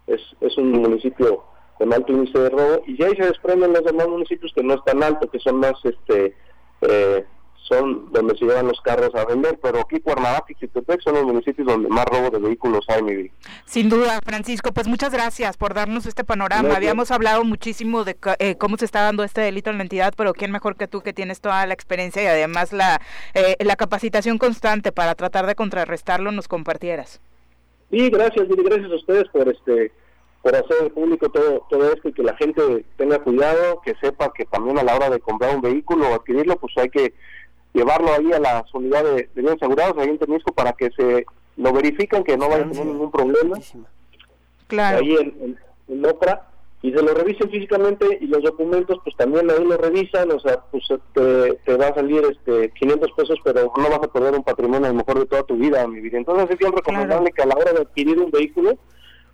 es, 0.06 0.22
es 0.42 0.58
un 0.58 0.72
municipio 0.72 1.44
con 1.78 1.94
alto 1.94 2.12
índice 2.12 2.40
de 2.40 2.50
robo 2.50 2.84
y 2.86 2.98
ya 2.98 3.08
ahí 3.08 3.16
se 3.16 3.26
desprenden 3.26 3.74
los 3.74 3.84
demás 3.84 4.08
municipios 4.08 4.52
que 4.54 4.64
no 4.64 4.76
están 4.76 5.04
alto 5.04 5.30
que 5.30 5.40
son 5.40 5.58
más 5.58 5.74
este 5.84 6.36
eh, 6.82 7.26
son 7.68 8.12
donde 8.12 8.38
se 8.38 8.46
llevan 8.46 8.68
los 8.68 8.80
carros 8.82 9.14
a 9.16 9.26
vender, 9.26 9.60
pero 9.62 9.82
aquí 9.82 10.00
Cuernavaca 10.00 10.46
y 10.50 10.56
Chitepec 10.56 11.02
son 11.02 11.16
los 11.16 11.24
municipios 11.24 11.68
donde 11.68 11.90
más 11.90 12.06
robo 12.06 12.30
de 12.30 12.40
vehículos 12.40 12.86
hay, 12.88 13.04
mi 13.04 13.16
vida. 13.16 13.34
Sin 13.66 13.90
duda, 13.90 14.20
Francisco, 14.24 14.72
pues 14.72 14.88
muchas 14.88 15.12
gracias 15.12 15.58
por 15.58 15.74
darnos 15.74 16.06
este 16.06 16.24
panorama. 16.24 16.76
Habíamos 16.76 17.12
hablado 17.12 17.44
muchísimo 17.44 18.04
de 18.04 18.16
eh, 18.40 18.56
cómo 18.58 18.78
se 18.78 18.86
está 18.86 19.02
dando 19.02 19.24
este 19.24 19.42
delito 19.42 19.70
en 19.70 19.78
la 19.78 19.84
entidad, 19.84 20.14
pero 20.16 20.34
quién 20.34 20.52
mejor 20.52 20.76
que 20.76 20.88
tú 20.88 21.02
que 21.02 21.14
tienes 21.14 21.42
toda 21.42 21.66
la 21.66 21.74
experiencia 21.74 22.24
y 22.24 22.28
además 22.28 22.72
la, 22.72 23.02
eh, 23.34 23.58
la 23.60 23.76
capacitación 23.76 24.38
constante 24.38 24.92
para 24.92 25.16
tratar 25.16 25.46
de 25.46 25.56
contrarrestarlo, 25.56 26.32
nos 26.32 26.48
compartieras. 26.48 27.20
Sí, 27.92 28.10
gracias, 28.10 28.48
gracias 28.48 28.92
a 28.92 28.96
ustedes 28.96 29.28
por 29.30 29.48
este 29.50 29.92
por 30.48 30.56
hacer 30.56 30.94
público 30.94 31.28
todo, 31.28 31.66
todo 31.70 31.92
esto 31.92 32.08
y 32.08 32.14
que 32.14 32.24
la 32.24 32.34
gente 32.38 32.86
tenga 32.96 33.20
cuidado, 33.20 33.82
que 33.82 33.96
sepa 34.00 34.32
que 34.32 34.46
también 34.46 34.80
a 34.80 34.84
la 34.84 34.96
hora 34.96 35.10
de 35.10 35.20
comprar 35.20 35.54
un 35.54 35.62
vehículo 35.62 36.08
o 36.08 36.14
adquirirlo, 36.14 36.56
pues 36.56 36.72
hay 36.78 36.88
que 36.88 37.14
llevarlo 37.74 38.14
ahí 38.14 38.32
a 38.32 38.40
las 38.40 38.74
unidades 38.74 39.28
de 39.36 39.42
bien 39.42 39.56
asegurados 39.56 39.98
ahí 39.98 40.08
en 40.08 40.18
Temisco 40.18 40.54
para 40.54 40.72
que 40.72 40.90
se 40.92 41.26
lo 41.58 41.74
verifiquen 41.74 42.24
que 42.24 42.38
no 42.38 42.48
vaya 42.48 42.64
a 42.64 42.70
tener 42.70 42.86
ningún 42.86 43.12
problema. 43.12 43.58
Claro. 44.68 45.00
ahí 45.00 45.18
en, 45.18 45.58
en, 45.90 46.06
y 46.82 46.94
se 46.94 47.02
lo 47.02 47.14
revisen 47.14 47.50
físicamente 47.50 48.18
y 48.22 48.28
los 48.28 48.42
documentos 48.42 49.00
pues 49.04 49.18
también 49.18 49.52
ahí 49.52 49.66
lo 49.66 49.76
revisan 49.76 50.32
o 50.32 50.40
sea 50.40 50.62
pues 50.72 50.84
te, 51.14 51.56
te 51.66 51.76
va 51.76 51.88
a 51.88 51.96
salir 51.96 52.24
este 52.32 52.70
500 52.70 53.12
pesos 53.18 53.40
pero 53.44 53.74
no 53.76 53.90
vas 53.90 54.04
a 54.04 54.14
perder 54.14 54.34
un 54.34 54.44
patrimonio 54.44 54.86
a 54.86 54.92
lo 54.92 54.96
mejor 54.96 55.20
de 55.20 55.26
toda 55.26 55.44
tu 55.44 55.58
vida 55.58 55.86
mi 55.88 56.00
vida. 56.00 56.18
Entonces 56.18 56.50
es 56.52 56.58
bien 56.58 56.72
recomendable 56.72 57.34
que 57.34 57.42
a 57.42 57.48
la 57.48 57.56
hora 57.56 57.74
de 57.74 57.82
adquirir 57.82 58.18
un 58.18 58.32
vehículo 58.32 58.78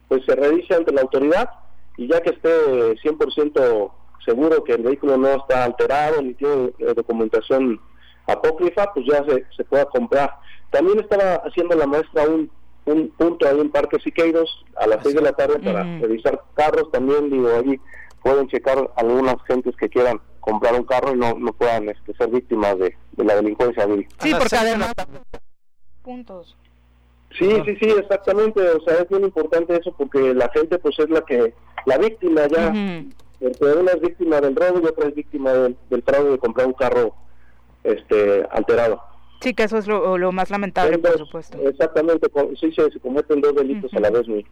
pues 0.08 0.24
se 0.26 0.36
revise 0.36 0.76
ante 0.76 0.92
la 0.92 1.02
autoridad 1.02 1.50
y 1.98 2.08
ya 2.08 2.22
que 2.22 2.32
esté 2.32 2.50
100% 2.96 3.92
seguro 4.26 4.64
que 4.64 4.74
el 4.74 4.84
vehículo 4.84 5.18
no 5.18 5.30
está 5.30 5.64
alterado 5.64 6.22
ni 6.22 6.34
tiene 6.34 6.72
eh, 6.80 6.94
documentación 6.96 7.80
apócrifa, 8.28 8.94
pues 8.94 9.06
ya 9.10 9.24
se, 9.26 9.46
se 9.56 9.64
pueda 9.66 9.86
comprar. 9.86 10.34
También 10.72 11.00
estaba 11.00 11.36
haciendo 11.46 11.76
la 11.76 11.86
maestra 11.86 12.24
un, 12.28 12.50
un 12.86 13.10
punto 13.10 13.48
ahí 13.48 13.60
en 13.60 13.70
Parque 13.70 14.00
Siqueiros 14.00 14.66
a 14.76 14.88
las 14.88 15.04
6 15.04 15.16
de 15.16 15.22
la 15.22 15.34
tarde 15.34 15.60
para 15.60 15.84
revisar 16.00 16.42
carros. 16.56 16.92
También, 16.92 17.30
digo, 17.30 17.50
ahí 17.50 17.80
pueden 18.22 18.48
checar 18.48 18.90
algunas 18.96 19.36
gentes 19.48 19.76
que 19.76 19.90
quieran 19.90 20.20
comprar 20.40 20.74
un 20.74 20.84
carro 20.84 21.14
y 21.14 21.18
no, 21.18 21.34
no 21.36 21.54
puedan 21.54 21.90
este, 21.90 22.14
ser 22.16 22.30
víctimas 22.30 22.78
de, 22.78 22.96
la 23.18 23.36
delincuencia. 23.36 23.88
Sí, 24.20 24.34
porque 24.38 24.56
además... 24.56 24.94
Puntos. 26.02 26.58
Sí, 27.38 27.50
sí, 27.66 27.76
sí, 27.80 27.90
exactamente. 27.90 28.62
O 28.62 28.82
sea, 28.82 28.96
es 29.02 29.12
muy 29.12 29.24
importante 29.24 29.76
eso 29.76 29.94
porque 29.98 30.34
la 30.34 30.50
gente, 30.50 30.78
pues, 30.80 30.98
es 31.00 31.10
la 31.10 31.22
que, 31.22 31.54
la 31.86 31.98
víctima 31.98 32.48
ya, 32.48 32.70
una 32.70 33.92
es 33.92 34.02
víctima 34.02 34.40
del 34.40 34.56
robo 34.56 34.82
y 34.82 34.86
otra 34.86 35.10
es 35.10 35.16
víctima 35.16 35.52
del, 35.52 35.78
del 35.90 36.04
fraude 36.04 36.32
de 36.32 36.38
comprar 36.38 36.68
un 36.68 36.74
carro 36.74 37.16
este 37.84 38.48
alterado. 38.52 39.02
Sí, 39.44 39.54
que 39.54 39.64
eso 39.64 39.78
es 39.78 39.88
lo, 39.88 40.32
más 40.32 40.50
lamentable, 40.50 40.98
por 40.98 41.18
supuesto. 41.18 41.58
Exactamente, 41.68 42.28
sí 42.60 42.72
se, 42.72 42.98
cometen 43.02 43.42
dos 43.42 43.54
delitos 43.54 43.94
a 43.94 44.00
la 44.00 44.10
vez, 44.10 44.26
mi, 44.28 44.46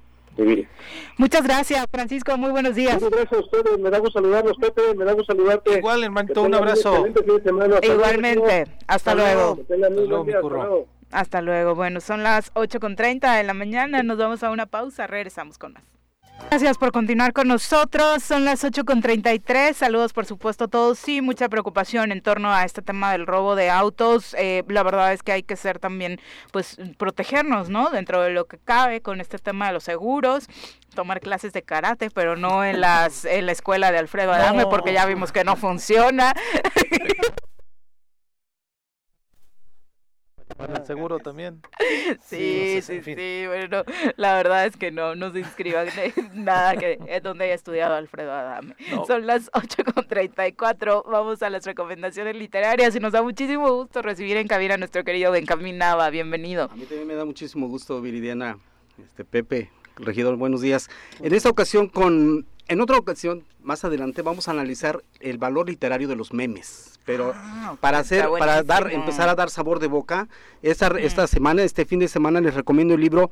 Muchas 1.17 1.43
gracias, 1.43 1.85
Francisco, 1.89 2.37
muy 2.37 2.51
buenos 2.51 2.75
días. 2.75 2.95
Muchas 2.95 3.11
gracias 3.11 3.33
a 3.33 3.43
ustedes, 3.45 3.79
me 3.79 3.89
da 3.89 3.99
gusto 3.99 4.19
saludarlos, 4.19 4.57
Pepe, 4.57 4.93
me 4.95 5.05
da 5.05 5.13
gusto 5.13 5.33
saludarte. 5.33 5.77
Igual, 5.77 6.03
hermanito, 6.03 6.41
un 6.41 6.53
abrazo. 6.55 7.05
Igualmente, 7.81 8.65
hasta, 8.85 9.15
luego. 9.15 9.59
Hasta 9.61 9.77
luego. 9.77 10.87
Hasta 11.11 11.41
luego. 11.41 11.75
Bueno, 11.75 12.01
son 12.01 12.23
las 12.23 12.53
8.30 12.53 13.37
de 13.37 13.43
la 13.43 13.53
mañana, 13.53 14.03
nos 14.03 14.17
vamos 14.17 14.43
a 14.43 14.49
una 14.49 14.65
pausa, 14.65 15.07
regresamos 15.07 15.57
con 15.57 15.73
más. 15.73 15.83
Gracias 16.49 16.77
por 16.77 16.91
continuar 16.91 17.31
con 17.31 17.47
nosotros. 17.47 18.23
Son 18.23 18.43
las 18.43 18.63
8.33. 18.63 19.73
Saludos, 19.73 20.11
por 20.11 20.25
supuesto, 20.25 20.65
a 20.65 20.67
todos. 20.67 20.99
Sí, 20.99 21.21
mucha 21.21 21.47
preocupación 21.47 22.11
en 22.11 22.21
torno 22.21 22.53
a 22.53 22.65
este 22.65 22.81
tema 22.81 23.11
del 23.13 23.25
robo 23.25 23.55
de 23.55 23.69
autos. 23.69 24.35
Eh, 24.37 24.63
la 24.67 24.83
verdad 24.83 25.13
es 25.13 25.23
que 25.23 25.31
hay 25.31 25.43
que 25.43 25.55
ser 25.55 25.79
también, 25.79 26.19
pues, 26.51 26.77
protegernos, 26.97 27.69
¿no? 27.69 27.89
Dentro 27.89 28.21
de 28.21 28.31
lo 28.31 28.45
que 28.45 28.57
cabe 28.57 29.01
con 29.01 29.21
este 29.21 29.37
tema 29.37 29.67
de 29.67 29.73
los 29.73 29.83
seguros 29.83 30.47
tomar 30.93 31.21
clases 31.21 31.53
de 31.53 31.61
karate, 31.61 32.09
pero 32.09 32.35
no 32.35 32.65
en 32.65 32.81
las 32.81 33.23
en 33.23 33.45
la 33.45 33.53
escuela 33.53 33.93
de 33.93 33.99
Alfredo 33.99 34.33
Adame, 34.33 34.65
porque 34.65 34.91
ya 34.91 35.05
vimos 35.05 35.31
que 35.31 35.45
no 35.45 35.55
funciona. 35.55 36.33
el 40.59 40.85
seguro 40.85 41.19
también. 41.19 41.61
Sí, 42.25 42.81
sí, 42.81 43.01
sí, 43.01 43.43
bueno, 43.47 43.83
la 44.17 44.35
verdad 44.35 44.65
es 44.65 44.75
que 44.75 44.91
no, 44.91 45.15
no 45.15 45.31
se 45.31 45.39
inscriban 45.39 45.87
en 45.95 46.13
nada 46.43 46.75
que 46.75 46.99
es 47.07 47.23
donde 47.23 47.45
haya 47.45 47.53
estudiado 47.53 47.95
Alfredo 47.95 48.31
Adame. 48.33 48.75
Son 49.07 49.25
las 49.25 49.49
8.34, 49.51 51.03
vamos 51.09 51.41
a 51.41 51.49
las 51.49 51.65
recomendaciones 51.65 52.35
literarias 52.35 52.95
y 52.95 52.99
nos 52.99 53.13
da 53.13 53.21
muchísimo 53.21 53.71
gusto 53.71 54.01
recibir 54.01 54.37
en 54.37 54.47
cabina 54.47 54.73
a 54.73 54.77
nuestro 54.77 55.03
querido 55.03 55.31
Benjamín 55.31 55.77
Nava, 55.77 56.09
bienvenido. 56.09 56.65
A 56.71 56.75
mí 56.75 56.85
también 56.85 57.07
me 57.07 57.15
da 57.15 57.23
muchísimo 57.23 57.67
gusto, 57.67 58.01
Viridiana, 58.01 58.57
este 58.97 59.23
Pepe, 59.23 59.69
regidor, 59.95 60.35
buenos 60.35 60.61
días. 60.61 60.89
En 61.21 61.33
esta 61.33 61.49
ocasión 61.49 61.87
con 61.87 62.45
en 62.67 62.81
otra 62.81 62.97
ocasión, 62.97 63.43
más 63.61 63.83
adelante, 63.83 64.21
vamos 64.21 64.47
a 64.47 64.51
analizar 64.51 65.03
el 65.19 65.37
valor 65.37 65.67
literario 65.67 66.07
de 66.07 66.15
los 66.15 66.33
memes. 66.33 66.99
Pero 67.05 67.33
ah, 67.35 67.75
para 67.79 67.99
hacer, 67.99 68.27
para 68.37 68.63
dar, 68.63 68.91
empezar 68.91 69.29
a 69.29 69.35
dar 69.35 69.49
sabor 69.49 69.79
de 69.79 69.87
boca, 69.87 70.27
esta, 70.61 70.87
esta 70.99 71.27
semana, 71.27 71.63
este 71.63 71.85
fin 71.85 71.99
de 71.99 72.07
semana, 72.07 72.41
les 72.41 72.53
recomiendo 72.53 72.93
el 72.93 73.01
libro. 73.01 73.31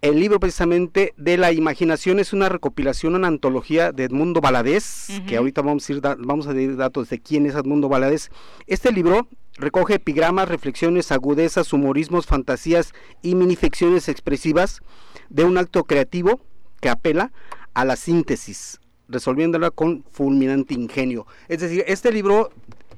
El 0.00 0.20
libro 0.20 0.38
precisamente 0.38 1.12
de 1.16 1.36
la 1.36 1.50
imaginación 1.50 2.20
es 2.20 2.32
una 2.32 2.48
recopilación, 2.48 3.16
una 3.16 3.26
antología 3.26 3.90
de 3.90 4.04
Edmundo 4.04 4.40
Valadez, 4.40 5.08
que 5.26 5.36
ahorita 5.36 5.60
vamos 5.60 5.88
a 5.88 5.92
ir 5.92 6.00
vamos 6.00 6.46
a 6.46 6.54
dar 6.54 6.76
datos 6.76 7.08
de 7.08 7.18
quién 7.18 7.46
es 7.46 7.56
Edmundo 7.56 7.88
Valadez. 7.88 8.30
Este 8.68 8.92
libro 8.92 9.26
recoge 9.56 9.94
epigramas, 9.94 10.48
reflexiones, 10.48 11.10
agudezas, 11.10 11.72
humorismos, 11.72 12.26
fantasías 12.26 12.92
y 13.22 13.34
minificciones 13.34 14.08
expresivas 14.08 14.82
de 15.30 15.42
un 15.42 15.58
acto 15.58 15.82
creativo 15.82 16.40
que 16.80 16.88
apela 16.88 17.32
a 17.78 17.84
la 17.84 17.94
síntesis, 17.94 18.80
resolviéndola 19.06 19.70
con 19.70 20.02
fulminante 20.10 20.74
ingenio. 20.74 21.28
Es 21.46 21.60
decir, 21.60 21.84
este 21.86 22.10
libro, 22.10 22.50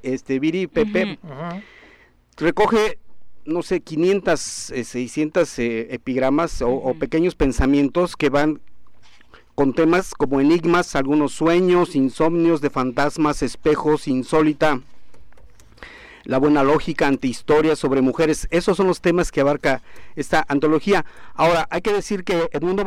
este 0.03 0.39
Viri 0.39 0.69
Pepe, 0.69 1.19
recoge 2.39 2.99
no 3.45 3.63
sé, 3.63 3.81
500, 3.81 4.41
600 4.41 5.59
eh, 5.59 5.89
epigramas 5.91 6.63
o, 6.63 6.95
pequeños 6.99 7.35
pensamientos 7.35 8.17
que 8.17 8.31
van 8.31 8.63
con 9.55 9.75
temas 9.75 10.15
como 10.15 10.41
enigmas, 10.41 10.97
algunos 10.97 11.33
sueños, 11.33 11.95
insomnios 11.95 12.63
de 12.63 12.71
fantasmas, 12.71 13.43
espejos, 13.43 14.09
insólita, 14.09 14.81
la 16.25 16.39
buena 16.39 16.65
lógica, 16.65 17.07
antihistoria 17.07 17.77
sobre 17.77 18.01
mujeres. 18.01 18.49
Esos 18.51 18.79
son 18.79 18.87
los 18.87 19.03
temas 19.03 19.31
que 19.31 19.43
abarca 19.43 19.83
esta 20.17 20.43
antología. 20.49 21.05
Ahora, 21.35 21.67
hay 21.71 21.83
que 21.83 21.93
decir 21.93 22.25
que 22.25 22.49
Edmundo 22.53 22.85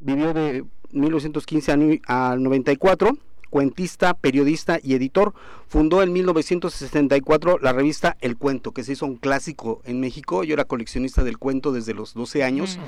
vivió 0.00 0.32
de 0.32 0.64
1915 0.92 2.00
al 2.06 2.42
94 2.42 3.16
cuentista, 3.50 4.14
periodista 4.14 4.78
y 4.82 4.94
editor. 4.94 5.34
Fundó 5.68 6.02
en 6.02 6.12
1964 6.12 7.58
la 7.60 7.72
revista 7.72 8.16
El 8.20 8.36
Cuento, 8.36 8.72
que 8.72 8.82
se 8.82 8.92
hizo 8.92 9.06
un 9.06 9.16
clásico 9.16 9.82
en 9.84 10.00
México. 10.00 10.42
Yo 10.42 10.54
era 10.54 10.64
coleccionista 10.64 11.22
del 11.22 11.38
cuento 11.38 11.72
desde 11.72 11.94
los 11.94 12.14
12 12.14 12.42
años. 12.42 12.78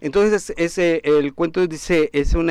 Entonces, 0.00 0.52
ese, 0.56 1.00
el 1.04 1.34
cuento 1.34 1.64
dice, 1.66 2.10
es 2.12 2.34
un 2.34 2.50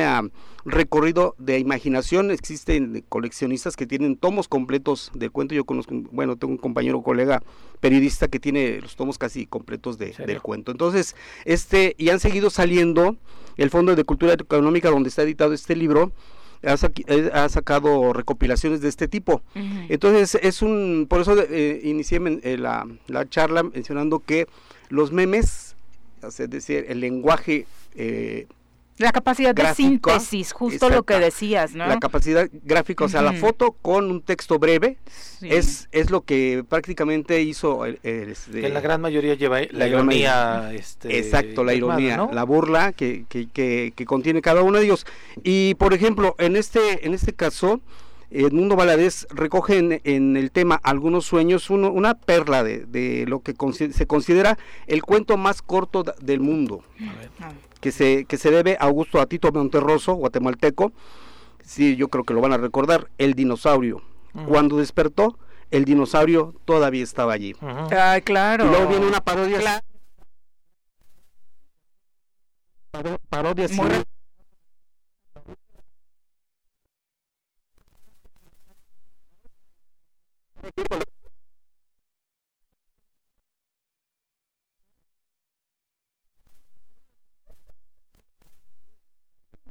recorrido 0.64 1.34
de 1.38 1.58
imaginación. 1.58 2.30
Existen 2.30 3.04
coleccionistas 3.08 3.76
que 3.76 3.86
tienen 3.86 4.16
tomos 4.16 4.48
completos 4.48 5.10
del 5.14 5.32
cuento. 5.32 5.54
Yo 5.54 5.64
conozco, 5.64 5.94
bueno, 6.12 6.36
tengo 6.36 6.52
un 6.52 6.58
compañero, 6.58 7.02
colega 7.02 7.42
periodista 7.80 8.28
que 8.28 8.40
tiene 8.40 8.80
los 8.80 8.96
tomos 8.96 9.18
casi 9.18 9.46
completos 9.46 9.98
de, 9.98 10.14
del 10.26 10.40
cuento. 10.40 10.72
Entonces, 10.72 11.14
este, 11.44 11.94
y 11.98 12.08
han 12.08 12.20
seguido 12.20 12.48
saliendo 12.48 13.16
el 13.56 13.70
Fondo 13.70 13.94
de 13.94 14.04
Cultura 14.04 14.32
Económica, 14.34 14.90
donde 14.90 15.08
está 15.08 15.22
editado 15.22 15.52
este 15.52 15.76
libro, 15.76 16.12
eh, 16.64 17.30
ha, 17.32 17.48
sacado 17.48 18.12
recopilaciones 18.12 18.80
de 18.80 18.88
este 18.88 19.08
tipo. 19.08 19.42
Entonces, 19.54 20.38
es 20.42 20.62
un, 20.62 21.06
por 21.08 21.20
eso 21.20 21.34
eh, 21.40 21.80
inicié 21.84 22.20
eh, 22.42 22.56
la, 22.56 22.86
la, 23.06 23.28
charla 23.28 23.62
mencionando 23.62 24.20
que 24.20 24.46
los 24.88 25.12
memes, 25.12 25.76
es 26.22 26.50
decir, 26.50 26.86
el 26.88 27.00
lenguaje 27.00 27.66
eh, 27.94 28.46
la 28.96 29.10
capacidad 29.10 29.54
de 29.54 29.74
síntesis, 29.74 30.52
justo 30.52 30.88
lo 30.88 31.02
que 31.02 31.18
decías, 31.18 31.74
¿no? 31.74 31.86
La 31.86 31.98
capacidad 31.98 32.48
gráfica, 32.62 33.04
o 33.04 33.08
sea, 33.08 33.22
la 33.22 33.32
foto 33.32 33.72
con 33.72 34.10
un 34.10 34.22
texto 34.22 34.58
breve 34.58 34.98
es, 35.42 35.88
es 35.90 36.10
lo 36.10 36.22
que 36.22 36.64
prácticamente 36.68 37.42
hizo... 37.42 37.84
El, 37.86 37.98
este, 38.02 38.60
que 38.60 38.68
la 38.68 38.80
gran 38.80 39.00
mayoría 39.00 39.34
lleva 39.34 39.60
la, 39.70 39.88
ironía. 39.88 40.72
Este, 40.72 41.18
exacto, 41.18 41.64
la 41.64 41.74
ironía, 41.74 42.28
la 42.32 42.44
burla 42.44 42.92
que, 42.92 43.24
que, 43.28 43.48
que, 43.48 44.06
contiene 44.06 44.40
cada 44.40 44.62
uno 44.62 44.78
de 44.78 44.84
ellos. 44.84 45.06
Y, 45.42 45.74
por 45.74 45.92
ejemplo, 45.92 46.36
en 46.38 46.56
este, 46.56 47.06
en 47.06 47.14
este 47.14 47.32
caso... 47.32 47.80
Edmundo 48.34 48.76
Valadez 48.76 49.26
recoge 49.30 50.00
en, 50.04 50.36
el 50.36 50.50
tema 50.50 50.80
Algunos 50.82 51.24
sueños 51.24 51.70
una 51.70 52.14
perla 52.14 52.64
de, 52.64 52.84
de 52.86 53.24
lo 53.26 53.40
que 53.40 53.54
se 53.92 54.06
considera 54.06 54.58
el 54.86 55.02
cuento 55.02 55.36
más 55.36 55.62
corto 55.62 56.04
del 56.20 56.40
mundo. 56.40 56.82
A 57.00 57.14
ver 57.14 57.30
que 57.84 57.92
se, 57.92 58.24
que 58.24 58.38
se 58.38 58.50
debe 58.50 58.78
a 58.80 58.84
Augusto 58.84 59.20
Atito 59.20 59.52
Monterroso, 59.52 60.14
guatemalteco, 60.14 60.94
sí, 61.62 61.96
yo 61.96 62.08
creo 62.08 62.24
que 62.24 62.32
lo 62.32 62.40
van 62.40 62.54
a 62.54 62.56
recordar, 62.56 63.10
el 63.18 63.34
dinosaurio. 63.34 64.00
Cuando 64.48 64.78
despertó, 64.78 65.38
el 65.70 65.84
dinosaurio 65.84 66.54
todavía 66.64 67.04
estaba 67.04 67.34
allí. 67.34 67.54
Ah, 67.60 68.18
claro. 68.24 68.64
Y 68.64 68.68
luego 68.68 68.88
viene 68.88 69.06
una 69.06 69.20
parodia. 69.20 69.82
parodia 73.28 73.68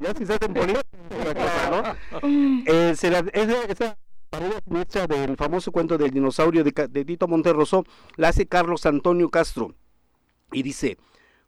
ya 0.04 0.14
si 0.14 0.26
se 0.26 0.34
hacen 0.34 0.54
eh, 2.68 2.94
esa 3.70 3.98
parodia 4.30 5.08
del 5.08 5.38
famoso 5.38 5.72
cuento 5.72 5.98
del 5.98 6.12
dinosaurio 6.12 6.64
de, 6.64 6.72
de 6.72 7.06
Tito 7.06 7.28
Monterroso 7.28 7.86
la 8.18 8.30
hace 8.30 8.48
Carlos 8.48 8.86
Antonio 8.86 9.30
Castro. 9.30 9.74
Y 10.52 10.64
dice, 10.64 10.98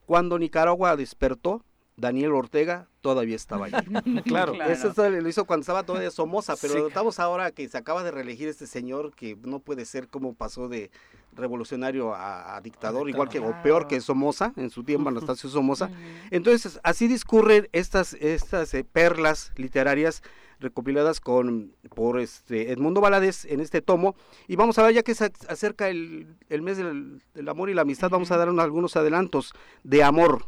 cuando 0.06 0.40
Nicaragua 0.40 0.96
despertó, 0.96 1.66
Daniel 1.98 2.34
Ortega 2.34 2.88
todavía 3.02 3.36
estaba 3.36 3.68
allí. 3.68 3.78
claro, 4.26 4.54
eso 4.64 4.94
lo 5.10 5.30
hizo 5.30 5.46
cuando 5.46 5.62
estaba 5.62 5.84
todavía 5.84 6.12
Somoza, 6.12 6.56
pero 6.62 6.80
notamos 6.80 7.20
ahora 7.20 7.52
que 7.52 7.68
se 7.70 7.78
acaba 7.78 8.04
de 8.04 8.12
reelegir 8.12 8.48
este 8.50 8.68
señor 8.68 9.14
que 9.16 9.38
no 9.44 9.60
puede 9.60 9.86
ser 9.86 10.10
como 10.10 10.34
pasó 10.34 10.68
de 10.68 10.92
revolucionario 11.34 12.14
a, 12.16 12.60
dictador, 12.62 13.10
igual 13.10 13.30
que, 13.30 13.40
o 13.40 13.54
peor 13.62 13.88
que 13.88 14.02
Somoza, 14.02 14.54
en 14.56 14.70
su 14.70 14.84
tiempo 14.84 15.10
Anastasio 15.10 15.50
Somoza. 15.52 15.90
Entonces, 16.32 16.80
así 16.84 17.08
discurren 17.08 17.68
estas, 17.72 18.14
estas 18.14 18.74
eh, 18.74 18.84
perlas 18.84 19.52
literarias 19.56 20.24
recopiladas 20.60 21.20
con 21.20 21.76
por 21.94 22.20
este 22.20 22.72
Edmundo 22.72 23.02
Valadez 23.02 23.46
en 23.46 23.60
este 23.60 23.82
tomo. 23.82 24.16
Y 24.48 24.56
vamos 24.56 24.78
a 24.80 24.84
ver 24.84 24.96
ya 24.96 25.04
que 25.04 25.14
se 25.16 25.32
acerca 25.50 25.90
el, 25.90 26.38
mes 26.50 26.78
del, 26.78 27.22
amor 27.48 27.70
y 27.70 27.74
la 27.74 27.82
amistad 27.82 28.10
vamos 28.10 28.32
a 28.32 28.38
dar 28.38 28.48
algunos 28.48 28.96
adelantos 28.96 29.54
de 29.84 30.04
amor 30.04 30.46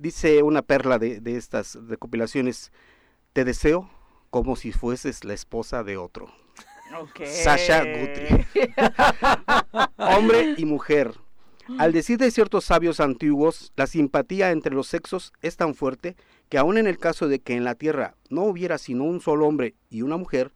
Dice 0.00 0.42
una 0.42 0.62
perla 0.62 0.98
de, 0.98 1.20
estas 1.36 1.74
recopilaciones, 1.86 2.72
te 3.34 3.44
deseo 3.44 3.90
como 4.30 4.56
si 4.56 4.72
fueses 4.72 5.24
la 5.24 5.34
esposa 5.34 5.84
de 5.84 5.98
otro. 5.98 6.32
Sasha 7.22 7.84
Guthrie. 7.84 8.46
Hombre 9.98 10.54
y 10.56 10.64
mujer. 10.64 11.12
Al 11.78 11.92
decir 11.92 12.16
de 12.16 12.30
ciertos 12.30 12.64
sabios 12.64 12.98
antiguos, 12.98 13.74
la 13.76 13.86
simpatía 13.86 14.52
entre 14.52 14.74
los 14.74 14.86
sexos 14.86 15.34
es 15.42 15.58
tan 15.58 15.74
fuerte 15.74 16.16
que 16.48 16.56
aun 16.56 16.78
en 16.78 16.86
el 16.86 16.96
caso 16.96 17.28
de 17.28 17.40
que 17.40 17.54
en 17.54 17.64
la 17.64 17.74
tierra 17.74 18.14
no 18.30 18.44
hubiera 18.44 18.78
sino 18.78 19.04
un 19.04 19.20
solo 19.20 19.46
hombre 19.46 19.74
y 19.90 20.00
una 20.00 20.16
mujer, 20.16 20.50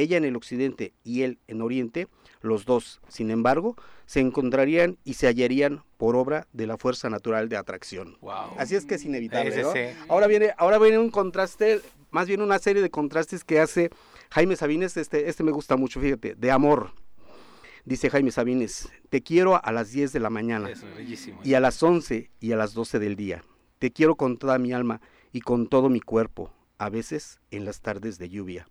ella 0.00 0.16
en 0.16 0.24
el 0.24 0.36
occidente 0.36 0.92
y 1.04 1.22
él 1.22 1.38
en 1.46 1.62
oriente, 1.62 2.08
los 2.40 2.64
dos, 2.64 3.00
sin 3.08 3.30
embargo, 3.30 3.76
se 4.06 4.20
encontrarían 4.20 4.98
y 5.04 5.14
se 5.14 5.26
hallarían 5.26 5.82
por 5.96 6.16
obra 6.16 6.46
de 6.52 6.66
la 6.66 6.76
fuerza 6.76 7.10
natural 7.10 7.48
de 7.48 7.56
atracción. 7.56 8.16
Así 8.58 8.76
es 8.76 8.84
que 8.84 8.96
es 8.96 9.04
inevitable. 9.04 9.94
Ahora 10.08 10.26
viene, 10.26 10.52
ahora 10.58 10.78
viene 10.78 10.98
un 10.98 11.10
contraste, 11.10 11.80
más 12.10 12.28
bien 12.28 12.40
una 12.40 12.58
serie 12.58 12.82
de 12.82 12.90
contrastes 12.90 13.42
que 13.44 13.60
hace 13.60 13.90
Jaime 14.30 14.56
Sabines, 14.56 14.96
este, 14.96 15.28
este 15.28 15.42
me 15.42 15.52
gusta 15.52 15.76
mucho, 15.76 16.00
fíjate, 16.00 16.34
de 16.34 16.50
amor. 16.50 16.92
Dice 17.84 18.10
Jaime 18.10 18.32
Sabines, 18.32 18.88
te 19.10 19.22
quiero 19.22 19.64
a 19.64 19.72
las 19.72 19.92
10 19.92 20.12
de 20.12 20.20
la 20.20 20.28
mañana 20.28 20.70
y 21.44 21.54
a 21.54 21.60
las 21.60 21.80
11 21.82 22.30
y 22.40 22.52
a 22.52 22.56
las 22.56 22.74
12 22.74 22.98
del 22.98 23.14
día. 23.14 23.44
Te 23.78 23.92
quiero 23.92 24.16
con 24.16 24.38
toda 24.38 24.58
mi 24.58 24.72
alma 24.72 25.00
y 25.32 25.40
con 25.40 25.68
todo 25.68 25.88
mi 25.88 26.00
cuerpo, 26.00 26.50
a 26.78 26.90
veces 26.90 27.40
en 27.50 27.64
las 27.64 27.80
tardes 27.80 28.18
de 28.18 28.28
lluvia. 28.28 28.66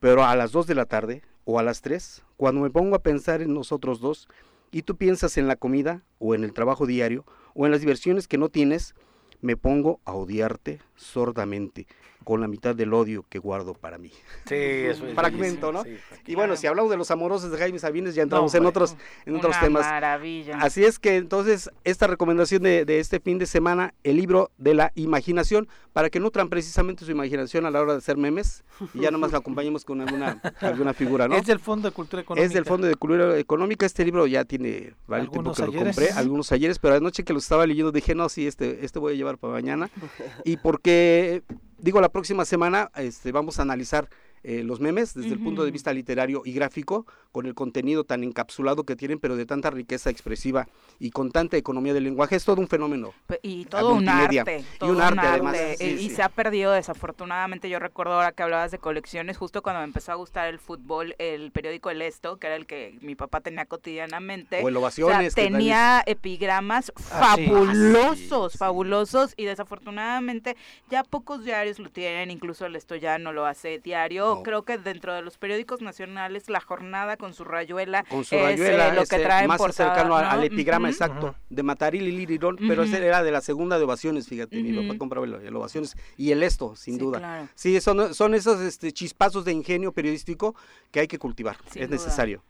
Pero 0.00 0.24
a 0.24 0.34
las 0.34 0.50
2 0.50 0.66
de 0.66 0.74
la 0.74 0.86
tarde 0.86 1.22
o 1.44 1.58
a 1.58 1.62
las 1.62 1.82
3, 1.82 2.22
cuando 2.36 2.62
me 2.62 2.70
pongo 2.70 2.96
a 2.96 3.02
pensar 3.02 3.42
en 3.42 3.54
nosotros 3.54 4.00
dos, 4.00 4.28
y 4.72 4.82
tú 4.82 4.96
piensas 4.96 5.36
en 5.36 5.46
la 5.46 5.56
comida 5.56 6.02
o 6.18 6.34
en 6.34 6.44
el 6.44 6.52
trabajo 6.52 6.86
diario 6.86 7.24
o 7.54 7.66
en 7.66 7.72
las 7.72 7.80
diversiones 7.80 8.28
que 8.28 8.38
no 8.38 8.48
tienes, 8.48 8.94
me 9.40 9.56
pongo 9.56 10.00
a 10.04 10.12
odiarte 10.12 10.80
sordamente 10.96 11.86
con 12.24 12.40
la 12.40 12.48
mitad 12.48 12.74
del 12.74 12.92
odio 12.92 13.24
que 13.28 13.38
guardo 13.38 13.74
para 13.74 13.98
mí. 13.98 14.10
Sí, 14.46 14.54
eso 14.54 15.06
es 15.06 15.14
Fragmento, 15.20 15.72
¿no? 15.72 15.82
y 16.26 16.34
bueno, 16.34 16.56
si 16.56 16.66
hablamos 16.66 16.90
de 16.90 16.96
los 16.96 17.10
amorosos 17.10 17.50
de 17.50 17.58
Jaime 17.58 17.78
Sabines, 17.78 18.14
ya 18.14 18.22
entramos 18.22 18.54
en 18.54 18.66
otros, 18.66 18.96
en 19.26 19.36
otros 19.36 19.58
temas. 19.60 19.86
Maravilla. 19.86 20.58
Así 20.58 20.84
es 20.84 20.98
que 20.98 21.16
entonces, 21.16 21.70
esta 21.84 22.06
recomendación 22.06 22.62
de, 22.62 22.84
de, 22.84 23.00
este 23.00 23.20
fin 23.20 23.38
de 23.38 23.46
semana, 23.46 23.94
el 24.04 24.16
libro 24.16 24.50
de 24.58 24.74
la 24.74 24.92
imaginación, 24.94 25.68
para 25.92 26.10
que 26.10 26.20
nutran 26.20 26.48
precisamente 26.48 27.04
su 27.04 27.10
imaginación 27.10 27.66
a 27.66 27.70
la 27.70 27.80
hora 27.80 27.92
de 27.92 27.98
hacer 27.98 28.16
memes, 28.16 28.64
y 28.94 29.00
ya 29.00 29.10
nomás 29.10 29.32
la 29.32 29.38
acompañemos 29.38 29.84
con 29.84 30.00
alguna, 30.00 30.40
alguna 30.60 30.94
figura, 30.94 31.26
¿no? 31.26 31.34
Es 31.34 31.46
del 31.46 31.58
Fondo 31.58 31.88
de 31.88 31.94
Cultura 31.94 32.22
Económica. 32.22 32.46
Es 32.46 32.52
del 32.52 32.64
Fondo 32.64 32.86
de 32.86 32.94
Cultura 32.94 33.38
Económica, 33.38 33.86
este 33.86 34.04
libro 34.04 34.26
ya 34.26 34.44
tiene 34.44 34.94
varios 35.06 35.30
tiempo 35.30 35.52
que 35.52 35.66
lo 35.66 35.72
compré, 35.72 36.10
algunos 36.10 36.52
ayeres, 36.52 36.78
pero 36.78 36.94
anoche 36.94 37.24
que 37.24 37.32
lo 37.32 37.38
estaba 37.38 37.66
leyendo 37.66 37.92
dije, 37.92 38.14
no, 38.14 38.28
sí, 38.28 38.46
este, 38.46 38.84
este 38.84 38.98
voy 38.98 39.14
a 39.14 39.16
llevar 39.16 39.38
para 39.38 39.52
mañana, 39.52 39.90
y 40.44 40.56
porque 40.58 41.42
digo, 41.82 42.00
la 42.00 42.08
próxima 42.10 42.44
semana 42.44 42.90
este, 42.96 43.32
vamos 43.32 43.58
a 43.58 43.62
analizar 43.62 44.08
eh, 44.42 44.62
los 44.64 44.80
memes 44.80 45.12
desde 45.14 45.34
el 45.34 45.38
punto 45.38 45.64
de 45.64 45.70
vista 45.70 45.92
literario 45.92 46.42
y 46.44 46.52
gráfico, 46.52 47.06
con 47.30 47.46
el 47.46 47.54
contenido 47.54 48.04
tan 48.04 48.24
encapsulado 48.24 48.84
que 48.84 48.96
tienen, 48.96 49.18
pero 49.18 49.36
de 49.36 49.44
tanta 49.44 49.70
riqueza 49.70 50.08
expresiva 50.08 50.66
y 50.98 51.10
con 51.10 51.30
tanta 51.30 51.58
economía 51.58 51.92
del 51.92 52.04
lenguaje. 52.04 52.36
Es 52.36 52.44
todo 52.44 52.60
un 52.60 52.68
fenómeno. 52.68 53.12
Y 53.42 53.66
todo 53.66 53.94
un 53.94 54.08
arte. 54.08 54.64
y 54.80 54.84
un, 54.84 55.00
arte, 55.00 55.20
además. 55.20 55.80
y 55.80 56.08
se 56.10 56.22
ha 56.22 56.30
perdido 56.30 56.72
desafortunadamente. 56.72 57.68
Yo 57.68 57.78
recuerdo 57.78 58.14
ahora 58.14 58.32
que 58.32 58.42
hablabas 58.42 58.70
de 58.70 58.78
colecciones, 58.78 59.36
justo 59.36 59.62
cuando 59.62 59.80
me 59.80 59.84
empezó 59.84 60.12
a 60.12 60.14
gustar 60.14 60.48
el 60.48 60.58
fútbol, 60.58 61.14
el 61.18 61.50
periódico 61.50 61.90
El 61.90 62.00
Esto, 62.00 62.38
que 62.38 62.46
era 62.46 62.56
el 62.56 62.66
que 62.66 62.98
mi 63.02 63.14
papá 63.14 63.40
tenía 63.40 63.66
cotidianamente. 63.66 64.62
O 64.62 64.68
el 64.68 64.76
Ovaciones. 64.76 65.34
tenía 65.34 66.02
epigramas 66.06 66.92
ah, 67.12 67.36
fabulosos, 67.36 68.54
fabulosos, 68.56 69.34
y 69.36 69.44
desafortunadamente 69.44 70.56
ya 70.90 71.04
pocos 71.04 71.44
diarios 71.44 71.78
lo 71.78 71.90
tienen, 71.90 72.30
incluso 72.30 72.64
el 72.64 72.76
Esto 72.76 72.96
ya 72.96 73.18
no 73.18 73.32
lo 73.32 73.44
hace 73.44 73.78
diario 73.78 74.29
hecho, 74.32 74.42
creo 74.42 74.62
que 74.64 74.78
dentro 74.78 75.14
de 75.14 75.22
los 75.22 75.38
periódicos 75.38 75.80
nacionales, 75.80 76.48
la 76.48 76.60
jornada 76.60 77.16
con 77.16 77.34
su 77.34 77.44
rayuela, 77.44 78.04
con 78.04 78.24
su 78.24 78.36
rayuela 78.36 78.88
es, 78.88 78.94
lo 78.94 79.04
que 79.04 79.18
trae 79.18 79.46
más 79.46 79.60
cercano 79.74 80.16
al 80.16 80.44
epigrama 80.44 80.88
exacto 80.88 81.34
de 81.48 81.62
Mataril 81.62 82.06
y 82.06 82.12
Lirirón, 82.12 82.56
pero 82.56 82.82
ese 82.82 83.04
era 83.04 83.22
de 83.22 83.30
la 83.30 83.40
segunda 83.40 83.78
de 83.78 83.84
ovaciones, 83.84 84.28
fíjate, 84.28 84.62
mi 84.62 84.72
papá 84.72 84.98
compraba 84.98 85.26
el 85.26 85.56
ovaciones 85.56 85.96
y 86.16 86.32
el 86.32 86.42
esto, 86.42 86.76
sin 86.76 86.98
duda. 86.98 87.48
Sí, 87.54 87.80
son, 87.80 88.14
son 88.14 88.34
esos 88.34 88.60
este, 88.60 88.92
chispazos 88.92 89.44
de 89.44 89.52
ingenio 89.52 89.92
periodístico 89.92 90.54
que 90.90 91.00
hay 91.00 91.08
que 91.08 91.18
cultivar, 91.18 91.56
es 91.74 91.88
necesario. 91.88 92.42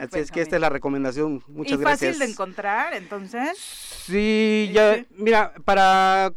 Así 0.00 0.18
es 0.18 0.30
que 0.30 0.40
esta 0.40 0.56
es 0.56 0.62
la 0.62 0.68
recomendación. 0.68 1.42
Muchas 1.48 1.78
gracias. 1.78 2.02
¿Y 2.02 2.12
fácil 2.12 2.18
de 2.18 2.32
encontrar, 2.32 2.94
entonces? 2.94 3.58
Sí, 3.58 4.70
ya, 4.72 5.04
mira, 5.16 5.52
para, 5.64 6.32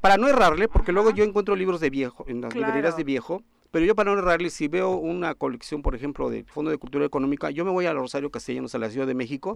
para 0.00 0.16
no 0.16 0.28
errarle, 0.28 0.68
porque 0.68 0.92
luego 0.92 1.10
yo 1.10 1.24
encuentro 1.24 1.56
libros 1.56 1.80
de 1.80 1.90
viejo, 1.90 2.24
en 2.28 2.40
las 2.40 2.54
librerías 2.54 2.96
de 2.96 3.04
viejo, 3.04 3.42
pero 3.76 3.84
yo 3.84 3.94
para 3.94 4.10
no 4.10 4.18
errarle, 4.18 4.48
si 4.48 4.68
veo 4.68 4.96
una 4.96 5.34
colección, 5.34 5.82
por 5.82 5.94
ejemplo, 5.94 6.30
de 6.30 6.44
Fondo 6.44 6.70
de 6.70 6.78
Cultura 6.78 7.04
Económica, 7.04 7.50
yo 7.50 7.62
me 7.62 7.70
voy 7.70 7.84
a 7.84 7.92
Rosario 7.92 8.30
Castellanos, 8.30 8.74
a 8.74 8.78
la 8.78 8.88
Ciudad 8.88 9.06
de 9.06 9.12
México, 9.12 9.54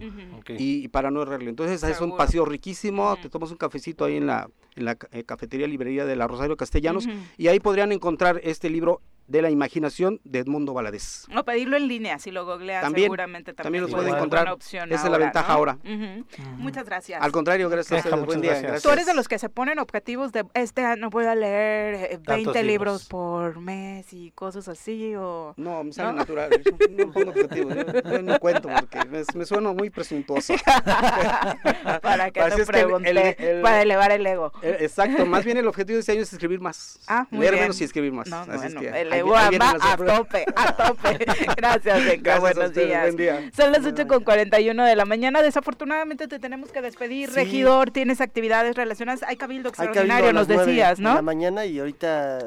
y, 0.58 0.88
para 0.88 1.10
no 1.10 1.22
errarle. 1.22 1.48
Entonces 1.48 1.82
es 1.82 2.02
un 2.02 2.18
paseo 2.18 2.44
riquísimo, 2.44 3.16
te 3.16 3.30
tomas 3.30 3.50
un 3.50 3.56
cafecito 3.56 4.04
ahí 4.04 4.18
en 4.18 4.26
la, 4.26 4.50
en 4.80 4.86
la 4.86 4.96
eh, 5.12 5.24
cafetería 5.24 5.68
librería 5.68 6.04
de 6.04 6.16
la 6.16 6.26
Rosario 6.26 6.56
Castellanos, 6.56 7.08
y 7.36 7.48
ahí 7.48 7.60
podrían 7.60 7.92
encontrar 7.92 8.40
este 8.42 8.68
libro 8.68 9.00
de 9.30 9.42
la 9.42 9.50
imaginación 9.50 10.20
de 10.24 10.40
Edmundo 10.40 10.74
Valadez. 10.74 11.26
O 11.36 11.44
pedirlo 11.44 11.76
en 11.76 11.86
línea, 11.86 12.18
si 12.18 12.32
lo 12.32 12.44
googleas 12.44 12.82
también, 12.82 13.04
seguramente 13.04 13.54
también, 13.54 13.84
también 13.84 13.84
lo 13.84 13.96
puede 13.96 14.16
encontrar. 14.16 14.56
Esa 14.58 15.04
es 15.04 15.10
la 15.10 15.18
ventaja 15.18 15.52
ahora. 15.52 15.78
Muchas 16.56 16.84
gracias. 16.84 17.22
Al 17.22 17.30
contrario, 17.30 17.70
gracias 17.70 18.04
a 18.06 18.16
Buen 18.16 18.40
día. 18.40 18.60
Gracias. 18.60 18.82
Tú 18.82 18.90
eres 18.90 19.06
de 19.06 19.14
los 19.14 19.28
que 19.28 19.38
se 19.38 19.48
ponen 19.48 19.78
objetivos 19.78 20.32
de 20.32 20.44
este 20.54 20.84
año 20.84 21.10
voy 21.10 21.26
a 21.26 21.34
leer 21.36 22.20
20 22.26 22.58
eh, 22.58 22.62
libros. 22.64 23.06
por 23.06 23.60
mes 23.60 24.12
y 24.12 24.32
cosas 24.32 24.68
así 24.68 25.14
o 25.16 25.54
No, 25.56 25.84
me 25.84 25.92
sale 25.92 26.12
natural. 26.12 26.50
no 26.90 27.12
pongo 27.12 27.30
objetivos, 27.30 27.74
yo, 28.04 28.22
no 28.22 28.38
cuento 28.40 28.68
porque 28.68 29.04
me, 29.34 29.44
suena 29.44 29.72
muy 29.72 29.90
presuntuoso. 29.90 30.54
para 32.02 32.32
que 32.32 32.42
te 32.42 32.66
pregunte, 32.66 33.60
para 33.62 33.82
elevar 33.82 34.10
el 34.10 34.26
ego. 34.26 34.52
Exacto, 34.78 35.26
más 35.26 35.44
bien 35.44 35.56
el 35.56 35.66
objetivo 35.66 35.96
de 35.96 36.00
este 36.00 36.12
año 36.12 36.22
es 36.22 36.32
escribir 36.32 36.60
más. 36.60 37.00
Ah, 37.06 37.26
muy 37.30 37.40
leer 37.40 37.54
menos 37.54 37.80
y 37.80 37.84
escribir 37.84 38.12
más. 38.12 38.28
No, 38.28 38.40
así 38.40 38.66
es 38.68 38.74
que, 38.74 38.88
a 38.90 39.96
tope, 39.96 40.44
a 40.54 40.72
tope. 40.76 41.18
Gracias, 41.56 42.40
Buenos 42.40 42.72
días. 42.72 43.14
Son 43.54 43.72
las 43.72 43.84
8 43.84 44.06
con 44.06 44.24
41 44.24 44.84
de 44.84 44.96
la 44.96 45.04
mañana. 45.04 45.42
Desafortunadamente 45.42 46.28
te 46.28 46.38
tenemos 46.38 46.72
que 46.72 46.82
despedir. 46.82 47.30
Regidor, 47.30 47.90
tienes 47.90 48.20
actividades 48.20 48.76
relacionadas. 48.76 49.22
Hay 49.22 49.36
cabildo 49.36 49.68
extraordinario, 49.68 50.32
nos 50.32 50.48
decías, 50.48 50.98
¿no? 50.98 51.10
En 51.10 51.16
la 51.16 51.22
mañana 51.22 51.66
y 51.66 51.78
ahorita 51.78 52.38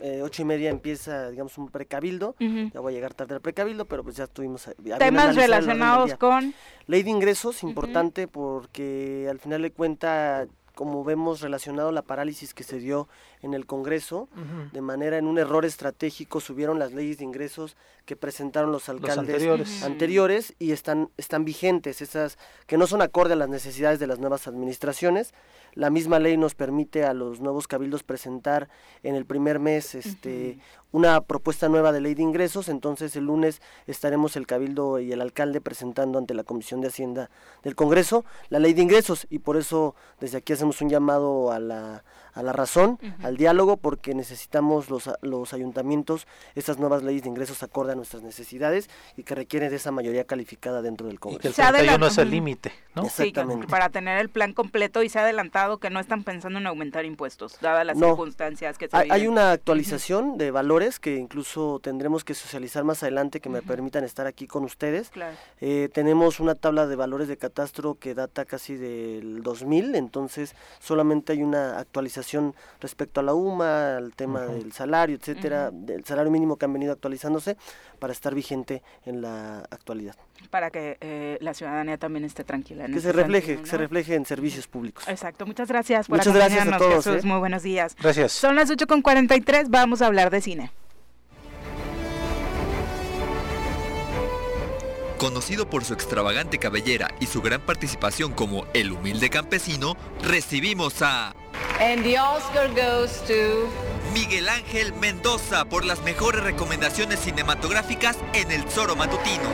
eh, 0.00 0.20
ocho 0.22 0.42
y 0.42 0.44
media 0.44 0.70
empieza, 0.70 1.30
digamos, 1.30 1.56
un 1.58 1.68
precabildo. 1.68 2.34
Ya 2.38 2.80
voy 2.80 2.92
a 2.92 2.96
llegar 2.96 3.14
tarde 3.14 3.34
al 3.34 3.40
precabildo, 3.40 3.86
pero 3.86 4.02
pues 4.02 4.16
ya 4.16 4.24
estuvimos. 4.24 4.68
Temas 4.98 5.36
relacionados 5.36 6.14
con. 6.14 6.54
Ley 6.86 7.04
de 7.04 7.10
ingresos, 7.10 7.62
importante 7.62 8.26
porque 8.26 9.28
al 9.30 9.38
final 9.38 9.62
de 9.62 9.70
cuenta 9.70 10.48
como 10.80 11.04
vemos 11.04 11.42
relacionado 11.42 11.92
la 11.92 12.00
parálisis 12.00 12.54
que 12.54 12.64
se 12.64 12.78
dio 12.78 13.06
en 13.42 13.54
el 13.54 13.66
Congreso, 13.66 14.28
de 14.72 14.80
manera 14.80 15.16
en 15.16 15.26
un 15.26 15.38
error 15.38 15.64
estratégico 15.64 16.40
subieron 16.40 16.78
las 16.78 16.92
leyes 16.92 17.18
de 17.18 17.24
ingresos 17.24 17.76
que 18.04 18.16
presentaron 18.16 18.72
los 18.72 18.88
alcaldes 18.88 19.82
anteriores. 19.82 20.54
y 20.58 20.72
están, 20.72 21.10
están 21.16 21.44
vigentes, 21.44 22.02
esas 22.02 22.38
que 22.66 22.76
no 22.76 22.86
son 22.86 23.02
acorde 23.02 23.32
a 23.32 23.36
las 23.36 23.48
necesidades 23.48 23.98
de 23.98 24.06
las 24.06 24.18
nuevas 24.18 24.46
administraciones. 24.46 25.32
La 25.74 25.88
misma 25.88 26.18
ley 26.18 26.36
nos 26.36 26.54
permite 26.54 27.04
a 27.04 27.14
los 27.14 27.40
nuevos 27.40 27.68
cabildos 27.68 28.02
presentar 28.02 28.68
en 29.02 29.14
el 29.14 29.24
primer 29.24 29.60
mes 29.60 29.94
este, 29.94 30.58
una 30.90 31.20
propuesta 31.20 31.68
nueva 31.68 31.92
de 31.92 32.00
ley 32.00 32.14
de 32.14 32.22
ingresos, 32.22 32.68
entonces 32.68 33.14
el 33.14 33.26
lunes 33.26 33.62
estaremos 33.86 34.34
el 34.36 34.46
cabildo 34.46 34.98
y 34.98 35.12
el 35.12 35.20
alcalde 35.20 35.60
presentando 35.60 36.18
ante 36.18 36.34
la 36.34 36.42
Comisión 36.42 36.80
de 36.80 36.88
Hacienda 36.88 37.30
del 37.62 37.76
Congreso 37.76 38.24
la 38.48 38.58
ley 38.58 38.74
de 38.74 38.82
ingresos. 38.82 39.26
Y 39.30 39.38
por 39.38 39.56
eso 39.56 39.94
desde 40.18 40.38
aquí 40.38 40.52
hacemos 40.52 40.80
un 40.80 40.90
llamado 40.90 41.52
a 41.52 41.60
la, 41.60 42.02
a 42.40 42.42
la 42.42 42.52
razón, 42.52 42.98
al 43.22 43.36
diálogo, 43.36 43.76
porque 43.76 44.14
necesitamos 44.14 44.90
los, 44.90 45.10
los 45.22 45.52
ayuntamientos 45.52 46.26
estas 46.54 46.78
nuevas 46.78 47.02
leyes 47.02 47.22
de 47.22 47.28
ingresos 47.28 47.62
acorde 47.62 47.92
a 47.92 47.94
nuestras 47.94 48.22
necesidades 48.22 48.88
y 49.16 49.22
que 49.22 49.34
requieren 49.34 49.70
de 49.70 49.76
esa 49.76 49.90
mayoría 49.90 50.24
calificada 50.24 50.82
dentro 50.82 51.06
del 51.06 51.20
Congreso. 51.20 51.48
Y 51.48 51.54
que 51.54 51.62
el 51.62 51.74
31 51.74 52.06
es 52.06 52.18
el 52.18 52.30
límite, 52.30 52.72
¿no? 52.94 53.04
Exactamente. 53.04 53.66
para 53.68 53.90
tener 53.90 54.18
el 54.18 54.28
plan 54.28 54.52
completo 54.52 55.02
y 55.02 55.08
se 55.08 55.18
ha 55.18 55.22
adelantado 55.22 55.78
que 55.78 55.90
no 55.90 56.00
están 56.00 56.24
pensando 56.24 56.58
en 56.58 56.66
aumentar 56.66 57.04
impuestos, 57.04 57.58
dadas 57.60 57.86
las 57.86 57.98
circunstancias 57.98 58.78
que 58.78 58.88
se 58.88 58.96
hay, 58.96 59.08
hay 59.10 59.26
una 59.26 59.52
actualización 59.52 60.38
de 60.38 60.50
valores 60.50 60.98
que 60.98 61.16
incluso 61.16 61.80
tendremos 61.82 62.24
que 62.24 62.34
socializar 62.34 62.84
más 62.84 63.02
adelante 63.02 63.40
que 63.40 63.48
me 63.48 63.62
permitan 63.62 64.04
estar 64.04 64.26
aquí 64.26 64.46
con 64.46 64.64
ustedes. 64.64 65.10
Eh, 65.60 65.88
tenemos 65.92 66.40
una 66.40 66.54
tabla 66.54 66.86
de 66.86 66.96
valores 66.96 67.28
de 67.28 67.36
catastro 67.36 67.96
que 67.96 68.14
data 68.14 68.44
casi 68.44 68.76
del 68.76 69.42
2000, 69.42 69.94
entonces 69.94 70.54
solamente 70.78 71.32
hay 71.32 71.42
una 71.42 71.78
actualización 71.78 72.29
respecto 72.80 73.20
a 73.20 73.22
la 73.22 73.34
UMA, 73.34 73.96
al 73.96 74.14
tema 74.14 74.42
del 74.42 74.72
salario, 74.72 75.16
etcétera, 75.16 75.70
del 75.72 76.04
salario 76.04 76.30
mínimo 76.30 76.56
que 76.56 76.64
han 76.64 76.72
venido 76.72 76.92
actualizándose 76.92 77.56
para 77.98 78.12
estar 78.12 78.34
vigente 78.34 78.82
en 79.04 79.22
la 79.22 79.60
actualidad. 79.70 80.16
Para 80.50 80.70
que 80.70 80.96
eh, 81.00 81.38
la 81.40 81.54
ciudadanía 81.54 81.98
también 81.98 82.24
esté 82.24 82.44
tranquila. 82.44 82.86
que 82.86 83.00
se 83.00 83.12
refleje, 83.12 83.58
que 83.58 83.66
se 83.66 83.76
refleje 83.76 84.14
en 84.14 84.24
servicios 84.24 84.66
públicos. 84.66 85.06
Exacto. 85.06 85.46
Muchas 85.46 85.68
gracias 85.68 86.08
por 86.08 86.18
Muchas 86.18 86.34
gracias 86.34 86.66
a 86.66 86.78
todos. 86.78 87.04
Jesús. 87.04 87.24
¿eh? 87.24 87.26
Muy 87.26 87.38
buenos 87.38 87.62
días. 87.62 87.96
Gracias. 88.00 88.32
Son 88.32 88.56
las 88.56 88.70
8.43, 88.70 89.66
vamos 89.68 90.02
a 90.02 90.06
hablar 90.06 90.30
de 90.30 90.40
cine. 90.40 90.72
Conocido 95.20 95.68
por 95.68 95.84
su 95.84 95.92
extravagante 95.92 96.56
cabellera 96.56 97.10
y 97.20 97.26
su 97.26 97.42
gran 97.42 97.60
participación 97.60 98.32
como 98.32 98.64
el 98.72 98.90
humilde 98.90 99.28
campesino, 99.28 99.94
recibimos 100.22 101.02
a... 101.02 101.34
And 101.80 102.04
the 102.04 102.18
Oscar 102.18 102.68
goes 102.74 103.22
to... 103.26 103.68
Miguel 104.12 104.48
Ángel 104.48 104.92
Mendoza 104.94 105.64
por 105.64 105.84
las 105.84 106.02
mejores 106.02 106.42
recomendaciones 106.42 107.20
cinematográficas 107.20 108.18
en 108.32 108.50
El 108.50 108.68
Zoro 108.68 108.96
Matutino. 108.96 109.48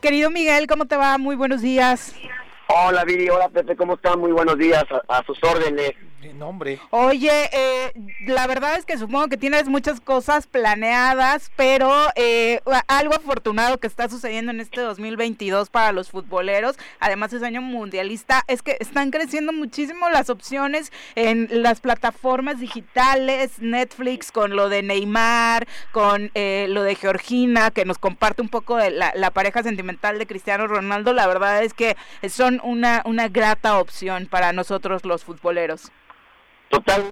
Querido 0.00 0.30
Miguel, 0.30 0.66
¿cómo 0.66 0.86
te 0.86 0.96
va? 0.96 1.16
Muy 1.18 1.36
buenos 1.36 1.62
días. 1.62 2.14
Hola 2.66 3.04
Viri, 3.04 3.28
hola 3.28 3.48
Pepe, 3.48 3.76
¿cómo 3.76 3.94
están? 3.94 4.20
Muy 4.20 4.32
buenos 4.32 4.58
días, 4.58 4.84
a 5.08 5.24
sus 5.24 5.38
órdenes. 5.42 5.92
Nombre. 6.32 6.80
Oye, 6.90 7.50
eh, 7.52 7.92
la 8.26 8.46
verdad 8.46 8.76
es 8.76 8.86
que 8.86 8.96
supongo 8.96 9.28
que 9.28 9.36
tienes 9.36 9.68
muchas 9.68 10.00
cosas 10.00 10.46
planeadas, 10.46 11.50
pero 11.56 11.92
eh, 12.16 12.60
algo 12.88 13.14
afortunado 13.14 13.78
que 13.78 13.86
está 13.86 14.08
sucediendo 14.08 14.50
en 14.50 14.60
este 14.60 14.80
2022 14.80 15.70
para 15.70 15.92
los 15.92 16.10
futboleros, 16.10 16.76
además 17.00 17.32
es 17.32 17.42
año 17.42 17.60
mundialista, 17.60 18.42
es 18.46 18.62
que 18.62 18.76
están 18.80 19.10
creciendo 19.10 19.52
muchísimo 19.52 20.08
las 20.08 20.30
opciones 20.30 20.92
en 21.14 21.48
las 21.62 21.80
plataformas 21.80 22.58
digitales, 22.58 23.58
Netflix 23.60 24.32
con 24.32 24.56
lo 24.56 24.68
de 24.68 24.82
Neymar, 24.82 25.66
con 25.92 26.30
eh, 26.34 26.66
lo 26.68 26.82
de 26.82 26.94
Georgina, 26.94 27.70
que 27.70 27.84
nos 27.84 27.98
comparte 27.98 28.42
un 28.42 28.48
poco 28.48 28.76
de 28.76 28.90
la, 28.90 29.12
la, 29.14 29.30
pareja 29.30 29.62
sentimental 29.62 30.18
de 30.18 30.26
Cristiano 30.26 30.66
Ronaldo, 30.66 31.12
la 31.12 31.26
verdad 31.26 31.62
es 31.62 31.74
que 31.74 31.96
son 32.28 32.60
una, 32.62 33.02
una 33.04 33.28
grata 33.28 33.78
opción 33.78 34.26
para 34.26 34.52
nosotros 34.52 35.04
los 35.04 35.24
futboleros. 35.24 35.90
Total. 36.68 37.10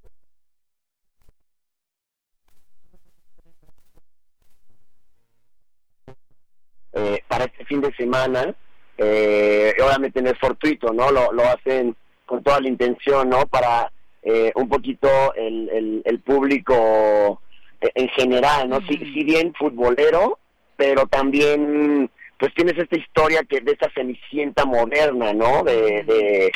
Eh, 6.94 7.22
para 7.26 7.44
este 7.44 7.64
fin 7.64 7.80
de 7.80 7.92
semana, 7.94 8.54
eh, 8.98 9.74
obviamente 9.82 10.20
no 10.20 10.30
es 10.30 10.38
fortuito, 10.38 10.92
¿no? 10.92 11.10
Lo, 11.10 11.32
lo 11.32 11.42
hacen 11.44 11.96
con 12.26 12.42
toda 12.42 12.60
la 12.60 12.68
intención, 12.68 13.30
¿no? 13.30 13.46
Para 13.46 13.90
eh, 14.22 14.52
un 14.54 14.68
poquito 14.68 15.08
el, 15.34 16.02
el, 16.04 16.20
público 16.20 17.40
en 17.80 18.08
general, 18.10 18.68
¿no? 18.68 18.80
si, 18.86 18.96
si, 18.96 19.24
bien 19.24 19.52
futbolero, 19.54 20.38
pero 20.76 21.06
también, 21.06 22.08
pues 22.38 22.54
tienes 22.54 22.78
esta 22.78 22.96
historia 22.96 23.42
que 23.42 23.60
de 23.60 23.72
esta 23.72 23.90
cenicienta 23.92 24.64
moderna, 24.64 25.32
¿no? 25.32 25.64
de 25.64 26.04
de 26.04 26.52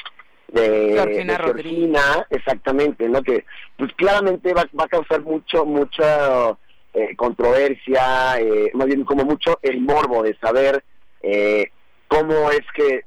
Georgina, 0.52 2.26
exactamente, 2.30 3.08
¿no? 3.08 3.22
Que 3.22 3.44
pues 3.76 3.92
claramente 3.94 4.54
va, 4.54 4.64
va 4.78 4.84
a 4.84 4.88
causar 4.88 5.22
mucho, 5.22 5.64
mucha 5.64 6.56
eh, 6.94 7.14
controversia, 7.16 8.38
eh, 8.38 8.70
más 8.74 8.86
bien 8.86 9.04
como 9.04 9.24
mucho 9.24 9.58
el 9.62 9.80
morbo 9.80 10.22
de 10.22 10.36
saber 10.38 10.82
eh, 11.22 11.70
cómo 12.08 12.50
es 12.50 12.62
que 12.74 13.02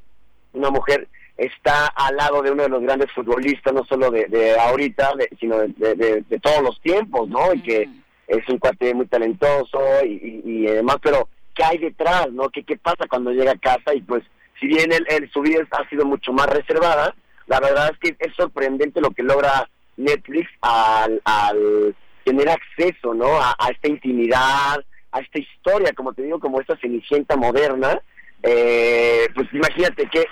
una 0.54 0.70
mujer 0.70 1.08
está 1.38 1.88
al 1.88 2.18
lado 2.18 2.42
de 2.42 2.52
uno 2.52 2.64
de 2.64 2.70
los 2.70 2.82
grandes 2.82 3.12
futbolistas, 3.14 3.74
no 3.74 3.86
solo 3.86 4.12
de, 4.12 4.56
ahorita, 4.60 5.14
sino 5.40 5.60
de, 5.60 6.24
de, 6.28 6.40
todos 6.40 6.62
los 6.62 6.82
tiempos, 6.82 7.30
¿no? 7.30 7.54
Y 7.54 7.62
que 7.62 7.90
es 8.28 8.48
un 8.50 8.60
cuate 8.60 8.94
muy 8.94 9.08
talentoso 9.08 9.80
y, 10.04 10.10
y, 10.12 10.42
y, 10.46 10.62
demás, 10.66 10.98
pero 11.02 11.30
¿qué 11.56 11.64
hay 11.64 11.78
detrás, 11.78 12.32
no? 12.32 12.50
¿Qué, 12.50 12.64
¿Qué 12.64 12.78
pasa 12.78 13.08
cuando 13.10 13.32
llega 13.32 13.54
a 13.54 13.58
casa 13.58 13.94
y 13.96 14.02
pues 14.02 14.24
si 14.60 14.68
bien 14.68 14.92
el, 14.92 15.32
su 15.32 15.42
vida 15.42 15.66
ha 15.72 15.88
sido 15.90 16.06
mucho 16.06 16.34
más 16.34 16.48
reservada, 16.48 17.16
la 17.50 17.60
verdad 17.60 17.92
es 17.92 17.98
que 18.00 18.16
es 18.20 18.34
sorprendente 18.36 19.02
lo 19.02 19.10
que 19.12 19.24
logra 19.24 19.68
Netflix 19.98 20.50
al, 20.62 21.20
al 21.26 21.96
tener 22.24 22.48
acceso, 22.48 23.14
¿no? 23.16 23.42
A, 23.42 23.56
esta 23.72 23.88
intimidad, 23.88 24.78
a 25.12 25.20
esta 25.20 25.40
historia, 25.40 25.92
como 25.94 26.14
te 26.14 26.22
digo, 26.22 26.40
como 26.40 26.62
esta 26.62 26.78
cenicienta 26.78 27.36
moderna. 27.36 28.00
Eh, 28.44 29.28
pues 29.34 29.48
imagínate 29.52 30.08
qué, 30.12 30.26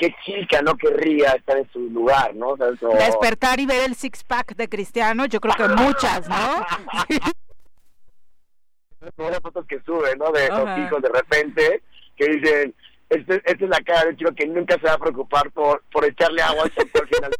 qué 0.00 0.14
chica 0.24 0.62
no 0.62 0.76
querría 0.76 1.30
estar 1.30 1.56
en 1.56 1.70
su 1.72 1.78
lugar, 1.78 2.34
¿no? 2.34 2.56
Despertar 2.56 3.60
y 3.60 3.66
ver 3.66 3.84
el 3.88 3.94
six 3.94 4.24
pack 4.24 4.56
de 4.56 4.68
Cristiano, 4.68 5.26
yo 5.26 5.40
creo 5.40 5.54
que 5.54 5.68
muchas, 5.68 6.28
¿no? 6.28 6.66
Las 9.30 9.40
fotos 9.40 9.64
que 9.66 9.80
sube, 9.86 10.16
¿no? 10.16 10.32
De 10.32 10.48
los 10.48 10.78
hijos 10.78 11.02
de 11.02 11.08
repente, 11.10 11.82
que 12.16 12.26
dicen, 12.26 12.74
este, 13.14 13.36
esta 13.44 13.64
es 13.64 13.70
la 13.70 13.80
cara 13.80 14.04
de 14.04 14.10
un 14.10 14.16
chico 14.16 14.34
que 14.34 14.46
nunca 14.46 14.74
se 14.78 14.86
va 14.86 14.94
a 14.94 14.98
preocupar 14.98 15.50
por, 15.52 15.82
por 15.92 16.04
echarle 16.04 16.42
agua 16.42 16.64
al 16.64 16.70
final. 17.08 17.30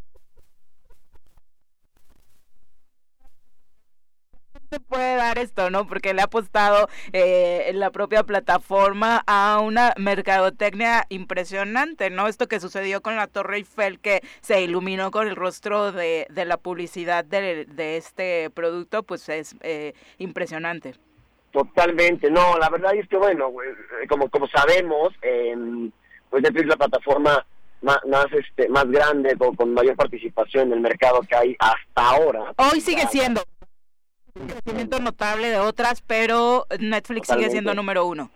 se 4.75 4.81
puede 4.81 5.17
dar 5.17 5.39
esto, 5.39 5.71
¿no? 5.71 5.87
Porque 5.87 6.15
le 6.15 6.23
ha 6.23 6.25
apostado 6.25 6.89
eh, 7.13 7.67
en 7.69 7.79
la 7.79 7.91
propia 7.93 8.25
plataforma 8.25 9.23
a 9.27 9.61
una 9.61 9.95
mercadotecnia 9.97 11.07
impresionante, 11.11 12.11
¿no? 12.11 12.27
Esto 12.27 12.49
que 12.49 12.59
sucedió 12.59 13.01
con 13.01 13.15
la 13.15 13.29
Torre 13.29 13.59
Eiffel, 13.59 14.01
que 14.01 14.23
se 14.41 14.63
iluminó 14.63 15.13
con 15.13 15.29
el 15.29 15.37
rostro 15.37 15.93
de, 15.93 16.27
de 16.29 16.45
la 16.45 16.57
publicidad 16.57 17.25
de, 17.25 17.67
de, 17.67 17.97
este 17.97 18.51
producto, 18.51 19.05
pues 19.05 19.29
es 19.29 19.55
eh, 19.61 19.95
impresionante. 20.19 20.95
Totalmente, 21.55 22.33
no, 22.33 22.59
la 22.59 22.69
verdad 22.69 22.97
es 22.97 23.09
que 23.09 23.17
bueno, 23.17 23.53
eh, 23.63 24.09
como 24.09 24.29
como 24.29 24.49
sabemos, 24.49 25.15
pues 26.29 26.43
Netflix 26.43 26.63
es 26.63 26.69
la 26.69 26.77
plataforma 26.77 27.47
más, 27.81 28.27
este 28.33 28.69
más 28.69 28.91
grande 28.91 29.37
con, 29.37 29.55
con, 29.55 29.73
mayor 29.73 29.95
participación 29.95 30.67
en 30.67 30.73
el 30.73 30.81
mercado 30.81 31.21
que 31.21 31.37
hay 31.37 31.57
hasta 31.61 32.11
ahora. 32.11 32.53
Hoy 32.57 32.81
sigue 32.81 33.07
siendo 33.07 33.45
un 34.35 34.49
crecimiento 34.49 34.99
notable 34.99 35.49
de 35.49 35.61
otras, 35.61 36.03
pero 36.03 36.67
Netflix 36.81 37.29
sigue 37.29 37.49
siendo 37.51 37.73
número 37.73 38.05
uno. 38.05 38.33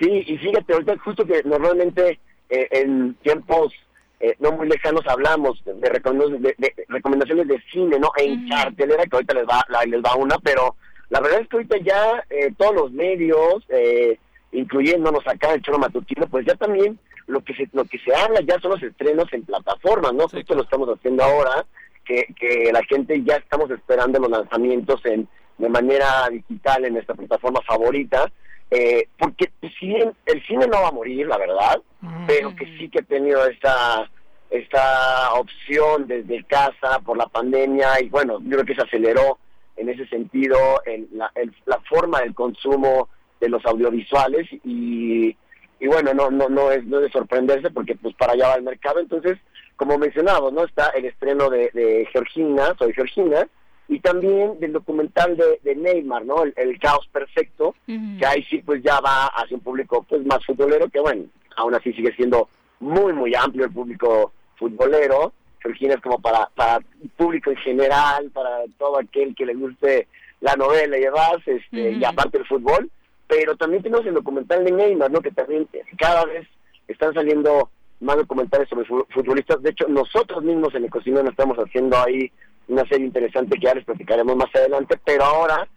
Sí, 0.00 0.22
y 0.24 0.38
fíjate, 0.38 0.72
ahorita 0.72 0.98
justo 0.98 1.26
que 1.26 1.42
normalmente 1.44 2.20
eh, 2.48 2.68
en 2.70 3.14
tiempos 3.24 3.72
eh, 4.20 4.36
no 4.38 4.52
muy 4.52 4.68
lejanos 4.68 5.02
hablamos 5.08 5.60
de, 5.64 5.74
de, 5.74 6.74
recomendaciones 6.86 7.48
de 7.48 7.60
cine, 7.72 7.98
¿no? 7.98 8.12
En 8.16 8.48
cartelera, 8.48 9.02
que 9.02 9.16
ahorita 9.16 9.34
les 9.34 9.46
va, 9.46 9.64
les 9.84 10.00
va 10.00 10.14
una, 10.14 10.38
pero 10.38 10.76
la 11.12 11.20
verdad 11.20 11.42
es 11.42 11.48
que 11.48 11.56
ahorita 11.56 11.76
ya 11.76 12.24
eh, 12.30 12.54
todos 12.56 12.74
los 12.74 12.92
medios, 12.92 13.62
eh, 13.68 14.18
incluyéndonos 14.50 15.26
acá 15.26 15.52
el 15.52 15.60
Choro 15.60 15.78
Matutino, 15.78 16.26
pues 16.26 16.46
ya 16.46 16.54
también 16.54 16.98
lo 17.26 17.42
que 17.44 17.54
se 17.54 17.68
lo 17.74 17.84
que 17.84 17.98
se 17.98 18.14
habla 18.14 18.40
ya 18.40 18.58
son 18.60 18.70
los 18.70 18.82
estrenos 18.82 19.30
en 19.32 19.44
plataformas, 19.44 20.14
¿no? 20.14 20.26
Justo 20.26 20.54
lo 20.54 20.62
estamos 20.62 20.88
haciendo 20.88 21.22
ahora, 21.22 21.66
que, 22.02 22.24
que 22.40 22.72
la 22.72 22.82
gente 22.84 23.22
ya 23.24 23.36
estamos 23.36 23.70
esperando 23.70 24.20
los 24.20 24.30
lanzamientos 24.30 25.04
en 25.04 25.28
de 25.58 25.68
manera 25.68 26.30
digital 26.30 26.86
en 26.86 26.94
nuestra 26.94 27.14
plataforma 27.14 27.60
favorita, 27.60 28.32
eh, 28.70 29.06
porque 29.18 29.50
si 29.78 29.88
bien 29.88 30.14
el 30.24 30.42
cine 30.46 30.66
no 30.66 30.80
va 30.80 30.88
a 30.88 30.92
morir, 30.92 31.26
la 31.26 31.36
verdad, 31.36 31.78
pero 32.26 32.56
que 32.56 32.64
sí 32.78 32.88
que 32.88 33.00
ha 33.00 33.02
tenido 33.02 33.46
esta 33.46 34.10
esta 34.48 35.34
opción 35.34 36.06
desde 36.06 36.42
casa 36.44 37.00
por 37.04 37.18
la 37.18 37.26
pandemia 37.26 38.00
y 38.00 38.08
bueno, 38.08 38.38
yo 38.40 38.52
creo 38.52 38.64
que 38.64 38.74
se 38.74 38.82
aceleró 38.82 39.38
en 39.76 39.88
ese 39.88 40.06
sentido 40.06 40.56
en 40.86 41.08
la, 41.12 41.30
la 41.66 41.80
forma 41.88 42.20
del 42.20 42.34
consumo 42.34 43.08
de 43.40 43.48
los 43.48 43.64
audiovisuales 43.64 44.48
y, 44.64 45.36
y 45.80 45.86
bueno, 45.86 46.14
no, 46.14 46.30
no, 46.30 46.48
no, 46.48 46.70
es, 46.70 46.84
no 46.84 47.00
de 47.00 47.10
sorprenderse 47.10 47.70
porque 47.70 47.96
pues 47.96 48.14
para 48.14 48.34
allá 48.34 48.48
va 48.48 48.54
el 48.54 48.62
mercado. 48.62 49.00
Entonces, 49.00 49.38
como 49.76 49.98
mencionamos, 49.98 50.52
¿no? 50.52 50.64
Está 50.64 50.88
el 50.88 51.06
estreno 51.06 51.50
de, 51.50 51.70
de 51.74 52.06
Georgina, 52.12 52.74
soy 52.78 52.92
Georgina, 52.92 53.48
y 53.88 54.00
también 54.00 54.58
del 54.60 54.72
documental 54.72 55.36
de, 55.36 55.60
de 55.62 55.74
Neymar, 55.74 56.24
¿no? 56.24 56.44
El, 56.44 56.78
caos 56.78 57.08
perfecto, 57.12 57.74
que 57.86 58.26
ahí 58.26 58.42
sí 58.44 58.58
pues 58.58 58.82
ya 58.82 59.00
va 59.00 59.26
hacia 59.26 59.56
un 59.56 59.62
público 59.62 60.04
pues 60.08 60.24
más 60.24 60.44
futbolero, 60.46 60.88
que 60.88 61.00
bueno, 61.00 61.24
aún 61.56 61.74
así 61.74 61.92
sigue 61.92 62.14
siendo 62.14 62.48
muy, 62.80 63.12
muy 63.12 63.34
amplio 63.34 63.64
el 63.64 63.72
público 63.72 64.32
futbolero, 64.56 65.32
Georgina 65.62 65.94
es 65.94 66.00
como 66.00 66.20
para, 66.20 66.48
para 66.54 66.76
el 66.76 67.08
público 67.16 67.50
en 67.50 67.56
general, 67.58 68.30
para 68.30 68.64
todo 68.78 68.98
aquel 68.98 69.34
que 69.34 69.46
le 69.46 69.54
guste 69.54 70.08
la 70.40 70.56
novela 70.56 70.98
y 70.98 71.02
demás, 71.02 71.36
este, 71.46 71.92
y 71.92 72.04
aparte 72.04 72.38
el 72.38 72.46
fútbol, 72.46 72.90
pero 73.28 73.56
también 73.56 73.82
tenemos 73.82 74.04
el 74.06 74.14
documental 74.14 74.64
de 74.64 74.72
Neymar, 74.72 75.10
¿no? 75.10 75.20
Que 75.20 75.30
también 75.30 75.68
cada 75.96 76.24
vez 76.24 76.46
están 76.88 77.14
saliendo 77.14 77.70
más 78.00 78.16
documentales 78.16 78.68
sobre 78.68 78.84
futbolistas. 78.84 79.62
De 79.62 79.70
hecho, 79.70 79.86
nosotros 79.88 80.42
mismos 80.42 80.74
en 80.74 80.84
Ecocino 80.84 81.20
estamos 81.20 81.56
haciendo 81.58 81.96
ahí 81.96 82.30
una 82.68 82.86
serie 82.86 83.06
interesante 83.06 83.56
que 83.56 83.66
ya 83.66 83.74
les 83.74 83.84
platicaremos 83.84 84.36
más 84.36 84.54
adelante, 84.54 84.98
pero 85.04 85.24
ahora 85.24 85.68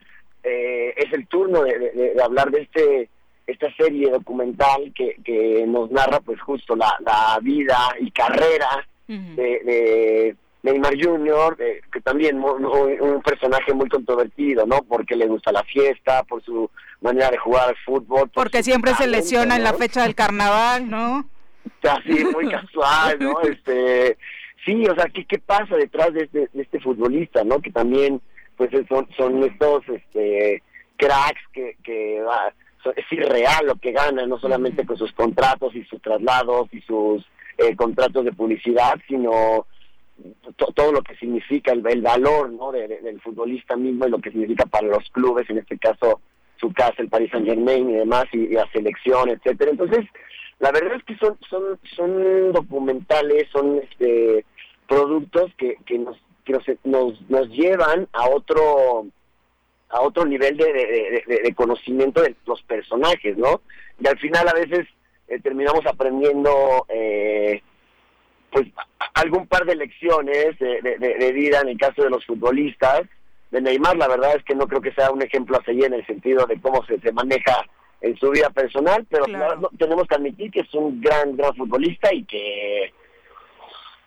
eh, 0.44 0.94
es 0.98 1.14
el 1.14 1.28
turno 1.28 1.64
de, 1.64 2.16
hablar 2.24 2.52
de 2.52 2.62
este 2.62 3.10
esta 3.48 3.72
serie 3.76 4.10
documental 4.10 4.91
que, 4.95 5.18
que 5.24 5.66
nos 5.68 5.91
narra 5.91 6.20
pues 6.20 6.41
justo 6.41 6.76
la, 6.76 6.98
la 7.06 7.38
vida 7.44 7.78
y 7.99 8.10
carrera 8.10 8.88
de, 9.07 10.36
Neymar 10.64 10.94
Jr., 10.99 11.57
que 11.91 12.02
también 12.02 12.40
un, 12.44 12.65
un, 12.65 13.22
personaje 13.22 13.73
muy 13.73 13.88
controvertido, 13.88 14.65
¿no? 14.65 14.82
Porque 14.82 15.15
le 15.15 15.27
gusta 15.27 15.52
la 15.52 15.64
fiesta, 15.64 16.23
por 16.23 16.44
su 16.44 16.69
manera 17.02 17.30
de 17.30 17.38
jugar 17.38 17.69
al 17.69 17.77
fútbol. 17.86 18.30
Porque 18.34 18.64
siempre 18.64 18.95
se 18.95 19.06
lesiona 19.06 19.57
en 19.57 19.64
la 19.64 19.73
fecha 19.73 20.02
del 20.03 20.15
carnaval, 20.15 20.90
¿no? 20.90 21.30
Así, 21.84 22.26
muy 22.26 22.49
casual, 22.49 23.18
¿no? 23.19 23.41
Este, 23.44 24.18
sí, 24.65 24.86
o 24.88 24.95
sea, 24.95 25.06
¿qué, 25.06 25.26
qué 25.26 25.38
pasa 25.38 25.76
detrás 25.76 26.14
de 26.14 26.23
este, 26.23 26.49
de 26.52 26.61
este 26.64 26.80
futbolista, 26.80 27.44
¿no? 27.44 27.61
Que 27.61 27.72
también, 27.72 28.19
pues, 28.57 28.72
son, 28.90 29.07
son 29.15 29.44
estos 29.44 29.88
este, 29.88 30.64
cracks 30.98 31.41
que, 31.53 31.77
que 31.84 32.23
es 32.95 33.11
irreal 33.11 33.65
lo 33.65 33.76
que 33.76 33.91
ganan, 33.91 34.30
no 34.30 34.40
solamente 34.40 34.86
con 34.86 34.98
sus 34.98 35.11
contratos 35.14 35.76
y 35.76 35.84
sus 35.86 36.02
traslados 36.02 36.69
y 36.72 36.82
sus 36.82 37.26
eh, 37.57 37.76
contratos 37.76 38.26
de 38.26 38.34
publicidad, 38.34 38.95
sino 39.07 39.65
todo 40.76 40.91
lo 40.91 41.02
que 41.02 41.15
significa 41.18 41.73
el, 41.73 41.82
valor 41.82 42.49
¿no? 42.52 42.72
del 42.72 43.19
futbolista 43.22 43.76
mismo 43.76 44.07
y 44.07 44.10
lo 44.10 44.19
que 44.19 44.32
significa 44.32 44.65
para 44.65 44.88
los 44.88 45.10
clubes, 45.10 45.49
en 45.49 45.57
este 45.57 45.77
caso 45.77 46.22
su 46.57 46.72
casa, 46.72 46.95
el 46.99 47.10
Paris 47.10 47.32
Saint 47.32 47.45
Germain 47.45 47.90
y 47.90 47.94
demás, 47.94 48.26
y, 48.32 48.48
la 48.48 48.69
selección, 48.72 49.30
etcétera. 49.30 49.72
Entonces, 49.72 50.06
la 50.60 50.72
verdad 50.72 50.95
es 50.95 51.03
que 51.03 51.18
son 51.18 51.38
son 51.49 51.80
son 51.95 52.53
documentales, 52.53 53.49
son 53.52 53.82
este 53.84 54.45
productos 54.88 55.52
que, 55.57 55.77
que 55.86 55.98
nos 55.98 56.18
que 56.45 56.77
nos, 56.84 57.19
nos, 57.30 57.49
llevan 57.49 58.07
a 58.14 58.30
otro 58.30 59.07
a 59.90 60.02
otro 60.02 60.26
nivel 60.26 60.56
de, 60.57 61.23
de, 61.26 61.56
conocimiento 61.56 62.22
de 62.22 62.36
los 62.45 62.61
personajes, 62.64 63.38
¿no? 63.38 63.61
Y 63.99 64.07
al 64.07 64.18
final 64.19 64.48
a 64.48 64.53
veces 64.53 64.88
eh, 65.28 65.40
terminamos 65.40 65.86
aprendiendo 65.86 66.86
eh, 66.90 67.62
pues 68.52 68.68
algún 69.14 69.48
par 69.48 69.66
de 69.66 69.76
lecciones 69.76 70.58
de, 70.60 71.32
vida 71.34 71.62
en 71.62 71.70
el 71.70 71.78
caso 71.78 72.04
de 72.04 72.10
los 72.10 72.26
futbolistas. 72.26 73.04
De 73.52 73.62
Neymar, 73.62 73.96
la 73.96 74.08
verdad 74.08 74.36
es 74.36 74.44
que 74.44 74.56
no 74.56 74.68
creo 74.68 74.82
que 74.82 74.94
sea 74.94 75.12
un 75.12 75.22
ejemplo 75.22 75.58
a 75.58 75.64
seguir 75.64 75.86
en 75.86 75.94
el 75.94 76.06
sentido 76.06 76.46
de 76.46 76.60
cómo 76.60 76.86
se, 76.86 77.00
se 77.00 77.12
maneja 77.12 77.66
en 78.02 78.18
su 78.18 78.30
vida 78.30 78.50
personal, 78.50 79.06
pero 79.10 79.26
tenemos 79.78 80.08
que 80.08 80.16
admitir 80.16 80.52
que 80.52 80.60
es 80.62 80.74
un 80.74 81.02
gran, 81.02 81.36
gran 81.38 81.56
futbolista 81.56 82.14
y 82.14 82.24
que 82.24 82.94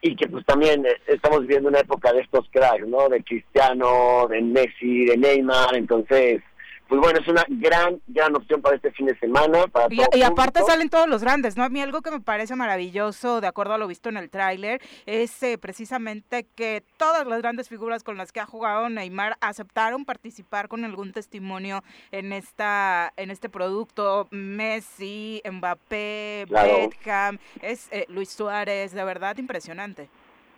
y 0.00 0.14
que 0.14 0.28
pues 0.28 0.44
también 0.46 0.86
eh, 0.86 0.96
estamos 1.06 1.40
viviendo 1.40 1.68
una 1.68 1.80
época 1.80 2.12
de 2.12 2.20
estos 2.20 2.48
cracks, 2.50 2.86
¿no? 2.86 3.08
De 3.08 3.22
Cristiano, 3.22 4.28
de 4.28 4.40
Messi, 4.40 5.06
de 5.06 5.16
Neymar, 5.16 5.74
entonces 5.74 6.40
pues 6.88 7.00
bueno, 7.02 7.20
es 7.20 7.28
una 7.28 7.44
gran, 7.48 8.00
gran 8.06 8.34
opción 8.34 8.62
para 8.62 8.76
este 8.76 8.90
fin 8.92 9.06
de 9.06 9.18
semana. 9.18 9.66
Para 9.66 9.88
y, 9.90 10.22
aparte 10.22 10.62
salen 10.62 10.88
todos 10.88 11.06
los 11.06 11.22
grandes, 11.22 11.56
¿no? 11.56 11.62
A 11.62 11.68
mí 11.68 11.82
algo 11.82 12.00
que 12.00 12.10
me 12.10 12.20
parece 12.20 12.56
maravilloso, 12.56 13.42
de 13.42 13.46
acuerdo 13.46 13.74
a 13.74 13.78
lo 13.78 13.86
visto 13.86 14.08
en 14.08 14.16
el 14.16 14.30
tráiler, 14.30 14.80
es 15.04 15.42
eh, 15.42 15.58
precisamente 15.58 16.46
que 16.54 16.82
todas 16.96 17.26
las 17.26 17.42
grandes 17.42 17.68
figuras 17.68 18.02
con 18.02 18.16
las 18.16 18.32
que 18.32 18.40
ha 18.40 18.46
jugado 18.46 18.88
Neymar 18.88 19.36
aceptaron 19.42 20.06
participar 20.06 20.68
con 20.68 20.84
algún 20.84 21.12
testimonio 21.12 21.84
en 22.10 22.32
esta 22.32 23.12
en 23.16 23.30
este 23.30 23.50
producto. 23.50 24.26
Messi, 24.30 25.42
Mbappé, 25.44 26.46
Beckham, 26.48 27.38
es 27.60 27.88
eh, 27.92 28.06
Luis 28.08 28.30
Suárez, 28.30 28.92
de 28.92 29.04
verdad 29.04 29.36
impresionante. 29.36 30.08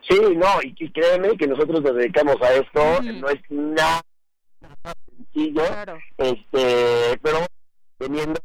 Sí, 0.09 0.19
no, 0.37 0.63
y, 0.63 0.91
créeme 0.93 1.37
que 1.37 1.47
nosotros 1.49 1.83
nos 1.83 1.95
dedicamos 1.95 2.37
a 2.41 2.53
esto, 2.55 3.03
no 3.03 3.29
es 3.29 3.41
nada 3.51 4.03
sencillo, 5.33 5.63
este, 6.19 7.19
pero 7.23 7.39
teniendo 7.99 8.41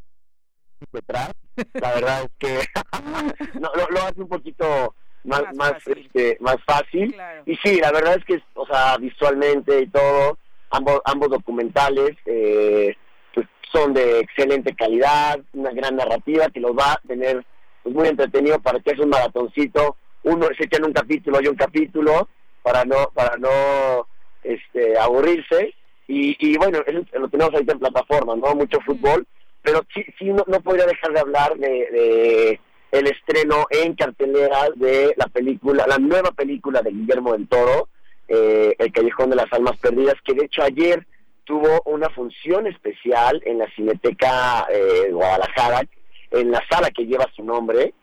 detrás, 0.92 1.32
la 1.74 1.94
verdad 1.94 2.22
es 2.24 2.30
que 2.38 2.60
no, 3.60 3.70
lo, 3.74 4.02
hace 4.02 4.20
un 4.20 4.28
poquito 4.28 4.94
más 5.24 5.42
más 5.54 5.72
fácil, 5.72 5.98
este, 6.06 6.36
más 6.40 6.56
fácil. 6.64 7.16
y 7.46 7.56
sí, 7.56 7.80
la 7.80 7.90
verdad 7.92 8.16
es 8.18 8.24
que, 8.24 8.42
o 8.54 8.66
sea, 8.66 8.96
visualmente 8.98 9.82
y 9.82 9.86
todo, 9.88 10.38
ambos 10.70 11.00
ambos 11.04 11.30
documentales 11.30 12.16
eh, 12.26 12.94
pues 13.34 13.46
son 13.72 13.94
de 13.94 14.20
excelente 14.20 14.74
calidad, 14.74 15.40
una 15.52 15.70
gran 15.70 15.96
narrativa 15.96 16.48
que 16.50 16.60
los 16.60 16.72
va 16.72 16.92
a 16.92 17.00
tener 17.06 17.44
pues 17.82 17.94
muy 17.94 18.08
entretenido 18.08 18.60
para 18.60 18.80
que 18.80 18.92
es 18.92 18.98
un 18.98 19.10
maratoncito, 19.10 19.96
uno 20.24 20.46
se 20.56 20.64
echa 20.64 20.78
en 20.78 20.86
un 20.86 20.92
capítulo 20.92 21.40
y 21.40 21.48
un 21.48 21.56
capítulo 21.56 22.28
para 22.62 22.84
no 22.84 23.10
para 23.14 23.36
no 23.36 24.06
este 24.42 24.98
aburrirse 24.98 25.74
y, 26.08 26.36
y 26.38 26.56
bueno, 26.56 26.80
lo 27.14 27.28
tenemos 27.28 27.54
ahorita 27.54 27.72
en 27.72 27.78
plataforma, 27.78 28.36
¿no? 28.36 28.54
Mucho 28.54 28.78
fútbol, 28.80 29.26
pero 29.62 29.84
sí, 29.92 30.04
sí 30.18 30.26
no, 30.26 30.44
no 30.46 30.60
podría 30.60 30.86
dejar 30.86 31.12
de 31.12 31.20
hablar 31.20 31.56
de, 31.56 31.68
de 31.68 32.60
el 32.92 33.06
estreno 33.08 33.66
en 33.70 33.94
cartelera 33.94 34.68
de 34.74 35.14
la 35.16 35.26
película, 35.26 35.86
la 35.86 35.98
nueva 35.98 36.30
película 36.30 36.82
de 36.82 36.90
Guillermo 36.90 37.32
del 37.32 37.48
Toro, 37.48 37.88
eh, 38.28 38.74
El 38.78 38.92
Callejón 38.92 39.30
de 39.30 39.36
las 39.36 39.52
Almas 39.52 39.76
Perdidas, 39.78 40.14
que 40.24 40.34
de 40.34 40.46
hecho 40.46 40.62
ayer 40.62 41.06
tuvo 41.44 41.82
una 41.84 42.08
función 42.10 42.66
especial 42.66 43.40
en 43.44 43.58
la 43.58 43.70
Cineteca 43.74 44.66
eh, 44.72 45.10
Guadalajara, 45.12 45.82
en 46.30 46.50
la 46.50 46.62
sala 46.68 46.90
que 46.90 47.06
lleva 47.06 47.30
su 47.34 47.44
nombre, 47.44 47.94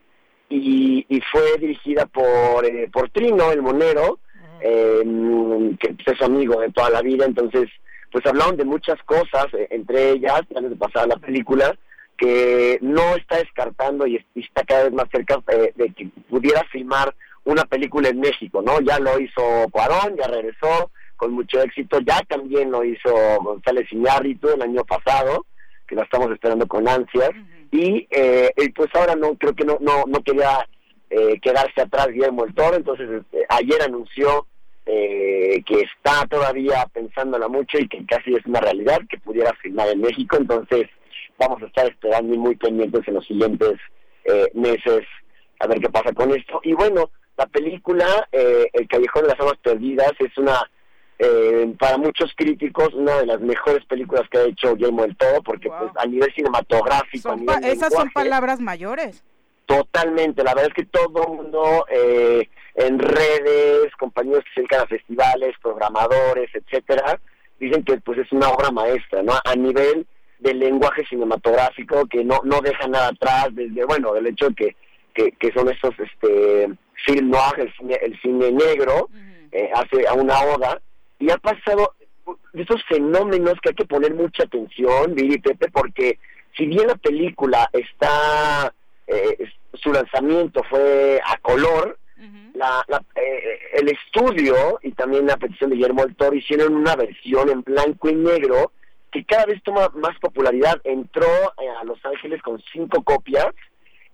y, 0.50 1.22
fue 1.32 1.58
dirigida 1.58 2.06
por, 2.06 2.64
eh, 2.66 2.88
por 2.92 3.10
Trino, 3.10 3.52
el 3.52 3.64
monero, 3.64 4.20
eh, 4.62 5.02
que 5.80 5.96
es 6.06 6.18
su 6.18 6.24
amigo 6.24 6.60
de 6.62 6.72
toda 6.72 6.92
la 6.92 7.02
vida, 7.02 7.26
entonces 7.26 7.70
pues 8.14 8.26
hablaron 8.28 8.56
de 8.56 8.64
muchas 8.64 9.02
cosas, 9.04 9.48
entre 9.72 10.12
ellas, 10.12 10.42
antes 10.56 10.70
de 10.70 10.76
pasar 10.76 11.04
a 11.04 11.08
la 11.08 11.18
película, 11.18 11.76
que 12.16 12.78
no 12.82 13.16
está 13.16 13.40
descartando 13.40 14.06
y 14.06 14.24
está 14.36 14.64
cada 14.64 14.84
vez 14.84 14.94
más 14.94 15.08
cerca 15.12 15.42
de, 15.48 15.74
de 15.76 15.92
que 15.94 16.08
pudiera 16.30 16.64
filmar 16.72 17.14
una 17.44 17.66
película 17.66 18.10
en 18.10 18.20
México, 18.20 18.62
¿no? 18.62 18.80
Ya 18.82 19.00
lo 19.00 19.20
hizo 19.20 19.68
Cuarón, 19.72 20.16
ya 20.16 20.28
regresó 20.28 20.92
con 21.18 21.32
mucho 21.32 21.60
éxito, 21.62 22.00
ya 22.02 22.22
también 22.28 22.70
lo 22.70 22.84
hizo 22.84 23.12
González 23.42 23.92
Iñárritu 23.92 24.50
el 24.50 24.62
año 24.62 24.86
pasado, 24.86 25.48
que 25.88 25.96
la 25.96 26.04
estamos 26.04 26.32
esperando 26.32 26.68
con 26.68 26.88
ansias, 26.88 27.32
y, 27.72 28.08
eh, 28.12 28.52
pues 28.76 28.90
ahora 28.94 29.16
no, 29.16 29.36
creo 29.36 29.56
que 29.56 29.66
no, 29.66 29.78
no, 29.82 30.04
no 30.06 30.22
quería 30.24 30.68
eh, 31.10 31.40
quedarse 31.42 31.82
atrás 31.82 32.10
Guillermo 32.10 32.46
el 32.46 32.54
Toro, 32.54 32.76
entonces 32.76 33.10
este, 33.10 33.44
ayer 33.50 33.82
anunció 33.82 34.46
eh, 34.86 35.64
que 35.66 35.82
está 35.82 36.26
todavía 36.28 36.86
pensándola 36.94 37.48
mucho 37.48 37.78
y 37.78 37.88
que 37.88 38.06
casi 38.06 38.36
es 38.36 38.46
una 38.46 38.60
realidad 38.60 39.00
que 39.10 39.18
pudiera 39.18 39.54
filmar 39.62 39.90
en 39.90 40.02
México, 40.02 40.38
entonces 40.38 40.88
vamos 41.38 41.62
a 41.62 41.66
estar 41.66 41.88
esperando 41.88 42.34
y 42.34 42.38
muy 42.38 42.56
pendientes 42.56 43.08
en 43.08 43.14
los 43.16 43.26
siguientes 43.26 43.74
eh, 44.26 44.50
meses 44.54 45.04
a 45.60 45.68
ver 45.68 45.80
qué 45.80 45.90
pasa 45.90 46.14
con 46.14 46.32
esto. 46.32 46.60
Y 46.64 46.74
bueno, 46.74 47.10
la 47.38 47.46
película 47.48 48.28
eh, 48.32 48.68
El 48.74 48.88
Callejón 48.88 49.24
de 49.24 49.30
las 49.30 49.40
Almas 49.40 49.58
Perdidas 49.64 50.12
es 50.20 50.38
una, 50.38 50.60
eh, 51.20 51.74
para 51.80 51.98
muchos 51.98 52.32
críticos, 52.36 52.94
una 52.94 53.18
de 53.18 53.26
las 53.26 53.40
mejores 53.40 53.84
películas 53.86 54.24
que 54.30 54.38
ha 54.38 54.44
hecho 54.44 54.76
Guillermo 54.76 55.04
del 55.04 55.16
Todo, 55.16 55.42
porque 55.42 55.70
pues, 55.70 55.92
a 55.96 56.06
nivel 56.06 56.34
cinematográfico... 56.34 57.36
esas 57.64 57.94
son 57.94 58.10
palabras 58.12 58.60
mayores. 58.60 59.24
Totalmente, 59.66 60.44
la 60.44 60.54
verdad 60.54 60.72
es 60.72 60.84
que 60.84 60.86
todo 60.86 61.24
el 61.24 61.38
mundo 61.38 61.86
eh, 61.90 62.50
en 62.76 63.00
redes, 63.00 63.92
compañeros 64.00 64.44
que 64.46 64.54
se 64.56 64.62
dedican 64.62 64.82
a 64.82 64.88
festivales, 64.88 65.56
programadores, 65.62 66.50
etcétera, 66.54 67.20
dicen 67.60 67.84
que 67.84 67.98
pues 67.98 68.20
es 68.20 68.32
una 68.32 68.50
obra 68.50 68.72
maestra, 68.72 69.22
¿no? 69.22 69.34
A 69.44 69.56
nivel 69.56 70.08
del 70.40 70.60
lenguaje 70.60 71.06
cinematográfico 71.06 72.06
que 72.08 72.24
no 72.24 72.42
no 72.44 72.60
deja 72.62 72.88
nada 72.88 73.10
atrás, 73.10 73.48
desde 73.52 73.86
bueno, 73.86 74.14
del 74.14 74.28
hecho 74.28 74.50
que 74.56 74.76
que, 75.14 75.32
que 75.34 75.52
son 75.54 75.70
esos 75.70 75.94
este 76.00 76.70
film 77.06 77.30
noir, 77.30 77.60
el 77.60 77.74
cine, 77.76 78.00
el 78.02 78.20
cine 78.22 78.52
negro, 78.52 79.10
eh, 79.52 79.70
hace 79.74 80.08
a 80.08 80.14
una 80.14 80.40
oda, 80.42 80.82
y 81.20 81.30
ha 81.30 81.38
pasado 81.38 81.94
esos 82.54 82.84
fenómenos 82.86 83.56
que 83.62 83.70
hay 83.70 83.76
que 83.76 83.86
poner 83.86 84.14
mucha 84.14 84.44
atención, 84.44 85.14
Billy 85.14 85.40
Pepe, 85.40 85.70
porque 85.72 86.20
si 86.56 86.66
bien 86.66 86.88
la 86.88 86.96
película 86.96 87.70
está, 87.74 88.74
eh, 89.08 89.50
su 89.74 89.92
lanzamiento 89.92 90.64
fue 90.70 91.20
a 91.26 91.38
color, 91.38 91.98
la, 92.54 92.86
eh, 93.16 93.60
el 93.74 93.90
estudio 93.90 94.80
y 94.82 94.92
también 94.92 95.28
la 95.28 95.38
petición 95.38 95.70
de 95.70 95.76
Guillermo 95.76 96.06
del 96.06 96.16
Toro 96.16 96.36
hicieron 96.36 96.76
una 96.76 96.96
versión 96.96 97.50
en 97.50 97.62
blanco 97.62 98.10
y 98.10 98.16
negro 98.16 98.72
que 99.12 99.24
cada 99.26 99.46
vez 99.46 99.62
toma 99.64 99.90
más 99.96 100.18
popularidad. 100.20 100.82
Entró 100.84 101.28
a 101.28 101.84
Los 101.86 102.04
Ángeles 102.06 102.42
con 102.42 102.62
cinco 102.72 103.04
copias 103.04 103.48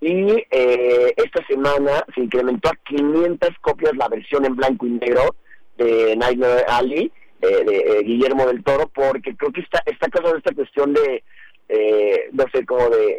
y 0.01 0.45
eh, 0.51 1.13
esta 1.17 1.45
semana 1.47 2.05
se 2.15 2.21
incrementó 2.21 2.69
a 2.69 2.75
500 2.85 3.49
copias 3.61 3.95
la 3.95 4.07
versión 4.07 4.45
en 4.45 4.55
blanco 4.55 4.85
y 4.85 4.91
negro 4.91 5.35
de 5.77 6.15
Nightmare 6.15 6.65
Alley 6.67 7.11
de, 7.39 7.63
de, 7.63 8.03
Guillermo 8.03 8.45
del 8.45 8.63
Toro 8.63 8.89
porque 8.93 9.35
creo 9.35 9.51
que 9.51 9.61
está 9.61 9.81
está 9.85 10.09
causando 10.09 10.37
esta 10.37 10.53
cuestión 10.53 10.93
de 10.93 11.23
eh, 11.69 12.29
no 12.31 12.45
sé 12.53 12.65
como 12.65 12.89
de 12.89 13.17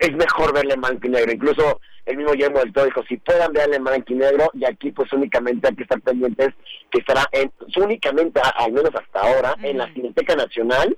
es 0.00 0.12
mejor 0.12 0.52
verle 0.52 0.74
en 0.74 0.80
blanco 0.80 1.06
y 1.06 1.10
negro. 1.10 1.32
Incluso 1.32 1.80
el 2.06 2.16
mismo 2.16 2.32
Guillermo 2.32 2.58
del 2.58 2.72
Toro 2.72 2.86
dijo 2.86 3.04
si 3.08 3.18
puedan 3.18 3.52
verle 3.52 3.76
en 3.76 3.84
blanco 3.84 4.12
y 4.12 4.16
negro 4.16 4.50
y 4.54 4.64
aquí 4.64 4.90
pues 4.90 5.12
únicamente 5.12 5.68
hay 5.68 5.76
que 5.76 5.82
estar 5.82 6.00
pendientes 6.00 6.48
que 6.90 7.00
estará 7.00 7.24
en 7.32 7.52
únicamente 7.76 8.40
al 8.54 8.72
menos 8.72 8.90
hasta 8.94 9.20
ahora 9.20 9.54
en 9.62 9.78
la 9.78 9.92
Cineteca 9.92 10.34
Nacional 10.34 10.96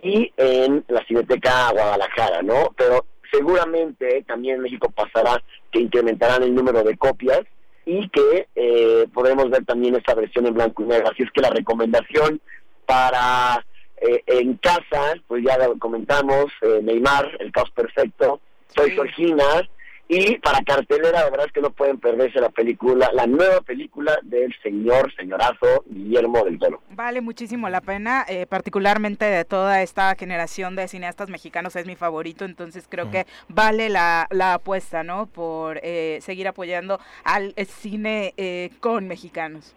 y 0.00 0.32
en 0.36 0.84
la 0.88 1.04
Cineteca 1.04 1.70
Guadalajara 1.72 2.42
no 2.42 2.72
pero 2.76 3.04
seguramente 3.32 4.24
también 4.26 4.56
en 4.56 4.62
México 4.62 4.90
pasará 4.90 5.42
que 5.72 5.80
incrementarán 5.80 6.44
el 6.44 6.54
número 6.54 6.82
de 6.84 6.96
copias 6.96 7.42
y 7.84 8.08
que 8.08 8.48
eh, 8.54 9.06
podremos 9.12 9.50
ver 9.50 9.64
también 9.64 9.94
esta 9.94 10.14
versión 10.14 10.46
en 10.46 10.54
blanco 10.54 10.82
y 10.82 10.86
negro. 10.86 11.08
Así 11.08 11.22
es 11.22 11.30
que 11.30 11.40
la 11.40 11.50
recomendación 11.50 12.40
para 12.84 13.64
eh, 14.00 14.22
en 14.26 14.54
casa, 14.56 15.14
pues 15.26 15.44
ya 15.44 15.58
lo 15.58 15.78
comentamos, 15.78 16.46
eh, 16.62 16.80
Neymar, 16.82 17.36
El 17.40 17.52
Caos 17.52 17.70
Perfecto, 17.70 18.40
Soy 18.74 18.90
Georgina, 18.92 19.68
y 20.08 20.38
para 20.38 20.62
cartelera, 20.62 21.10
la 21.10 21.30
verdad 21.30 21.46
es 21.46 21.52
que 21.52 21.60
no 21.60 21.70
pueden 21.70 21.98
perderse 21.98 22.40
la 22.40 22.50
película, 22.50 23.10
la 23.12 23.26
nueva 23.26 23.60
película 23.62 24.16
del 24.22 24.54
señor, 24.62 25.12
señorazo 25.16 25.84
Guillermo 25.86 26.44
del 26.44 26.60
Toro. 26.60 26.80
Vale 26.90 27.20
muchísimo 27.20 27.68
la 27.68 27.80
pena, 27.80 28.24
eh, 28.28 28.46
particularmente 28.46 29.24
de 29.24 29.44
toda 29.44 29.82
esta 29.82 30.14
generación 30.14 30.76
de 30.76 30.86
cineastas 30.86 31.28
mexicanos 31.28 31.74
es 31.74 31.86
mi 31.86 31.96
favorito, 31.96 32.44
entonces 32.44 32.86
creo 32.88 33.10
que 33.10 33.26
vale 33.48 33.88
la, 33.88 34.28
la, 34.30 34.54
apuesta, 34.54 35.02
¿no? 35.02 35.26
Por 35.26 35.80
eh, 35.82 36.18
seguir 36.22 36.46
apoyando 36.46 37.00
al 37.24 37.52
cine 37.66 38.32
eh, 38.36 38.70
con 38.78 39.08
mexicanos. 39.08 39.74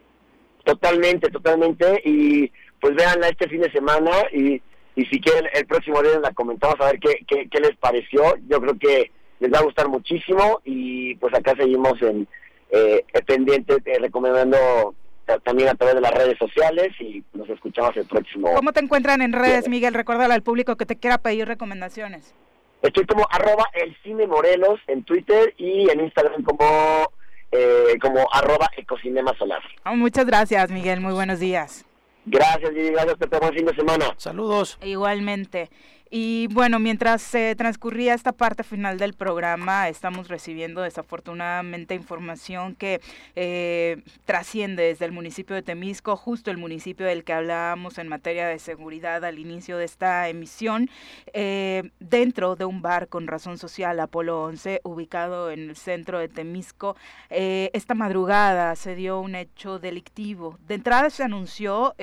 Totalmente, 0.63 1.31
totalmente, 1.31 2.03
y 2.05 2.51
pues 2.79 2.95
véanla 2.95 3.29
este 3.29 3.47
fin 3.47 3.61
de 3.61 3.71
semana 3.71 4.11
y, 4.33 4.61
y 4.95 5.05
si 5.05 5.19
quieren 5.19 5.49
el 5.53 5.65
próximo 5.65 6.01
día 6.01 6.19
la 6.19 6.31
comentamos 6.31 6.75
a 6.79 6.85
ver 6.85 6.99
qué, 6.99 7.25
qué, 7.27 7.47
qué 7.49 7.59
les 7.59 7.75
pareció. 7.77 8.21
Yo 8.47 8.59
creo 8.61 8.77
que 8.77 9.11
les 9.39 9.51
va 9.51 9.59
a 9.59 9.63
gustar 9.63 9.87
muchísimo 9.87 10.61
y 10.65 11.15
pues 11.15 11.33
acá 11.33 11.53
seguimos 11.57 12.01
en 12.01 12.27
eh, 12.71 13.03
pendiente 13.25 13.77
eh, 13.85 13.99
recomendando 13.99 14.95
también 15.43 15.69
a 15.69 15.75
través 15.75 15.95
de 15.95 16.01
las 16.01 16.11
redes 16.11 16.37
sociales 16.37 16.89
y 16.99 17.23
nos 17.33 17.47
escuchamos 17.49 17.95
el 17.97 18.05
próximo. 18.05 18.53
¿Cómo 18.55 18.73
te 18.73 18.79
encuentran 18.79 19.21
en 19.21 19.33
redes, 19.33 19.69
Miguel? 19.69 19.93
Recuérdale 19.93 20.33
al 20.33 20.41
público 20.41 20.75
que 20.75 20.87
te 20.87 20.95
quiera 20.95 21.19
pedir 21.19 21.47
recomendaciones. 21.47 22.33
Estoy 22.81 23.05
como 23.05 23.27
arroba 23.29 23.65
el 23.73 23.95
cine 24.01 24.25
Morelos 24.25 24.79
en 24.87 25.03
Twitter 25.03 25.53
y 25.57 25.89
en 25.89 25.99
Instagram 25.99 26.43
como 26.43 27.11
eh, 27.51 27.97
como 28.01 28.27
arroba 28.31 28.69
ecocinema 28.77 29.35
solar. 29.37 29.61
Oh, 29.85 29.95
muchas 29.95 30.25
gracias, 30.25 30.71
Miguel. 30.71 31.01
Muy 31.01 31.13
buenos 31.13 31.39
días. 31.39 31.85
Gracias, 32.29 32.71
Gigi. 32.71 32.91
Gracias, 32.91 33.17
Pepe. 33.17 33.39
Buen 33.39 33.53
fin 33.53 33.65
de 33.65 33.73
semana. 33.73 34.13
Saludos. 34.17 34.77
Igualmente. 34.83 35.69
Y 36.11 36.47
bueno, 36.47 36.79
mientras 36.79 37.21
se 37.21 37.55
transcurría 37.55 38.15
esta 38.15 38.31
parte 38.31 38.63
final 38.63 38.97
del 38.97 39.13
programa, 39.13 39.89
estamos 39.89 40.27
recibiendo 40.27 40.81
desafortunadamente 40.81 41.93
información 41.93 42.73
que 42.73 42.99
eh, 43.35 44.01
trasciende 44.25 44.83
desde 44.83 45.05
el 45.05 45.11
municipio 45.11 45.55
de 45.55 45.61
Temisco, 45.61 46.15
justo 46.15 46.49
el 46.49 46.57
municipio 46.57 47.05
del 47.05 47.23
que 47.23 47.33
hablábamos 47.33 47.99
en 47.99 48.07
materia 48.07 48.47
de 48.47 48.57
seguridad 48.57 49.23
al 49.23 49.37
inicio 49.37 49.77
de 49.77 49.85
esta 49.85 50.29
emisión, 50.29 50.89
eh, 51.33 51.91
dentro 51.99 52.55
de 52.55 52.65
un 52.65 52.81
bar 52.81 53.07
con 53.07 53.27
razón 53.27 53.59
social, 53.59 53.99
Apolo 53.99 54.45
11, 54.45 54.81
ubicado 54.83 55.51
en 55.51 55.69
el 55.69 55.75
centro 55.75 56.17
de 56.17 56.27
Temisco. 56.27 56.95
Eh, 57.29 57.69
esta 57.73 57.93
madrugada 57.93 58.75
se 58.75 58.95
dio 58.95 59.19
un 59.19 59.35
hecho 59.35 59.77
delictivo. 59.77 60.57
De 60.67 60.73
entrada 60.73 61.11
se 61.11 61.23
anunció 61.23 61.93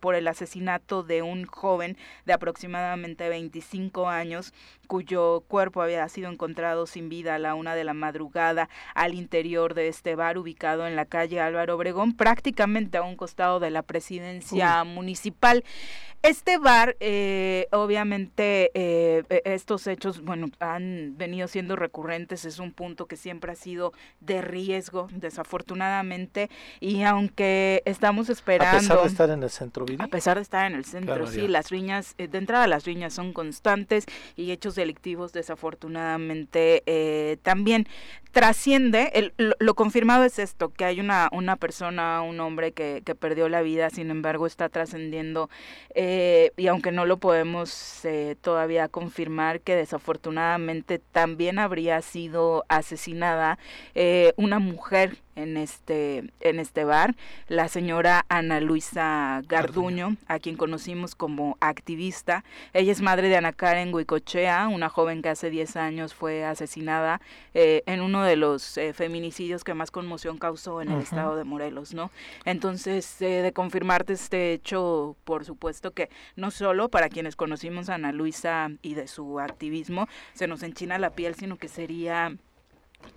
por 0.00 0.14
el 0.14 0.28
asesinato 0.28 1.02
de 1.02 1.22
un 1.22 1.44
joven 1.44 1.96
de 2.24 2.32
aproximadamente 2.32 3.33
25 3.34 4.08
años, 4.08 4.52
cuyo 4.86 5.42
cuerpo 5.48 5.82
había 5.82 6.08
sido 6.08 6.30
encontrado 6.30 6.86
sin 6.86 7.08
vida 7.08 7.34
a 7.34 7.38
la 7.38 7.54
una 7.54 7.74
de 7.74 7.84
la 7.84 7.94
madrugada 7.94 8.68
al 8.94 9.14
interior 9.14 9.74
de 9.74 9.88
este 9.88 10.14
bar 10.14 10.38
ubicado 10.38 10.86
en 10.86 10.94
la 10.94 11.04
calle 11.04 11.40
Álvaro 11.40 11.74
Obregón, 11.74 12.14
prácticamente 12.14 12.98
a 12.98 13.02
un 13.02 13.16
costado 13.16 13.60
de 13.60 13.70
la 13.70 13.82
presidencia 13.82 14.84
municipal. 14.84 15.64
Este 16.22 16.56
bar, 16.56 16.96
eh, 17.00 17.66
obviamente, 17.70 18.70
eh, 18.72 19.24
e, 19.28 19.42
estos 19.44 19.86
hechos, 19.86 20.22
bueno, 20.22 20.46
han 20.58 21.16
venido 21.18 21.48
siendo 21.48 21.76
recurrentes, 21.76 22.46
es 22.46 22.60
un 22.60 22.72
punto 22.72 23.04
que 23.04 23.16
siempre 23.16 23.52
ha 23.52 23.56
sido 23.56 23.92
de 24.20 24.40
riesgo, 24.40 25.08
desafortunadamente, 25.12 26.48
y 26.80 27.02
aunque 27.02 27.82
estamos 27.84 28.30
esperando... 28.30 28.78
A 28.78 28.80
pesar 28.80 29.02
de 29.02 29.08
estar 29.08 29.30
en 29.30 29.42
el 29.42 29.50
centro, 29.50 29.84
A 29.98 30.06
pesar 30.06 30.36
de 30.36 30.42
estar 30.42 30.66
en 30.66 30.78
el 30.78 30.86
centro, 30.86 31.26
sí, 31.26 31.46
las 31.46 31.68
riñas, 31.68 32.14
eh, 32.16 32.26
de 32.26 32.38
entrada 32.38 32.66
las 32.66 32.84
riñas 32.84 33.12
son 33.12 33.24
son 33.24 33.32
constantes 33.32 34.04
y 34.36 34.50
hechos 34.50 34.73
delictivos 34.74 35.32
desafortunadamente 35.32 36.82
eh, 36.86 37.36
también 37.42 37.86
trasciende, 38.34 39.32
lo, 39.36 39.74
confirmado 39.74 40.24
es 40.24 40.40
esto, 40.40 40.70
que 40.70 40.84
hay 40.84 40.98
una, 40.98 41.28
una 41.30 41.54
persona, 41.54 42.20
un 42.20 42.40
hombre 42.40 42.72
que, 42.72 43.00
que 43.06 43.14
perdió 43.14 43.48
la 43.48 43.62
vida, 43.62 43.90
sin 43.90 44.10
embargo 44.10 44.46
está 44.46 44.68
trascendiendo 44.68 45.48
eh, 45.94 46.50
y 46.56 46.66
aunque 46.66 46.90
no 46.90 47.06
lo 47.06 47.18
podemos 47.18 48.04
eh, 48.04 48.36
todavía 48.40 48.88
confirmar 48.88 49.60
que 49.60 49.76
desafortunadamente 49.76 50.98
también 50.98 51.60
habría 51.60 52.02
sido 52.02 52.64
asesinada 52.68 53.58
eh, 53.94 54.32
una 54.36 54.58
mujer 54.58 55.16
en 55.36 55.56
este, 55.56 56.30
en 56.40 56.58
este 56.58 56.84
bar, 56.84 57.14
la 57.48 57.68
señora 57.68 58.24
Ana 58.28 58.60
Luisa 58.60 59.42
Garduño, 59.48 60.16
a 60.26 60.38
quien 60.38 60.56
conocimos 60.56 61.14
como 61.14 61.56
activista. 61.60 62.44
Ella 62.72 62.92
es 62.92 63.00
madre 63.00 63.28
de 63.28 63.36
Ana 63.36 63.52
Karen 63.52 63.94
Huicochea, 63.94 64.68
una 64.68 64.88
joven 64.88 65.22
que 65.22 65.28
hace 65.28 65.50
10 65.50 65.76
años 65.76 66.14
fue 66.14 66.44
asesinada 66.44 67.20
eh, 67.54 67.82
en 67.86 68.00
uno 68.00 68.22
de 68.22 68.36
los 68.36 68.76
eh, 68.78 68.92
feminicidios 68.92 69.64
que 69.64 69.74
más 69.74 69.90
conmoción 69.90 70.38
causó 70.38 70.82
en 70.82 70.90
el 70.90 71.00
estado 71.00 71.36
de 71.36 71.44
Morelos, 71.44 71.94
¿no? 71.94 72.10
Entonces, 72.44 73.20
eh, 73.22 73.42
de 73.42 73.52
confirmarte 73.52 74.12
este 74.12 74.52
hecho, 74.52 75.16
por 75.24 75.44
supuesto 75.44 75.92
que 75.92 76.10
no 76.36 76.50
solo 76.50 76.88
para 76.88 77.08
quienes 77.08 77.36
conocimos 77.36 77.88
a 77.88 77.94
Ana 77.94 78.12
Luisa 78.12 78.70
y 78.82 78.94
de 78.94 79.08
su 79.08 79.40
activismo, 79.40 80.08
se 80.32 80.46
nos 80.46 80.62
enchina 80.62 80.98
la 80.98 81.10
piel, 81.10 81.34
sino 81.34 81.56
que 81.56 81.68
sería 81.68 82.36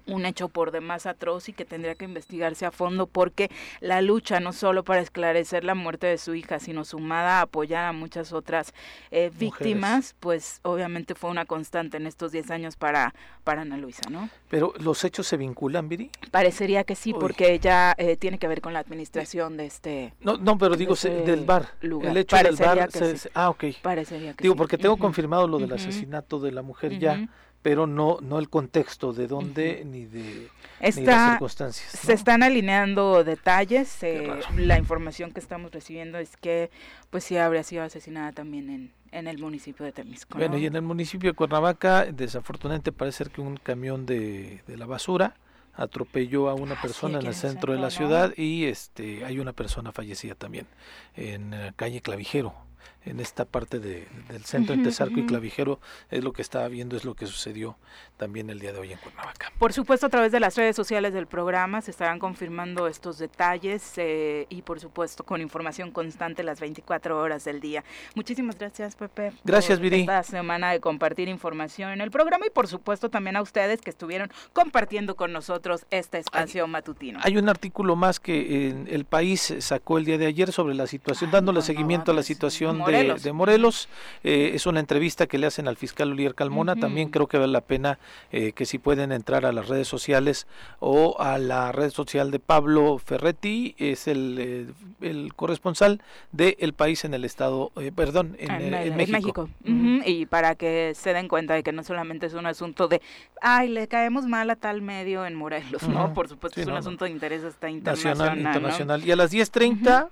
un 0.06 0.26
hecho 0.26 0.50
por 0.50 0.72
demás 0.72 1.06
atroz 1.06 1.50
y 1.50 1.54
que 1.54 1.66
tendría 1.66 1.96
que 1.96 2.06
investigarse 2.06 2.66
a 2.66 2.72
fondo 2.72 3.08
porque 3.08 3.50
la 3.82 4.02
lucha 4.02 4.40
no 4.40 4.54
solo 4.54 4.84
para 4.84 5.02
esclarecer 5.02 5.64
la 5.64 5.76
muerte 5.76 6.08
de 6.08 6.18
su 6.18 6.36
hija, 6.36 6.60
sino 6.60 6.86
sumada 6.86 7.40
a 7.40 7.42
apoyar 7.42 7.86
a 7.86 7.92
muchas 7.92 8.34
otras 8.34 8.74
eh, 9.12 9.32
víctimas, 9.38 10.16
pues 10.20 10.60
obviamente 10.64 11.16
fue 11.16 11.30
una 11.30 11.46
constante 11.46 11.98
en 11.98 12.08
estos 12.08 12.32
10 12.32 12.52
años 12.52 12.76
para, 12.76 13.14
para 13.44 13.62
Ana 13.62 13.78
Luisa, 13.78 14.10
¿no? 14.10 14.30
Pero 14.50 14.74
los 14.80 15.04
hechos 15.04 15.28
se 15.28 15.38
vinculan, 15.38 15.90
Viri? 15.90 16.10
Parecería 16.32 16.84
que 16.84 16.96
sí, 16.96 17.14
porque 17.14 17.54
ella 17.54 17.94
eh, 17.98 18.16
tiene 18.18 18.40
que 18.40 18.48
ver 18.48 18.62
con 18.62 18.74
la 18.74 18.80
administración 18.80 19.58
de 19.58 19.66
este... 19.66 20.14
No, 20.22 20.38
no 20.38 20.58
pero 20.58 20.76
digo 20.76 20.96
del 20.96 21.46
bar. 21.46 21.74
El 21.82 22.18
hecho 22.18 22.38
del 22.38 22.56
bar... 22.56 22.90
ah, 23.34 23.50
ok. 23.50 23.66
Parecería 23.82 24.34
que 24.34 24.44
Digo, 24.44 24.56
porque 24.56 24.78
tengo 24.78 24.98
confirmado 24.98 25.48
lo 25.48 25.60
del 25.60 25.74
asesinato 25.74 26.40
de 26.40 26.52
la 26.52 26.62
mujer 26.62 26.98
ya 27.00 27.28
pero 27.68 27.86
no 27.86 28.20
no 28.22 28.40
el 28.40 28.48
contexto 28.48 29.12
de 29.12 29.28
dónde 29.28 29.84
ni 29.84 30.06
de 30.06 30.48
las 30.80 30.96
circunstancias. 31.32 31.92
Se 31.92 32.14
están 32.14 32.42
alineando 32.42 33.26
detalles. 33.26 34.02
Eh, 34.04 34.40
la 34.56 34.78
información 34.78 35.34
que 35.34 35.42
estamos 35.42 35.70
recibiendo 35.74 36.18
es 36.18 36.38
que 36.38 36.72
pues 37.10 37.26
sí 37.26 37.36
habría 37.36 37.64
sido 37.64 37.84
asesinada 37.84 38.32
también 38.32 38.70
en, 38.70 38.94
en 39.12 39.28
el 39.28 39.38
municipio 39.38 39.86
de 39.86 39.92
Temisco. 39.92 40.38
Bueno, 40.38 40.58
y 40.58 40.66
en 40.66 40.78
el 40.78 40.82
municipio 40.82 41.32
de 41.32 41.36
Cuernavaca, 41.36 42.06
desafortunadamente 42.06 42.94
parece 42.94 43.18
ser 43.18 43.32
que 43.32 43.42
un 43.42 43.58
camión 43.58 44.06
de, 44.06 44.62
de 44.66 44.78
la 44.78 44.86
basura 44.86 45.36
atropelló 45.74 46.48
a 46.48 46.54
una 46.54 46.76
ah, 46.76 46.82
persona 46.82 47.20
en 47.20 47.26
el 47.26 47.36
centro, 47.36 47.74
de 47.74 47.80
la 47.80 47.90
ciudad 47.90 48.34
y 48.38 48.64
este 48.64 49.26
hay 49.26 49.40
una 49.40 49.52
persona 49.52 49.92
fallecida 49.92 50.36
también 50.36 50.68
en 51.18 51.52
la 51.52 51.74
calle 51.74 52.00
Clavijero 52.00 52.54
en 53.10 53.20
esta 53.20 53.46
parte 53.46 53.80
de, 53.80 54.08
del 54.30 54.44
centro 54.46 54.74
entre 54.74 54.92
Zarco 54.92 55.20
y 55.20 55.26
Clavijero 55.26 55.80
es 56.10 56.24
lo 56.24 56.34
que 56.34 56.42
estaba 56.42 56.68
viendo, 56.68 56.96
es 56.96 57.06
lo 57.06 57.16
que 57.16 57.26
sucedió 57.26 57.78
también 58.18 58.50
el 58.50 58.60
día 58.60 58.74
de 58.74 58.80
hoy 58.80 58.92
en 58.92 58.98
Cuernavaca. 58.98 59.52
Por 59.58 59.74
supuesto, 59.74 60.08
a 60.08 60.10
través 60.10 60.32
de 60.32 60.40
las 60.40 60.56
redes 60.56 60.76
sociales 60.76 61.14
del 61.14 61.28
programa 61.28 61.82
se 61.82 61.92
estarán 61.92 62.20
confirmando 62.20 62.88
estos 62.88 63.18
detalles 63.18 63.94
eh, 63.98 64.46
y 64.50 64.62
por 64.64 64.80
supuesto 64.80 65.24
con 65.24 65.42
información 65.42 65.92
constante 65.92 66.44
las 66.44 66.60
24 66.60 67.20
horas 67.20 67.46
del 67.46 67.60
día. 67.60 67.84
Muchísimas 68.16 68.58
gracias, 68.58 68.96
Pepe. 68.96 69.34
Gracias, 69.44 69.80
Viri. 69.80 70.02
Esta 70.02 70.24
semana 70.24 70.72
de 70.72 70.80
compartir 70.80 71.30
información 71.30 71.92
en 71.92 72.02
el 72.02 72.12
programa 72.12 72.46
y 72.48 72.50
por 72.50 72.68
supuesto 72.68 73.10
también 73.10 73.36
a 73.36 73.42
ustedes 73.42 73.82
que 73.82 73.90
estuvieron 73.90 74.32
compartiendo 74.54 75.16
con 75.16 75.32
nosotros 75.32 75.86
este 75.92 76.18
espacio 76.18 76.68
matutino. 76.68 77.20
Hay 77.24 77.38
un 77.38 77.50
artículo 77.50 77.96
más 77.96 78.20
que 78.20 78.70
en 78.70 78.88
el 78.90 79.06
país 79.06 79.54
sacó 79.60 79.98
el 79.98 80.06
día 80.06 80.18
de 80.18 80.26
ayer 80.26 80.52
sobre 80.52 80.76
la 80.76 80.88
situación, 80.88 81.32
dándole 81.32 81.62
seguimiento 81.62 82.12
a 82.12 82.14
la 82.14 82.24
situación 82.24 82.84
de 82.86 82.97
de, 83.04 83.34
Morelos. 83.34 83.90
Eh, 84.24 84.52
es 84.54 84.66
una 84.66 84.80
entrevista 84.80 85.28
que 85.28 85.38
le 85.38 85.48
hacen 85.48 85.68
al 85.68 85.78
fiscal 85.78 86.12
Olier 86.12 86.36
Calmona. 86.36 86.76
También 86.76 87.10
creo 87.10 87.28
que 87.28 87.38
vale 87.38 87.52
la 87.52 87.62
pena 87.62 88.00
eh, 88.32 88.52
que 88.52 88.66
si 88.66 88.78
pueden 88.78 89.12
entrar 89.12 89.46
a 89.46 89.52
las 89.52 89.68
redes 89.68 89.88
sociales 89.88 90.48
o 90.80 91.20
a 91.20 91.38
la 91.38 91.72
red 91.72 91.92
social 91.92 92.32
de 92.32 92.40
Pablo 92.40 92.98
Ferretti, 92.98 93.76
es 93.78 94.08
el, 94.08 94.38
eh, 94.40 94.66
el 95.02 95.34
corresponsal 95.36 96.02
de 96.32 96.58
El 96.60 96.74
País 96.74 97.06
en 97.06 97.14
el 97.14 97.26
Estado, 97.26 97.72
perdón, 97.96 98.36
en, 98.40 98.96
México. 98.96 99.50
Y 99.64 100.26
para 100.26 100.56
que 100.56 100.94
se 100.96 101.14
den 101.14 101.28
cuenta 101.28 101.54
de 101.54 101.64
que 101.64 101.72
no 101.72 101.84
solamente 101.84 102.26
es 102.26 102.34
un 102.34 102.46
asunto 102.46 102.88
de, 102.88 103.02
ay, 103.42 103.70
le 103.70 103.88
caemos 103.88 104.26
mal 104.26 104.50
a 104.50 104.56
tal 104.56 104.82
medio 104.82 105.26
en 105.26 105.36
Morelos, 105.36 105.88
¿no? 105.88 106.14
Por 106.14 106.28
supuesto, 106.28 106.62
es 106.62 106.68
un 106.68 106.74
asunto 106.74 107.06
de 107.06 107.12
interés 107.12 107.44
hasta 107.44 107.70
internacional. 107.70 108.38
internacional. 108.38 109.06
Y 109.06 109.12
a 109.12 109.16
las 109.16 109.32
10.30 109.32 110.10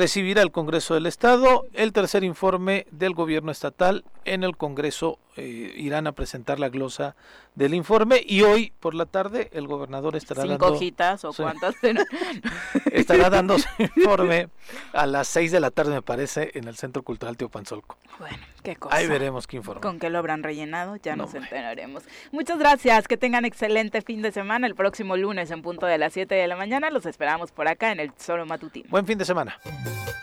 recibirá 0.00 0.40
el 0.40 0.50
Congreso 0.50 0.94
del 0.94 1.04
Estado 1.04 1.66
el 1.74 1.92
tercer 1.92 2.24
informe 2.24 2.86
del 2.90 3.12
gobierno 3.12 3.52
estatal 3.52 4.02
en 4.24 4.44
el 4.44 4.56
Congreso 4.56 5.18
eh, 5.36 5.74
irán 5.76 6.06
a 6.06 6.12
presentar 6.12 6.58
la 6.58 6.70
glosa 6.70 7.16
del 7.54 7.74
informe 7.74 8.22
y 8.26 8.40
hoy 8.40 8.72
por 8.80 8.94
la 8.94 9.04
tarde 9.04 9.50
el 9.52 9.66
gobernador 9.66 10.16
estará 10.16 10.40
Cinco 10.40 10.52
dando 10.52 10.74
hojitas 10.74 11.22
o 11.26 11.34
cuántas 11.34 11.74
estará 12.92 13.28
dando 13.28 13.58
su 13.58 13.68
informe 13.78 14.48
a 14.94 15.04
las 15.04 15.28
seis 15.28 15.52
de 15.52 15.60
la 15.60 15.70
tarde 15.70 15.92
me 15.92 16.02
parece 16.02 16.50
en 16.54 16.66
el 16.66 16.76
Centro 16.76 17.02
Cultural 17.02 17.36
Teopanzolco. 17.36 17.98
Bueno, 18.18 18.38
qué 18.60 18.76
cosa. 18.76 18.96
Ahí 18.96 19.06
veremos 19.06 19.46
qué 19.46 19.56
informe. 19.56 19.80
Con 19.80 19.98
qué 19.98 20.10
lo 20.10 20.18
habrán 20.18 20.42
rellenado, 20.42 20.96
ya 20.96 21.16
nos 21.16 21.34
enteraremos. 21.34 22.04
Muchas 22.32 22.58
gracias, 22.58 23.08
que 23.08 23.16
tengan 23.16 23.44
excelente 23.44 24.02
fin 24.02 24.22
de 24.22 24.32
semana. 24.32 24.66
El 24.66 24.74
próximo 24.74 25.16
lunes 25.16 25.50
en 25.50 25.62
punto 25.62 25.86
de 25.86 25.98
las 25.98 26.12
7 26.12 26.34
de 26.34 26.46
la 26.46 26.56
mañana 26.56 26.90
los 26.90 27.06
esperamos 27.06 27.52
por 27.52 27.68
acá 27.68 27.92
en 27.92 28.00
el 28.00 28.12
Solo 28.18 28.46
Matutino. 28.46 28.88
Buen 28.90 29.06
fin 29.06 29.18
de 29.18 29.24
semana. 29.24 29.58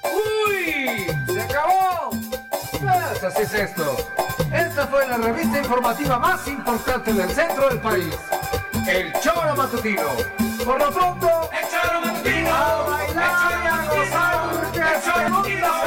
¡Uy! 0.03 1.07
¡Se 1.34 1.41
acabó! 1.41 2.11
Pues 2.72 3.23
así 3.23 3.41
es 3.43 3.53
esto. 3.53 3.95
Esta 4.53 4.88
fue 4.88 5.07
la 5.07 5.18
revista 5.18 5.59
informativa 5.59 6.19
más 6.19 6.47
importante 6.47 7.11
del 7.14 7.30
centro 7.30 7.69
del 7.69 7.80
país. 7.80 8.18
El 8.88 9.11
Choro 9.22 9.55
Matutino. 9.55 10.03
Por 10.64 10.80
lo 10.80 10.91
pronto, 10.91 11.49
el 11.51 11.68
Choro 11.68 12.01
Matutino. 12.01 12.53
A 12.53 12.84
bailar 12.88 13.64
y 13.64 13.68
a 13.68 13.85
gozar. 13.89 14.95
El 14.95 15.01
Choro 15.03 15.30
Matutino. 15.30 15.86